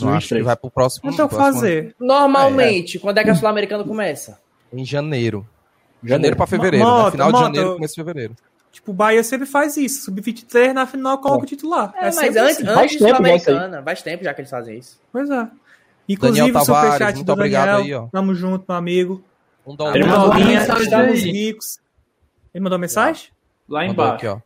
Não 0.00 0.14
acho 0.14 0.28
que 0.28 0.42
vai 0.42 0.56
pro 0.56 0.70
próximo. 0.70 1.10
Então 1.10 1.28
próximo 1.28 1.54
fazer. 1.54 1.94
Normalmente, 1.98 2.98
quando 2.98 3.18
é 3.18 3.24
que 3.24 3.30
a 3.30 3.34
Sul-Americana 3.34 3.82
começa? 3.82 4.38
ano, 4.72 4.80
Em 4.80 4.84
janeiro. 4.84 5.46
Janeiro 6.04 6.36
pra 6.36 6.46
fevereiro, 6.46 6.84
Mota, 6.84 7.04
né? 7.04 7.10
Final 7.12 7.26
de 7.26 7.32
Mota, 7.32 7.44
janeiro, 7.44 7.74
começo 7.74 7.94
de 7.94 8.00
fevereiro. 8.00 8.36
Tipo, 8.72 8.90
o 8.90 8.94
Bahia 8.94 9.22
sempre 9.22 9.46
faz 9.46 9.76
isso. 9.76 10.06
Sub-23 10.06 10.72
na 10.72 10.86
final 10.86 11.18
coloca 11.18 11.44
o 11.44 11.46
titular. 11.46 11.92
É, 11.94 12.08
É, 12.08 12.14
mas 12.14 12.36
antes, 12.36 12.56
assim. 12.58 12.66
Antes. 12.68 12.98
Sul-Americana. 12.98 13.82
Faz 13.82 14.02
tempo 14.02 14.24
já 14.24 14.32
que 14.34 14.40
eles 14.40 14.50
fazem 14.50 14.78
isso. 14.78 14.98
Pois 15.12 15.28
é. 15.30 15.46
Inclusive, 16.08 16.46
Daniel 16.50 16.62
o 16.62 16.66
Tavares, 16.66 16.92
superchat 16.92 17.14
muito 17.16 17.26
do 17.26 17.32
obrigado 17.32 17.66
Daniel. 17.78 17.84
aí, 17.84 17.94
ó. 17.94 18.08
Tamo 18.10 18.34
junto, 18.34 18.64
meu 18.68 18.76
amigo. 18.76 19.22
Um 19.66 19.76
dólar. 19.76 19.94
Ele 19.94 20.06
mandou 20.06 20.34
mensagem 20.34 20.82
estamos 20.84 21.22
aí. 21.22 21.30
ricos. 21.30 21.78
Ele 22.54 22.64
mandou 22.64 22.78
mensagem? 22.78 23.28
Lá 23.68 23.86
embaixo. 23.86 24.14
aqui, 24.14 24.26
ó. 24.26 24.38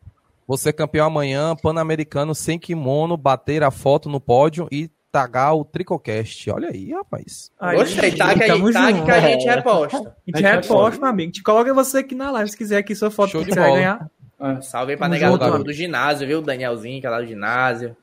Você 0.47 0.71
campeão 0.71 1.07
amanhã, 1.07 1.55
Pan-Americano, 1.55 2.35
sem 2.35 2.59
kimono, 2.59 3.17
bater 3.17 3.63
a 3.63 3.71
foto 3.71 4.07
no 4.07 4.19
pódio 4.21 4.67
e 4.71 4.89
tagar 5.11 5.53
o 5.55 5.65
Tricocast. 5.65 6.49
Olha 6.51 6.69
aí, 6.69 6.91
rapaz. 6.93 7.49
Aí, 7.59 7.77
Gostei, 7.77 8.11
tag 8.11 8.41
aí, 8.43 8.47
tamo 8.49 8.71
tag 8.71 8.93
junto. 8.93 9.05
que 9.05 9.11
a 9.11 9.19
gente 9.21 9.45
reposta. 9.45 9.97
A 9.97 10.01
gente 10.01 10.13
A 10.33 10.37
gente 10.37 10.67
reposta, 10.67 11.01
meu 11.01 11.09
amigo. 11.09 11.31
Te 11.31 11.41
coloca 11.43 11.73
você 11.73 11.97
aqui 11.97 12.13
na 12.15 12.29
live, 12.31 12.49
se 12.51 12.57
quiser 12.57 12.77
aqui 12.77 12.93
sua 12.95 13.09
foto 13.09 13.31
Show 13.31 13.41
que 13.41 13.47
de 13.47 13.53
você 13.53 13.59
vai 13.59 13.69
bola. 13.69 13.79
ganhar. 13.79 14.11
É. 14.39 14.61
Salve 14.61 14.91
aí 14.91 14.97
pra 14.97 15.07
negada 15.07 15.33
junto, 15.33 15.63
do, 15.63 15.73
ginásio, 15.73 16.27
viu? 16.27 16.41
Danielzinho, 16.41 17.01
que 17.01 17.07
é 17.07 17.09
lá 17.09 17.19
do 17.19 17.25
ginásio. 17.25 17.97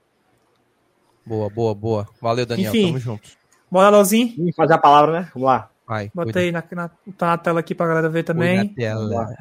Boa, 1.25 1.49
boa, 1.49 1.75
boa. 1.75 2.09
Valeu, 2.21 2.45
Daniel. 2.45 2.71
Enfim. 2.71 2.87
Tamo 2.89 2.99
junto. 2.99 3.31
Bora, 3.71 3.89
Lozinho. 3.97 4.35
Vamos 4.37 4.55
fazer 4.55 4.75
a 4.75 4.79
palavra, 4.79 5.21
né? 5.21 5.31
Vamos 5.35 5.47
lá. 5.47 5.71
Vai. 5.87 6.11
Bota 6.15 6.39
aí 6.39 6.53
na, 6.53 6.63
na, 6.73 6.89
tá 7.17 7.27
na 7.27 7.39
tela 7.39 7.61
aqui 7.61 7.75
pra 7.75 7.87
galera 7.87 8.09
ver 8.09 8.23
também. 8.23 8.69
dela. 8.69 9.35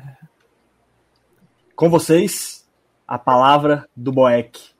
Com 1.75 1.89
vocês, 1.89 2.65
a 3.07 3.17
palavra 3.17 3.87
do 3.95 4.11
Boeck. 4.11 4.71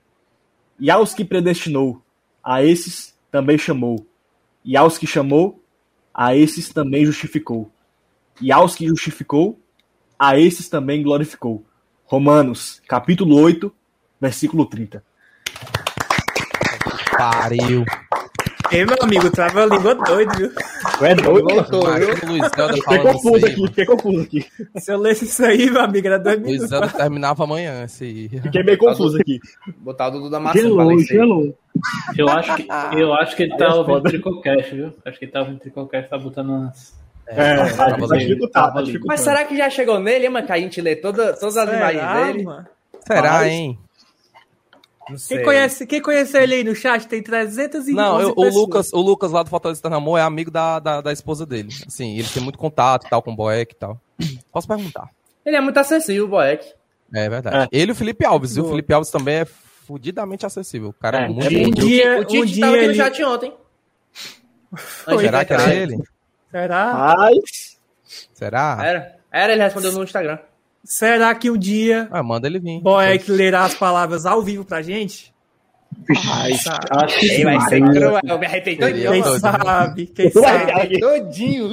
E 0.79 0.89
aos 0.91 1.13
que 1.13 1.25
predestinou, 1.25 2.01
a 2.43 2.63
esses 2.63 3.17
também 3.31 3.57
chamou. 3.57 4.05
E 4.63 4.75
aos 4.77 4.97
que 4.97 5.07
chamou, 5.07 5.63
a 6.13 6.35
esses 6.35 6.69
também 6.69 7.05
justificou. 7.05 7.71
E 8.41 8.51
aos 8.51 8.75
que 8.75 8.87
justificou, 8.87 9.59
a 10.17 10.37
esses 10.37 10.69
também 10.69 11.01
glorificou. 11.01 11.63
Romanos, 12.05 12.81
capítulo 12.87 13.39
8, 13.39 13.73
versículo 14.19 14.65
30. 14.65 15.03
Pariu. 17.17 17.85
Ei, 18.71 18.85
meu 18.85 18.97
amigo, 19.01 19.29
trava 19.29 19.63
a 19.63 19.65
língua 19.67 19.93
doido, 19.93 20.35
viu? 20.35 20.51
Tu 20.97 21.05
é 21.05 21.13
doido, 21.13 21.47
Luiz 22.27 22.49
Zelda 22.55 22.73
Fiquei 22.73 22.99
confuso 22.99 23.45
aqui, 23.45 23.67
fiquei 23.67 23.85
confuso 23.85 24.21
aqui. 24.21 24.45
Se 24.77 24.91
eu 24.91 24.97
lesse 24.97 25.25
isso 25.25 25.45
aí, 25.45 25.69
meu 25.69 25.81
amigo, 25.81 26.07
era 26.07 26.17
dois 26.17 26.37
Luiz 26.37 26.47
minutos. 26.47 26.69
Zelda 26.69 26.87
terminava 26.89 27.43
amanhã 27.43 27.83
esse 27.83 28.03
aí. 28.03 28.29
Fiquei 28.29 28.63
meio 28.63 28.77
confuso 28.79 29.19
aqui. 29.19 29.39
Botar 29.77 30.07
o 30.07 30.11
Dudu 30.11 30.29
da 30.29 30.39
maçã 30.39 30.53
pra 30.53 30.61
Gelou, 30.61 30.99
gelou. 30.99 31.57
Eu 32.17 32.29
acho 32.29 32.55
que, 32.55 32.67
eu 32.97 33.13
acho 33.13 33.35
que 33.35 33.43
ele 33.43 33.57
tá 33.57 33.75
ouvindo. 33.75 34.01
Tricocast, 34.01 34.75
viu? 34.75 34.93
Acho 35.05 35.19
que 35.19 35.25
ele 35.25 35.31
tá 35.31 35.39
ouvindo 35.41 35.59
Tricocast, 35.59 36.09
tá 36.09 36.17
botando 36.17 36.49
umas. 36.49 37.02
É, 37.27 37.55
tava 37.75 37.75
tá, 38.01 38.07
tá 38.07 38.17
dificultado, 38.17 38.73
tá 38.73 38.81
dificultado. 38.81 39.07
Mas 39.07 39.19
será 39.21 39.45
que 39.45 39.55
já 39.57 39.69
chegou 39.69 39.99
nele, 39.99 40.27
mano? 40.29 40.45
Que 40.45 40.51
a 40.53 40.59
gente 40.59 40.81
lê 40.81 40.95
toda, 40.95 41.33
todas 41.33 41.55
as 41.57 41.67
imagens 41.69 42.01
Será, 42.01 42.23
dele? 42.25 42.43
mano? 42.43 42.67
Será, 43.07 43.31
Mas- 43.33 43.51
hein? 43.51 43.79
Quem 45.27 45.43
conhece, 45.43 45.85
quem 45.85 46.01
conhece 46.01 46.37
ele 46.37 46.55
aí 46.55 46.63
no 46.63 46.73
chat 46.73 47.05
tem 47.09 47.21
311 47.21 47.91
Não, 47.91 48.21
eu- 48.21 48.29
o, 48.29 48.35
pessoas. 48.35 48.55
Lucas, 48.55 48.93
o 48.93 49.01
Lucas 49.01 49.31
lá 49.33 49.43
do 49.43 49.49
Fortaleza 49.49 49.81
Ternamor 49.81 50.17
é 50.17 50.21
amigo 50.21 50.49
da, 50.49 50.79
da, 50.79 51.01
da 51.01 51.11
esposa 51.11 51.45
dele. 51.45 51.67
Assim, 51.85 52.17
ele 52.17 52.27
tem 52.29 52.41
muito 52.41 52.57
contato 52.57 53.05
e 53.05 53.09
tal 53.09 53.21
com 53.21 53.31
o 53.33 53.35
Boeck 53.35 53.73
e 53.73 53.77
tal. 53.77 53.99
Posso 54.51 54.65
perguntar? 54.65 55.09
Ele 55.45 55.57
é 55.57 55.61
muito 55.61 55.77
acessível, 55.77 56.23
o 56.23 56.27
Boeck. 56.29 56.65
É 57.13 57.29
verdade. 57.29 57.67
Ele 57.69 57.91
e 57.91 57.93
o 57.93 57.95
Felipe 57.95 58.25
Alves. 58.25 58.55
E 58.55 58.59
o 58.59 58.63
Boa. 58.63 58.71
Felipe 58.75 58.93
Alves 58.93 59.11
também 59.11 59.35
é 59.39 59.45
fudidamente 59.45 60.45
acessível. 60.45 60.89
O 60.89 60.93
cara 60.93 61.23
é, 61.23 61.25
É, 61.25 61.27
muito. 61.27 61.53
é 61.53 61.67
Um 61.67 61.69
dia, 61.71 62.19
o 62.21 62.25
Tite 62.25 62.41
um 62.41 62.45
dia 62.45 62.61
tava 62.61 62.75
aqui 62.77 62.85
no 62.85 62.91
ele... 62.91 62.97
chat 62.97 63.23
ontem. 63.25 63.53
Será 65.19 65.43
que 65.45 65.53
era 65.53 65.73
ele? 65.75 65.97
Será? 66.53 67.15
Mas, 67.17 67.77
Será? 68.33 68.77
Era. 68.83 69.15
Era, 69.31 69.53
ele 69.53 69.63
respondeu 69.63 69.91
no 69.91 70.03
Instagram. 70.03 70.37
Será 70.83 71.33
que 71.33 71.49
um 71.49 71.57
dia 71.57 72.07
Ah, 72.11 72.21
manda 72.21 72.45
ele 72.47 72.59
vir. 72.59 72.79
Boeck 72.81 73.31
lerá 73.31 73.63
as 73.63 73.73
palavras 73.73 74.25
ao 74.25 74.41
vivo 74.43 74.63
pra 74.63 74.81
gente? 74.83 75.33
Sabe? 76.15 76.53
Acho 76.91 77.19
que 77.19 77.43
vai 77.43 77.59
ser 77.61 77.81
cruel. 77.81 78.19
Eu 78.23 78.39
me 78.39 78.47
todinho. 78.47 79.11
Quem 79.11 79.21
doido. 79.21 79.39
sabe? 79.39 80.05
Quem 80.07 80.29
sabe? 80.31 80.99
Todinho. 81.01 81.69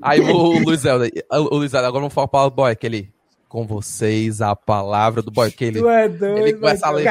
Aí 0.00 0.20
o 0.20 0.58
Luiz 0.60 0.80
Zelda, 0.80 1.08
o 1.30 1.56
Luiz 1.56 1.72
Zelda, 1.72 1.88
agora 1.88 2.00
vamos 2.00 2.14
falar 2.14 2.28
para 2.28 2.46
o 2.46 2.50
Boeck. 2.50 2.84
Ele, 2.86 3.10
com 3.48 3.66
vocês, 3.66 4.40
a 4.40 4.54
palavra 4.56 5.20
do 5.22 5.30
Boeck. 5.30 5.62
Ele, 5.64 5.80
Tu 5.80 5.88
é 5.88 6.08
doido. 6.08 6.38
ele 6.38 6.52
começa 6.54 6.86
a 6.86 6.90
ler 6.90 7.04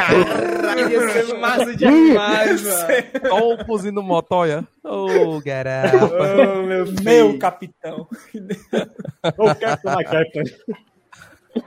ia 0.80 1.10
ser 1.10 1.38
massa 1.38 1.76
demais, 1.76 2.62
mano. 2.64 3.30
topos 3.30 3.84
no 3.86 4.04
motoya. 4.04 4.68
Ô, 4.84 5.40
garapa. 5.42 5.98
Ô, 6.60 6.64
meu. 6.64 6.86
Meu 7.04 7.40
capitão. 7.40 8.08
o 9.38 9.56
Capitão 9.56 9.96
da 9.96 10.04
Capitão. 10.04 10.44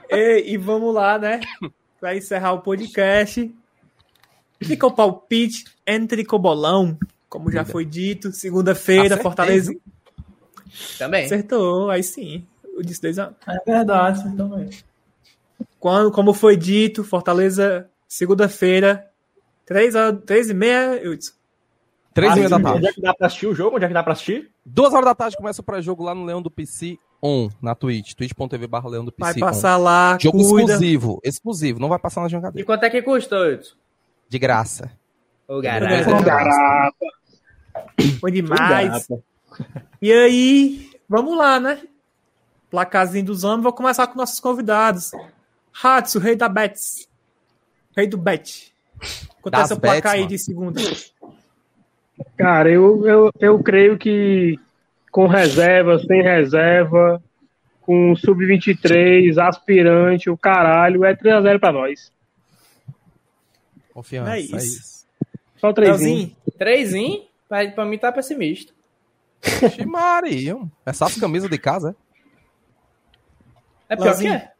E, 0.09 0.53
e 0.53 0.57
vamos 0.57 0.93
lá, 0.93 1.17
né? 1.17 1.41
Pra 1.99 2.15
encerrar 2.15 2.53
o 2.53 2.61
podcast. 2.61 3.53
Fica 4.63 4.87
o 4.87 4.91
palpite 4.91 5.65
entre 5.85 6.23
Cobolão, 6.23 6.97
como 7.27 7.51
já 7.51 7.65
foi 7.65 7.83
dito. 7.83 8.31
Segunda-feira, 8.31 9.17
Fortaleza. 9.17 9.73
Também. 10.97 11.25
Acertou, 11.25 11.89
aí 11.89 12.03
sim. 12.03 12.45
Eu 12.63 12.81
disse 12.81 13.01
2x1. 13.01 13.33
É 13.47 13.71
verdade, 13.71 14.35
também. 14.35 14.69
Quando, 15.79 16.11
como 16.11 16.33
foi 16.33 16.55
dito, 16.55 17.03
Fortaleza, 17.03 17.89
segunda-feira, 18.15 19.07
3 19.65 19.95
horas, 19.95 20.19
3 20.25 20.49
e 20.49 20.53
meia, 20.53 20.95
eu 21.01 21.15
disse. 21.15 21.33
Três 22.13 22.33
e 22.33 22.35
meia 22.39 22.49
da 22.49 22.57
Onde 22.57 22.63
tarde. 22.65 22.87
é 22.87 22.91
que 22.93 23.01
dá 23.01 23.13
pra 23.13 23.27
assistir 23.27 23.47
o 23.47 23.55
jogo? 23.55 23.77
Onde 23.77 23.85
é 23.85 23.87
que 23.87 23.93
dá 23.93 24.03
pra 24.03 24.11
assistir? 24.11 24.51
Duas 24.65 24.91
horas 24.93 25.05
da 25.05 25.15
tarde 25.15 25.37
começa 25.37 25.61
o 25.61 25.63
pré-jogo 25.63 26.03
lá 26.03 26.13
no 26.13 26.25
Leão 26.25 26.41
do 26.41 26.51
PC 26.51 26.99
on, 27.23 27.47
na 27.61 27.73
Twitch. 27.73 28.13
twitch.tv 28.15 28.67
barra 28.67 28.89
Leão 28.89 29.05
do 29.05 29.13
Vai 29.17 29.33
PC 29.33 29.41
on. 29.45 29.47
passar 29.47 29.77
lá, 29.77 30.17
Jogo 30.19 30.37
cuida. 30.39 30.73
exclusivo, 30.73 31.21
exclusivo. 31.23 31.79
Não 31.79 31.87
vai 31.87 31.97
passar 31.99 32.19
na 32.19 32.27
E 32.27 32.31
jogadeira. 32.31 32.65
quanto 32.65 32.83
é 32.83 32.89
que 32.89 33.01
custa, 33.01 33.37
Hudson? 33.39 33.75
De 34.27 34.37
graça. 34.37 34.91
O 35.47 35.61
garagem. 35.61 36.03
graça. 36.05 36.21
Garapa. 36.25 37.05
Foi 38.19 38.29
demais. 38.31 39.07
Garapa. 39.07 39.23
E 40.01 40.11
aí, 40.11 40.89
vamos 41.07 41.37
lá, 41.37 41.61
né? 41.61 41.81
Placazinho 42.69 43.23
dos 43.25 43.45
homens, 43.45 43.63
vou 43.63 43.71
começar 43.73 44.05
com 44.07 44.17
nossos 44.17 44.41
convidados. 44.41 45.11
Hatsu, 45.81 46.19
rei 46.19 46.35
da 46.35 46.49
Bets. 46.49 47.07
Rei 47.95 48.07
do 48.07 48.17
Bet. 48.17 48.73
Quanto 49.41 49.55
é 49.55 49.57
Das 49.59 49.67
seu 49.67 49.79
placar 49.79 50.01
bets, 50.01 50.11
aí 50.13 50.19
mano. 50.19 50.29
de 50.29 50.37
segunda? 50.39 50.81
Cara, 52.37 52.69
eu, 52.71 53.05
eu, 53.07 53.31
eu 53.39 53.63
creio 53.63 53.97
que 53.97 54.59
com 55.11 55.27
reserva, 55.27 55.97
sem 55.99 56.21
reserva, 56.21 57.21
com 57.81 58.15
sub-23, 58.15 59.37
aspirante, 59.37 60.29
o 60.29 60.37
caralho, 60.37 61.03
é 61.03 61.15
3x0 61.15 61.59
pra 61.59 61.71
nós. 61.71 62.11
Confiança. 63.93 64.31
É 64.31 64.37
É 64.37 64.39
isso. 64.39 64.55
isso. 64.57 65.05
Só 65.57 65.73
3 65.73 65.89
Leozinho, 65.89 66.35
Trêsinho, 66.57 67.23
pra, 67.49 67.69
pra 67.71 67.85
mim 67.85 67.97
tá 67.97 68.11
pessimista. 68.11 68.71
Ixi, 69.43 69.85
Maria. 69.85 70.57
Essa 70.85 71.05
as 71.05 71.15
camisas 71.17 71.49
de 71.49 71.57
casa, 71.57 71.95
é? 73.89 73.93
É 73.93 73.95
pior 73.95 74.15
que 74.15 74.23
Leozinho. 74.23 74.33
é. 74.33 74.51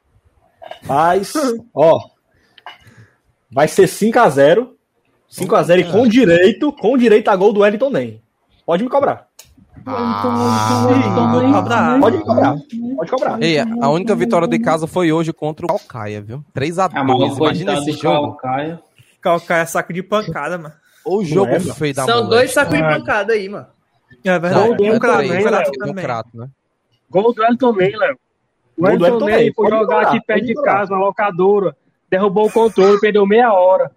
Mas, 0.84 1.34
ó. 1.74 2.10
Vai 3.52 3.68
ser 3.68 3.88
5x0. 3.88 4.70
5x0 5.30 5.80
e 5.80 5.92
com 5.92 6.08
direito, 6.08 6.72
com 6.74 6.98
direito 6.98 7.30
a 7.30 7.36
gol 7.36 7.54
do 7.54 7.62
Wellington 7.62 7.90
Nem. 7.90 8.22
Pode 8.66 8.84
me 8.84 8.90
cobrar. 8.90 9.28
Vou 9.84 9.96
cobrar. 11.52 12.00
Pode 12.00 12.18
me 12.18 12.24
cobrar. 12.24 12.56
Pode 12.96 13.12
cobrar. 13.12 13.42
Ei, 13.42 13.58
a 13.60 13.90
única 13.90 14.14
vitória 14.16 14.48
de 14.48 14.60
casa 14.60 14.86
foi 14.86 15.12
hoje 15.12 15.34
contra 15.34 15.66
o 15.66 15.70
Calcaia, 15.70 16.22
viu? 16.22 16.44
3x2. 16.56 16.92
Ah, 16.94 17.04
mas 17.04 17.38
o 17.38 17.44
Imagina 17.44 17.74
esse 17.74 17.94
jogo. 17.94 18.36
Calcaia. 18.38 18.80
Calcaia 19.22 19.62
é 19.62 19.66
saco 19.66 19.94
de 19.94 20.04
pancada, 20.04 20.58
mano. 20.58 20.74
O 21.06 21.24
jogo 21.24 21.52
é, 21.52 21.60
feio 21.60 21.96
da 21.96 22.06
São 22.06 22.24
mulher. 22.26 22.38
dois 22.38 22.52
sacos 22.52 22.76
de 22.76 22.82
pancada 22.82 23.34
aí, 23.34 23.50
mano. 23.50 23.68
É 24.24 24.38
verdade. 24.38 24.68
Gol 24.68 24.94
do 24.94 25.00
crato, 25.00 26.30
né? 26.38 26.50
Gol 27.10 27.34
do 27.34 27.44
Elton 27.44 27.74
Ney, 27.74 27.96
Léo. 27.96 28.20
O 28.78 28.88
Elton 28.88 29.26
Ney 29.26 29.54
foi 29.54 29.70
jogar 29.70 30.02
aqui 30.08 30.22
perto 30.22 30.46
de 30.46 30.54
casa, 30.56 30.92
na 30.92 31.00
locadora. 31.00 31.76
Derrubou 32.12 32.48
o 32.48 32.52
controle, 32.52 33.00
perdeu 33.00 33.26
meia 33.26 33.52
hora. 33.54 33.90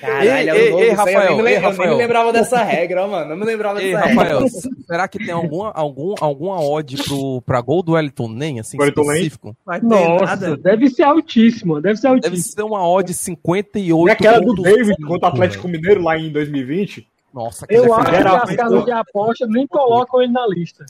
Caralho, 0.00 0.28
Ei, 0.30 0.48
é 0.48 0.56
ei, 0.56 0.72
ei, 0.74 0.90
eu 0.90 0.94
Rafael, 0.94 1.18
nem 1.18 1.36
me 1.36 1.36
ei, 1.36 1.42
lem- 1.42 1.54
eu 1.54 1.60
nem 1.60 1.70
Rafael. 1.70 1.90
me 1.90 1.96
lembrava 1.96 2.32
dessa 2.32 2.62
regra, 2.62 3.06
mano. 3.06 3.24
Eu 3.32 3.36
não 3.36 3.36
me 3.38 3.44
lembrava 3.44 3.82
Ei, 3.82 3.92
dessa 3.92 4.06
Rafael, 4.06 4.38
regra. 4.40 4.60
será 4.86 5.08
que 5.08 5.18
tem 5.18 5.30
alguma, 5.30 5.70
algum, 5.72 6.14
alguma 6.20 6.60
odd 6.60 6.96
pro, 7.02 7.42
pra 7.42 7.60
gol 7.60 7.82
do 7.82 7.92
Wellington 7.92 8.28
Nem, 8.28 8.60
assim, 8.60 8.78
Wellington 8.78 9.02
Nem? 9.02 9.10
específico? 9.12 9.56
Vai 9.64 9.80
ter 9.80 9.86
Nossa, 9.86 10.24
nada. 10.26 10.56
deve 10.56 10.88
ser 10.90 11.02
altíssima, 11.02 11.80
deve 11.80 11.96
ser 11.96 12.08
Deve 12.14 12.26
altíssima. 12.26 12.52
ser 12.54 12.62
uma 12.62 12.86
odd 12.88 13.12
58 13.12 14.08
E 14.08 14.10
aquela 14.10 14.40
do 14.40 14.54
David 14.54 14.96
contra 15.06 15.28
o 15.28 15.32
Atlético 15.32 15.66
velho. 15.68 15.80
Mineiro 15.80 16.02
lá 16.02 16.18
em 16.18 16.30
2020. 16.30 17.06
Nossa, 17.32 17.64
aquele 17.64 17.80
Eu 17.86 17.94
acho 17.94 18.10
que 18.10 18.16
as 18.16 18.56
casas 18.56 18.84
de 18.84 18.92
aposta 18.92 19.46
nem 19.48 19.66
colocam 19.66 20.22
ele 20.22 20.32
na 20.32 20.46
lista. 20.46 20.84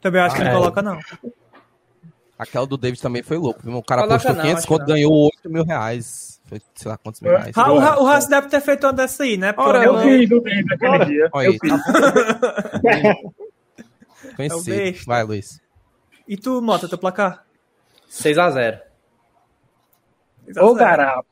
Também 0.00 0.20
acho 0.22 0.34
que 0.34 0.40
Ah, 0.42 0.44
não 0.46 0.50
é. 0.50 0.54
coloca, 0.54 0.82
não. 0.82 0.98
Aquela 2.42 2.66
do 2.66 2.76
David 2.76 3.00
também 3.00 3.22
foi 3.22 3.36
louco. 3.38 3.60
viu? 3.62 3.76
O 3.76 3.82
cara 3.82 4.02
Coloca 4.02 4.16
postou 4.18 4.34
não, 4.36 4.42
500 4.42 4.58
acho 4.58 4.68
conto, 4.68 4.80
que 4.84 4.88
não. 4.88 4.94
ganhou 4.96 5.12
8 5.24 5.50
mil 5.50 5.64
reais. 5.64 6.40
Foi, 6.46 6.60
sei 6.74 6.90
lá 6.90 6.98
quantos 6.98 7.20
mil 7.20 7.30
reais. 7.30 7.54
Ra- 7.56 7.72
O, 7.72 8.02
o 8.02 8.04
Raça 8.04 8.28
deve 8.28 8.48
ter 8.48 8.60
feito 8.60 8.84
uma 8.86 8.92
dessa 8.92 9.22
aí, 9.22 9.36
né? 9.36 9.54
Ora, 9.56 9.84
Eu 9.84 9.92
não- 9.94 10.02
fiz 10.02 10.30
o 10.30 10.40
David 10.40 10.64
naquele 10.66 11.04
dia. 11.06 11.28
Olha 11.32 11.48
aí, 11.50 11.58
tá 11.58 11.78
Conheci. 14.36 14.72
É. 14.72 14.92
Vai, 15.06 15.22
Luiz. 15.24 15.60
E 16.28 16.36
tu, 16.36 16.60
Mota, 16.62 16.88
teu 16.88 16.98
placar? 16.98 17.44
6x0. 18.10 18.80
Ô, 20.58 20.74
garapa. 20.74 21.24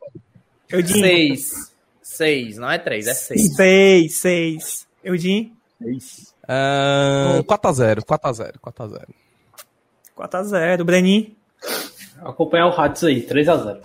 Eu 0.68 0.82
digo 0.82 0.98
6. 1.00 1.70
6, 2.02 2.56
não 2.58 2.70
é 2.70 2.78
3, 2.78 3.06
é 3.06 3.14
6. 3.14 3.56
6, 3.56 4.14
6. 4.14 4.86
Eudin, 5.02 5.56
Ah, 6.46 7.40
4x0, 7.46 8.04
4x0, 8.04 8.58
4x0. 8.60 9.04
4x0. 10.28 10.84
Brenin, 10.84 11.34
Acompanhar 12.22 12.66
o 12.68 12.78
Hats 12.80 13.02
aí, 13.04 13.22
3x0. 13.26 13.78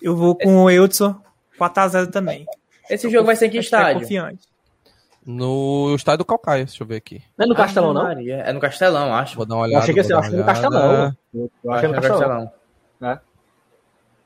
eu 0.00 0.16
vou 0.16 0.34
com 0.34 0.64
o 0.64 0.70
Eudson, 0.70 1.14
4x0 1.58 2.10
também. 2.10 2.46
Esse 2.88 3.08
jogo 3.10 3.26
vai 3.26 3.36
ser 3.36 3.46
em 3.46 3.50
que 3.50 3.58
é 3.58 3.60
estádio? 3.60 4.00
confiante. 4.02 4.46
No 5.26 5.94
estádio 5.94 6.18
do 6.18 6.24
Calcaia, 6.24 6.64
deixa 6.64 6.82
eu 6.82 6.86
ver 6.86 6.96
aqui. 6.96 7.22
Não 7.36 7.44
é 7.44 7.48
no 7.50 7.54
Castelão, 7.54 7.92
não? 7.92 8.02
Maria, 8.04 8.36
É 8.36 8.50
no 8.52 8.60
Castelão, 8.60 9.14
acho. 9.14 9.36
Vou 9.36 9.44
dar 9.44 9.56
uma 9.56 9.64
Eu 9.66 9.68
olhada. 9.68 9.82
achei 9.82 9.94
que 9.94 10.02
vou 10.02 10.10
eu 10.10 10.18
acho 10.18 10.30
que 10.30 10.34
uma 10.36 10.40
no. 10.40 10.46
Castelão. 10.46 11.16
Eu 11.34 11.50
Eu 11.64 11.70
acho 11.72 11.80
que 11.80 11.86
é 11.86 11.88
no 11.88 12.00
Castelão. 12.00 12.52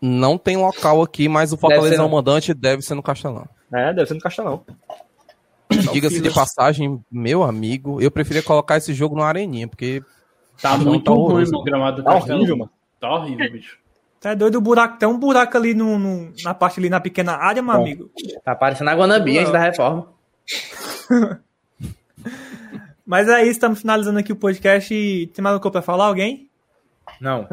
Não 0.00 0.36
tem 0.36 0.56
local 0.56 1.02
aqui, 1.02 1.28
mas 1.28 1.52
o 1.52 1.56
Fortaleza 1.56 1.96
no- 1.96 2.02
é 2.02 2.06
o 2.06 2.10
mandante 2.10 2.52
deve 2.54 2.82
ser 2.82 2.94
no 2.94 3.02
Castelão. 3.02 3.48
É, 3.72 3.92
deve 3.92 4.06
ser 4.06 4.14
no 4.14 4.20
Castelão. 4.20 4.64
Diga-se 5.92 6.20
de 6.20 6.30
passagem, 6.30 7.00
meu 7.10 7.42
amigo, 7.42 8.00
eu 8.00 8.10
preferia 8.10 8.42
colocar 8.42 8.76
esse 8.76 8.92
jogo 8.92 9.16
no 9.16 9.22
Areninha, 9.22 9.66
porque 9.68 10.02
Tá 10.60 10.76
Não, 10.78 10.84
muito 10.86 11.04
tá 11.04 11.10
ruim 11.12 11.44
no 11.50 11.62
gramado 11.64 11.96
do 11.98 12.04
Tá 12.04 12.12
Castelão. 12.14 12.38
horrível, 12.38 12.56
mano. 12.58 12.70
Tá 13.00 13.14
horrível, 13.14 13.52
bicho. 13.52 13.78
Tá 14.20 14.34
doido 14.34 14.56
o 14.58 14.60
buraco, 14.60 14.98
tem 14.98 15.08
um 15.08 15.18
buraco 15.18 15.56
ali 15.56 15.74
no, 15.74 15.98
no- 15.98 16.32
na 16.44 16.54
parte 16.54 16.78
ali 16.78 16.88
na 16.88 17.00
pequena 17.00 17.32
área, 17.34 17.60
meu 17.60 17.74
Bom. 17.74 17.80
amigo. 17.80 18.10
Tá 18.44 18.54
parecendo 18.54 18.90
a 18.90 18.94
Guanabí 18.94 19.38
antes 19.38 19.52
da 19.52 19.58
reforma. 19.58 20.06
Mas 23.04 23.28
é 23.28 23.42
isso, 23.42 23.50
estamos 23.52 23.80
finalizando 23.80 24.18
aqui 24.18 24.32
o 24.32 24.36
podcast. 24.36 24.88
Tem 25.34 25.42
mais 25.42 25.54
alguma 25.54 25.60
coisa 25.60 25.72
pra 25.72 25.82
falar? 25.82 26.06
Alguém? 26.06 26.48
Não. 27.20 27.46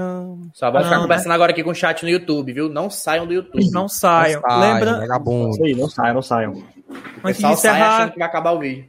Só 0.53 0.69
vamos 0.69 0.85
ficar 0.87 0.97
Não, 0.97 1.03
conversando 1.03 1.31
agora 1.31 1.51
aqui 1.51 1.63
com 1.63 1.71
o 1.71 1.75
chat 1.75 2.03
no 2.03 2.09
YouTube, 2.09 2.53
viu? 2.53 2.69
Não 2.69 2.89
saiam 2.89 3.25
do 3.25 3.33
YouTube. 3.33 3.69
Não 3.71 3.87
saiam. 3.87 4.41
Ai, 4.47 4.73
Lembra, 4.73 4.99
vagabundo. 4.99 5.49
Isso 5.49 5.63
aí, 5.63 5.75
não 5.75 5.89
saiam, 5.89 6.13
não 6.13 6.21
saiam. 6.21 6.51
O 6.51 6.55
antes 6.55 6.71
de 7.15 7.21
pessoal 7.23 7.57
sai 7.57 7.71
encerrar, 7.71 7.97
achando 7.97 8.11
que 8.13 8.19
vai 8.19 8.27
acabar 8.27 8.51
o 8.51 8.59
vídeo. 8.59 8.85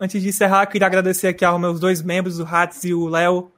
Antes 0.00 0.22
de 0.22 0.28
encerrar, 0.28 0.66
queria 0.66 0.86
agradecer 0.86 1.28
aqui 1.28 1.44
aos 1.44 1.60
meus 1.60 1.80
dois 1.80 2.02
membros, 2.02 2.38
o 2.38 2.44
Hats 2.44 2.84
e 2.84 2.94
o 2.94 3.08
Léo. 3.08 3.50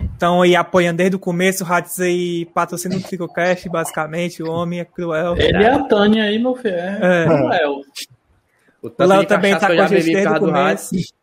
Estão 0.00 0.42
aí 0.42 0.54
apoiando 0.54 0.98
desde 0.98 1.16
o 1.16 1.18
começo. 1.18 1.64
O 1.64 1.66
Hats 1.66 1.98
aí 2.00 2.44
patrocina 2.46 2.96
o 2.96 3.02
Tricocast, 3.02 3.68
basicamente. 3.68 4.42
O 4.42 4.50
homem 4.50 4.80
é 4.80 4.84
cruel. 4.84 5.36
Ele 5.36 5.64
é 5.64 5.72
a 5.72 5.82
Tânia 5.84 6.24
aí, 6.24 6.38
meu 6.38 6.54
filho. 6.54 6.74
É. 6.74 7.24
É. 7.24 7.28
O 7.28 7.48
Léo. 7.48 7.80
O 8.82 8.88
O 8.88 9.06
Léo 9.06 9.26
também 9.26 9.58
tá 9.58 9.66
com 9.66 9.80
a 9.80 9.86
gente 9.86 10.04
desde 10.04 10.28
o 10.28 10.38
começo. 10.38 10.94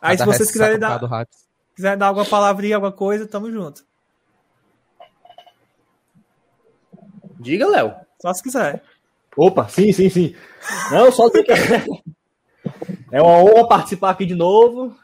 Aí, 0.00 0.16
se 0.16 0.24
vocês 0.24 0.50
quiserem 0.50 0.78
dar, 0.78 1.00
quiserem 1.74 1.98
dar 1.98 2.06
alguma 2.06 2.26
palavrinha, 2.26 2.76
alguma 2.76 2.92
coisa, 2.92 3.26
tamo 3.26 3.50
junto. 3.50 3.84
Diga, 7.40 7.66
Léo. 7.66 7.94
Só 8.20 8.32
se 8.32 8.42
quiser. 8.42 8.82
Opa, 9.36 9.68
sim, 9.68 9.92
sim, 9.92 10.08
sim. 10.08 10.34
Não, 10.90 11.12
só 11.12 11.28
dizer 11.28 11.44
que 11.44 11.52
é 13.12 13.22
uma 13.22 13.38
honra 13.38 13.68
participar 13.68 14.10
aqui 14.10 14.24
de 14.24 14.34
novo. 14.34 14.96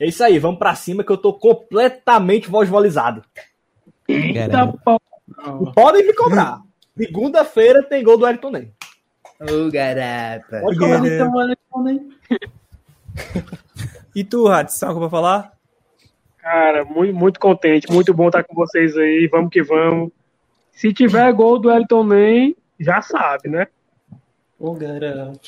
É 0.00 0.06
isso 0.06 0.22
aí, 0.22 0.38
vamos 0.38 0.58
pra 0.58 0.74
cima 0.74 1.04
que 1.04 1.10
eu 1.10 1.16
tô 1.16 1.32
completamente 1.32 2.48
vozvolizado. 2.48 3.24
Eita. 4.06 4.74
E 5.60 5.72
podem 5.72 6.06
me 6.06 6.14
cobrar. 6.14 6.60
Segunda-feira 6.96 7.82
tem 7.82 8.02
gol 8.02 8.18
do 8.18 8.26
Elton 8.26 8.50
Ney. 8.50 8.72
Ô, 9.40 9.70
garapa. 9.70 10.60
Pode 10.60 10.78
cobrar. 10.78 11.02
E 14.14 14.24
tu, 14.24 14.48
Hats, 14.48 14.82
algo 14.82 15.00
pra 15.00 15.10
falar? 15.10 15.52
Cara, 16.38 16.84
muito, 16.84 17.14
muito 17.14 17.38
contente, 17.38 17.92
muito 17.92 18.14
bom 18.14 18.26
estar 18.26 18.42
com 18.42 18.54
vocês 18.54 18.96
aí. 18.96 19.28
Vamos 19.30 19.50
que 19.50 19.62
vamos. 19.62 20.10
Se 20.72 20.92
tiver 20.92 21.32
gol 21.32 21.58
do 21.58 21.70
Elton 21.70 22.04
Ney, 22.04 22.56
já 22.78 23.00
sabe, 23.02 23.48
né? 23.48 23.66
Ô, 24.58 24.72
garoto. 24.74 25.38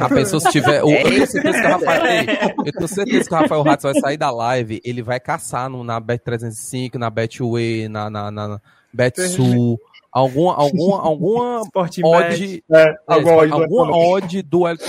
A 0.00 0.08
pessoa 0.08 0.40
se 0.40 0.50
tiver. 0.50 0.82
o- 0.82 0.88
É 0.90 1.02
eu, 1.02 1.04
tenho 1.04 1.26
certeza 1.26 1.60
que 1.60 1.66
o 1.66 1.70
Rafael, 1.70 2.06
ei, 2.06 2.26
eu 2.64 2.72
tenho 2.72 2.88
certeza 2.88 3.28
que 3.28 3.34
o 3.34 3.38
Rafael 3.38 3.62
Ratz 3.62 3.82
vai 3.82 3.94
sair 4.00 4.16
da 4.16 4.30
live. 4.30 4.80
Ele 4.82 5.02
vai 5.02 5.20
caçar 5.20 5.68
no, 5.68 5.84
na 5.84 6.00
Bet305, 6.00 6.94
na 6.94 7.10
Betway, 7.10 7.88
na, 7.90 8.08
na, 8.08 8.30
na, 8.30 8.48
na 8.48 8.60
BetSul. 8.90 9.78
Alguma, 10.10 10.54
alguma, 10.56 11.02
alguma 11.02 11.60
odd. 12.04 12.64
É, 12.72 12.82
é, 12.82 12.94
odd 13.06 13.22
do 13.24 13.54
alguma 13.54 13.86
Elton 13.86 14.14
odd 14.14 14.42
do 14.42 14.66
Elton. 14.66 14.84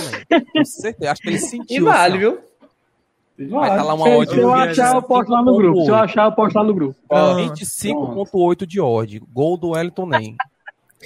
Com 0.54 0.64
certeza. 0.64 1.12
Acho 1.12 1.20
que 1.20 1.28
ele 1.28 1.36
E 1.36 1.40
sentiu. 1.40 1.84
vale, 1.84 2.12
assim, 2.16 2.18
viu? 2.18 3.50
Vai 3.50 3.70
estar 3.70 3.82
lá 3.82 3.94
uma 3.94 4.04
Se, 4.06 4.10
odd 4.16 4.30
se 4.32 4.38
eu 4.38 4.54
achar, 4.54 4.94
eu 4.94 5.02
posto 5.02 5.30
lá 5.30 5.42
no 5.42 5.54
grupo. 5.56 5.84
Se 5.84 5.90
eu 5.90 5.94
achar, 5.94 6.24
eu 6.24 6.32
posto 6.32 6.56
lá 6.56 6.64
no 6.64 6.74
grupo. 6.74 6.96
Ah, 7.10 7.34
25.8 7.36 8.66
de 8.66 8.80
odd. 8.80 9.20
Gol 9.32 9.56
do 9.58 9.70
Wellington 9.70 10.06
Nem. 10.06 10.36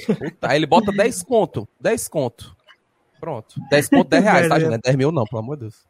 Puta, 0.07 0.49
aí 0.49 0.57
ele 0.59 0.67
bota 0.67 0.91
10 0.93 1.23
conto. 1.23 1.69
10 1.81 2.09
conto. 2.09 2.57
Pronto. 3.21 3.55
10 3.71 3.89
conto, 3.89 4.09
10 4.09 4.23
reais, 4.25 4.49
tá, 4.49 4.59
gente? 4.59 4.69
Não 4.69 4.75
é 4.75 4.79
10 4.79 4.97
mil 4.97 5.13
não, 5.13 5.25
pelo 5.25 5.41
amor 5.41 5.57
de 5.57 5.61
Deus. 5.63 5.85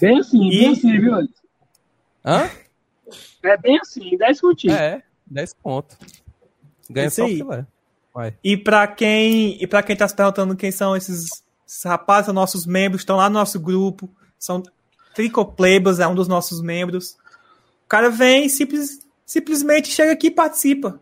Bem 0.00 0.18
assim, 0.18 0.48
E- 0.48 0.58
bem 0.60 0.72
assim, 0.72 0.98
viu? 0.98 1.14
Hã? 2.24 2.50
É 3.42 3.56
bem 3.56 3.78
assim, 3.80 4.16
10 4.16 4.40
continhos. 4.40 4.76
É, 4.78 5.02
10 5.26 5.52
conto. 5.62 5.96
Ganha 6.90 7.06
Isso 7.08 7.16
só 7.16 7.24
aí. 7.24 7.36
filé. 7.36 7.66
Vai. 8.12 8.34
E 8.42 8.56
pra 8.56 8.86
quem, 8.88 9.62
e 9.62 9.66
para 9.66 9.82
quem 9.82 9.96
tá 9.96 10.06
se 10.08 10.14
perguntando 10.16 10.56
quem 10.56 10.72
são 10.72 10.96
esses, 10.96 11.26
esses 11.66 11.84
rapazes, 11.84 12.26
são 12.26 12.34
nossos 12.34 12.66
membros, 12.66 13.02
estão 13.02 13.16
lá 13.16 13.28
no 13.30 13.34
nosso 13.38 13.58
grupo, 13.60 14.10
são 14.38 14.62
Tricoplebas, 15.14 16.00
é 16.00 16.06
um 16.08 16.14
dos 16.14 16.26
nossos 16.28 16.60
membros. 16.60 17.12
O 17.84 17.88
cara 17.88 18.10
vem 18.10 18.48
simples, 18.48 19.00
simplesmente 19.24 19.88
chega 19.88 20.12
aqui 20.12 20.26
e 20.28 20.30
participa. 20.30 21.00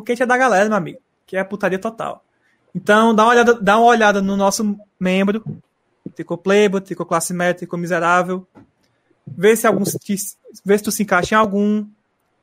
Porque 0.00 0.12
a 0.12 0.14
gente 0.14 0.22
é 0.22 0.26
da 0.26 0.36
galera, 0.36 0.68
meu 0.68 0.76
amigo, 0.78 0.98
que 1.26 1.36
é 1.36 1.44
putaria 1.44 1.78
total. 1.78 2.24
Então, 2.74 3.14
dá 3.14 3.24
uma 3.24 3.30
olhada, 3.32 3.54
dá 3.54 3.78
uma 3.78 3.86
olhada 3.86 4.22
no 4.22 4.36
nosso 4.36 4.78
membro, 5.00 5.42
Tricopleba, 6.14 6.80
Tricoclasse 6.80 7.32
Média, 7.34 7.54
Tricomiserável. 7.54 8.46
Vê 9.26 9.54
se 9.56 9.66
alguns 9.66 9.92
te- 9.94 10.16
vê 10.64 10.78
se 10.78 10.84
tu 10.84 10.90
se 10.90 11.02
encaixa 11.02 11.34
em 11.34 11.38
algum. 11.38 11.86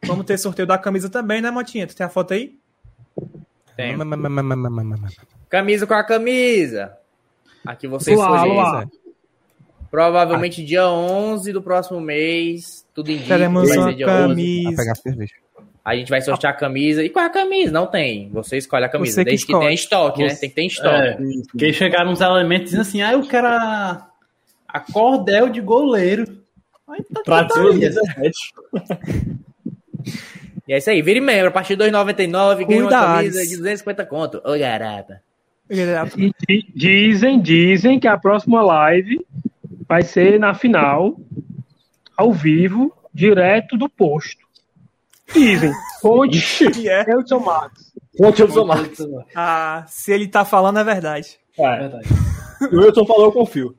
Vamos 0.05 0.25
ter 0.25 0.37
sorteio 0.37 0.67
da 0.67 0.77
camisa 0.77 1.09
também, 1.09 1.41
né, 1.41 1.49
Motinha? 1.51 1.87
Tu 1.87 1.95
tem 1.95 2.05
a 2.05 2.09
foto 2.09 2.33
aí? 2.33 2.57
Tem. 3.75 3.95
Camisa 5.49 5.87
com 5.87 5.93
a 5.93 6.03
camisa. 6.03 6.95
Aqui 7.65 7.87
você 7.87 8.13
Luá, 8.15 8.35
escolhe. 8.35 8.51
Luá. 8.53 8.85
Provavelmente 9.89 10.63
dia 10.63 10.87
11 10.89 11.51
do 11.53 11.61
próximo 11.61 11.99
mês. 12.01 12.85
Tudo 12.93 13.11
indica 13.11 13.29
Teremos 13.29 13.69
uma 13.71 13.87
11. 13.89 14.03
Vai 14.03 14.27
camisa. 14.27 14.75
pegar 14.75 14.95
cerveja. 14.95 15.33
A 15.85 15.95
gente 15.95 16.09
vai 16.09 16.19
sortear 16.19 16.51
a 16.51 16.55
camisa. 16.55 17.03
E 17.03 17.09
qual 17.09 17.23
é 17.23 17.27
a 17.27 17.31
camisa? 17.31 17.71
Não 17.71 17.85
tem. 17.85 18.27
Você 18.31 18.57
escolhe 18.57 18.83
a 18.85 18.89
camisa. 18.89 19.13
Você 19.13 19.21
que 19.23 19.29
Desde 19.29 19.45
que, 19.45 19.51
escolhe. 19.51 19.67
tenha 19.67 19.75
estoque, 19.75 20.23
né? 20.23 20.33
Tem 20.33 20.49
que 20.49 20.55
ter 20.55 20.65
estoque. 20.65 21.07
É, 21.07 21.17
porque 21.51 21.71
chegaram 21.73 22.11
uns 22.11 22.21
elementos 22.21 22.65
dizendo 22.71 22.81
assim, 22.81 23.01
ah, 23.03 23.13
eu 23.13 23.21
quero 23.27 23.45
a, 23.47 24.09
a 24.67 24.79
cordel 24.79 25.47
de 25.49 25.61
goleiro. 25.61 26.25
Aí 26.87 27.03
tá 27.13 27.21
Pra 27.23 27.43
tudo 27.45 27.73
aí. 27.73 27.79
17. 27.79 28.33
E 30.67 30.73
é 30.73 30.77
isso 30.79 30.89
aí, 30.89 31.01
vire 31.03 31.21
membro. 31.21 31.49
A 31.49 31.51
partir 31.51 31.75
de 31.75 31.83
2,99 31.83 32.65
ganha 32.65 32.81
uma 32.81 32.89
camisa 32.89 33.41
de 33.43 33.57
250 33.57 34.05
conto. 34.05 34.41
Ô. 34.43 34.55
E 34.55 36.31
di- 36.47 36.65
dizem, 36.75 37.39
dizem 37.39 37.99
que 37.99 38.07
a 38.07 38.17
próxima 38.17 38.61
live 38.63 39.23
vai 39.87 40.01
ser 40.01 40.39
na 40.39 40.53
final, 40.55 41.15
ao 42.17 42.31
vivo, 42.33 42.91
direto 43.13 43.77
do 43.77 43.87
posto. 43.87 44.44
Fonte 46.01 46.39
Que 46.71 46.89
é? 46.89 47.05
Elton 47.09 47.39
Marques. 47.39 47.93
Ponte 48.17 48.41
Wilson 48.43 48.65
Marques. 48.65 48.99
Ah, 49.35 49.83
se 49.87 50.11
ele 50.11 50.27
tá 50.27 50.45
falando 50.45 50.79
é 50.79 50.83
verdade. 50.83 51.37
É 51.57 51.63
É. 51.63 51.79
verdade. 51.79 52.07
O 52.71 52.77
Wilson 52.79 53.05
falou, 53.05 53.25
eu 53.25 53.31
confio. 53.31 53.75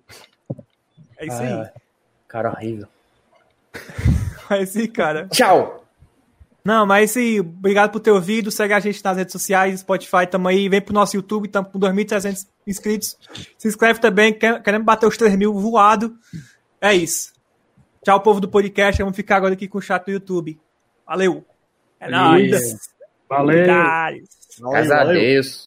É 1.19 1.27
isso 1.27 1.37
Ai, 1.39 1.53
aí. 1.53 1.69
Cara 2.29 2.51
horrível. 2.51 2.87
É 4.51 4.63
isso 4.63 4.79
aí, 4.79 4.89
cara. 4.89 5.27
Tchau. 5.29 5.83
Não, 6.63 6.85
mas 6.85 7.13
sim, 7.13 7.39
obrigado 7.41 7.93
por 7.93 8.01
ter 8.01 8.11
ouvido. 8.11 8.51
Segue 8.51 8.75
a 8.75 8.81
gente 8.81 9.03
nas 9.05 9.17
redes 9.17 9.33
sociais, 9.33 9.81
Spotify, 9.81 10.27
tamo 10.29 10.49
aí. 10.49 10.69
Vem 10.69 10.81
pro 10.81 10.93
nosso 10.93 11.17
YouTube, 11.17 11.49
tamo 11.49 11.69
com 11.71 11.79
2.300 11.79 12.45
inscritos. 12.67 13.17
Se 13.57 13.69
inscreve 13.69 14.01
também, 14.01 14.35
quer- 14.35 14.61
queremos 14.63 14.85
bater 14.85 15.07
os 15.07 15.17
3 15.17 15.37
mil 15.37 15.55
voado. 15.55 16.15
É 16.81 16.93
isso. 16.93 17.33
Tchau, 18.05 18.21
povo 18.21 18.41
do 18.41 18.49
podcast. 18.49 19.01
Vamos 19.01 19.17
ficar 19.17 19.37
agora 19.37 19.55
aqui 19.55 19.69
com 19.69 19.79
o 19.79 19.83
chat 19.83 20.05
do 20.05 20.11
YouTube. 20.11 20.59
Valeu. 21.07 21.45
É 22.01 22.11
nóis. 22.11 22.51
Valeu. 23.29 23.67
Graças 23.67 24.91
a 24.91 25.05
Deus. 25.05 25.65